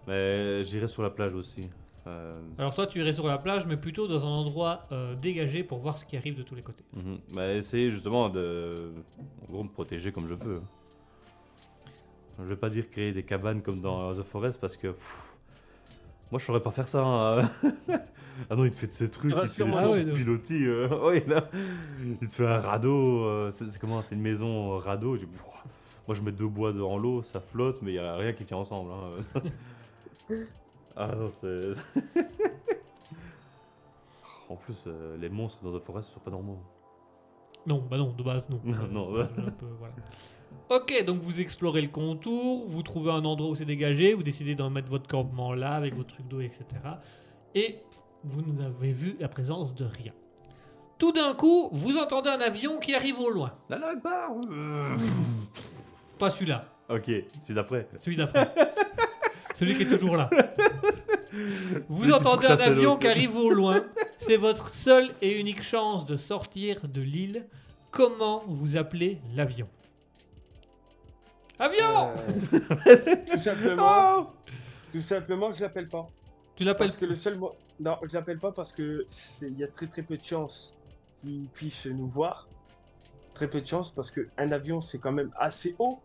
Mais 0.08 0.64
j'irai 0.64 0.88
sur 0.88 1.04
la 1.04 1.10
plage 1.10 1.36
aussi. 1.36 1.70
Euh, 2.08 2.40
Alors 2.58 2.74
toi, 2.74 2.88
tu 2.88 3.00
irais 3.00 3.12
sur 3.12 3.28
la 3.28 3.38
plage, 3.38 3.66
mais 3.68 3.76
plutôt 3.76 4.08
dans 4.08 4.26
un 4.26 4.30
endroit 4.30 4.88
euh, 4.94 5.16
dégagé 5.16 5.64
pour 5.64 5.80
voir 5.80 5.98
ce 5.98 6.06
qui 6.06 6.16
arrive 6.16 6.38
de 6.38 6.44
tous 6.44 6.56
les 6.56 6.62
côtés. 6.62 6.86
Mhm. 6.94 7.20
Bah, 7.34 7.54
essayer 7.54 7.92
justement 7.92 8.30
de 8.30 8.94
en 9.42 9.52
gros, 9.52 9.64
me 9.64 9.70
protéger 9.70 10.14
comme 10.14 10.28
je 10.28 10.36
peux. 10.36 10.62
Je 12.40 12.44
vais 12.44 12.56
pas 12.56 12.70
dire 12.70 12.90
créer 12.90 13.14
des 13.14 13.24
cabanes 13.24 13.62
comme 13.62 13.82
dans 13.82 14.14
The 14.14 14.24
Forest 14.24 14.60
parce 14.62 14.78
que 14.78 14.90
pff, 14.90 15.38
moi 16.32 16.40
je 16.40 16.46
saurais 16.46 16.62
pas 16.62 16.72
faire 16.72 16.88
ça. 16.88 17.04
hein. 17.04 17.50
ah 18.50 18.56
non, 18.56 18.66
il 18.66 18.72
te 18.72 18.78
fait 18.78 18.88
de 18.88 18.92
ces 18.94 19.10
trucs, 19.10 19.34
il 19.36 19.42
te 19.42 19.48
fait 19.48 19.64
des 19.66 19.72
trucs 19.72 19.84
Ah 19.84 19.90
ouais, 19.92 20.06
pilotis. 20.12 20.66
euh, 20.66 20.88
ouais, 21.06 21.24
là. 21.28 21.50
Il 22.22 22.28
te 22.28 22.34
fait 22.36 22.46
un 22.48 22.60
radeau. 22.60 23.24
euh, 23.26 23.50
c'est 23.52 23.78
comment 23.80 24.02
C'est 24.02 24.16
une 24.16 24.22
maison 24.22 24.74
euh, 24.74 24.78
radeau. 24.78 25.18
Tu- 25.18 25.26
pff, 25.26 25.44
moi 26.08 26.16
je 26.16 26.22
mets 26.22 26.32
deux 26.32 26.48
bois 26.48 26.74
dans 26.74 26.98
l'eau, 26.98 27.24
ça 27.24 27.40
flotte, 27.42 27.82
mais 27.82 27.92
il 27.92 27.96
y 27.96 28.00
a 28.00 28.16
rien 28.16 28.34
qui 28.34 28.46
tient 28.46 28.58
ensemble. 28.58 28.92
hein. 28.92 29.42
ah 30.96 31.16
non, 31.16 31.30
c'est. 31.30 31.72
en 34.50 34.56
plus, 34.56 34.78
les 35.20 35.30
monstres 35.30 35.64
dans 35.64 35.78
The 35.78 35.84
Forest 35.84 36.10
sont 36.12 36.20
pas 36.20 36.32
normaux. 36.32 36.60
Non, 37.66 37.84
bah 37.90 37.98
non, 37.98 38.14
de 38.14 38.24
base 38.24 38.48
non. 38.50 38.62
Non, 38.64 39.20
un 39.20 39.26
peu, 39.52 39.66
voilà. 39.80 39.94
Ok, 40.70 41.04
donc 41.06 41.20
vous 41.20 41.40
explorez 41.40 41.82
le 41.82 41.88
contour, 41.88 42.66
vous 42.68 42.84
trouvez 42.84 43.12
un 43.12 43.24
endroit 43.24 43.50
où 43.52 43.56
c'est 43.56 43.64
dégagé, 43.66 44.14
vous 44.14 44.24
décidez 44.24 44.54
d'en 44.54 44.70
mettre 44.70 44.90
votre 44.90 45.08
campement 45.08 45.54
là 45.54 45.72
avec 45.76 45.96
vos 45.96 46.04
trucs 46.04 46.28
d'eau, 46.28 46.42
etc. 46.42 46.66
Et 47.56 47.80
vous 48.24 48.42
n'avez 48.54 48.92
vu 48.92 49.16
la 49.20 49.30
présence 49.30 49.74
de 49.76 49.86
rien. 49.86 50.12
Tout 50.98 51.12
d'un 51.14 51.34
coup, 51.36 51.70
vous 51.72 51.98
entendez 51.98 52.30
un 52.30 52.42
avion 52.42 52.80
qui 52.80 52.94
arrive 52.94 53.20
au 53.20 53.30
loin. 53.30 53.54
La 53.70 53.78
Akbar 53.90 54.32
Pas 56.20 56.30
celui-là, 56.30 56.66
Ok, 56.90 57.12
c'est 57.40 57.54
d'après. 57.54 57.88
celui 58.02 58.18
d'après. 58.18 58.54
celui 59.54 59.76
qui 59.76 59.84
est 59.84 59.98
toujours 59.98 60.18
là. 60.18 60.30
Vous 61.90 62.04
Celui 62.04 62.14
entendez 62.14 62.48
un 62.48 62.58
avion 62.58 62.96
qui 62.98 63.08
arrive 63.08 63.36
au 63.36 63.52
loin. 63.52 63.84
C'est 64.18 64.38
votre 64.38 64.74
seule 64.74 65.12
et 65.22 65.40
unique 65.40 65.64
chance 65.64 66.06
de 66.06 66.18
sortir 66.18 66.82
de 66.88 67.02
l'île. 67.02 67.46
Comment 67.92 68.44
vous 68.48 68.76
appelez 68.78 69.20
l'avion? 69.36 69.68
Avion 71.60 72.10
Euh, 72.18 73.26
tout 73.28 73.38
simplement, 73.38 74.34
tout 74.92 75.02
simplement, 75.02 75.52
je 75.52 75.62
l'appelle 75.62 75.90
pas. 75.90 76.08
Tu 76.56 76.64
l'appelles 76.64 76.88
Parce 76.88 76.98
que 76.98 77.06
le 77.06 77.16
seul 77.16 77.38
mo- 77.38 77.56
non, 77.80 77.98
je 78.04 78.14
l'appelle 78.14 78.40
pas 78.40 78.52
parce 78.52 78.72
que 78.74 79.06
c'est- 79.10 79.50
il 79.50 79.58
y 79.58 79.64
a 79.64 79.68
très 79.68 79.88
très 79.88 80.04
peu 80.04 80.18
de 80.18 80.24
chances 80.24 80.76
qu'ils 81.20 81.48
puissent 81.50 81.86
nous 81.88 82.08
voir. 82.08 82.48
Très 83.34 83.50
peu 83.50 83.62
de 83.62 83.66
chances 83.68 83.94
parce 83.94 84.12
que 84.12 84.22
un 84.38 84.52
avion 84.52 84.82
c'est 84.82 85.00
quand 85.00 85.12
même 85.12 85.32
assez 85.38 85.76
haut, 85.80 86.02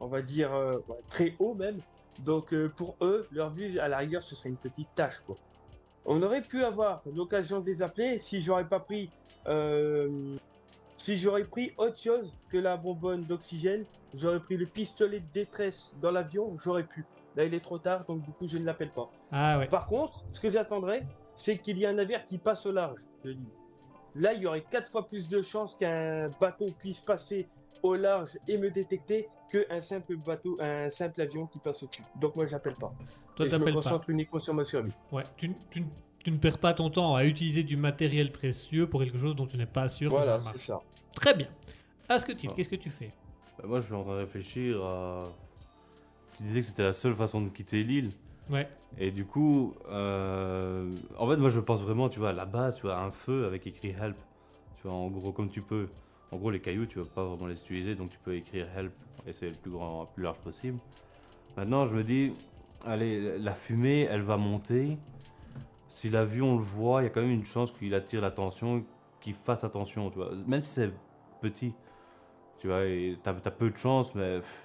on 0.00 0.08
va 0.08 0.20
dire 0.22 0.54
euh, 0.54 0.76
ouais, 0.88 0.96
très 1.08 1.36
haut 1.38 1.54
même. 1.54 1.80
Donc 2.18 2.52
euh, 2.52 2.70
pour 2.76 2.96
eux, 3.02 3.26
leur 3.30 3.52
vue 3.54 3.78
à 3.78 3.88
la 3.88 3.98
rigueur 3.98 4.22
ce 4.22 4.34
serait 4.34 4.50
une 4.50 4.58
petite 4.58 4.94
tâche 4.94 5.20
quoi. 5.26 5.36
On 6.04 6.22
aurait 6.22 6.42
pu 6.42 6.62
avoir 6.64 7.02
l'occasion 7.14 7.60
de 7.60 7.66
les 7.66 7.82
appeler 7.82 8.18
si 8.18 8.40
j'aurais 8.42 8.68
pas 8.68 8.80
pris 8.80 9.12
euh, 9.48 10.08
si 10.98 11.16
j'aurais 11.16 11.44
pris 11.44 11.72
autre 11.78 11.98
chose 11.98 12.34
que 12.50 12.56
la 12.58 12.76
bonbonne 12.76 13.24
d'oxygène, 13.24 13.84
j'aurais 14.16 14.40
pris 14.40 14.56
le 14.56 14.66
pistolet 14.66 15.20
de 15.20 15.26
détresse 15.32 15.96
dans 16.02 16.10
l'avion, 16.10 16.56
j'aurais 16.58 16.82
pu. 16.84 17.04
Là 17.36 17.44
il 17.44 17.54
est 17.54 17.60
trop 17.60 17.78
tard 17.78 18.04
donc 18.04 18.22
du 18.22 18.32
coup 18.32 18.48
je 18.48 18.58
ne 18.58 18.64
l'appelle 18.64 18.90
pas. 18.90 19.08
Ah 19.30 19.58
ouais. 19.58 19.66
Par 19.68 19.86
contre, 19.86 20.24
ce 20.32 20.40
que 20.40 20.50
j'attendrais, 20.50 21.06
c'est 21.36 21.58
qu'il 21.58 21.78
y 21.78 21.84
ait 21.84 21.86
un 21.88 21.92
navire 21.92 22.24
qui 22.26 22.38
passe 22.38 22.66
au 22.66 22.72
large 22.72 23.00
de 23.24 23.30
l'île. 23.30 23.40
Là, 24.18 24.32
il 24.32 24.40
y 24.40 24.46
aurait 24.46 24.62
quatre 24.70 24.90
fois 24.90 25.06
plus 25.06 25.28
de 25.28 25.42
chances 25.42 25.74
qu'un 25.74 26.30
bateau 26.40 26.70
puisse 26.78 27.00
passer 27.00 27.46
au 27.82 27.94
large 27.94 28.30
et 28.48 28.56
me 28.56 28.70
détecter 28.70 29.28
qu'un 29.50 29.82
simple 29.82 30.16
bateau, 30.16 30.56
un 30.58 30.88
simple 30.88 31.20
avion 31.20 31.46
qui 31.46 31.58
passe 31.58 31.82
au-dessus. 31.82 32.02
Donc 32.18 32.34
moi, 32.34 32.46
j'appelle 32.46 32.76
pas. 32.76 32.94
Toi, 33.34 33.44
Et 33.44 33.50
je 33.50 33.54
me 33.54 33.58
t'appelles 33.58 33.74
pas. 33.74 33.80
concentre 33.82 34.08
uniquement 34.08 34.38
sur 34.38 34.54
ma 34.54 34.64
survie. 34.64 34.92
Ouais. 35.12 35.24
Tu, 35.36 35.52
tu- 35.70 35.84
tu 36.24 36.30
ne 36.30 36.38
perds 36.38 36.56
pas 36.58 36.72
ton 36.72 36.88
temps 36.88 37.14
à 37.14 37.26
utiliser 37.26 37.62
du 37.62 37.76
matériel 37.76 38.32
précieux 38.32 38.88
pour 38.88 39.02
quelque 39.02 39.18
chose 39.18 39.36
dont 39.36 39.46
tu 39.46 39.58
n'es 39.58 39.66
pas 39.66 39.90
sûr 39.90 40.10
Voilà, 40.10 40.40
c'est 40.40 40.56
ça. 40.58 40.80
Très 41.14 41.34
bien. 41.34 41.48
Asketil, 42.08 42.48
Ah. 42.50 42.54
qu'est-ce 42.56 42.70
que 42.70 42.76
tu 42.76 42.88
fais? 42.88 43.12
Bah, 43.58 43.64
moi, 43.66 43.80
je 43.80 43.86
suis 43.86 43.94
en 43.94 44.02
train 44.02 44.14
de 44.14 44.20
réfléchir 44.20 44.82
à. 44.84 45.28
Tu 46.36 46.42
disais 46.42 46.60
que 46.60 46.66
c'était 46.66 46.82
la 46.82 46.92
seule 46.92 47.14
façon 47.14 47.40
de 47.40 47.48
quitter 47.48 47.82
l'île. 47.82 48.10
Ouais. 48.50 48.68
Et 48.98 49.10
du 49.10 49.24
coup, 49.24 49.74
euh, 49.88 50.88
en 51.18 51.28
fait, 51.28 51.36
moi, 51.36 51.48
je 51.48 51.60
pense 51.60 51.82
vraiment, 51.82 52.08
tu 52.08 52.18
vois, 52.18 52.32
là-bas, 52.32 52.72
tu 52.72 52.82
vois, 52.82 52.98
un 52.98 53.10
feu 53.10 53.46
avec 53.46 53.66
écrit 53.66 53.94
help. 54.00 54.16
Tu 54.76 54.82
vois, 54.86 54.92
en 54.92 55.08
gros, 55.08 55.32
comme 55.32 55.48
tu 55.48 55.62
peux. 55.62 55.88
En 56.32 56.36
gros, 56.36 56.50
les 56.50 56.60
cailloux, 56.60 56.86
tu 56.86 56.98
vas 56.98 57.04
pas 57.04 57.24
vraiment 57.24 57.46
les 57.46 57.60
utiliser, 57.60 57.94
donc 57.94 58.10
tu 58.10 58.18
peux 58.18 58.34
écrire 58.34 58.66
help 58.76 58.92
et 59.26 59.32
c'est 59.32 59.48
le 59.48 59.54
plus 59.54 59.70
grand, 59.70 60.02
le 60.02 60.08
plus 60.14 60.22
large 60.22 60.38
possible. 60.38 60.78
Maintenant, 61.56 61.86
je 61.86 61.94
me 61.96 62.04
dis, 62.04 62.32
allez, 62.84 63.38
la 63.38 63.54
fumée, 63.54 64.02
elle 64.10 64.22
va 64.22 64.36
monter. 64.36 64.98
Si 65.88 66.10
l'avion 66.10 66.56
le 66.56 66.62
voit, 66.62 67.02
il 67.02 67.04
y 67.04 67.06
a 67.06 67.10
quand 67.10 67.20
même 67.20 67.30
une 67.30 67.44
chance 67.44 67.70
qu'il 67.72 67.94
attire 67.94 68.20
l'attention, 68.20 68.84
qu'il 69.20 69.34
fasse 69.34 69.64
attention, 69.64 70.10
tu 70.10 70.16
vois. 70.16 70.30
Même 70.46 70.62
si 70.62 70.74
c'est 70.74 70.90
petit, 71.40 71.74
tu 72.66 72.72
vois, 72.72 72.84
et 72.84 73.16
t'as 73.22 73.30
as 73.30 73.50
peu 73.52 73.70
de 73.70 73.76
chance, 73.76 74.12
mais 74.16 74.38
pff, 74.40 74.62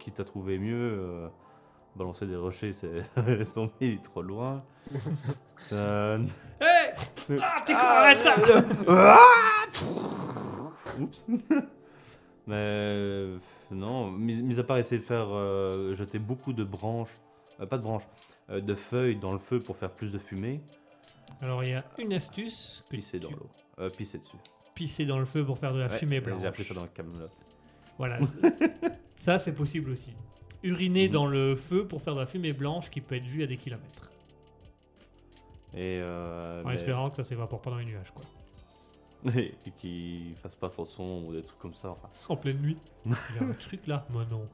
quitte 0.00 0.18
à 0.18 0.24
trouver 0.24 0.58
mieux, 0.58 0.98
euh, 0.98 1.28
balancer 1.94 2.26
des 2.26 2.34
rochers, 2.34 2.72
c'est 2.72 2.98
laisse 3.28 3.52
tomber, 3.52 3.70
il 3.80 3.92
est 3.92 4.02
trop 4.04 4.22
loin. 4.22 4.64
Euh, 5.72 6.18
Hé 6.60 6.94
Ah, 7.40 7.62
t'es 7.64 7.72
arrête 7.74 8.18
ça 8.18 8.60
Oups. 11.00 11.26
Mais 12.46 12.54
euh, 12.54 13.38
non, 13.70 14.10
mis, 14.10 14.42
mis 14.42 14.58
à 14.58 14.64
part 14.64 14.78
essayer 14.78 15.00
de 15.00 15.06
faire 15.06 15.28
euh, 15.30 15.94
jeter 15.94 16.18
beaucoup 16.18 16.52
de 16.52 16.64
branches, 16.64 17.16
euh, 17.60 17.66
pas 17.66 17.78
de 17.78 17.82
branches, 17.82 18.06
euh, 18.50 18.60
de 18.60 18.74
feuilles 18.74 19.16
dans 19.16 19.32
le 19.32 19.38
feu 19.38 19.60
pour 19.60 19.76
faire 19.76 19.90
plus 19.90 20.10
de 20.12 20.18
fumée, 20.18 20.60
Alors, 21.40 21.62
il 21.62 21.70
y 21.70 21.74
a 21.74 21.84
une 21.98 22.12
astuce 22.14 22.82
que 22.90 22.96
pisser 22.96 23.20
dans 23.20 23.30
l'eau, 23.30 23.48
euh, 23.78 23.90
pisser 23.90 24.18
dessus. 24.18 24.36
Pisser 24.76 25.04
dans 25.06 25.18
le 25.18 25.24
feu 25.24 25.44
pour 25.44 25.58
faire 25.58 25.72
de 25.72 25.80
la 25.80 25.88
fumée 25.88 26.20
blanche. 26.20 26.40
J'ai 26.42 26.46
appelé 26.46 26.62
ça 26.62 26.74
dans 26.74 26.82
le 26.82 26.88
Camelot. 26.94 27.28
Voilà. 27.98 28.18
ça, 29.16 29.38
c'est 29.38 29.52
possible 29.52 29.90
aussi. 29.90 30.12
Uriner 30.62 31.06
Mhm. 31.08 31.12
dans 31.12 31.26
le 31.26 31.56
feu 31.56 31.84
pour 31.86 32.00
faire 32.02 32.14
de 32.14 32.20
la 32.20 32.26
fumée 32.26 32.52
blanche 32.52 32.90
qui 32.90 33.00
peut 33.00 33.16
être 33.16 33.24
vue 33.24 33.42
à 33.42 33.46
des 33.48 33.56
kilomètres. 33.56 34.10
Et, 35.74 35.98
euh, 36.00 36.62
En 36.62 36.68
mais- 36.68 36.74
espérant 36.74 37.10
que 37.10 37.16
ça 37.16 37.24
s'évapore 37.24 37.60
pas 37.60 37.70
dans 37.70 37.78
les 37.78 37.84
nuages, 37.86 38.12
quoi. 38.14 38.24
et 39.34 39.54
qu'il 39.78 40.34
fasse 40.42 40.54
pas 40.54 40.68
trop 40.68 40.84
de 40.84 40.88
son 40.88 41.24
ou 41.26 41.32
des 41.32 41.42
trucs 41.42 41.58
comme 41.58 41.74
ça. 41.74 41.88
Enfin. 41.90 42.08
En 42.28 42.36
pleine 42.36 42.58
nuit. 42.58 42.76
Il 43.06 43.12
y 43.12 43.38
a 43.44 43.48
un 43.48 43.52
truc 43.54 43.86
là. 43.86 44.06
Mais 44.10 44.24
non. 44.30 44.46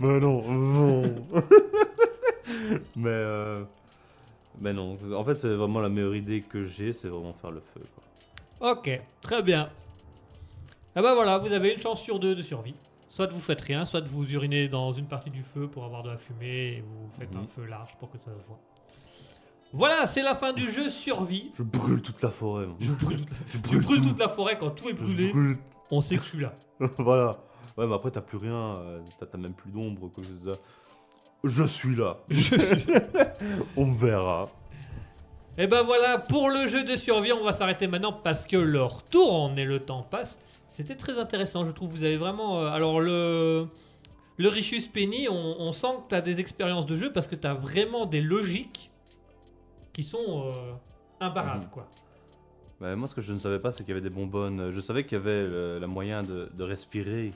mais 0.00 0.20
non, 0.20 0.42
non. 0.50 1.02
mais, 2.96 3.08
euh, 3.10 3.64
mais 4.58 4.72
non. 4.72 4.96
En 5.16 5.24
fait, 5.24 5.34
c'est 5.34 5.54
vraiment 5.54 5.80
la 5.80 5.88
meilleure 5.88 6.14
idée 6.16 6.40
que 6.42 6.62
j'ai, 6.64 6.92
c'est 6.92 7.08
vraiment 7.08 7.32
faire 7.34 7.50
le 7.50 7.60
feu. 7.60 7.80
Quoi. 8.58 8.72
Ok, 8.72 8.90
très 9.20 9.42
bien. 9.42 9.70
Ah 10.94 11.02
bah 11.02 11.14
voilà, 11.14 11.38
vous 11.38 11.52
avez 11.52 11.72
une 11.74 11.80
chance 11.80 12.00
sur 12.02 12.18
deux 12.18 12.34
de 12.34 12.42
survie. 12.42 12.74
Soit 13.08 13.26
vous 13.32 13.40
faites 13.40 13.60
rien, 13.60 13.84
soit 13.84 14.00
vous 14.06 14.30
urinez 14.32 14.68
dans 14.68 14.92
une 14.92 15.06
partie 15.06 15.30
du 15.30 15.42
feu 15.42 15.66
pour 15.68 15.84
avoir 15.84 16.02
de 16.02 16.10
la 16.10 16.18
fumée 16.18 16.76
et 16.78 16.80
vous 16.86 17.08
faites 17.18 17.32
Mhm. 17.34 17.42
un 17.42 17.46
feu 17.46 17.64
large 17.64 17.96
pour 17.98 18.10
que 18.10 18.18
ça 18.18 18.26
se 18.32 18.46
voit. 18.46 18.58
Voilà, 19.72 20.06
c'est 20.06 20.22
la 20.22 20.34
fin 20.34 20.52
du 20.52 20.68
jeu 20.70 20.88
survie. 20.88 21.52
Je 21.54 21.62
brûle 21.62 22.02
toute 22.02 22.20
la 22.22 22.30
forêt. 22.30 22.66
moi. 22.66 22.76
Je 22.80 22.92
brûle, 22.92 23.24
toute- 23.24 23.36
Je 23.48 23.58
tu 23.58 23.78
brûles 23.80 24.00
tout. 24.02 24.08
toute 24.08 24.18
la 24.18 24.28
forêt 24.28 24.58
quand 24.58 24.70
tout 24.70 24.88
est 24.88 24.92
brûlé. 24.94 25.30
brûle- 25.32 25.58
On 25.92 26.00
sait 26.00 26.16
que 26.16 26.22
je 26.24 26.28
suis 26.28 26.40
là. 26.40 26.54
voilà. 26.98 27.38
Ouais, 27.76 27.86
mais 27.86 27.94
après, 27.94 28.10
t'as 28.10 28.20
plus 28.20 28.38
rien. 28.38 28.52
euh, 28.54 29.00
T'as 29.18 29.38
même 29.38 29.54
plus 29.54 29.70
d'ombre. 29.70 30.08
quoi. 30.12 30.22
Je 31.44 31.64
suis 31.64 31.96
là. 31.96 32.18
On 33.76 33.86
me 33.86 33.96
verra. 33.96 34.50
Et 35.58 35.66
ben 35.66 35.82
voilà, 35.82 36.18
pour 36.18 36.48
le 36.50 36.66
jeu 36.66 36.84
de 36.84 36.96
survie, 36.96 37.32
on 37.32 37.42
va 37.44 37.52
s'arrêter 37.52 37.86
maintenant 37.86 38.12
parce 38.12 38.46
que 38.46 38.56
leur 38.56 39.02
tourne 39.04 39.58
et 39.58 39.64
le 39.64 39.80
temps 39.80 40.02
passe. 40.02 40.38
C'était 40.68 40.94
très 40.96 41.18
intéressant, 41.18 41.64
je 41.64 41.70
trouve. 41.72 41.90
Vous 41.90 42.04
avez 42.04 42.16
vraiment. 42.16 42.60
euh, 42.60 42.68
alors, 42.68 43.00
le, 43.00 43.66
le 44.36 44.48
Richus 44.48 44.86
Penny, 44.86 45.28
on, 45.28 45.34
on 45.60 45.72
sent 45.72 45.88
que 46.04 46.08
tu 46.10 46.14
as 46.14 46.20
des 46.20 46.40
expériences 46.40 46.86
de 46.86 46.96
jeu 46.96 47.12
parce 47.12 47.26
que 47.26 47.34
tu 47.34 47.46
as 47.46 47.54
vraiment 47.54 48.06
des 48.06 48.20
logiques 48.22 48.90
qui 49.92 50.02
sont 50.04 50.44
euh, 50.46 50.72
imparables. 51.20 51.64
Mhm. 51.64 51.70
Quoi. 51.70 51.88
Bah, 52.80 52.94
moi, 52.96 53.08
ce 53.08 53.14
que 53.14 53.20
je 53.20 53.32
ne 53.32 53.38
savais 53.38 53.58
pas, 53.58 53.72
c'est 53.72 53.82
qu'il 53.82 53.90
y 53.94 53.98
avait 53.98 54.08
des 54.08 54.14
bonbonnes. 54.14 54.70
Je 54.70 54.80
savais 54.80 55.04
qu'il 55.04 55.18
y 55.18 55.20
avait 55.20 55.42
le, 55.42 55.78
le 55.80 55.86
moyen 55.86 56.22
de, 56.22 56.50
de 56.54 56.64
respirer. 56.64 57.32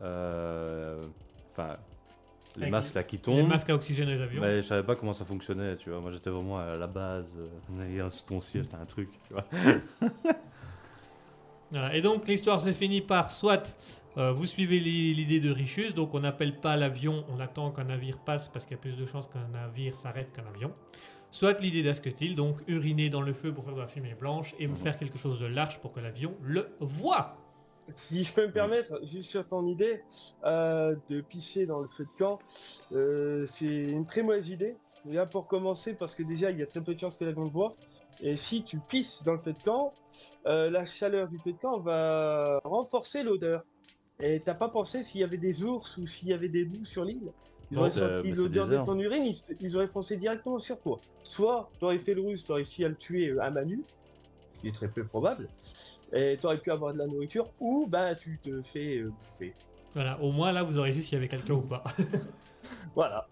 euh, 0.00 1.04
Enfin, 1.50 1.76
les 2.56 2.62
Avec 2.64 2.72
masques 2.72 2.94
là 2.94 3.02
qui 3.02 3.16
Les 3.16 3.22
tombent. 3.22 3.48
masques 3.48 3.70
à 3.70 3.74
oxygène 3.74 4.08
les 4.08 4.20
avions. 4.20 4.40
Mais 4.40 4.56
je 4.56 4.66
savais 4.66 4.82
pas 4.82 4.94
comment 4.96 5.12
ça 5.12 5.24
fonctionnait, 5.24 5.76
tu 5.76 5.90
vois. 5.90 6.00
Moi, 6.00 6.10
j'étais 6.10 6.30
vraiment 6.30 6.58
à 6.58 6.76
la 6.76 6.86
base. 6.86 7.36
Euh, 7.38 8.08
sous 8.10 8.24
ton 8.24 8.40
siège, 8.40 8.66
t'as 8.70 8.78
un 8.78 8.86
truc, 8.86 9.10
tu 9.26 9.32
vois. 9.34 9.44
Voilà. 11.70 11.94
Et 11.96 12.02
donc 12.02 12.28
l'histoire 12.28 12.60
se 12.60 12.70
finit 12.72 13.00
par 13.00 13.30
soit 13.32 13.76
euh, 14.18 14.30
vous 14.30 14.44
suivez 14.44 14.78
l'i- 14.78 15.14
l'idée 15.14 15.40
de 15.40 15.50
Richus, 15.50 15.94
donc 15.94 16.12
on 16.14 16.20
n'appelle 16.20 16.60
pas 16.60 16.76
l'avion, 16.76 17.24
on 17.34 17.40
attend 17.40 17.70
qu'un 17.70 17.84
navire 17.84 18.18
passe 18.18 18.48
parce 18.48 18.66
qu'il 18.66 18.72
y 18.76 18.78
a 18.78 18.82
plus 18.82 18.96
de 18.96 19.06
chances 19.06 19.26
qu'un 19.26 19.48
navire 19.48 19.96
s'arrête 19.96 20.30
qu'un 20.34 20.44
avion. 20.54 20.70
Soit 21.30 21.58
l'idée 21.62 21.82
d'Asketil, 21.82 22.34
donc 22.36 22.58
uriner 22.68 23.08
dans 23.08 23.22
le 23.22 23.32
feu 23.32 23.54
pour 23.54 23.64
faire 23.64 23.74
de 23.74 23.80
la 23.80 23.86
fumée 23.86 24.14
blanche 24.14 24.54
et 24.58 24.66
vous 24.66 24.76
Mhm. 24.76 24.82
faire 24.82 24.98
quelque 24.98 25.16
chose 25.16 25.40
de 25.40 25.46
large 25.46 25.80
pour 25.80 25.92
que 25.92 26.00
l'avion 26.00 26.34
le 26.42 26.68
voit. 26.80 27.38
Si 27.96 28.24
je 28.24 28.32
peux 28.32 28.46
me 28.46 28.52
permettre, 28.52 29.00
juste 29.04 29.28
sur 29.30 29.46
ton 29.46 29.66
idée 29.66 30.02
euh, 30.44 30.96
de 31.08 31.20
pisser 31.20 31.66
dans 31.66 31.80
le 31.80 31.88
feu 31.88 32.04
de 32.04 32.18
camp, 32.18 32.38
euh, 32.92 33.44
c'est 33.46 33.66
une 33.66 34.06
très 34.06 34.22
mauvaise 34.22 34.48
idée. 34.50 34.76
Déjà 35.04 35.26
pour 35.26 35.48
commencer, 35.48 35.96
parce 35.96 36.14
que 36.14 36.22
déjà 36.22 36.50
il 36.50 36.58
y 36.58 36.62
a 36.62 36.66
très 36.66 36.80
peu 36.80 36.94
de 36.94 36.98
chances 36.98 37.16
que 37.16 37.24
l'avion 37.24 37.48
te 37.48 37.52
voit. 37.52 37.76
Et 38.20 38.36
si 38.36 38.64
tu 38.64 38.78
pisses 38.78 39.24
dans 39.24 39.32
le 39.32 39.38
feu 39.38 39.52
de 39.52 39.62
camp, 39.62 39.92
euh, 40.46 40.70
la 40.70 40.84
chaleur 40.84 41.28
du 41.28 41.38
feu 41.38 41.52
de 41.52 41.58
camp 41.58 41.80
va 41.80 42.60
renforcer 42.64 43.24
l'odeur. 43.24 43.64
Et 44.20 44.40
t'as 44.44 44.54
pas 44.54 44.68
pensé 44.68 45.02
s'il 45.02 45.20
y 45.20 45.24
avait 45.24 45.38
des 45.38 45.64
ours 45.64 45.96
ou 45.96 46.06
s'il 46.06 46.28
y 46.28 46.32
avait 46.32 46.48
des 46.48 46.64
loups 46.64 46.84
sur 46.84 47.04
l'île? 47.04 47.32
Ils 47.72 47.78
auraient 47.78 47.90
c'est- 47.90 47.98
senti 47.98 48.30
l'odeur 48.32 48.68
de 48.68 48.76
ton 48.76 48.98
urine, 48.98 49.24
ils, 49.24 49.56
ils 49.60 49.76
auraient 49.76 49.86
foncé 49.88 50.16
directement 50.16 50.58
sur 50.58 50.80
toi. 50.80 51.00
Soit 51.24 51.70
t'aurais 51.80 51.98
fait 51.98 52.14
le 52.14 52.22
ruse, 52.22 52.44
t'aurais 52.44 52.58
réussi 52.58 52.84
à 52.84 52.88
le 52.88 52.96
tuer 52.96 53.34
à 53.40 53.50
ce 53.50 53.54
qui 54.62 54.68
est 54.68 54.72
très 54.72 54.88
peu 54.88 55.04
probable, 55.04 55.48
et 56.12 56.38
t'aurais 56.40 56.58
pu 56.58 56.70
avoir 56.70 56.92
de 56.94 56.98
la 56.98 57.06
nourriture, 57.06 57.50
ou 57.60 57.86
ben 57.86 58.14
tu 58.14 58.38
te 58.38 58.62
fais 58.62 58.98
euh, 58.98 59.10
bouffer. 59.10 59.52
Voilà, 59.94 60.18
au 60.22 60.32
moins 60.32 60.52
là 60.52 60.62
vous 60.62 60.78
aurez 60.78 60.92
su 60.92 61.02
s'il 61.02 61.14
y 61.14 61.16
avait 61.18 61.28
quelqu'un 61.28 61.54
ou 61.54 61.60
pas. 61.62 61.84
Voilà. 62.94 63.26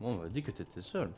Bon, 0.00 0.12
on 0.12 0.14
m'a 0.22 0.28
dit 0.28 0.42
que 0.42 0.50
t'étais 0.50 0.80
seul. 0.80 1.10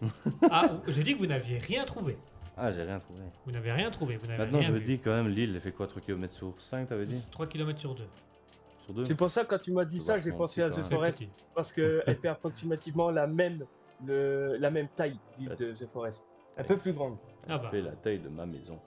Ah, 0.50 0.70
j'ai 0.86 1.02
dit 1.02 1.14
que 1.14 1.18
vous 1.18 1.26
n'aviez 1.26 1.58
rien 1.58 1.84
trouvé. 1.84 2.16
Ah, 2.56 2.70
j'ai 2.72 2.82
rien 2.82 3.00
trouvé. 3.00 3.20
Vous 3.44 3.52
n'avez 3.52 3.72
rien 3.72 3.90
trouvé, 3.90 4.16
vous 4.16 4.26
n'avez 4.26 4.38
Maintenant, 4.38 4.58
rien 4.58 4.68
je 4.68 4.72
me 4.72 4.78
vu. 4.78 4.84
dis 4.84 4.98
quand 5.00 5.10
même, 5.10 5.28
l'île, 5.28 5.54
elle 5.54 5.60
fait 5.60 5.72
quoi 5.72 5.86
3 5.86 6.00
km 6.02 6.32
sur 6.32 6.54
5, 6.58 6.86
t'avais 6.88 7.04
dit? 7.06 7.28
3 7.32 7.46
km 7.48 7.78
sur 7.78 7.94
2. 7.94 8.04
Sur 8.84 8.94
2 8.94 9.04
C'est 9.04 9.16
pour 9.16 9.28
ça 9.28 9.44
que 9.44 9.48
quand 9.50 9.58
tu 9.58 9.72
m'as 9.72 9.84
dit 9.84 9.98
ça, 10.00 10.18
j'ai 10.18 10.32
pensé 10.32 10.62
à 10.62 10.68
petit, 10.68 10.80
The. 10.82 10.84
Forest, 10.84 11.24
parce 11.54 11.72
qu'elle 11.72 12.02
fait 12.22 12.28
approximativement 12.28 13.10
la 13.10 13.26
même, 13.26 13.64
le, 14.06 14.56
la 14.58 14.70
même 14.70 14.88
taille 14.94 15.18
l'île 15.38 15.54
de 15.56 15.72
The 15.72 15.86
Forest. 15.88 16.28
Un 16.56 16.64
peu 16.64 16.76
plus 16.78 16.92
grande. 16.92 17.16
Elle 17.46 17.52
Ah 17.52 17.58
bah. 17.58 17.68
fait 17.70 17.82
la 17.82 17.92
taille 17.92 18.20
de 18.20 18.28
ma 18.28 18.46
maison. 18.46 18.78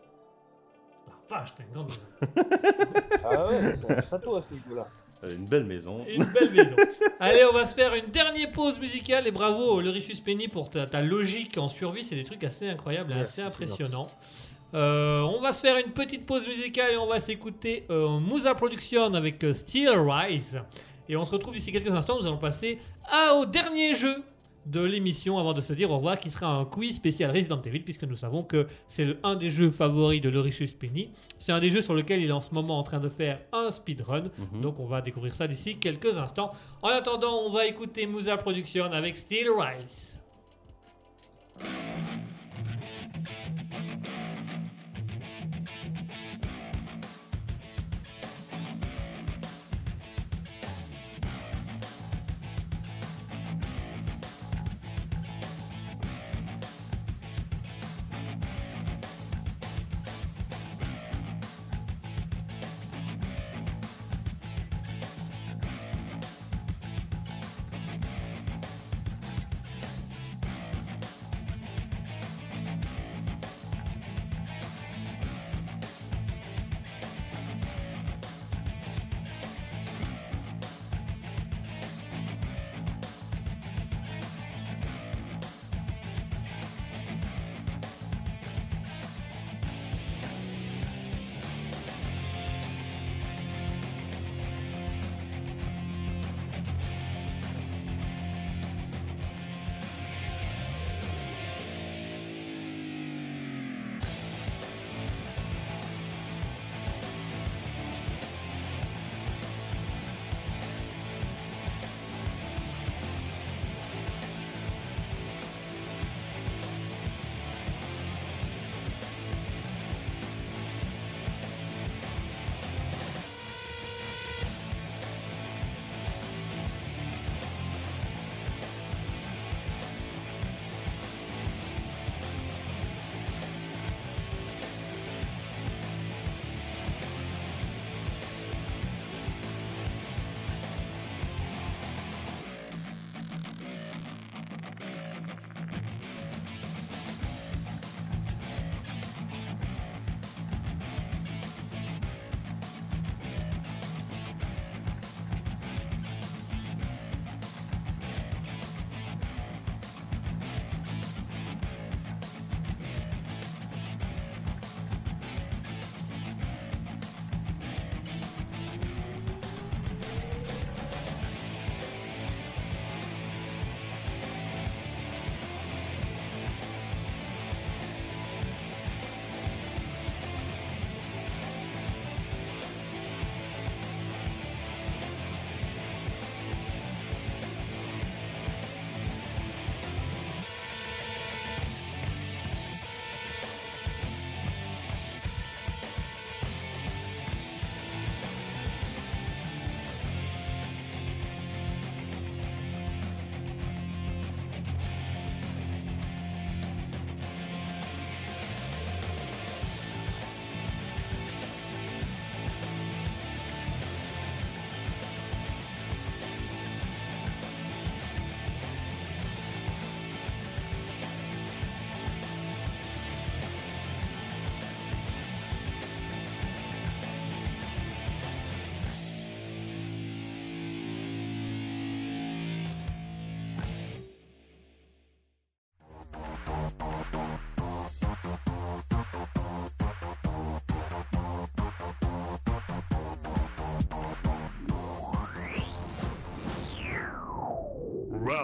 Ah, 1.31 1.39
vache, 1.39 1.53
t'as 1.57 1.63
une 1.63 1.73
grande 1.73 1.87
maison. 1.87 2.49
Ah 3.23 3.47
ouais, 3.47 3.73
c'est 3.75 3.91
un 3.91 4.01
château 4.01 4.35
à 4.35 4.41
ce 4.41 4.53
niveau-là. 4.53 4.87
A 5.21 5.27
une 5.29 5.45
belle 5.45 5.65
maison. 5.65 6.05
Une 6.07 6.23
belle 6.25 6.51
maison. 6.51 6.75
Allez, 7.19 7.43
on 7.45 7.53
va 7.53 7.65
se 7.65 7.73
faire 7.73 7.93
une 7.93 8.05
dernière 8.07 8.51
pause 8.51 8.79
musicale 8.79 9.27
et 9.27 9.31
bravo 9.31 9.81
le 9.81 9.89
Richus 9.89 10.21
Penny 10.21 10.47
pour 10.47 10.69
ta, 10.69 10.85
ta 10.87 11.01
logique 11.01 11.57
en 11.57 11.67
survie. 11.67 12.03
C'est 12.05 12.15
des 12.15 12.23
trucs 12.23 12.43
assez 12.43 12.69
incroyables 12.69 13.11
et 13.11 13.19
assez 13.21 13.41
impressionnants. 13.41 14.07
Euh, 14.73 15.21
on 15.21 15.41
va 15.41 15.51
se 15.51 15.61
faire 15.61 15.77
une 15.77 15.91
petite 15.91 16.25
pause 16.25 16.47
musicale 16.47 16.93
et 16.93 16.97
on 16.97 17.07
va 17.07 17.19
s'écouter 17.19 17.85
euh, 17.89 18.19
Musa 18.19 18.55
Production 18.55 19.13
avec 19.13 19.43
euh, 19.43 19.51
Steel 19.51 19.89
Rise. 19.89 20.61
Et 21.09 21.15
on 21.17 21.25
se 21.25 21.31
retrouve 21.31 21.53
d'ici 21.55 21.71
quelques 21.71 21.93
instants. 21.93 22.17
Nous 22.19 22.27
allons 22.27 22.37
passer 22.37 22.77
à- 23.11 23.33
au 23.33 23.45
dernier 23.45 23.95
jeu 23.95 24.23
de 24.65 24.81
l'émission 24.81 25.37
avant 25.37 25.53
de 25.53 25.61
se 25.61 25.73
dire 25.73 25.89
au 25.91 25.97
revoir 25.97 26.19
qui 26.19 26.29
sera 26.29 26.47
un 26.47 26.65
quiz 26.65 26.95
spécial 26.95 27.31
Resident 27.31 27.61
Evil 27.61 27.81
puisque 27.81 28.03
nous 28.03 28.15
savons 28.15 28.43
que 28.43 28.67
c'est 28.87 29.17
un 29.23 29.35
des 29.35 29.49
jeux 29.49 29.71
favoris 29.71 30.21
de 30.21 30.29
Loricious 30.29 30.75
Penny. 30.79 31.09
C'est 31.37 31.51
un 31.51 31.59
des 31.59 31.69
jeux 31.69 31.81
sur 31.81 31.93
lequel 31.93 32.21
il 32.21 32.29
est 32.29 32.33
en 32.33 32.41
ce 32.41 32.53
moment 32.53 32.77
en 32.77 32.83
train 32.83 32.99
de 32.99 33.09
faire 33.09 33.39
un 33.51 33.71
speedrun. 33.71 34.29
Mhm. 34.53 34.61
Donc 34.61 34.79
on 34.79 34.85
va 34.85 35.01
découvrir 35.01 35.33
ça 35.33 35.47
d'ici 35.47 35.77
quelques 35.77 36.17
instants. 36.17 36.51
En 36.81 36.89
attendant, 36.89 37.41
on 37.45 37.51
va 37.51 37.65
écouter 37.65 38.05
Musa 38.05 38.37
Production 38.37 38.85
avec 38.85 39.17
Steel 39.17 39.47
Rise. 39.49 40.19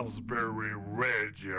Raspberry 0.06 0.72
Radio. 0.96 1.56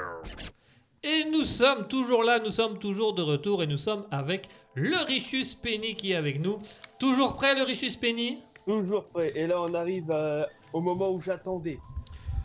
Et 1.03 1.25
nous 1.31 1.43
sommes 1.45 1.89
toujours 1.89 2.23
là, 2.23 2.39
nous 2.39 2.51
sommes 2.51 2.79
toujours 2.79 3.13
de 3.15 3.23
retour 3.23 3.63
et 3.63 3.67
nous 3.67 3.77
sommes 3.77 4.05
avec 4.11 4.49
le 4.75 4.97
Richus 5.05 5.55
Penny 5.55 5.95
qui 5.95 6.13
est 6.13 6.15
avec 6.17 6.41
nous. 6.41 6.59
Toujours 7.01 7.35
prêt 7.35 7.55
le 7.57 7.63
Richus 7.65 7.97
Penny? 7.97 8.39
Toujours 8.65 9.05
prêt. 9.07 9.33
Et 9.35 9.47
là, 9.49 9.61
on 9.61 9.75
arrive 9.75 10.11
euh, 10.11 10.45
au 10.73 10.81
moment 10.81 11.11
où 11.11 11.21
j'attendais. 11.21 11.79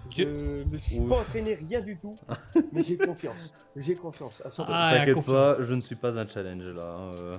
Je 0.10 0.64
me 0.66 0.78
suis 0.78 1.00
Ouf. 1.00 1.08
pas 1.10 1.20
entraîné 1.22 1.54
rien 1.54 1.82
du 1.82 1.98
tout, 1.98 2.18
mais 2.74 2.82
j'ai 2.82 2.98
confiance. 2.98 3.54
J'ai 3.76 3.96
confiance 3.96 4.42
à 4.44 4.50
100%. 4.50 4.66
Ah, 4.70 4.92
T'inquiète 4.98 5.24
pas, 5.26 5.62
je 5.62 5.74
ne 5.76 5.82
suis 5.82 5.96
pas 5.96 6.18
un 6.20 6.28
challenge 6.28 6.68
là. 6.68 6.96
hein, 7.00 7.14
euh. 7.16 7.38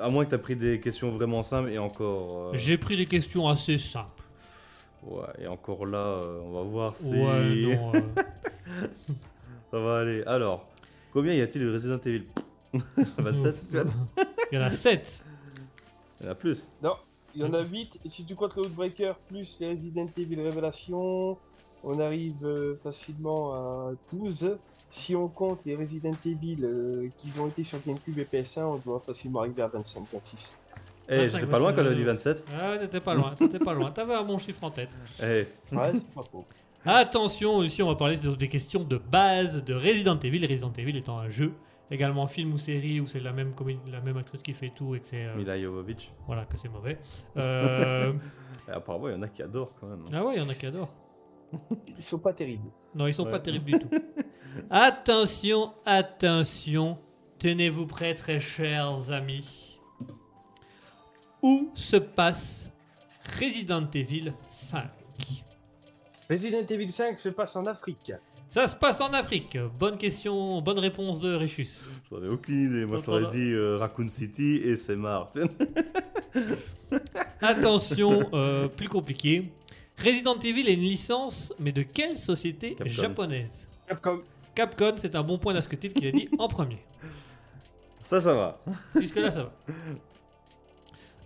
À 0.00 0.08
moins 0.10 0.24
que 0.24 0.30
t'as 0.30 0.38
pris 0.38 0.56
des 0.56 0.80
questions 0.80 1.10
vraiment 1.10 1.42
simples 1.42 1.70
et 1.70 1.78
encore. 1.78 2.48
euh, 2.48 2.50
J'ai 2.54 2.78
pris 2.78 2.96
des 2.96 3.06
questions 3.06 3.48
assez 3.48 3.78
simples. 3.78 4.21
Ouais, 5.02 5.24
et 5.38 5.46
encore 5.46 5.86
là, 5.86 5.98
euh, 5.98 6.40
on 6.44 6.52
va 6.52 6.62
voir 6.62 6.96
si. 6.96 7.14
Ouais, 7.14 7.76
non. 7.76 7.92
euh, 7.94 8.86
Ça 9.70 9.78
va 9.78 9.98
aller. 9.98 10.22
Alors, 10.26 10.68
combien 11.12 11.34
y 11.34 11.40
a-t-il 11.40 11.64
de 11.64 11.72
Resident 11.72 11.98
Evil 11.98 12.24
27 13.18 13.56
Il 14.52 14.58
y 14.58 14.58
en 14.58 14.64
a 14.64 14.70
7. 14.70 15.24
Il 16.20 16.26
y 16.26 16.28
en 16.28 16.32
a 16.32 16.34
plus. 16.34 16.68
Non, 16.82 16.94
il 17.34 17.42
y 17.42 17.44
en 17.44 17.52
a 17.52 17.62
8. 17.62 18.00
Et 18.04 18.08
si 18.08 18.24
tu 18.24 18.34
comptes 18.34 18.56
le 18.56 18.62
Outbreaker 18.62 19.16
plus 19.28 19.58
les 19.60 19.70
Resident 19.70 20.08
Evil 20.16 20.40
Révélation, 20.40 21.36
on 21.84 21.98
arrive 21.98 22.44
euh, 22.44 22.76
facilement 22.76 23.54
à 23.54 23.92
12. 24.12 24.56
Si 24.90 25.16
on 25.16 25.28
compte 25.28 25.64
les 25.64 25.74
Resident 25.74 26.14
Evil 26.24 26.58
euh, 26.62 27.08
qui 27.16 27.38
ont 27.40 27.48
été 27.48 27.64
sur 27.64 27.80
GameCube 27.84 28.18
et 28.18 28.24
PS1, 28.24 28.62
on 28.62 28.76
doit 28.76 29.00
facilement 29.00 29.40
arriver 29.40 29.62
à 29.62 29.68
25, 29.68 30.06
26. 30.12 30.56
Eh, 31.08 31.16
25, 31.22 31.40
j'étais 31.40 31.50
pas 31.50 31.58
loin 31.58 31.72
quand 31.72 31.82
j'avais 31.82 31.94
dit 31.94 32.02
ouais. 32.02 32.06
27. 32.08 32.44
Ah, 32.60 32.78
t'étais 32.78 33.00
pas 33.00 33.14
loin, 33.14 33.34
t'étais 33.36 33.58
pas 33.58 33.74
loin. 33.74 33.90
T'avais 33.90 34.14
un 34.14 34.22
bon 34.24 34.38
chiffre 34.38 34.62
en 34.64 34.70
tête. 34.70 34.90
Eh, 35.22 35.46
Ouais, 35.74 35.90
c'est 35.94 36.06
pas 36.14 36.22
faux. 36.30 36.44
Attention, 36.84 37.62
ici 37.62 37.82
on 37.82 37.88
va 37.88 37.94
parler 37.94 38.16
des 38.16 38.48
questions 38.48 38.82
de 38.82 38.96
base 38.98 39.62
de 39.64 39.74
Resident 39.74 40.18
Evil. 40.18 40.44
Resident 40.46 40.72
Evil 40.76 40.96
étant 40.96 41.18
un 41.18 41.28
jeu, 41.28 41.52
également 41.90 42.26
film 42.26 42.52
ou 42.54 42.58
série 42.58 43.00
où 43.00 43.06
c'est 43.06 43.20
la 43.20 43.32
même, 43.32 43.52
la 43.90 44.00
même 44.00 44.16
actrice 44.16 44.42
qui 44.42 44.52
fait 44.52 44.72
tout 44.74 44.94
et 44.96 45.00
que 45.00 45.06
c'est 45.06 45.26
euh, 45.26 45.36
Mila 45.36 45.60
Jovovich. 45.60 46.10
voilà 46.26 46.44
que 46.44 46.56
c'est 46.56 46.68
mauvais. 46.68 46.98
Euh, 47.36 48.12
apparemment, 48.72 49.08
il 49.08 49.14
y 49.14 49.16
en 49.16 49.22
a 49.22 49.28
qui 49.28 49.42
adorent 49.42 49.70
quand 49.80 49.86
même. 49.86 50.04
ah 50.12 50.24
ouais, 50.24 50.34
il 50.36 50.42
y 50.42 50.44
en 50.44 50.48
a 50.48 50.54
qui 50.54 50.66
adorent. 50.66 50.92
Ils 51.86 52.02
sont 52.02 52.18
pas 52.18 52.32
terribles. 52.32 52.68
Non, 52.94 53.06
ils 53.06 53.14
sont 53.14 53.26
pas 53.26 53.38
terribles 53.38 53.66
du 53.72 53.78
tout. 53.78 53.88
Attention, 54.70 55.72
attention. 55.84 56.98
Tenez-vous 57.38 57.86
prêts, 57.86 58.14
très 58.14 58.40
chers 58.40 59.10
amis. 59.12 59.61
Où 61.42 61.70
se 61.74 61.96
passe 61.96 62.68
Resident 63.40 63.88
Evil 63.94 64.32
5 64.48 64.84
Resident 66.30 66.64
Evil 66.66 66.90
5 66.90 67.18
se 67.18 67.28
passe 67.30 67.56
en 67.56 67.66
Afrique. 67.66 68.12
Ça 68.48 68.66
se 68.66 68.76
passe 68.76 69.00
en 69.00 69.12
Afrique. 69.12 69.58
Bonne 69.78 69.98
question, 69.98 70.60
bonne 70.62 70.78
réponse 70.78 71.20
de 71.20 71.34
Réchus. 71.34 71.80
J'en 72.10 72.22
ai 72.22 72.28
aucune 72.28 72.66
idée. 72.66 72.84
Moi, 72.84 72.98
je 72.98 73.02
t'aurais 73.02 73.30
dit 73.30 73.50
euh, 73.52 73.76
Raccoon 73.78 74.08
City 74.08 74.60
et 74.62 74.76
c'est 74.76 74.94
marre. 74.94 75.32
Attention, 77.40 78.28
euh, 78.34 78.68
plus 78.68 78.88
compliqué. 78.88 79.50
Resident 79.98 80.38
Evil 80.38 80.68
est 80.68 80.74
une 80.74 80.80
licence, 80.80 81.52
mais 81.58 81.72
de 81.72 81.82
quelle 81.82 82.16
société 82.16 82.74
Capcom. 82.74 82.92
japonaise? 82.92 83.68
Capcom. 83.88 84.22
Capcom, 84.54 84.94
c'est 84.96 85.16
un 85.16 85.22
bon 85.22 85.38
point 85.38 85.54
d'Asketil 85.54 85.92
qu'il 85.92 86.06
a 86.06 86.12
dit 86.12 86.28
en 86.38 86.46
premier. 86.46 86.78
Ça, 88.02 88.20
ça 88.20 88.34
va. 88.34 88.60
Jusque-là, 88.94 89.30
ça 89.30 89.44
va. 89.44 89.52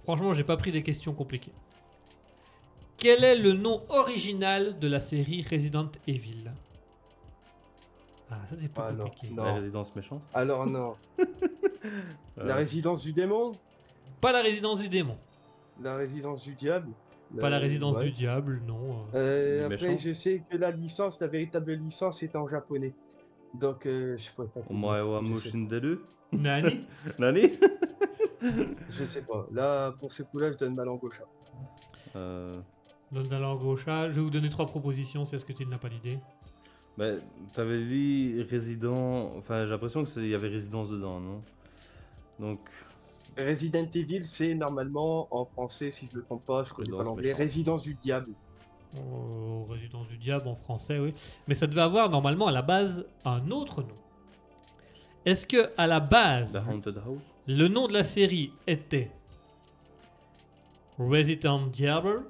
Franchement, 0.07 0.33
j'ai 0.35 0.45
pas 0.45 0.57
pris 0.57 0.71
des 0.73 0.83
questions 0.85 1.13
compliquées. 1.13 1.53
Quel 2.97 3.25
est 3.25 3.37
le 3.37 3.53
nom 3.53 3.83
original 3.89 4.79
de 4.79 4.89
la 4.89 5.01
série 5.01 5.43
Resident 5.51 5.91
Evil? 6.07 6.51
Ah, 8.31 8.39
ça 8.49 8.57
c'est 8.59 8.73
pas 8.73 8.87
Ah, 8.91 8.95
compliqué. 8.95 9.35
Non. 9.35 9.43
La 9.45 9.55
résidence 9.55 9.95
méchante. 9.95 10.23
Alors 10.33 10.67
non. 10.67 10.95
Euh, 12.39 12.45
La 12.45 12.57
résidence 12.57 13.03
du 13.05 13.13
démon? 13.13 13.53
Pas 14.21 14.33
la 14.33 14.43
résidence 14.43 14.81
du 14.81 14.89
démon. 14.89 15.17
La 15.81 15.95
résidence 15.97 16.43
du 16.43 16.55
diable? 16.55 16.89
Pas 17.41 17.49
la 17.51 17.59
Euh, 17.59 17.61
résidence 17.61 17.97
ouais. 17.97 18.05
du 18.07 18.11
diable, 18.13 18.61
non. 18.67 19.05
euh. 19.15 19.61
Euh, 19.63 19.67
après, 19.67 19.89
méchant. 19.91 19.97
je 20.03 20.13
sais 20.13 20.43
que 20.51 20.57
la 20.57 20.71
licence, 20.73 21.21
la 21.21 21.29
véritable 21.29 21.73
licence, 21.75 22.23
est 22.25 22.35
en 22.35 22.49
japonais. 22.49 22.93
Donc, 23.55 23.87
euh, 23.87 24.17
je 24.19 24.31
pourrais 24.33 24.49
pas 24.49 24.61
Nani? 26.33 26.81
Nani? 27.21 27.53
Je 28.43 29.05
sais 29.05 29.23
pas. 29.25 29.47
Là, 29.53 29.93
pour 29.99 30.13
ce 30.13 30.23
coup-là, 30.23 30.53
je 30.53 30.57
donne 30.59 30.75
ma 30.75 30.85
langue 30.85 31.03
au 31.05 31.11
chat. 31.11 31.25
euh, 32.17 32.59
Donne 33.13 33.29
la 33.31 33.39
langue 33.39 33.63
au 33.65 33.77
chat. 33.77 34.11
Je 34.11 34.17
vais 34.17 34.21
vous 34.21 34.31
donner 34.31 34.49
trois 34.49 34.67
propositions 34.67 35.25
si 35.25 35.35
est-ce 35.35 35.45
que 35.45 35.53
tu 35.53 35.65
n'as 35.67 35.79
pas 35.79 35.89
l'idée. 35.89 36.19
bah, 36.99 37.13
T'avais 37.53 37.85
dit 37.85 38.43
résident. 38.49 39.33
Enfin, 39.37 39.65
j'ai 39.65 39.71
l'impression 39.71 40.05
qu'il 40.05 40.29
y 40.29 40.35
avait 40.35 40.49
résidence 40.49 40.89
dedans, 40.91 41.21
non? 41.21 41.43
Donc, 42.39 42.61
Resident 43.39 43.87
Evil, 43.95 44.25
c'est 44.25 44.55
normalement 44.55 45.29
en 45.31 45.45
français, 45.45 45.91
si 45.91 46.07
je 46.07 46.13
ne 46.17 46.21
me 46.21 46.25
trompe 46.25 46.45
pas, 46.45 46.65
je 46.65 46.73
connais 46.73 46.91
pas 46.91 47.03
l'anglais, 47.05 47.33
résidence 47.33 47.83
du 47.83 47.95
diable. 47.95 48.33
Oh, 48.97 49.67
résidence 49.71 50.09
du 50.09 50.17
diable 50.17 50.49
en 50.49 50.55
français, 50.55 50.99
oui. 50.99 51.13
Mais 51.49 51.55
ça 51.55 51.67
devait 51.67 51.83
avoir 51.83 52.09
normalement 52.09 52.47
à 52.47 52.53
la 52.53 52.63
base 52.63 53.07
un 53.25 53.51
autre 53.51 53.83
nom. 53.83 53.89
Est-ce 55.27 55.47
que 55.47 55.71
à 55.77 55.87
la 55.89 55.99
base, 56.01 56.53
The 56.53 56.69
Haunted 56.69 56.99
House? 57.05 57.35
le 57.49 57.67
nom 57.69 57.89
de 57.89 57.93
la 57.93 58.05
série 58.05 58.53
était 58.67 59.11
Resident 60.99 61.67
Diable, 61.67 62.23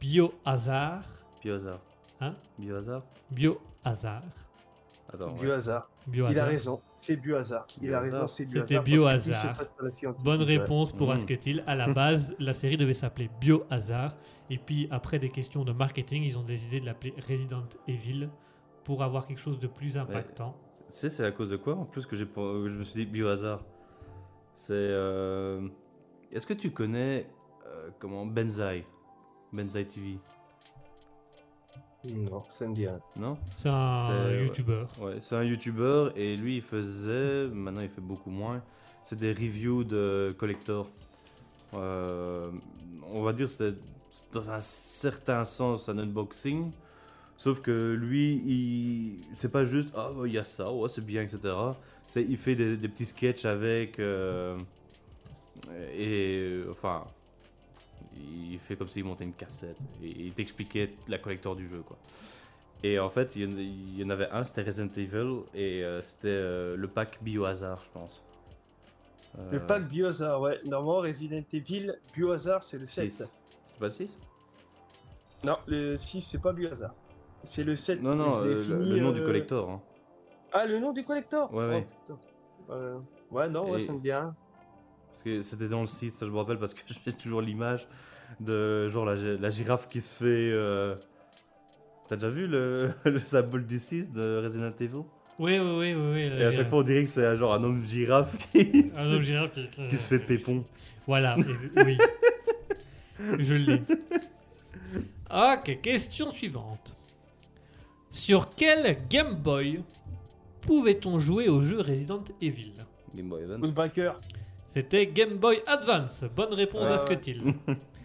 Biohazard, 0.00 1.04
Biohazard. 1.42 1.80
Hein? 2.20 2.34
Biohazard? 2.58 3.02
Biohazard, 3.30 4.22
Attends. 5.12 5.34
Hasard. 5.50 5.90
Il 6.06 6.10
a 6.10 6.12
Biohazard. 6.12 6.46
raison, 6.48 6.80
c'est 7.00 7.16
du 7.16 7.34
hasard. 7.34 7.64
Il 7.80 7.94
a 7.94 8.00
Biohazard. 8.00 8.02
raison, 8.12 8.26
c'est 8.26 8.44
du 8.46 8.52
C'était 8.58 8.80
biohazard. 8.80 9.56
Bonne 10.24 10.42
réponse 10.42 10.92
pour 10.92 11.08
Mhm. 11.08 11.14
Asketil. 11.14 11.64
À 11.66 11.74
la 11.74 11.88
base, 11.92 12.34
la 12.38 12.52
série 12.52 12.76
devait 12.76 12.94
s'appeler 12.94 13.30
Biohazard. 13.40 14.14
Et 14.50 14.58
puis, 14.58 14.88
après 14.90 15.18
des 15.18 15.30
questions 15.30 15.64
de 15.64 15.72
marketing, 15.72 16.22
ils 16.22 16.38
ont 16.38 16.42
décidé 16.42 16.80
de 16.80 16.86
l'appeler 16.86 17.14
Resident 17.28 17.64
Evil 17.88 18.28
pour 18.84 19.02
avoir 19.02 19.26
quelque 19.26 19.40
chose 19.40 19.58
de 19.58 19.66
plus 19.66 19.96
impactant. 19.96 20.54
Tu 20.94 21.00
sais, 21.00 21.10
c'est 21.10 21.24
à 21.24 21.32
cause 21.32 21.48
de 21.50 21.56
quoi 21.56 21.74
en 21.74 21.84
plus 21.86 22.06
que, 22.06 22.14
j'ai, 22.14 22.24
je 22.24 22.78
me 22.78 22.84
suis 22.84 23.04
dit 23.04 23.10
biohazard? 23.10 23.64
C'est. 24.52 24.72
euh, 24.74 25.66
Est-ce 26.30 26.46
que 26.46 26.54
tu 26.54 26.70
connais. 26.70 27.26
euh, 27.66 27.88
comment 27.98 28.24
Benzai? 28.24 28.84
Benzai 29.52 29.84
TV 29.86 30.18
Non, 32.04 32.44
ça 32.48 32.68
me 32.68 32.74
dit 32.76 32.86
rien. 32.86 33.00
Non? 33.16 33.36
C'est 33.56 33.68
un 33.70 34.30
youtubeur. 34.44 34.88
Ouais, 35.00 35.16
c'est 35.20 35.34
un 35.34 35.42
youtubeur 35.42 36.16
et 36.16 36.36
lui 36.36 36.56
il 36.58 36.62
faisait, 36.62 37.48
maintenant 37.48 37.80
il 37.80 37.88
fait 37.88 38.00
beaucoup 38.00 38.30
moins, 38.30 38.62
c'est 39.02 39.18
des 39.18 39.32
reviews 39.32 39.82
de 39.82 40.32
collector. 40.38 40.86
Euh, 41.74 42.52
on 43.10 43.22
va 43.24 43.32
dire 43.32 43.48
c'est 43.48 43.74
c'est 44.10 44.32
dans 44.32 44.48
un 44.48 44.60
certain 44.60 45.42
sens 45.42 45.88
un 45.88 45.98
unboxing, 45.98 46.70
sauf 47.44 47.60
que 47.60 47.92
lui 47.92 48.36
il 48.46 49.18
c'est 49.34 49.50
pas 49.50 49.64
juste 49.64 49.90
ah 49.94 50.10
il 50.24 50.32
y 50.32 50.38
a 50.38 50.44
ça, 50.44 50.72
ouais, 50.72 50.88
c'est 50.88 51.04
bien 51.04 51.20
etc. 51.20 51.38
C'est 52.06 52.22
il 52.22 52.38
fait 52.38 52.54
des, 52.54 52.78
des 52.78 52.88
petits 52.88 53.04
sketchs 53.04 53.44
avec 53.44 53.98
euh, 53.98 54.56
et 55.94 56.62
enfin 56.70 57.04
il 58.16 58.58
fait 58.58 58.76
comme 58.76 58.88
s'il 58.88 59.04
montait 59.04 59.24
une 59.24 59.34
cassette 59.34 59.76
et 60.02 60.08
il 60.08 60.32
t'expliquait 60.32 60.94
la 61.06 61.18
collector 61.18 61.54
du 61.54 61.68
jeu 61.68 61.82
quoi. 61.86 61.98
Et 62.82 62.98
en 62.98 63.08
fait, 63.08 63.34
il 63.36 63.98
y 63.98 64.04
en, 64.04 64.10
avait 64.10 64.28
un, 64.28 64.44
c'était 64.44 64.60
Resident 64.60 64.92
Evil, 64.98 65.40
et 65.54 65.82
euh, 65.82 66.02
c'était 66.02 66.28
euh, 66.28 66.76
le 66.76 66.86
pack 66.86 67.16
Biohazard, 67.22 67.82
je 67.82 67.90
pense. 67.90 68.22
Le 69.50 69.58
pack 69.58 69.88
biohazard, 69.88 70.38
ouais. 70.42 70.60
Normalement, 70.66 70.98
Resident 70.98 71.42
Evil, 71.50 71.94
biohazard, 72.14 72.62
c'est 72.62 72.76
le 72.76 72.86
7. 72.86 73.08
six. 73.08 73.16
C'est 73.16 73.80
pas 73.80 73.86
le 73.86 73.90
6 73.90 74.18
Non, 75.44 75.56
le 75.66 75.96
6, 75.96 76.20
c'est 76.20 76.42
pas 76.42 76.52
biohazard. 76.52 76.94
C'est 77.44 77.64
le 77.64 77.76
7. 77.76 78.02
Non, 78.02 78.14
non, 78.14 78.36
euh, 78.42 78.44
le, 78.54 78.56
fini, 78.56 78.90
le 78.90 79.00
nom 79.00 79.12
du 79.12 79.20
euh, 79.20 79.26
collector. 79.26 79.70
hein. 79.70 79.80
Ah, 80.52 80.66
le 80.66 80.78
nom 80.78 80.92
du 80.92 81.02
collector 81.04 81.52
Ouais, 81.52 81.66
ouais. 81.68 81.86
Oh. 82.10 82.12
Euh, 82.70 82.98
ouais, 83.30 83.48
non, 83.48 83.70
ouais, 83.70 83.78
Et- 83.78 83.82
ça 83.86 83.92
me 83.92 83.98
dit 84.00 84.12
rien. 84.12 84.34
Parce 85.10 85.22
que 85.22 85.42
c'était 85.42 85.68
dans 85.68 85.80
le 85.80 85.86
6, 85.86 86.10
ça 86.10 86.26
je 86.26 86.30
me 86.30 86.36
rappelle, 86.38 86.58
parce 86.58 86.74
que 86.74 86.80
j'ai 87.06 87.12
toujours 87.12 87.40
l'image 87.40 87.86
de 88.40 88.88
genre 88.88 89.04
la, 89.04 89.14
gi- 89.16 89.38
la 89.38 89.50
girafe 89.50 89.88
qui 89.88 90.00
se 90.00 90.16
fait. 90.24 90.50
euh, 90.52 90.94
T'as 92.08 92.16
déjà 92.16 92.28
vu 92.28 92.46
le, 92.46 92.90
le 93.04 93.18
symbole 93.20 93.64
du 93.66 93.78
6 93.78 94.12
de 94.12 94.40
Resident 94.42 94.72
Evil? 94.80 95.02
Oui, 95.38 95.58
oui, 95.58 95.58
oui, 95.58 95.94
oui. 95.94 96.12
oui, 96.12 96.20
Et 96.40 96.44
à 96.44 96.52
chaque 96.52 96.68
fois, 96.68 96.78
on 96.78 96.82
dirait 96.82 97.02
que 97.04 97.10
c'est 97.10 97.26
un 97.26 97.34
genre 97.34 97.54
un 97.54 97.64
homme 97.64 97.84
girafe 97.86 98.36
qui, 98.52 98.90
se 98.90 98.98
Un 98.98 99.02
fait- 99.02 99.14
homme 99.14 99.22
girafe 99.22 99.52
qui, 99.52 99.88
qui 99.88 99.96
se 99.96 100.06
fait 100.06 100.18
pépon. 100.20 100.64
Voilà, 101.06 101.36
oui. 101.84 101.98
Je 103.18 103.54
l'ai. 103.54 103.82
Ok, 105.30 105.80
question 105.80 106.30
suivante. 106.30 106.94
Sur 108.14 108.54
quel 108.54 108.96
Game 109.08 109.34
Boy 109.34 109.82
pouvait-on 110.60 111.18
jouer 111.18 111.48
au 111.48 111.62
jeu 111.62 111.80
Resident 111.80 112.22
Evil 112.40 112.72
Game 113.14 113.28
Boy 113.28 113.42
Advance. 113.42 113.60
Woodbreaker. 113.62 114.20
C'était 114.68 115.06
Game 115.08 115.36
Boy 115.38 115.60
Advance. 115.66 116.24
Bonne 116.36 116.54
réponse 116.54 116.82
Ah 116.84 116.88
à 116.88 116.92
ouais. 116.92 116.98
ce 116.98 117.06
que-t-il. 117.06 117.42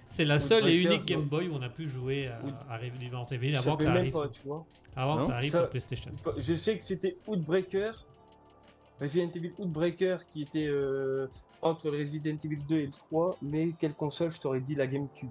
C'est 0.09 0.25
la 0.25 0.39
seule 0.39 0.67
et 0.67 0.75
unique 0.75 1.05
Game. 1.05 1.21
Boy 1.25 1.47
où 1.47 1.53
on 1.55 1.61
a 1.61 1.69
pu 1.69 1.87
jouer 1.87 2.27
à, 2.27 2.77
Resident 2.77 3.23
Evil 3.25 3.51
Je 3.51 3.57
avant 3.59 3.77
que 3.77 3.83
ça 3.83 3.89
même 3.89 3.97
arrive, 3.99 4.11
pas, 4.13 4.21
sur- 4.23 4.31
tu 4.31 4.47
vois. 4.47 4.65
avant 4.95 5.17
que 5.17 5.21
Non 5.21 5.27
ça 5.27 5.35
arrive 5.35 5.51
Ça- 5.51 5.59
sur 5.59 5.69
PlayStation. 5.69 6.11
Je 6.37 6.55
sais 6.55 6.75
que 6.77 6.83
c'était 6.83 7.15
Outbreaker, 7.27 8.05
Resident 8.99 9.29
Evil 9.35 9.53
Outbreaker 9.59 10.27
qui 10.27 10.41
était 10.41 10.67
euh, 10.67 11.27
entre 11.61 11.91
Resident 11.91 12.35
Evil 12.43 12.63
2 12.67 12.75
et 12.77 12.85
le 12.87 12.91
3, 12.91 13.37
mais 13.43 13.73
quelle 13.77 13.93
console 13.93 14.31
je 14.31 14.41
t'aurais 14.41 14.61
dit 14.61 14.73
la 14.73 14.87
GameCube, 14.87 15.29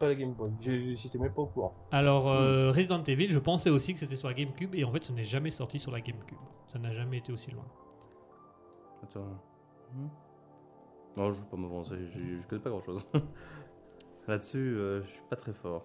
pas 0.00 0.08
la 0.08 0.14
Game 0.16 0.32
Boy. 0.32 0.50
J'étais 0.60 1.18
même 1.18 1.32
pas 1.32 1.42
au 1.42 1.46
courant. 1.46 1.74
Alors, 1.92 2.24
Hmm. 2.24 2.36
euh, 2.42 2.72
Resident 2.72 3.02
Evil, 3.04 3.28
je 3.28 3.38
pensais 3.38 3.70
aussi 3.70 3.92
que 3.92 4.00
c'était 4.00 4.16
sur 4.16 4.26
la 4.28 4.34
GameCube 4.34 4.74
et 4.74 4.82
en 4.82 4.90
fait, 4.92 5.04
ce 5.04 5.12
n'est 5.12 5.24
jamais 5.24 5.50
sorti 5.50 5.78
sur 5.78 5.92
la 5.92 6.00
GameCube. 6.00 6.38
Ça 6.68 6.78
n'a 6.80 6.92
jamais 6.92 7.18
été 7.18 7.32
aussi 7.32 7.50
loin. 7.52 7.66
Attends. 9.04 9.38
Hmm. 9.94 10.08
Non, 11.16 11.30
je 11.30 11.36
vais 11.40 11.46
pas 11.50 11.56
m'avancer, 11.56 11.96
je, 12.08 12.38
je 12.40 12.46
connais 12.46 12.62
pas 12.62 12.70
grand 12.70 12.82
chose. 12.82 13.06
Là-dessus, 14.28 14.58
euh, 14.76 15.02
je 15.02 15.08
suis 15.10 15.22
pas 15.28 15.36
très 15.36 15.52
fort. 15.52 15.84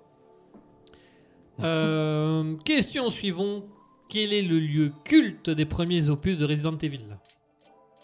Euh, 1.60 2.56
question 2.66 3.10
suivante. 3.10 3.64
Quel 4.08 4.34
est 4.34 4.44
le 4.44 4.60
lieu 4.60 4.92
culte 5.04 5.50
des 5.50 5.66
premiers 5.66 6.10
opus 6.10 6.38
de 6.38 6.46
Resident 6.46 6.78
Evil? 6.78 7.18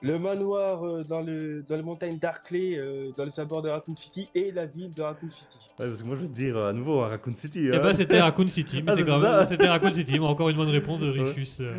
Le 0.04 0.18
manoir 0.18 0.84
euh, 0.84 1.04
dans, 1.04 1.22
le, 1.22 1.62
dans 1.62 1.76
les 1.76 1.84
montagnes 1.84 2.18
d'Arclay, 2.18 2.76
euh, 2.76 3.12
dans 3.16 3.24
les 3.24 3.40
abords 3.40 3.62
de 3.62 3.70
Raccoon 3.70 3.96
City, 3.96 4.28
et 4.34 4.52
la 4.52 4.66
ville 4.66 4.94
de 4.94 5.02
Raccoon 5.04 5.30
City. 5.30 5.60
Ouais, 5.78 5.86
parce 5.88 6.02
que 6.02 6.08
moi 6.08 6.16
je 6.16 6.22
vais 6.24 6.28
te 6.28 6.34
dire 6.34 6.58
à 6.58 6.74
nouveau 6.74 7.02
à 7.02 7.10
Raccoon 7.10 7.34
City. 7.36 7.68
Eh 7.72 7.76
hein. 7.76 7.80
ben, 7.84 7.94
c'était 7.94 8.20
Raccoon 8.20 8.48
City. 8.50 8.82
Mais 8.82 8.92
Ah, 8.92 8.96
c'est 8.96 9.06
quand 9.06 9.20
même-. 9.20 9.48
C'était 9.48 9.68
Raccoon 9.70 9.94
City. 9.94 10.14
Mais 10.14 10.26
encore 10.26 10.50
une 10.50 10.58
bonne 10.58 10.70
réponse 10.70 11.00
de 11.02 11.10
Richus, 11.10 11.60
euh, 11.62 11.76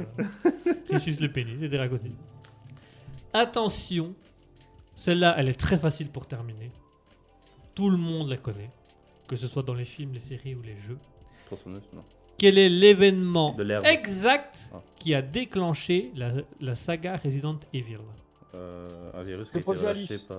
Richus 0.91 1.21
Le 1.21 1.33
Penny. 1.33 1.57
C'était 1.61 1.79
Raccoon 1.79 1.99
City. 1.99 2.15
Attention. 3.33 4.15
Celle-là, 4.95 5.35
elle 5.39 5.49
est 5.49 5.59
très 5.59 5.77
facile 5.77 6.09
pour 6.09 6.27
terminer. 6.27 6.71
Tout 7.75 7.91
le 7.91 7.97
monde 7.97 8.29
la 8.29 8.37
connaît. 8.37 8.71
Que 9.27 9.35
ce 9.37 9.49
soit 9.49 9.63
dans 9.63 9.75
les 9.75 9.85
films, 9.87 10.13
les 10.13 10.19
séries 10.21 10.55
ou 10.55 10.63
les 10.63 10.77
jeux. 10.77 10.99
Tronçonneuse, 11.47 11.89
non. 11.93 12.05
Quel 12.43 12.59
est 12.59 12.69
l'événement 12.69 13.57
exact 13.85 14.69
Ah. 14.75 14.81
qui 14.99 15.15
a 15.15 15.23
déclenché 15.23 16.11
la, 16.17 16.33
la 16.61 16.75
saga 16.75 17.15
Resident 17.17 17.61
Evil? 17.73 17.99
Euh, 18.57 19.13
un 19.15 19.23
virus 19.23 19.49
qui 19.49 19.55
Le 19.55 19.59
a 19.59 19.61
été 19.61 19.65
projet 19.65 19.87
relâché 19.87 20.15
Alice. 20.15 20.23
par. 20.23 20.39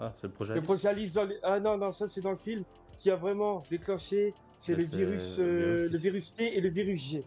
Ah, 0.00 0.12
c'est 0.16 0.26
le 0.26 0.32
projet 0.32 0.54
Le 0.54 0.58
Alice 0.58 0.66
projet 0.66 0.88
Alice 0.88 1.12
dans 1.12 1.24
les- 1.24 1.36
Ah 1.44 1.60
non, 1.60 1.78
non, 1.78 1.92
ça 1.92 2.08
c'est 2.08 2.20
dans 2.20 2.32
le 2.32 2.36
film. 2.36 2.64
Ce 2.96 3.00
qui 3.00 3.12
a 3.12 3.14
vraiment 3.14 3.62
déclenché, 3.70 4.34
c'est 4.58 4.74
le 4.74 4.82
virus, 4.82 5.38
le 5.38 5.44
euh, 5.44 5.76
virus 5.86 5.92
le 5.92 5.98
virus 5.98 6.34
T 6.34 6.56
et 6.58 6.60
le 6.60 6.68
virus 6.68 7.10
G. 7.10 7.22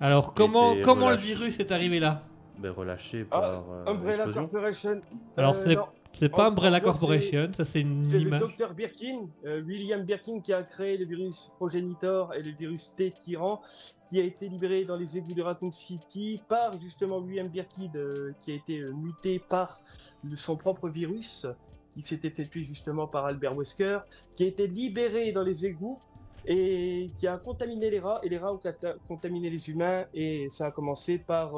Alors, 0.00 0.32
comment, 0.32 0.74
comment 0.82 1.10
le 1.10 1.16
relâché. 1.16 1.26
virus 1.34 1.60
est 1.60 1.72
arrivé 1.72 2.00
là? 2.00 2.22
Ben, 2.58 2.70
relâché 2.70 3.26
Ah, 3.30 3.38
par 3.38 3.64
euh, 3.70 3.84
Umbrella. 3.86 4.24
Corporation. 4.32 5.02
Alors, 5.36 5.54
Euh, 5.54 5.60
c'est 5.62 5.76
c'est 6.14 6.28
pas 6.28 6.46
Umbrella 6.48 6.80
Corporation, 6.80 7.50
ça 7.52 7.64
c'est 7.64 7.80
une 7.80 8.04
C'est 8.04 8.18
le 8.18 8.28
image. 8.28 8.40
docteur 8.40 8.74
Birkin, 8.74 9.28
euh, 9.44 9.62
William 9.62 10.02
Birkin, 10.04 10.40
qui 10.40 10.52
a 10.52 10.62
créé 10.62 10.96
le 10.96 11.04
virus 11.04 11.52
progenitor 11.56 12.32
et 12.34 12.42
le 12.42 12.52
virus 12.52 12.94
T 12.96 13.10
tyran, 13.12 13.60
qui 14.08 14.20
a 14.20 14.24
été 14.24 14.48
libéré 14.48 14.84
dans 14.84 14.96
les 14.96 15.18
égouts 15.18 15.34
de 15.34 15.42
Raccoon 15.42 15.72
City 15.72 16.40
par 16.48 16.78
justement 16.78 17.18
William 17.18 17.48
Birkin, 17.48 17.90
euh, 17.96 18.32
qui 18.40 18.52
a 18.52 18.54
été 18.54 18.78
euh, 18.80 18.92
muté 18.92 19.38
par 19.38 19.80
le- 20.22 20.36
son 20.36 20.56
propre 20.56 20.88
virus, 20.88 21.46
qui 21.94 22.02
s'était 22.02 22.30
fait 22.30 22.46
tuer 22.46 22.64
justement 22.64 23.06
par 23.06 23.24
Albert 23.26 23.56
Wesker, 23.56 23.98
qui 24.36 24.44
a 24.44 24.46
été 24.46 24.66
libéré 24.66 25.32
dans 25.32 25.42
les 25.44 25.66
égouts 25.66 25.98
et 26.46 27.10
qui 27.16 27.26
a 27.26 27.38
contaminé 27.38 27.88
les 27.90 28.00
rats, 28.00 28.20
et 28.22 28.28
les 28.28 28.36
rats 28.36 28.52
ont 28.52 28.60
contaminé 29.08 29.48
les 29.48 29.70
humains, 29.70 30.04
et 30.12 30.48
ça 30.50 30.66
a 30.66 30.70
commencé 30.70 31.16
par 31.18 31.52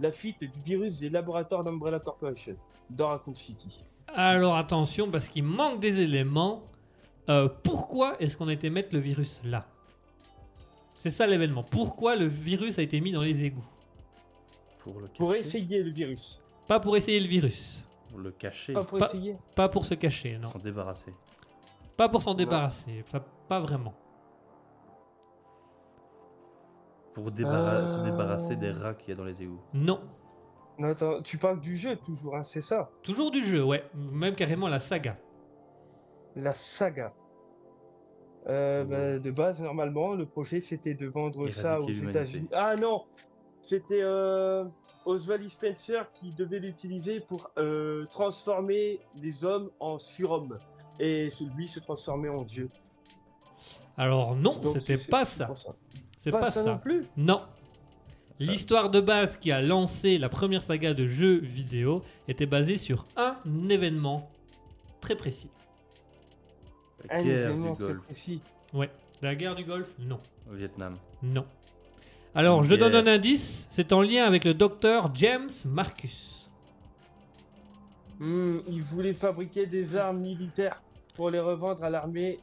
la 0.00 0.12
fuite 0.12 0.40
du 0.40 0.60
virus 0.64 1.00
des 1.00 1.10
laboratoires 1.10 1.62
d'Umbrella 1.62 1.98
Corporation 1.98 2.56
dans 2.90 3.08
Raccoon 3.08 3.34
City. 3.34 3.84
Alors 4.08 4.56
attention, 4.56 5.10
parce 5.10 5.28
qu'il 5.28 5.44
manque 5.44 5.80
des 5.80 6.00
éléments. 6.00 6.62
Euh, 7.28 7.48
pourquoi 7.62 8.20
est-ce 8.20 8.36
qu'on 8.36 8.48
a 8.48 8.52
été 8.52 8.68
mettre 8.70 8.94
le 8.94 9.00
virus 9.00 9.40
là? 9.44 9.66
C'est 10.96 11.10
ça 11.10 11.26
l'événement. 11.26 11.62
Pourquoi 11.62 12.16
le 12.16 12.26
virus 12.26 12.78
a 12.78 12.82
été 12.82 13.00
mis 13.00 13.12
dans 13.12 13.22
les 13.22 13.44
égouts? 13.44 13.64
Pour 14.80 15.00
le 15.00 15.08
Pour 15.08 15.34
essayer 15.34 15.82
le 15.82 15.90
virus. 15.90 16.42
Pas 16.68 16.80
pour 16.80 16.96
essayer 16.96 17.18
le 17.20 17.26
virus. 17.26 17.84
Pour 18.10 18.18
le 18.20 18.30
cacher. 18.30 18.72
Pas 18.74 18.84
pour 18.84 18.98
Pas- 18.98 19.06
essayer. 19.06 19.36
Pas 19.54 19.68
pour 19.68 19.86
se 19.86 19.94
cacher, 19.94 20.38
non. 20.38 20.48
S'en 20.48 20.58
débarrasser. 20.58 21.12
Pas 21.96 22.08
pour 22.08 22.22
s'en 22.22 22.34
débarrasser. 22.34 23.02
Enfin, 23.06 23.22
pas 23.48 23.60
vraiment. 23.60 23.94
Pour 27.14 27.30
débarra- 27.30 27.86
se 27.86 27.96
Euh. 27.98 28.04
débarrasser 28.04 28.56
des 28.56 28.72
rats 28.72 28.94
qu'il 28.94 29.10
y 29.10 29.12
a 29.12 29.14
dans 29.16 29.24
les 29.24 29.40
égouts. 29.42 29.60
Non. 29.72 30.00
Non, 30.78 30.88
attends, 30.88 31.22
tu 31.22 31.38
parles 31.38 31.60
du 31.60 31.76
jeu 31.76 31.96
toujours, 31.96 32.36
hein, 32.36 32.42
c'est 32.42 32.60
ça 32.60 32.90
Toujours 33.02 33.30
du 33.30 33.44
jeu, 33.44 33.62
ouais. 33.62 33.84
Même 33.94 34.34
carrément 34.34 34.68
la 34.68 34.80
saga. 34.80 35.16
La 36.36 36.50
saga. 36.52 37.12
Euh, 38.48 38.84
Ouais. 38.84 38.90
bah, 38.90 39.18
de 39.20 39.30
base, 39.30 39.60
normalement, 39.62 40.14
le 40.14 40.26
projet 40.26 40.60
c'était 40.60 40.94
de 40.94 41.06
vendre 41.06 41.48
ça 41.48 41.80
aux. 41.80 41.88
États-Unis. 41.90 42.48
Ah 42.52 42.76
non 42.76 43.04
C'était 43.62 44.02
euh, 44.02 44.64
Oswald 45.06 45.48
Spencer 45.48 46.10
qui 46.12 46.32
devait 46.34 46.58
l'utiliser 46.58 47.20
pour 47.20 47.50
euh, 47.56 48.04
transformer 48.10 49.00
les 49.16 49.44
hommes 49.44 49.70
en 49.80 49.98
surhommes. 49.98 50.58
Et 51.00 51.28
lui 51.56 51.66
se 51.68 51.80
transformer 51.80 52.28
en 52.28 52.42
Dieu. 52.42 52.68
Alors 53.96 54.34
non, 54.36 54.60
c'était 54.80 55.02
pas 55.10 55.24
ça. 55.24 55.48
C'est 56.20 56.30
Pas, 56.30 56.40
pas, 56.40 56.50
ça, 56.50 56.62
ça. 56.64 56.70
non 56.72 56.78
plus? 56.78 57.06
Non. 57.16 57.42
L'histoire 58.40 58.90
de 58.90 59.00
base 59.00 59.36
qui 59.36 59.52
a 59.52 59.62
lancé 59.62 60.18
la 60.18 60.28
première 60.28 60.62
saga 60.62 60.92
de 60.92 61.06
jeux 61.06 61.38
vidéo 61.38 62.02
était 62.26 62.46
basée 62.46 62.78
sur 62.78 63.06
un 63.16 63.36
événement 63.68 64.28
très 65.00 65.14
précis. 65.16 65.48
La 67.08 67.16
Un 67.16 67.22
guerre 67.22 67.50
événement 67.50 67.70
du 67.72 67.76
très 67.78 67.86
Golfe. 67.92 68.02
précis. 68.04 68.40
Ouais. 68.72 68.90
La 69.22 69.34
guerre 69.36 69.54
du 69.54 69.64
Golfe 69.64 69.88
Non. 70.00 70.18
Au 70.50 70.54
Vietnam. 70.54 70.96
Non. 71.22 71.46
Alors, 72.34 72.64
je 72.64 72.74
donne 72.74 72.94
un 72.96 73.06
indice. 73.06 73.66
C'est 73.70 73.92
en 73.92 74.02
lien 74.02 74.24
avec 74.24 74.44
le 74.44 74.54
docteur 74.54 75.14
James 75.14 75.50
Marcus. 75.64 76.48
Hmm, 78.18 78.58
il 78.68 78.82
voulait 78.82 79.14
fabriquer 79.14 79.66
des 79.66 79.96
armes 79.96 80.20
militaires 80.20 80.82
pour 81.14 81.30
les 81.30 81.40
revendre 81.40 81.84
à 81.84 81.90
l'armée 81.90 82.40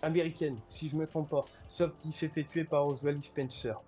américaine, 0.00 0.56
si 0.68 0.88
je 0.88 0.96
me 0.96 1.06
trompe 1.06 1.28
pas. 1.28 1.44
Sauf 1.66 1.92
qu'il 1.98 2.12
s'est 2.12 2.28
fait 2.28 2.44
tuer 2.44 2.64
par 2.64 2.86
Oswald 2.86 3.22
Spencer. 3.22 3.78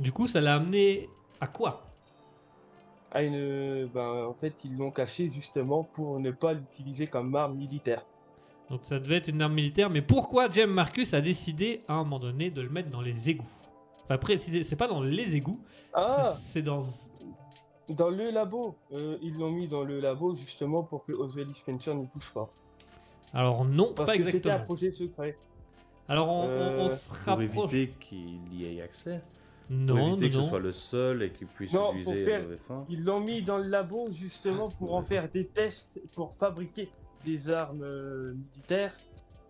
Du 0.00 0.12
coup, 0.12 0.26
ça 0.26 0.40
l'a 0.40 0.54
amené 0.56 1.08
à 1.40 1.46
quoi? 1.46 1.82
À 3.12 3.22
une, 3.22 3.86
ben, 3.86 4.24
en 4.26 4.34
fait, 4.34 4.64
ils 4.64 4.76
l'ont 4.76 4.90
caché 4.90 5.28
justement 5.30 5.84
pour 5.84 6.18
ne 6.20 6.30
pas 6.30 6.52
l'utiliser 6.54 7.06
comme 7.06 7.34
arme 7.34 7.56
militaire. 7.56 8.04
Donc, 8.70 8.80
ça 8.84 8.98
devait 9.00 9.16
être 9.16 9.28
une 9.28 9.42
arme 9.42 9.54
militaire. 9.54 9.90
Mais 9.90 10.00
pourquoi 10.00 10.48
James 10.50 10.70
Marcus 10.70 11.12
a 11.12 11.20
décidé 11.20 11.82
à 11.88 11.94
un 11.94 11.98
moment 12.04 12.18
donné 12.20 12.50
de 12.50 12.62
le 12.62 12.68
mettre 12.68 12.88
dans 12.88 13.00
les 13.02 13.28
égouts? 13.28 13.44
Enfin, 14.04 14.16
préciser, 14.16 14.62
c'est 14.62 14.76
pas 14.76 14.88
dans 14.88 15.02
les 15.02 15.36
égouts. 15.36 15.60
Ah, 15.92 16.34
c'est- 16.40 16.62
dans. 16.62 16.84
dans 17.88 18.10
le 18.10 18.30
labo. 18.30 18.76
Euh, 18.92 19.18
ils 19.22 19.36
l'ont 19.36 19.50
mis 19.50 19.66
dans 19.68 19.82
le 19.84 19.98
labo 20.00 20.34
justement 20.36 20.82
pour 20.84 21.04
que 21.04 21.12
Oswald 21.12 21.50
Spencer 21.52 21.94
ne 21.94 22.06
touche 22.06 22.32
pas. 22.32 22.48
Alors, 23.34 23.64
non, 23.64 23.92
Parce 23.94 24.08
pas 24.10 24.16
que 24.16 24.24
c'était 24.24 24.36
un 24.36 24.38
exactement. 24.38 24.64
projet 24.64 24.90
secret. 24.92 25.36
Alors, 26.08 26.28
on, 26.28 26.42
on- 26.42 26.80
on 26.82 26.84
Euh, 26.86 26.88
se 26.88 27.08
Pour 27.08 27.16
rapproche. 27.26 27.72
éviter 27.72 27.92
qu'il 28.00 28.54
y 28.54 28.64
ait 28.78 28.82
accès. 28.82 29.20
Non, 29.70 29.94
pour 29.96 30.08
éviter 30.08 30.22
non, 30.24 30.28
que 30.28 30.34
ce 30.44 30.48
soit 30.48 30.58
le 30.58 30.72
seul 30.72 31.22
et 31.22 31.30
qu'il 31.30 31.46
puisse 31.46 31.72
Non, 31.72 31.90
à 31.90 32.14
faire- 32.14 32.42
mauvais 32.42 32.58
fins. 32.66 32.84
Ils 32.88 33.04
l'ont 33.04 33.20
mis 33.20 33.42
dans 33.42 33.58
le 33.58 33.68
labo 33.68 34.10
justement 34.10 34.68
pour 34.68 34.94
en 34.94 35.02
faire 35.02 35.28
des 35.28 35.46
tests 35.46 36.00
pour 36.14 36.34
fabriquer 36.34 36.90
des 37.24 37.48
armes 37.50 37.82
euh, 37.82 38.34
militaires. 38.34 38.92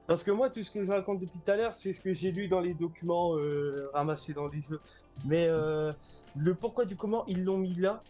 Parce 0.06 0.22
que 0.24 0.30
moi, 0.30 0.50
tout 0.50 0.62
ce 0.62 0.70
que 0.70 0.84
je 0.84 0.90
raconte 0.90 1.20
depuis 1.20 1.38
tout 1.38 1.50
à 1.50 1.56
l'heure, 1.56 1.72
c'est 1.72 1.92
ce 1.92 2.00
que 2.00 2.12
j'ai 2.12 2.32
lu 2.32 2.48
dans 2.48 2.60
les 2.60 2.74
documents 2.74 3.36
euh, 3.36 3.88
ramassés 3.94 4.34
dans 4.34 4.48
les 4.48 4.60
jeux. 4.60 4.80
Mais 5.24 5.46
euh, 5.48 5.92
le 6.36 6.54
pourquoi 6.54 6.84
du 6.84 6.96
comment 6.96 7.24
ils 7.26 7.44
l'ont 7.44 7.58
mis 7.58 7.74
là, 7.74 8.02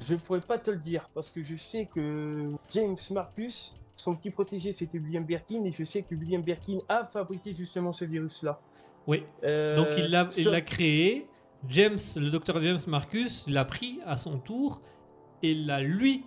je 0.00 0.14
pourrais 0.16 0.40
pas 0.40 0.58
te 0.58 0.70
le 0.70 0.78
dire. 0.78 1.08
Parce 1.14 1.30
que 1.30 1.42
je 1.42 1.54
sais 1.54 1.86
que 1.86 2.50
James 2.70 2.96
Marcus, 3.12 3.74
son 3.94 4.16
petit 4.16 4.30
protégé, 4.30 4.72
c'était 4.72 4.98
William 4.98 5.22
Birkin. 5.24 5.64
Et 5.66 5.72
je 5.72 5.84
sais 5.84 6.02
que 6.02 6.14
William 6.14 6.42
Birkin 6.42 6.78
a 6.88 7.04
fabriqué 7.04 7.54
justement 7.54 7.92
ce 7.92 8.06
virus-là. 8.06 8.58
Oui. 9.10 9.24
Euh, 9.44 9.76
Donc 9.76 9.88
il 9.98 10.06
l'a 10.10 10.28
il 10.36 10.44
sauf- 10.44 10.52
l'a 10.52 10.60
créé. 10.60 11.26
James, 11.68 11.98
le 12.16 12.30
docteur 12.30 12.58
James 12.60 12.78
Marcus, 12.86 13.44
l'a 13.46 13.64
pris 13.66 13.98
à 14.06 14.16
son 14.16 14.38
tour 14.38 14.80
et 15.42 15.52
l'a 15.54 15.80
lui 15.82 16.24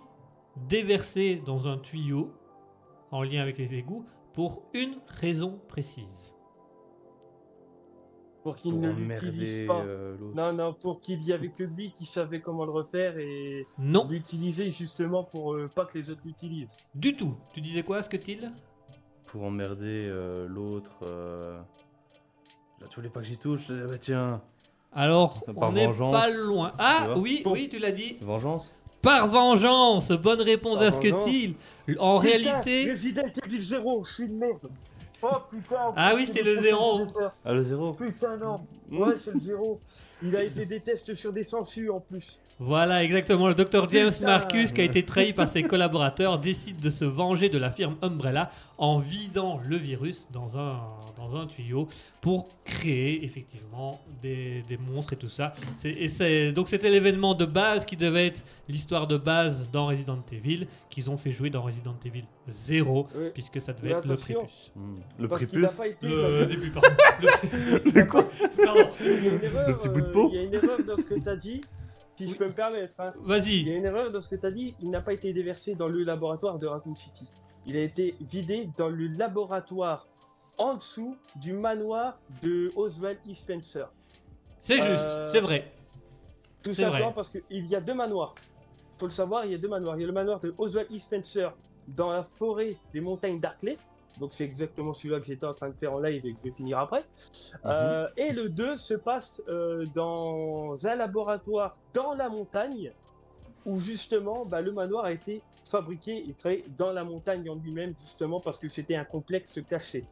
déversé 0.68 1.42
dans 1.44 1.66
un 1.66 1.78
tuyau 1.78 2.32
en 3.10 3.22
lien 3.22 3.40
avec 3.42 3.58
les 3.58 3.74
égouts 3.74 4.04
pour 4.32 4.62
une 4.74 4.96
raison 5.06 5.58
précise. 5.68 6.34
pour 8.42 8.56
qu'il 8.56 8.72
Pour 8.72 8.82
ne 8.82 8.90
l'utilise 8.92 9.66
pas. 9.66 9.80
euh, 9.80 10.16
l'autre. 10.18 10.36
Non, 10.36 10.52
non, 10.52 10.74
pour 10.74 11.00
qu'il 11.00 11.22
y 11.26 11.32
avait 11.32 11.48
que 11.48 11.64
lui 11.64 11.92
qui 11.92 12.04
savait 12.04 12.40
comment 12.42 12.66
le 12.66 12.72
refaire 12.72 13.16
et 13.18 13.66
Non, 13.78 14.06
l'utiliser 14.06 14.70
justement 14.70 15.24
pour 15.24 15.54
euh, 15.54 15.66
pas 15.74 15.86
que 15.86 15.96
les 15.96 16.10
autres 16.10 16.20
l'utilisent. 16.26 16.68
du 16.94 17.16
tout. 17.16 17.34
Tu 17.54 17.62
disais 17.62 17.82
quoi, 17.82 18.02
ce 18.02 18.08
que 18.10 18.18
il 18.28 18.52
Pour 19.28 19.44
emmerder 19.44 20.06
euh, 20.10 20.46
l'autre. 20.46 20.92
Là, 22.80 22.86
tu 22.88 22.96
voulais 22.96 23.08
pas 23.08 23.20
que 23.20 23.26
j'y 23.26 23.36
touche 23.36 23.70
bah, 23.70 23.98
Tiens, 24.00 24.40
Alors, 24.92 25.44
Par 25.44 25.68
on 25.70 25.72
n'est 25.72 25.86
vengeance, 25.86 26.12
pas 26.12 26.30
loin. 26.30 26.72
Ah 26.78 27.04
vois. 27.06 27.18
oui, 27.18 27.42
oui, 27.46 27.68
tu 27.70 27.78
l'as 27.78 27.92
dit. 27.92 28.16
vengeance 28.20 28.72
Par 29.02 29.28
vengeance, 29.28 30.12
bonne 30.12 30.40
réponse 30.40 30.78
Par 30.78 30.86
à 30.88 30.90
ce 30.90 30.98
que 31.00 31.08
vengeance. 31.08 31.30
il. 31.32 31.54
En 31.98 32.18
Putain, 32.18 32.30
réalité, 32.30 32.90
Resident 32.90 33.22
Evil 33.46 33.60
0, 33.60 34.04
je 34.04 34.14
suis 34.14 34.24
une 34.24 34.38
merde. 34.38 34.70
Oh 35.22 35.28
putain. 35.50 35.76
en 35.86 35.92
Ah 35.96 36.10
plus, 36.10 36.16
oui, 36.24 36.30
c'est 36.30 36.42
le 36.42 36.54
prochain 36.54 36.62
zéro. 36.68 36.98
que 36.98 37.04
je 37.04 37.04
vais 37.14 37.18
faire. 37.20 37.32
Ah, 37.44 37.52
le 37.52 37.62
zéro 37.62 37.92
Putain, 37.92 38.36
non. 38.36 38.60
Mm. 38.90 38.98
Ouais, 38.98 39.16
c'est 39.16 39.32
le 39.32 39.38
zéro. 39.38 39.80
Il 40.22 40.36
a 40.36 40.46
fait 40.48 40.66
des 40.66 40.80
tests 40.80 41.14
sur 41.14 41.32
des 41.32 41.42
sangsues 41.42 41.90
en 41.90 42.00
plus. 42.00 42.40
Voilà, 42.64 43.04
exactement. 43.04 43.48
Le 43.48 43.54
Dr. 43.54 43.88
James 43.90 44.10
Putain. 44.12 44.26
Marcus, 44.26 44.72
qui 44.72 44.80
a 44.80 44.84
été 44.84 45.02
trahi 45.04 45.32
par 45.32 45.48
ses 45.48 45.62
collaborateurs, 45.62 46.38
décide 46.38 46.80
de 46.80 46.90
se 46.90 47.04
venger 47.04 47.48
de 47.48 47.58
la 47.58 47.70
firme 47.70 47.96
Umbrella 48.02 48.50
en 48.78 48.98
vidant 48.98 49.60
le 49.68 49.76
virus 49.76 50.26
dans 50.32 50.58
un, 50.58 50.80
dans 51.16 51.36
un 51.36 51.46
tuyau 51.46 51.86
pour 52.20 52.48
créer 52.64 53.24
effectivement 53.24 54.00
des, 54.22 54.64
des 54.68 54.76
monstres 54.78 55.12
et 55.12 55.16
tout 55.16 55.28
ça. 55.28 55.52
C'est- 55.76 55.90
Et 55.90 56.08
c'est- 56.08 56.52
donc 56.52 56.68
c'était 56.68 56.90
l'événement 56.90 57.34
de 57.34 57.44
base 57.44 57.84
qui 57.84 57.96
devait 57.96 58.26
être 58.28 58.44
l'histoire 58.68 59.06
de 59.06 59.16
base 59.16 59.68
dans 59.70 59.86
Resident 59.86 60.18
Evil, 60.32 60.66
qu'ils 60.90 61.10
ont 61.10 61.16
fait 61.18 61.32
jouer 61.32 61.50
dans 61.50 61.62
Resident 61.62 61.94
Evil 62.04 62.24
0, 62.48 63.08
Oui. 63.14 63.26
puisque 63.34 63.60
ça 63.60 63.72
devait 63.72 63.90
Mais 63.90 63.94
être 63.98 64.08
le 64.08 64.14
prépuce. 64.16 64.72
Hmm. 64.74 64.94
Le 65.18 65.28
Parce 65.28 65.44
prépuce 65.44 65.76
pas 65.76 65.86
été. 65.88 66.08
Le 66.08 66.46
début, 66.46 66.70
pardon. 66.70 66.88
Le- 67.20 67.90
Le 68.00 68.04
quoi 68.06 68.24
pardon. 68.64 68.88
Il 69.00 69.06
y 69.24 69.28
a 69.28 69.32
une 69.34 69.44
erreur, 69.44 69.68
Le 69.68 69.76
petit 69.76 69.88
bout 69.88 70.00
de 70.00 70.06
euh, 70.06 70.12
peau. 70.12 70.30
Il 70.32 70.36
y 70.36 70.38
a 70.38 70.42
une 70.44 70.54
erreur 70.54 70.78
dans 70.86 70.96
ce 70.96 71.02
que 71.04 71.20
tu 71.20 71.28
as 71.28 71.36
dit, 71.36 71.60
si 72.16 72.28
je 72.28 72.34
peux 72.36 72.46
me 72.46 72.52
permettre. 72.54 73.00
hein. 73.00 73.12
Il 73.20 73.24
y 73.24 73.28
Vas-y. 73.28 73.70
a 73.70 73.76
une 73.76 73.84
erreur 73.84 74.10
dans 74.10 74.20
ce 74.20 74.28
que 74.28 74.36
tu 74.36 74.46
as 74.46 74.50
dit. 74.52 74.76
Il 74.80 74.90
n'a 74.90 75.00
pas 75.00 75.12
été 75.12 75.32
déversé 75.32 75.74
dans 75.74 75.88
le 75.88 76.02
laboratoire 76.04 76.58
de 76.58 76.66
Raccoon 76.66 76.94
City. 76.96 77.28
Il 77.66 77.76
a 77.76 77.80
été 77.80 78.14
vidé 78.20 78.68
dans 78.76 78.88
le 78.88 79.06
laboratoire 79.08 80.06
en 80.58 80.74
dessous 80.74 81.16
du 81.36 81.52
manoir 81.52 82.18
de 82.42 82.70
Oswald 82.76 83.18
E. 83.28 83.32
Spencer. 83.34 83.88
C'est 84.60 84.78
juste, 84.80 85.04
Euh, 85.08 85.28
c'est 85.30 85.40
vrai. 85.40 85.72
Tout 86.62 86.72
simplement 86.72 87.06
vrai. 87.06 87.14
parce 87.14 87.28
qu'il 87.30 87.66
y 87.66 87.74
a 87.74 87.80
deux 87.80 87.94
manoirs. 87.94 88.34
faut 88.98 89.06
le 89.06 89.10
savoir, 89.10 89.44
il 89.44 89.50
y 89.52 89.54
a 89.54 89.58
deux 89.58 89.68
manoirs. 89.68 89.96
Il 89.96 90.02
y 90.02 90.04
a 90.04 90.06
le 90.06 90.12
manoir 90.12 90.38
de 90.40 90.54
Oswald 90.56 90.88
E. 90.92 90.98
Spencer 90.98 91.48
dans 91.88 92.10
la 92.12 92.22
forêt 92.22 92.76
des 92.92 93.00
montagnes 93.00 93.40
d'Arclay. 93.40 93.76
Donc 94.20 94.32
c'est 94.32 94.44
exactement 94.44 94.92
celui-là 94.92 95.20
que 95.20 95.26
j'étais 95.26 95.46
en 95.46 95.54
train 95.54 95.70
de 95.70 95.74
faire 95.74 95.92
en 95.92 95.98
live 95.98 96.24
et 96.24 96.32
que 96.32 96.38
je 96.38 96.44
vais 96.44 96.54
finir 96.54 96.78
après. 96.78 97.04
Euh, 97.64 98.08
et 98.16 98.32
le 98.32 98.48
2 98.48 98.76
se 98.76 98.94
passe 98.94 99.42
euh, 99.48 99.86
dans 99.94 100.74
un 100.86 100.96
laboratoire 100.96 101.76
dans 101.92 102.14
la 102.14 102.28
montagne 102.28 102.92
où 103.66 103.80
justement 103.80 104.44
bah, 104.44 104.60
le 104.60 104.72
manoir 104.72 105.04
a 105.04 105.12
été 105.12 105.42
fabriqué 105.68 106.28
et 106.28 106.34
créé 106.38 106.64
dans 106.76 106.92
la 106.92 107.04
montagne 107.04 107.48
en 107.48 107.54
lui-même 107.56 107.94
justement 107.98 108.40
parce 108.40 108.58
que 108.58 108.68
c'était 108.68 108.96
un 108.96 109.04
complexe 109.04 109.60
caché. 109.68 110.04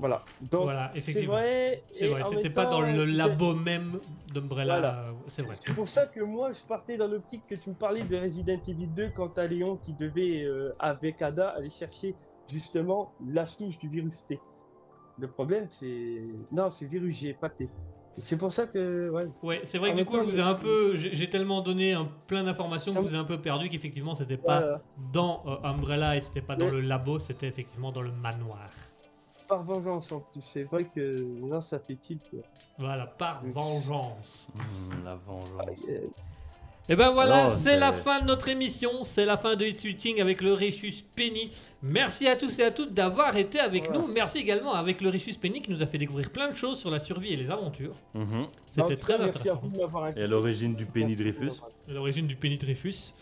Voilà. 0.00 0.24
Donc 0.50 0.62
Voilà, 0.62 0.90
c'est 0.94 1.24
vrai. 1.24 1.82
C'était 2.30 2.48
pas 2.50 2.66
dans 2.66 2.80
le 2.80 3.04
labo 3.04 3.54
même 3.54 4.00
d'Umbrella. 4.32 4.78
Voilà. 4.78 5.04
euh, 5.04 5.12
C'est 5.26 5.44
vrai. 5.44 5.54
c'est 5.60 5.74
pour 5.74 5.88
ça 5.88 6.06
que 6.06 6.20
moi, 6.20 6.52
je 6.52 6.60
partais 6.60 6.96
dans 6.96 7.06
l'optique 7.06 7.42
que 7.46 7.54
tu 7.54 7.68
me 7.68 7.74
parlais 7.74 8.02
de 8.02 8.16
Resident 8.16 8.60
Evil 8.66 8.86
2 8.86 9.10
quand 9.14 9.28
t'as 9.28 9.46
Léon 9.46 9.76
qui 9.76 9.92
devait, 9.92 10.42
euh, 10.44 10.74
avec 10.78 11.20
Ada, 11.20 11.50
aller 11.50 11.68
chercher 11.68 12.14
justement 12.50 13.12
la 13.26 13.46
souche 13.46 13.78
du 13.78 13.88
virus 13.88 14.26
T. 14.26 14.40
Le 15.18 15.28
problème, 15.28 15.66
c'est. 15.70 16.22
Non, 16.52 16.70
c'est 16.70 16.86
virus 16.86 17.16
G, 17.18 17.34
pas 17.38 17.48
T. 17.50 17.68
C'est 18.18 18.36
pour 18.38 18.52
ça 18.52 18.66
que. 18.66 19.08
Ouais. 19.10 19.26
Ouais, 19.42 19.60
c'est 19.64 19.78
vrai 19.78 19.90
En 19.90 19.94
que 19.94 19.98
du 19.98 20.04
coup, 20.04 20.16
je 20.16 20.24
vous 20.24 20.38
ai 20.38 20.42
un 20.42 20.54
peu, 20.54 20.96
j'ai 20.96 21.30
tellement 21.30 21.62
donné 21.62 21.92
un, 21.92 22.08
plein 22.26 22.44
d'informations 22.44 22.92
que 22.92 22.98
je 23.00 23.04
vous 23.08 23.14
ai 23.14 23.18
un 23.18 23.24
peu 23.24 23.40
perdu 23.40 23.68
qu'effectivement, 23.68 24.14
c'était 24.14 24.36
pas 24.36 24.60
Voilà. 24.60 24.80
dans 25.12 25.42
euh, 25.46 25.56
Umbrella 25.68 26.16
et 26.16 26.20
c'était 26.20 26.40
pas 26.42 26.56
dans 26.56 26.70
le 26.70 26.80
labo, 26.80 27.18
c'était 27.18 27.46
effectivement 27.48 27.92
dans 27.92 28.02
le 28.02 28.12
manoir. 28.12 28.68
Par 29.48 29.62
vengeance 29.64 30.12
en 30.12 30.20
plus. 30.20 30.40
C'est 30.42 30.64
vrai 30.64 30.84
que. 30.94 31.22
Non, 31.40 31.60
ça 31.60 31.78
fait 31.80 31.96
tilt. 31.96 32.22
quoi. 32.30 32.40
Voilà, 32.78 33.06
par 33.06 33.42
vengeance. 33.44 34.48
Hmm, 34.54 35.04
La 35.04 35.14
vengeance. 35.16 35.78
Euh, 35.88 36.06
Et 36.92 36.96
ben 36.96 37.10
voilà, 37.12 37.46
c'est 37.48 37.78
la 37.78 37.92
fin 37.92 38.20
de 38.20 38.26
notre 38.26 38.48
émission, 38.48 39.04
c'est 39.04 39.24
la 39.24 39.36
fin 39.36 39.54
de 39.54 39.64
Switching 39.70 40.20
avec 40.20 40.40
le 40.42 40.52
Richus 40.54 41.04
Penny. 41.14 41.48
Merci 41.84 42.26
à 42.26 42.34
tous 42.34 42.58
et 42.58 42.64
à 42.64 42.72
toutes 42.72 42.92
d'avoir 42.92 43.36
été 43.36 43.60
avec 43.60 43.84
Voilà. 43.86 44.00
nous. 44.00 44.06
Merci 44.12 44.38
également 44.38 44.74
avec 44.74 45.00
le 45.00 45.08
Richus 45.08 45.36
Penny 45.36 45.62
qui 45.62 45.70
nous 45.70 45.82
a 45.82 45.86
fait 45.86 45.98
découvrir 45.98 46.30
plein 46.30 46.50
de 46.50 46.56
choses 46.56 46.80
sur 46.80 46.90
la 46.90 46.98
survie 46.98 47.32
et 47.32 47.36
les 47.36 47.48
aventures. 47.48 47.94
Mhm. 48.14 48.46
C'était 48.66 48.96
très 48.96 49.16
cas, 49.16 49.24
Merci 49.26 49.48
à 49.48 49.52
intéressant. 49.52 49.68
vous 49.68 49.72
de 49.76 49.80
m'avoir 49.80 50.18
Et 50.18 50.22
à 50.22 50.26
l'origine 50.26 50.74
du 50.74 50.84
Penny 50.84 51.14
Dreyfus. 51.14 51.52
L'origine 51.86 52.26
du 52.26 52.34
Penny 52.34 52.58
Dreyfus. 52.58 53.14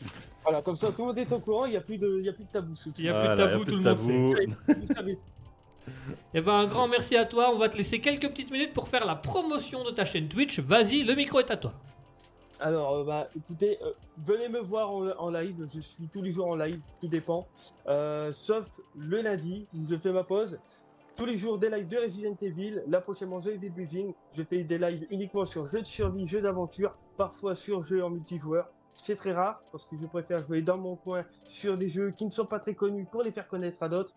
Voilà, 0.45 0.63
comme 0.63 0.75
ça, 0.75 0.89
tout 0.91 1.03
le 1.03 1.09
monde 1.09 1.19
est 1.19 1.31
au 1.31 1.39
courant, 1.39 1.67
il 1.67 1.73
n'y 1.73 1.77
a, 1.77 1.83
plus 1.83 1.99
de- 1.99 2.17
il 2.21 2.25
y 2.25 2.29
a 2.31 2.33
plus 2.33 2.45
de 2.45 2.51
tabou. 2.51 2.73
Il 2.99 3.05
y 3.05 3.09
a 3.11 3.21
plus 3.21 3.29
de 3.29 3.37
tabou, 3.37 3.65
tout 3.67 3.77
le 3.77 3.83
de 3.83 3.89
monde 3.91 4.37
sait. 4.37 5.17
Eh 6.35 6.41
ben 6.43 6.53
un 6.53 6.67
grand 6.67 6.87
merci 6.89 7.17
à 7.17 7.25
toi. 7.25 7.51
On 7.55 7.59
va 7.59 7.69
te 7.71 7.77
laisser 7.77 7.99
quelques 7.99 8.29
petites 8.29 8.51
minutes 8.51 8.73
pour 8.75 8.89
faire 8.89 9.05
la 9.07 9.15
promotion 9.15 9.85
de 9.85 9.91
ta 9.91 10.05
chaîne 10.05 10.29
Twitch. 10.29 10.59
Vas-y, 10.61 11.03
le 11.03 11.15
micro 11.15 11.39
est 11.41 11.51
à 11.51 11.57
toi. 11.57 11.73
Alors, 12.61 12.97
euh, 12.97 13.05
bah, 13.05 13.29
écoutez, 13.37 13.79
euh, 13.83 13.93
venez 14.27 14.49
me 14.49 14.61
voir 14.61 14.91
en, 14.91 15.09
en 15.11 15.31
live. 15.31 15.67
Je 15.73 15.81
suis 15.81 16.09
tous 16.13 16.23
les 16.23 16.31
jours 16.31 16.49
en 16.49 16.57
live, 16.57 16.81
tout 17.01 17.09
dépend. 17.09 17.47
Euh, 17.87 18.33
sauf 18.33 18.81
le 18.97 19.23
lundi 19.23 19.67
où 19.75 19.87
je 19.89 19.97
fais 19.97 20.13
ma 20.13 20.25
pause. 20.25 20.59
Tous 21.17 21.25
les 21.25 21.37
jours 21.37 21.59
des 21.59 21.69
lives 21.71 21.89
de 21.89 21.97
Resident 21.97 22.37
Evil. 22.41 22.83
Là, 22.87 23.01
prochainement, 23.01 23.41
The 23.41 23.49
Evil 23.49 23.71
Buzzing. 23.71 24.13
Je 24.33 24.43
fais 24.43 24.65
des 24.65 24.79
lives 24.79 25.07
uniquement 25.11 25.45
sur 25.45 25.67
jeux 25.67 25.83
de 25.83 25.87
survie, 25.87 26.27
jeux 26.27 26.41
d'aventure, 26.43 26.97
parfois 27.17 27.55
sur 27.55 27.83
jeux 27.83 28.05
en 28.05 28.11
multijoueur. 28.11 28.69
C'est 28.95 29.17
très 29.17 29.33
rare 29.33 29.63
parce 29.71 29.85
que 29.85 29.97
je 29.97 30.07
préfère 30.07 30.41
jouer 30.41 30.61
dans 30.61 30.77
mon 30.77 30.97
coin 30.97 31.25
sur 31.47 31.79
des 31.79 31.89
jeux 31.89 32.11
qui 32.11 32.27
ne 32.27 32.31
sont 32.33 32.47
pas 32.47 32.59
très 32.59 32.75
connus 32.75 33.07
pour 33.11 33.23
les 33.23 33.31
faire 33.31 33.47
connaître 33.49 33.83
à 33.85 33.89
d'autres. 33.89 34.13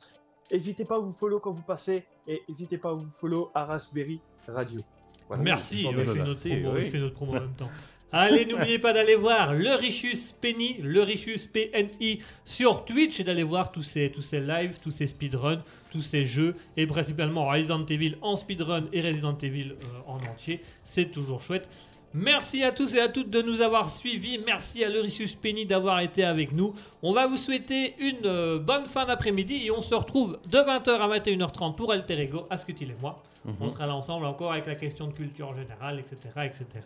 N'hésitez 0.52 0.86
pas 0.86 0.96
à 0.96 1.00
vous 1.00 1.12
follow 1.12 1.40
quand 1.40 1.52
vous 1.52 1.62
passez 1.62 2.04
et 2.28 2.42
n'hésitez 2.50 2.78
pas 2.80 2.90
à 2.90 2.94
vous 2.94 3.10
follow 3.10 3.52
à 3.54 3.66
Raspberry 3.66 4.20
Radio. 4.48 4.82
Voilà. 5.28 5.44
Merci, 5.44 5.84
il 5.84 5.96
fait 5.96 6.04
notre 6.04 6.24
merci, 6.24 6.50
promo, 6.50 6.76
oui. 6.76 6.82
il 6.86 6.92
fait 6.92 7.00
notre 7.00 7.14
promo 7.14 7.32
en 7.32 7.42
même 7.42 7.54
temps. 7.54 7.70
Allez, 8.14 8.46
n'oubliez 8.46 8.78
pas 8.78 8.92
d'aller 8.92 9.16
voir 9.16 9.54
le 9.54 9.74
Richus 9.74 10.34
Penny, 10.34 10.78
le 10.82 11.02
Richus 11.02 11.48
PNI 11.48 12.20
sur 12.44 12.84
Twitch 12.84 13.22
et 13.22 13.24
d'aller 13.24 13.44
voir 13.44 13.72
tous 13.72 13.84
ces, 13.84 14.10
tous 14.10 14.22
ces 14.22 14.42
lives, 14.42 14.80
tous 14.84 14.92
ces 14.92 15.08
speedruns, 15.08 15.64
tous 15.92 16.02
ces 16.02 16.26
jeux 16.26 16.56
et 16.76 16.86
principalement 16.86 17.48
Resident 17.48 17.86
Evil 17.86 18.18
en 18.22 18.36
speedrun 18.36 18.84
et 18.92 19.02
Resident 19.02 19.38
Evil 19.38 19.72
euh, 19.72 19.86
en 20.08 20.18
entier. 20.30 20.60
C'est 20.84 21.12
toujours 21.12 21.42
chouette. 21.42 21.70
Merci 22.14 22.62
à 22.66 22.74
tous 22.74 22.94
et 22.96 23.00
à 23.00 23.08
toutes 23.08 23.30
de 23.30 23.42
nous 23.42 23.62
avoir 23.62 23.88
suivis. 23.88 24.38
Merci 24.46 24.84
à 24.84 24.90
le 24.90 25.00
Richus 25.00 25.36
Penny 25.36 25.66
d'avoir 25.66 26.02
été 26.02 26.26
avec 26.26 26.52
nous. 26.52 26.76
On 27.02 27.14
va 27.14 27.28
vous 27.28 27.38
souhaiter 27.38 27.96
une 27.98 28.26
euh, 28.26 28.60
bonne 28.60 28.86
fin 28.86 29.06
d'après-midi 29.06 29.66
et 29.66 29.72
on 29.72 29.82
se 29.82 29.96
retrouve 29.96 30.38
de 30.50 30.58
20h 30.58 30.90
à 30.90 31.08
21h30 31.20 31.76
pour 31.76 31.94
Alter 31.94 32.20
Ego, 32.20 32.48
Ascutil 32.50 32.92
et 32.92 32.96
moi. 33.00 33.24
Mhm. 33.46 33.56
On 33.62 33.70
sera 33.70 33.88
là 33.88 33.96
ensemble 33.96 34.26
encore 34.26 34.52
avec 34.52 34.66
la 34.66 34.76
question 34.76 35.08
de 35.08 35.14
culture 35.14 35.56
générale, 35.56 36.00
etc. 36.00 36.18
etc. 36.44 36.86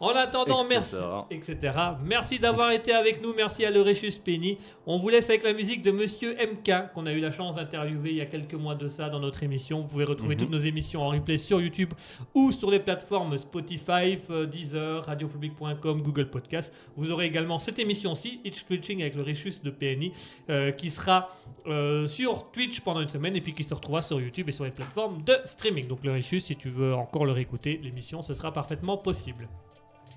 En 0.00 0.10
attendant, 0.10 0.62
Etc. 0.64 0.76
merci, 0.76 0.96
etc. 1.30 1.74
Merci 2.04 2.38
d'avoir 2.38 2.70
été 2.70 2.92
avec 2.92 3.20
nous. 3.20 3.34
Merci 3.34 3.64
à 3.64 3.70
Leuréchus 3.70 4.12
Penny. 4.24 4.56
On 4.86 4.96
vous 4.98 5.08
laisse 5.08 5.28
avec 5.28 5.42
la 5.42 5.52
musique 5.52 5.82
de 5.82 5.90
Monsieur 5.90 6.34
MK, 6.36 6.92
qu'on 6.94 7.06
a 7.06 7.12
eu 7.12 7.18
la 7.18 7.32
chance 7.32 7.56
d'interviewer 7.56 8.10
il 8.10 8.16
y 8.16 8.20
a 8.20 8.26
quelques 8.26 8.54
mois 8.54 8.76
de 8.76 8.86
ça 8.86 9.08
dans 9.08 9.18
notre 9.18 9.42
émission. 9.42 9.80
Vous 9.80 9.88
pouvez 9.88 10.04
retrouver 10.04 10.36
Mhm. 10.36 10.40
toutes 10.42 10.50
nos 10.50 10.58
émissions 10.58 11.02
en 11.02 11.08
replay 11.08 11.36
sur 11.36 11.60
YouTube 11.60 11.92
ou 12.34 12.52
sur 12.52 12.70
les 12.70 12.78
plateformes 12.78 13.36
Spotify, 13.38 14.16
euh, 14.30 14.46
Deezer, 14.46 15.04
radiopublic.com, 15.04 16.02
Google 16.02 16.30
Podcast. 16.30 16.72
Vous 16.96 17.10
aurez 17.10 17.26
également 17.26 17.58
cette 17.58 17.80
émission-ci, 17.80 18.40
Itch 18.44 18.64
Twitching 18.66 19.00
avec 19.00 19.16
le 19.16 19.22
Richus 19.22 19.62
de 19.62 19.70
PNI, 19.70 20.12
euh, 20.48 20.70
qui 20.70 20.90
sera 20.90 21.28
euh, 21.66 22.06
sur 22.06 22.50
Twitch 22.52 22.80
pendant 22.82 23.00
une 23.00 23.08
semaine 23.08 23.34
et 23.36 23.40
puis 23.40 23.52
qui 23.52 23.64
se 23.64 23.74
retrouvera 23.74 24.02
sur 24.02 24.20
YouTube 24.20 24.48
et 24.48 24.52
sur 24.52 24.64
les 24.64 24.70
plateformes 24.70 25.22
de 25.24 25.34
streaming. 25.44 25.88
Donc 25.88 26.04
le 26.04 26.12
Richus, 26.12 26.44
si 26.44 26.54
tu 26.56 26.68
veux 26.68 26.94
encore 26.94 27.26
le 27.26 27.32
réécouter, 27.32 27.80
l'émission, 27.82 28.22
ce 28.22 28.32
sera 28.32 28.52
parfaitement 28.52 28.96
possible. 28.96 29.48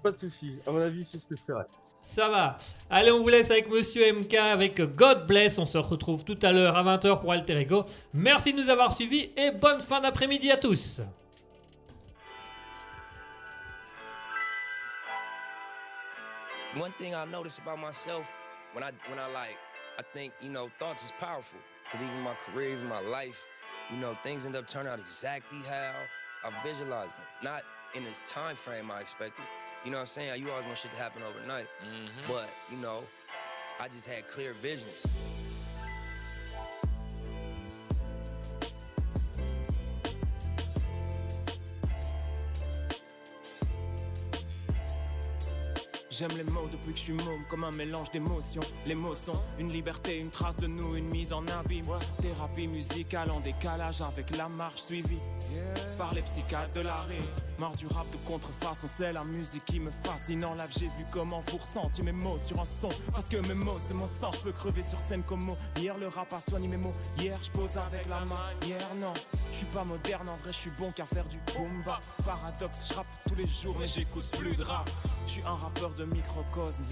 Pas 0.02 0.12
de 0.12 0.20
soucis. 0.20 0.58
À 0.66 0.72
mon 0.72 0.82
avis, 0.82 1.06
c'est 1.06 1.18
ce 1.18 1.28
que 1.28 1.36
je 1.36 1.42
ferai. 1.42 1.64
Ça 2.02 2.28
va. 2.28 2.58
Allez, 2.90 3.12
on 3.12 3.22
vous 3.22 3.30
laisse 3.30 3.52
avec 3.52 3.70
Monsieur 3.70 4.12
MK, 4.12 4.34
avec 4.34 4.82
God 4.96 5.28
Bless. 5.28 5.60
On 5.60 5.66
se 5.66 5.78
retrouve 5.78 6.26
tout 6.26 6.40
à 6.42 6.52
l'heure 6.52 6.76
à 6.76 6.84
20h 6.84 7.20
pour 7.20 7.32
Alter 7.32 7.60
Ego. 7.60 7.86
Merci 8.14 8.54
de 8.54 8.62
nous 8.62 8.70
avoir 8.70 8.92
suivis 8.92 9.30
et 9.38 9.52
bonne 9.52 9.82
fin 9.82 10.02
d'après-midi 10.02 10.50
à 10.52 10.58
tous. 10.58 11.02
One 16.80 16.94
thing 16.98 17.14
I 17.14 17.26
notice 17.26 17.60
about 17.60 17.80
myself 17.86 18.26
when 18.74 18.82
I 18.82 18.92
when 19.10 19.20
I 19.20 19.28
like 19.34 19.58
I 20.00 20.04
think 20.14 20.32
you 20.42 20.50
know 20.50 20.70
thoughts 20.80 21.04
is 21.04 21.12
powerful. 21.20 21.60
Cause 21.92 22.02
even 22.02 22.22
my 22.22 22.34
career, 22.46 22.72
even 22.72 22.88
my 22.88 23.02
life, 23.02 23.46
you 23.92 23.98
know 23.98 24.16
things 24.24 24.46
end 24.46 24.56
up 24.56 24.70
turning 24.70 24.90
out 24.90 25.00
exactly 25.00 25.60
how 25.68 25.92
I 26.46 26.50
visualized 26.64 27.18
them. 27.18 27.26
Not 27.44 27.64
in 27.94 28.06
this 28.06 28.24
time 28.26 28.56
frame 28.56 28.90
I 28.90 29.02
expected. 29.02 29.44
You 29.84 29.90
know 29.92 29.98
what 29.98 30.02
I'm 30.02 30.08
saying? 30.08 30.42
You 30.42 30.52
always 30.52 30.66
want 30.66 30.78
shit 30.78 30.92
to 30.92 30.98
happen 30.98 31.24
overnight, 31.24 31.68
mm-hmm. 31.84 32.32
but 32.32 32.50
you 32.70 32.78
know, 32.78 33.04
I 33.80 33.88
just 33.88 34.06
had 34.06 34.28
clear 34.28 34.54
visions. 34.54 35.06
J'aime 46.22 46.38
les 46.38 46.52
mots 46.52 46.70
depuis 46.72 46.92
que 46.94 47.00
je 47.00 47.04
suis 47.06 47.14
môme, 47.14 47.44
comme 47.50 47.64
un 47.64 47.72
mélange 47.72 48.12
d'émotions. 48.12 48.62
Les 48.86 48.94
mots 48.94 49.16
sont 49.16 49.42
une 49.58 49.72
liberté, 49.72 50.20
une 50.20 50.30
trace 50.30 50.56
de 50.58 50.68
nous, 50.68 50.96
une 50.96 51.10
mise 51.10 51.34
en 51.34 51.44
abîme. 51.48 51.88
Thérapie 52.22 52.68
musicale 52.68 53.32
en 53.32 53.40
décalage 53.40 54.02
avec 54.02 54.38
la 54.38 54.48
marche 54.48 54.84
suivie 54.84 55.18
par 55.98 56.14
les 56.14 56.22
psychiatres 56.22 56.74
de 56.74 56.82
la 56.82 57.02
rime. 57.10 57.26
Mort 57.58 57.76
du 57.76 57.88
rap 57.88 58.06
de 58.12 58.18
contrefaçon, 58.18 58.88
c'est 58.98 59.12
la 59.12 59.24
musique 59.24 59.66
qui 59.66 59.80
me 59.80 59.90
fascine. 60.04 60.46
En 60.46 60.54
live, 60.54 60.72
j'ai 60.78 60.86
vu 60.86 61.06
comment 61.10 61.42
vous 61.48 61.58
ressentiez 61.58 62.04
mes 62.04 62.12
mots 62.12 62.38
sur 62.46 62.60
un 62.62 62.66
son. 62.80 62.90
Parce 63.12 63.26
que 63.26 63.38
mes 63.38 63.56
mots, 63.56 63.80
c'est 63.88 63.96
mon 63.96 64.06
sang, 64.06 64.30
je 64.32 64.42
peux 64.42 64.52
crever 64.52 64.84
sur 64.84 65.00
scène 65.10 65.24
comme 65.24 65.42
mot. 65.42 65.58
Hier, 65.76 65.98
le 65.98 66.08
rap 66.08 66.32
a 66.34 66.42
soigné 66.48 66.68
mes 66.68 66.78
mots. 66.78 66.94
Hier, 67.18 67.40
je 67.42 67.50
pose 67.50 67.72
avec 67.78 68.08
la 68.08 68.20
main. 68.26 68.52
Hier, 68.64 68.78
non. 69.00 69.14
Je 69.52 69.58
suis 69.58 69.66
pas 69.66 69.84
moderne, 69.84 70.30
en 70.30 70.36
vrai, 70.38 70.52
je 70.52 70.58
suis 70.58 70.72
bon 70.78 70.92
qu'à 70.92 71.06
faire 71.06 71.26
du 71.26 71.40
boom 71.56 71.82
bap. 71.84 72.04
Paradoxe, 72.24 72.90
je 72.90 72.94
rappe 72.94 73.08
tous 73.28 73.34
les 73.34 73.48
jours, 73.48 73.76
mais 73.80 73.88
j'écoute 73.88 74.26
plus 74.38 74.56
de 74.56 74.64
rap. 74.64 74.88
Je 75.28 75.32
suis 75.34 75.44
un 75.46 75.56
rappeur 75.56 75.90
de 75.92 76.06
microcosme. 76.06 76.84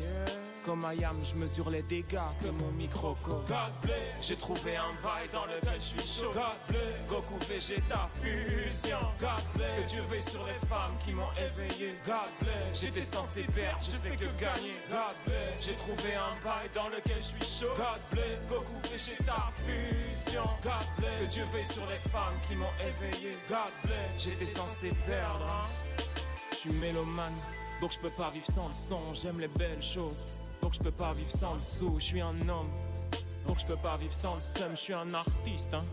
Comme 0.66 0.84
Ayam, 0.86 1.16
je 1.24 1.36
mesure 1.36 1.70
les 1.70 1.82
dégâts 1.82 2.20
que 2.44 2.50
mon 2.50 2.70
micro 2.72 3.16
cause. 3.24 3.46
God 3.48 3.72
bless, 3.82 3.96
j'ai 4.22 4.36
trouvé 4.36 4.76
un 4.76 4.92
bail 5.02 5.28
dans 5.32 5.46
lequel 5.46 5.76
je 5.80 6.02
suis 6.02 6.22
chaud. 6.22 6.32
Goku 7.08 7.38
Vegeta 7.48 8.10
fusion. 8.22 8.98
Que 9.18 9.88
Dieu 9.88 10.02
veille 10.10 10.22
sur 10.22 10.46
les 10.46 10.68
femmes 10.68 10.96
qui 11.04 11.14
m'ont 11.14 11.32
éveillé. 11.32 11.96
J'étais 12.74 13.02
censé 13.02 13.44
perdre, 13.44 13.80
je 13.82 13.98
fais 13.98 14.16
que 14.18 14.26
gagner. 14.40 14.76
J'ai 15.62 15.76
trouvé 15.76 16.14
un 16.16 16.36
bail 16.44 16.70
dans 16.76 16.90
lequel 16.90 17.18
je 17.18 17.46
suis 17.46 17.66
chaud. 17.66 17.74
Goku 18.50 18.74
Vegeta 18.92 19.52
fusion. 19.66 20.44
Que 20.62 21.26
Dieu 21.26 21.46
veille 21.54 21.66
sur 21.66 21.86
les 21.88 22.10
femmes 22.12 22.38
qui 22.48 22.56
m'ont 22.56 22.74
éveillé. 22.86 23.38
J'étais 24.18 24.46
censé 24.46 24.92
perdre. 25.08 25.46
hein. 25.46 25.68
Je 26.52 26.58
suis 26.58 26.72
mélomane, 26.72 27.34
donc 27.82 27.92
je 27.94 28.00
peux 28.00 28.10
pas 28.10 28.30
vivre 28.30 28.46
sans 28.52 28.68
le 28.68 28.74
son. 28.88 29.14
J'aime 29.14 29.40
les 29.40 29.48
belles 29.48 29.82
choses, 29.82 30.26
donc 30.62 30.74
je 30.74 30.80
peux 30.80 30.92
pas 30.92 31.14
vivre 31.14 31.32
sans 31.32 31.54
le 31.54 31.60
sou. 31.60 31.96
Je 32.00 32.04
suis 32.04 32.22
un 32.22 32.48
homme, 32.48 32.70
donc 33.48 33.60
je 33.60 33.66
peux 33.66 33.78
pas 33.78 33.98
vivre 33.98 34.14
sans 34.14 34.36
le 34.36 34.42
seum. 34.42 34.72
Je 34.72 34.80
suis 34.80 34.94
un 34.94 35.14
artiste, 35.14 35.74
hein. 35.74 35.86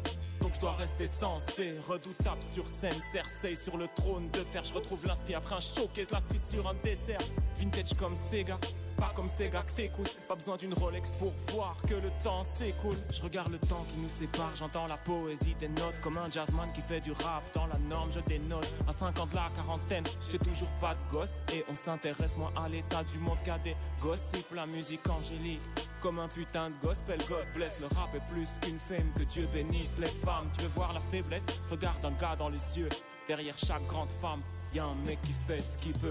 Donc 0.46 0.54
je 0.54 0.60
dois 0.60 0.76
rester 0.76 1.08
sensé, 1.08 1.74
redoutable 1.88 2.40
sur 2.54 2.64
scène, 2.80 2.94
Cersei 3.10 3.56
sur 3.56 3.76
le 3.76 3.88
trône 3.96 4.30
de 4.30 4.38
fer. 4.52 4.62
Je 4.64 4.72
retrouve 4.72 5.04
l'inspi 5.04 5.34
après 5.34 5.56
un 5.56 5.60
showcase, 5.60 6.08
la 6.12 6.20
cerise 6.20 6.48
sur 6.48 6.68
un 6.68 6.74
dessert. 6.84 7.18
Vintage 7.58 7.94
comme 7.98 8.14
Sega, 8.30 8.56
pas 8.96 9.12
comme 9.16 9.28
Sega 9.36 9.62
que 9.62 9.72
t'écoutes. 9.72 10.16
Pas 10.28 10.36
besoin 10.36 10.56
d'une 10.56 10.72
Rolex 10.72 11.10
pour 11.18 11.32
voir 11.52 11.76
que 11.88 11.94
le 11.94 12.12
temps 12.22 12.44
s'écoule. 12.44 12.94
Je 13.10 13.22
regarde 13.22 13.50
le 13.50 13.58
temps 13.58 13.84
qui 13.90 13.98
nous 13.98 14.08
sépare, 14.20 14.52
j'entends 14.54 14.86
la 14.86 14.96
poésie 14.98 15.56
des 15.58 15.66
notes. 15.66 15.98
Comme 16.00 16.16
un 16.16 16.30
jazzman 16.30 16.70
qui 16.72 16.80
fait 16.82 17.00
du 17.00 17.10
rap 17.10 17.42
dans 17.52 17.66
la 17.66 17.78
norme, 17.78 18.12
je 18.12 18.20
dénote. 18.20 18.72
À 18.86 18.92
5 18.92 19.18
ans 19.18 19.26
de 19.26 19.34
la 19.34 19.50
quarantaine, 19.52 20.04
j'ai 20.30 20.38
toujours 20.38 20.70
pas 20.80 20.94
de 20.94 21.12
gosse. 21.12 21.40
Et 21.52 21.64
on 21.68 21.74
s'intéresse 21.74 22.36
moins 22.36 22.52
à 22.54 22.68
l'état 22.68 23.02
du 23.02 23.18
monde 23.18 23.38
qu'à 23.44 23.58
des 23.58 23.74
gossips. 24.00 24.54
La 24.54 24.66
musique 24.66 25.08
angélique. 25.10 25.60
Comme 26.06 26.20
un 26.20 26.28
putain 26.28 26.70
de 26.70 26.74
gospel, 26.86 27.18
God 27.28 27.44
bless. 27.52 27.80
Le 27.80 27.86
rap 27.96 28.14
est 28.14 28.22
plus 28.32 28.48
qu'une 28.60 28.78
femme, 28.78 29.10
que 29.18 29.24
Dieu 29.24 29.48
bénisse 29.52 29.98
les 29.98 30.06
femmes. 30.06 30.48
Tu 30.56 30.62
veux 30.62 30.68
voir 30.68 30.92
la 30.92 31.00
faiblesse? 31.00 31.42
Regarde 31.68 32.04
un 32.04 32.12
gars 32.12 32.36
dans 32.36 32.48
les 32.48 32.60
yeux. 32.78 32.88
Derrière 33.26 33.58
chaque 33.58 33.84
grande 33.88 34.12
femme, 34.20 34.40
y 34.76 34.78
a 34.80 34.84
un 34.84 34.94
mec 35.06 35.18
qui 35.22 35.32
fait 35.46 35.62
ce 35.62 35.78
qu'il 35.78 35.92
peut. 35.94 36.10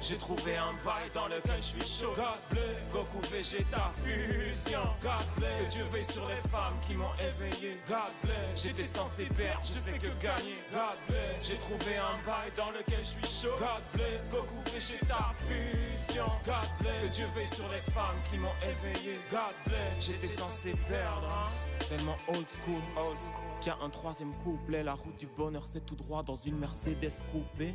J'ai 0.00 0.16
trouvé 0.16 0.56
un 0.56 0.72
bail 0.84 1.08
dans 1.14 1.26
lequel 1.28 1.56
je 1.58 1.62
suis 1.62 1.80
chaud. 2.00 2.12
God 2.16 2.38
bless. 2.50 2.76
Goku 2.92 3.20
Vegeta 3.30 3.92
fusion. 4.02 4.82
God 5.00 5.24
bless. 5.36 5.64
Que 5.64 5.70
Dieu 5.70 5.84
veille 5.92 6.04
sur 6.04 6.26
les 6.28 6.48
femmes 6.50 6.74
qui 6.86 6.94
m'ont 6.94 7.14
éveillé. 7.14 7.78
God 7.88 8.10
bless. 8.22 8.62
J'étais 8.62 8.84
censé 8.84 9.26
perdre, 9.26 9.60
je 9.62 9.78
fais 9.90 9.98
que 9.98 10.12
gagner. 10.22 10.58
God 10.72 10.98
bless. 11.08 11.36
J'ai 11.42 11.56
trouvé 11.56 11.96
un 11.96 12.16
bail 12.26 12.50
dans 12.56 12.70
lequel 12.72 12.98
je 13.00 13.26
suis 13.26 13.42
chaud. 13.48 13.56
God 13.58 13.82
bless. 13.92 14.20
Goku 14.30 14.60
Vegeta 14.72 15.32
fusion. 15.46 16.26
God 16.44 16.68
bless. 16.80 17.02
Que 17.02 17.08
Dieu 17.14 17.26
veille 17.34 17.48
sur 17.48 17.68
les 17.68 17.92
femmes 17.92 18.18
qui 18.30 18.38
m'ont 18.38 18.56
éveillé. 18.62 19.18
God 19.30 19.54
bless. 19.66 20.04
J'étais 20.06 20.28
censé 20.28 20.74
perdre. 20.88 21.28
hein. 21.28 21.50
Tellement 21.88 22.16
old 22.28 22.46
school, 22.62 22.80
old 22.96 23.18
school. 23.20 23.43
Qu'il 23.64 23.72
y 23.72 23.76
a 23.76 23.82
un 23.82 23.88
troisième 23.88 24.34
couplet. 24.44 24.82
La 24.82 24.92
route 24.92 25.18
du 25.18 25.26
bonheur, 25.26 25.64
c'est 25.64 25.86
tout 25.86 25.94
droit 25.94 26.22
dans 26.22 26.36
une 26.36 26.58
Mercedes 26.58 27.22
coupée. 27.32 27.74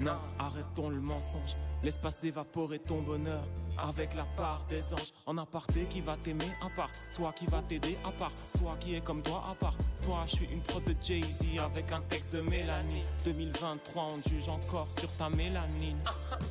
Non, 0.00 0.18
arrêtons 0.36 0.88
le 0.88 1.00
mensonge. 1.00 1.54
Pas 2.02 2.10
s'évaporer 2.10 2.78
ton 2.78 3.02
bonheur. 3.02 3.42
Avec 3.76 4.14
la 4.14 4.24
part 4.36 4.64
des 4.68 4.92
anges. 4.92 5.12
En 5.26 5.38
aparté 5.38 5.86
qui 5.90 6.00
va 6.00 6.16
t'aimer 6.16 6.50
à 6.60 6.68
part. 6.70 6.90
Toi 7.14 7.32
qui 7.34 7.46
va 7.46 7.62
t'aider 7.62 7.96
à 8.04 8.12
part. 8.12 8.32
Toi 8.58 8.76
qui 8.78 8.94
est 8.94 9.00
comme 9.00 9.22
toi 9.22 9.44
à 9.50 9.54
part. 9.54 9.74
Toi, 10.04 10.24
je 10.26 10.36
suis 10.36 10.46
une 10.46 10.60
prod 10.60 10.82
de 10.84 10.94
Jay-Z 11.02 11.58
avec 11.58 11.92
un 11.92 12.00
texte 12.02 12.32
de 12.32 12.40
Mélanie. 12.40 13.02
2023, 13.24 14.06
on 14.16 14.28
juge 14.30 14.48
encore 14.48 14.88
sur 14.98 15.10
ta 15.12 15.28
mélanine. 15.28 15.98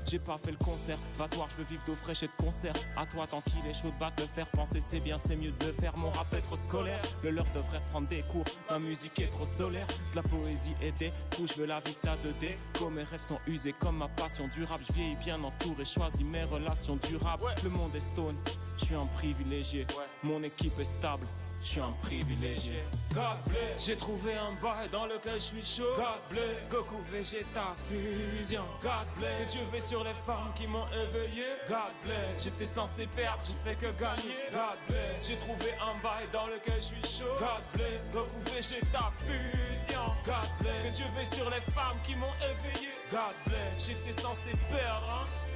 J'ai 0.05 0.19
pas 0.19 0.37
fait 0.37 0.51
le 0.51 0.57
concert, 0.57 0.97
va 1.17 1.27
toi, 1.27 1.47
je 1.49 1.57
veux 1.57 1.63
vivre 1.63 1.81
d'eau 1.85 1.95
fraîche 1.95 2.23
et 2.23 2.27
de 2.27 2.31
concert. 2.37 2.73
À 2.95 3.05
toi, 3.05 3.25
tant 3.25 3.41
qu'il 3.41 3.65
est 3.69 3.73
chaud 3.73 3.89
de 3.89 3.99
battre, 3.99 4.21
le 4.21 4.27
faire 4.27 4.47
penser, 4.47 4.79
c'est 4.79 4.99
bien, 4.99 5.17
c'est 5.17 5.35
mieux 5.35 5.51
de 5.51 5.71
faire. 5.81 5.97
Mon 5.97 6.11
rap 6.11 6.31
est 6.33 6.41
trop 6.41 6.55
scolaire, 6.55 7.01
le 7.23 7.31
leur 7.31 7.45
devrait 7.55 7.81
prendre 7.89 8.07
des 8.07 8.21
cours. 8.23 8.45
Ma 8.69 8.79
musique 8.79 9.19
est 9.19 9.31
trop 9.31 9.45
solaire, 9.45 9.87
de 10.11 10.17
la 10.17 10.23
poésie 10.23 10.75
et 10.81 10.91
des 10.91 11.11
je 11.37 11.53
veux 11.55 11.65
la 11.65 11.79
vista 11.79 12.15
2D. 12.15 12.55
Comme 12.77 12.95
mes 12.95 13.03
rêves 13.03 13.23
sont 13.27 13.39
usés 13.47 13.73
comme 13.73 13.97
ma 13.97 14.07
passion 14.07 14.47
du 14.49 14.63
rap, 14.63 14.79
je 14.87 14.93
vieillis 14.93 15.16
bien 15.23 15.43
entouré, 15.43 15.85
choisis 15.85 16.23
mes 16.23 16.43
relations 16.43 16.97
durables. 17.07 17.43
Le 17.63 17.69
monde 17.69 17.95
est 17.95 17.99
stone, 17.99 18.35
je 18.77 18.85
suis 18.85 18.95
un 18.95 19.05
privilégié. 19.15 19.85
Mon 20.23 20.43
équipe 20.43 20.79
est 20.79 20.85
stable. 20.97 21.27
Je 21.61 21.65
suis 21.67 21.79
un 21.81 21.91
privilégié. 22.01 22.83
God 23.13 23.37
bless. 23.47 23.85
J'ai 23.85 23.97
trouvé 23.97 24.35
un 24.35 24.53
bail 24.61 24.89
dans 24.89 25.05
lequel 25.05 25.35
je 25.35 25.45
suis 25.45 25.65
chaud. 25.65 25.93
God 25.95 26.21
bless. 26.29 26.57
Goku 26.69 27.01
Vegeta 27.11 27.75
fusion. 27.89 28.63
God 28.81 29.07
bless. 29.17 29.45
Que 29.45 29.51
Dieu 29.51 29.61
veille 29.71 29.81
sur 29.81 30.03
les 30.03 30.13
femmes 30.25 30.53
qui 30.55 30.67
m'ont 30.67 30.85
éveillé. 30.87 31.45
God 31.67 31.93
bless. 32.03 32.43
J'étais 32.43 32.65
censé 32.65 33.07
perdre, 33.15 33.43
j'ai 33.47 33.69
fait 33.69 33.75
que 33.75 33.91
gagner. 33.99 34.37
God 34.51 34.77
bless. 34.87 35.27
J'ai 35.27 35.37
trouvé 35.37 35.73
un 35.81 36.01
bail 36.01 36.27
dans 36.31 36.47
lequel 36.47 36.77
je 36.77 36.85
suis 36.85 37.19
chaud. 37.19 37.35
God 37.39 37.63
bless. 37.73 37.99
Goku 38.13 38.39
Vegeta 38.53 39.11
fusion. 39.25 40.05
God 40.23 40.49
bless. 40.59 40.83
Que 40.83 40.95
Dieu 40.95 41.05
veille 41.15 41.25
sur 41.25 41.49
les 41.49 41.61
femmes 41.73 41.97
qui 42.05 42.15
m'ont 42.15 42.33
éveillé. 42.37 42.89
God 43.11 43.35
bless. 43.45 43.87
J'étais 43.87 44.21
censé 44.21 44.51
perdre, 44.69 45.09
hein. 45.09 45.46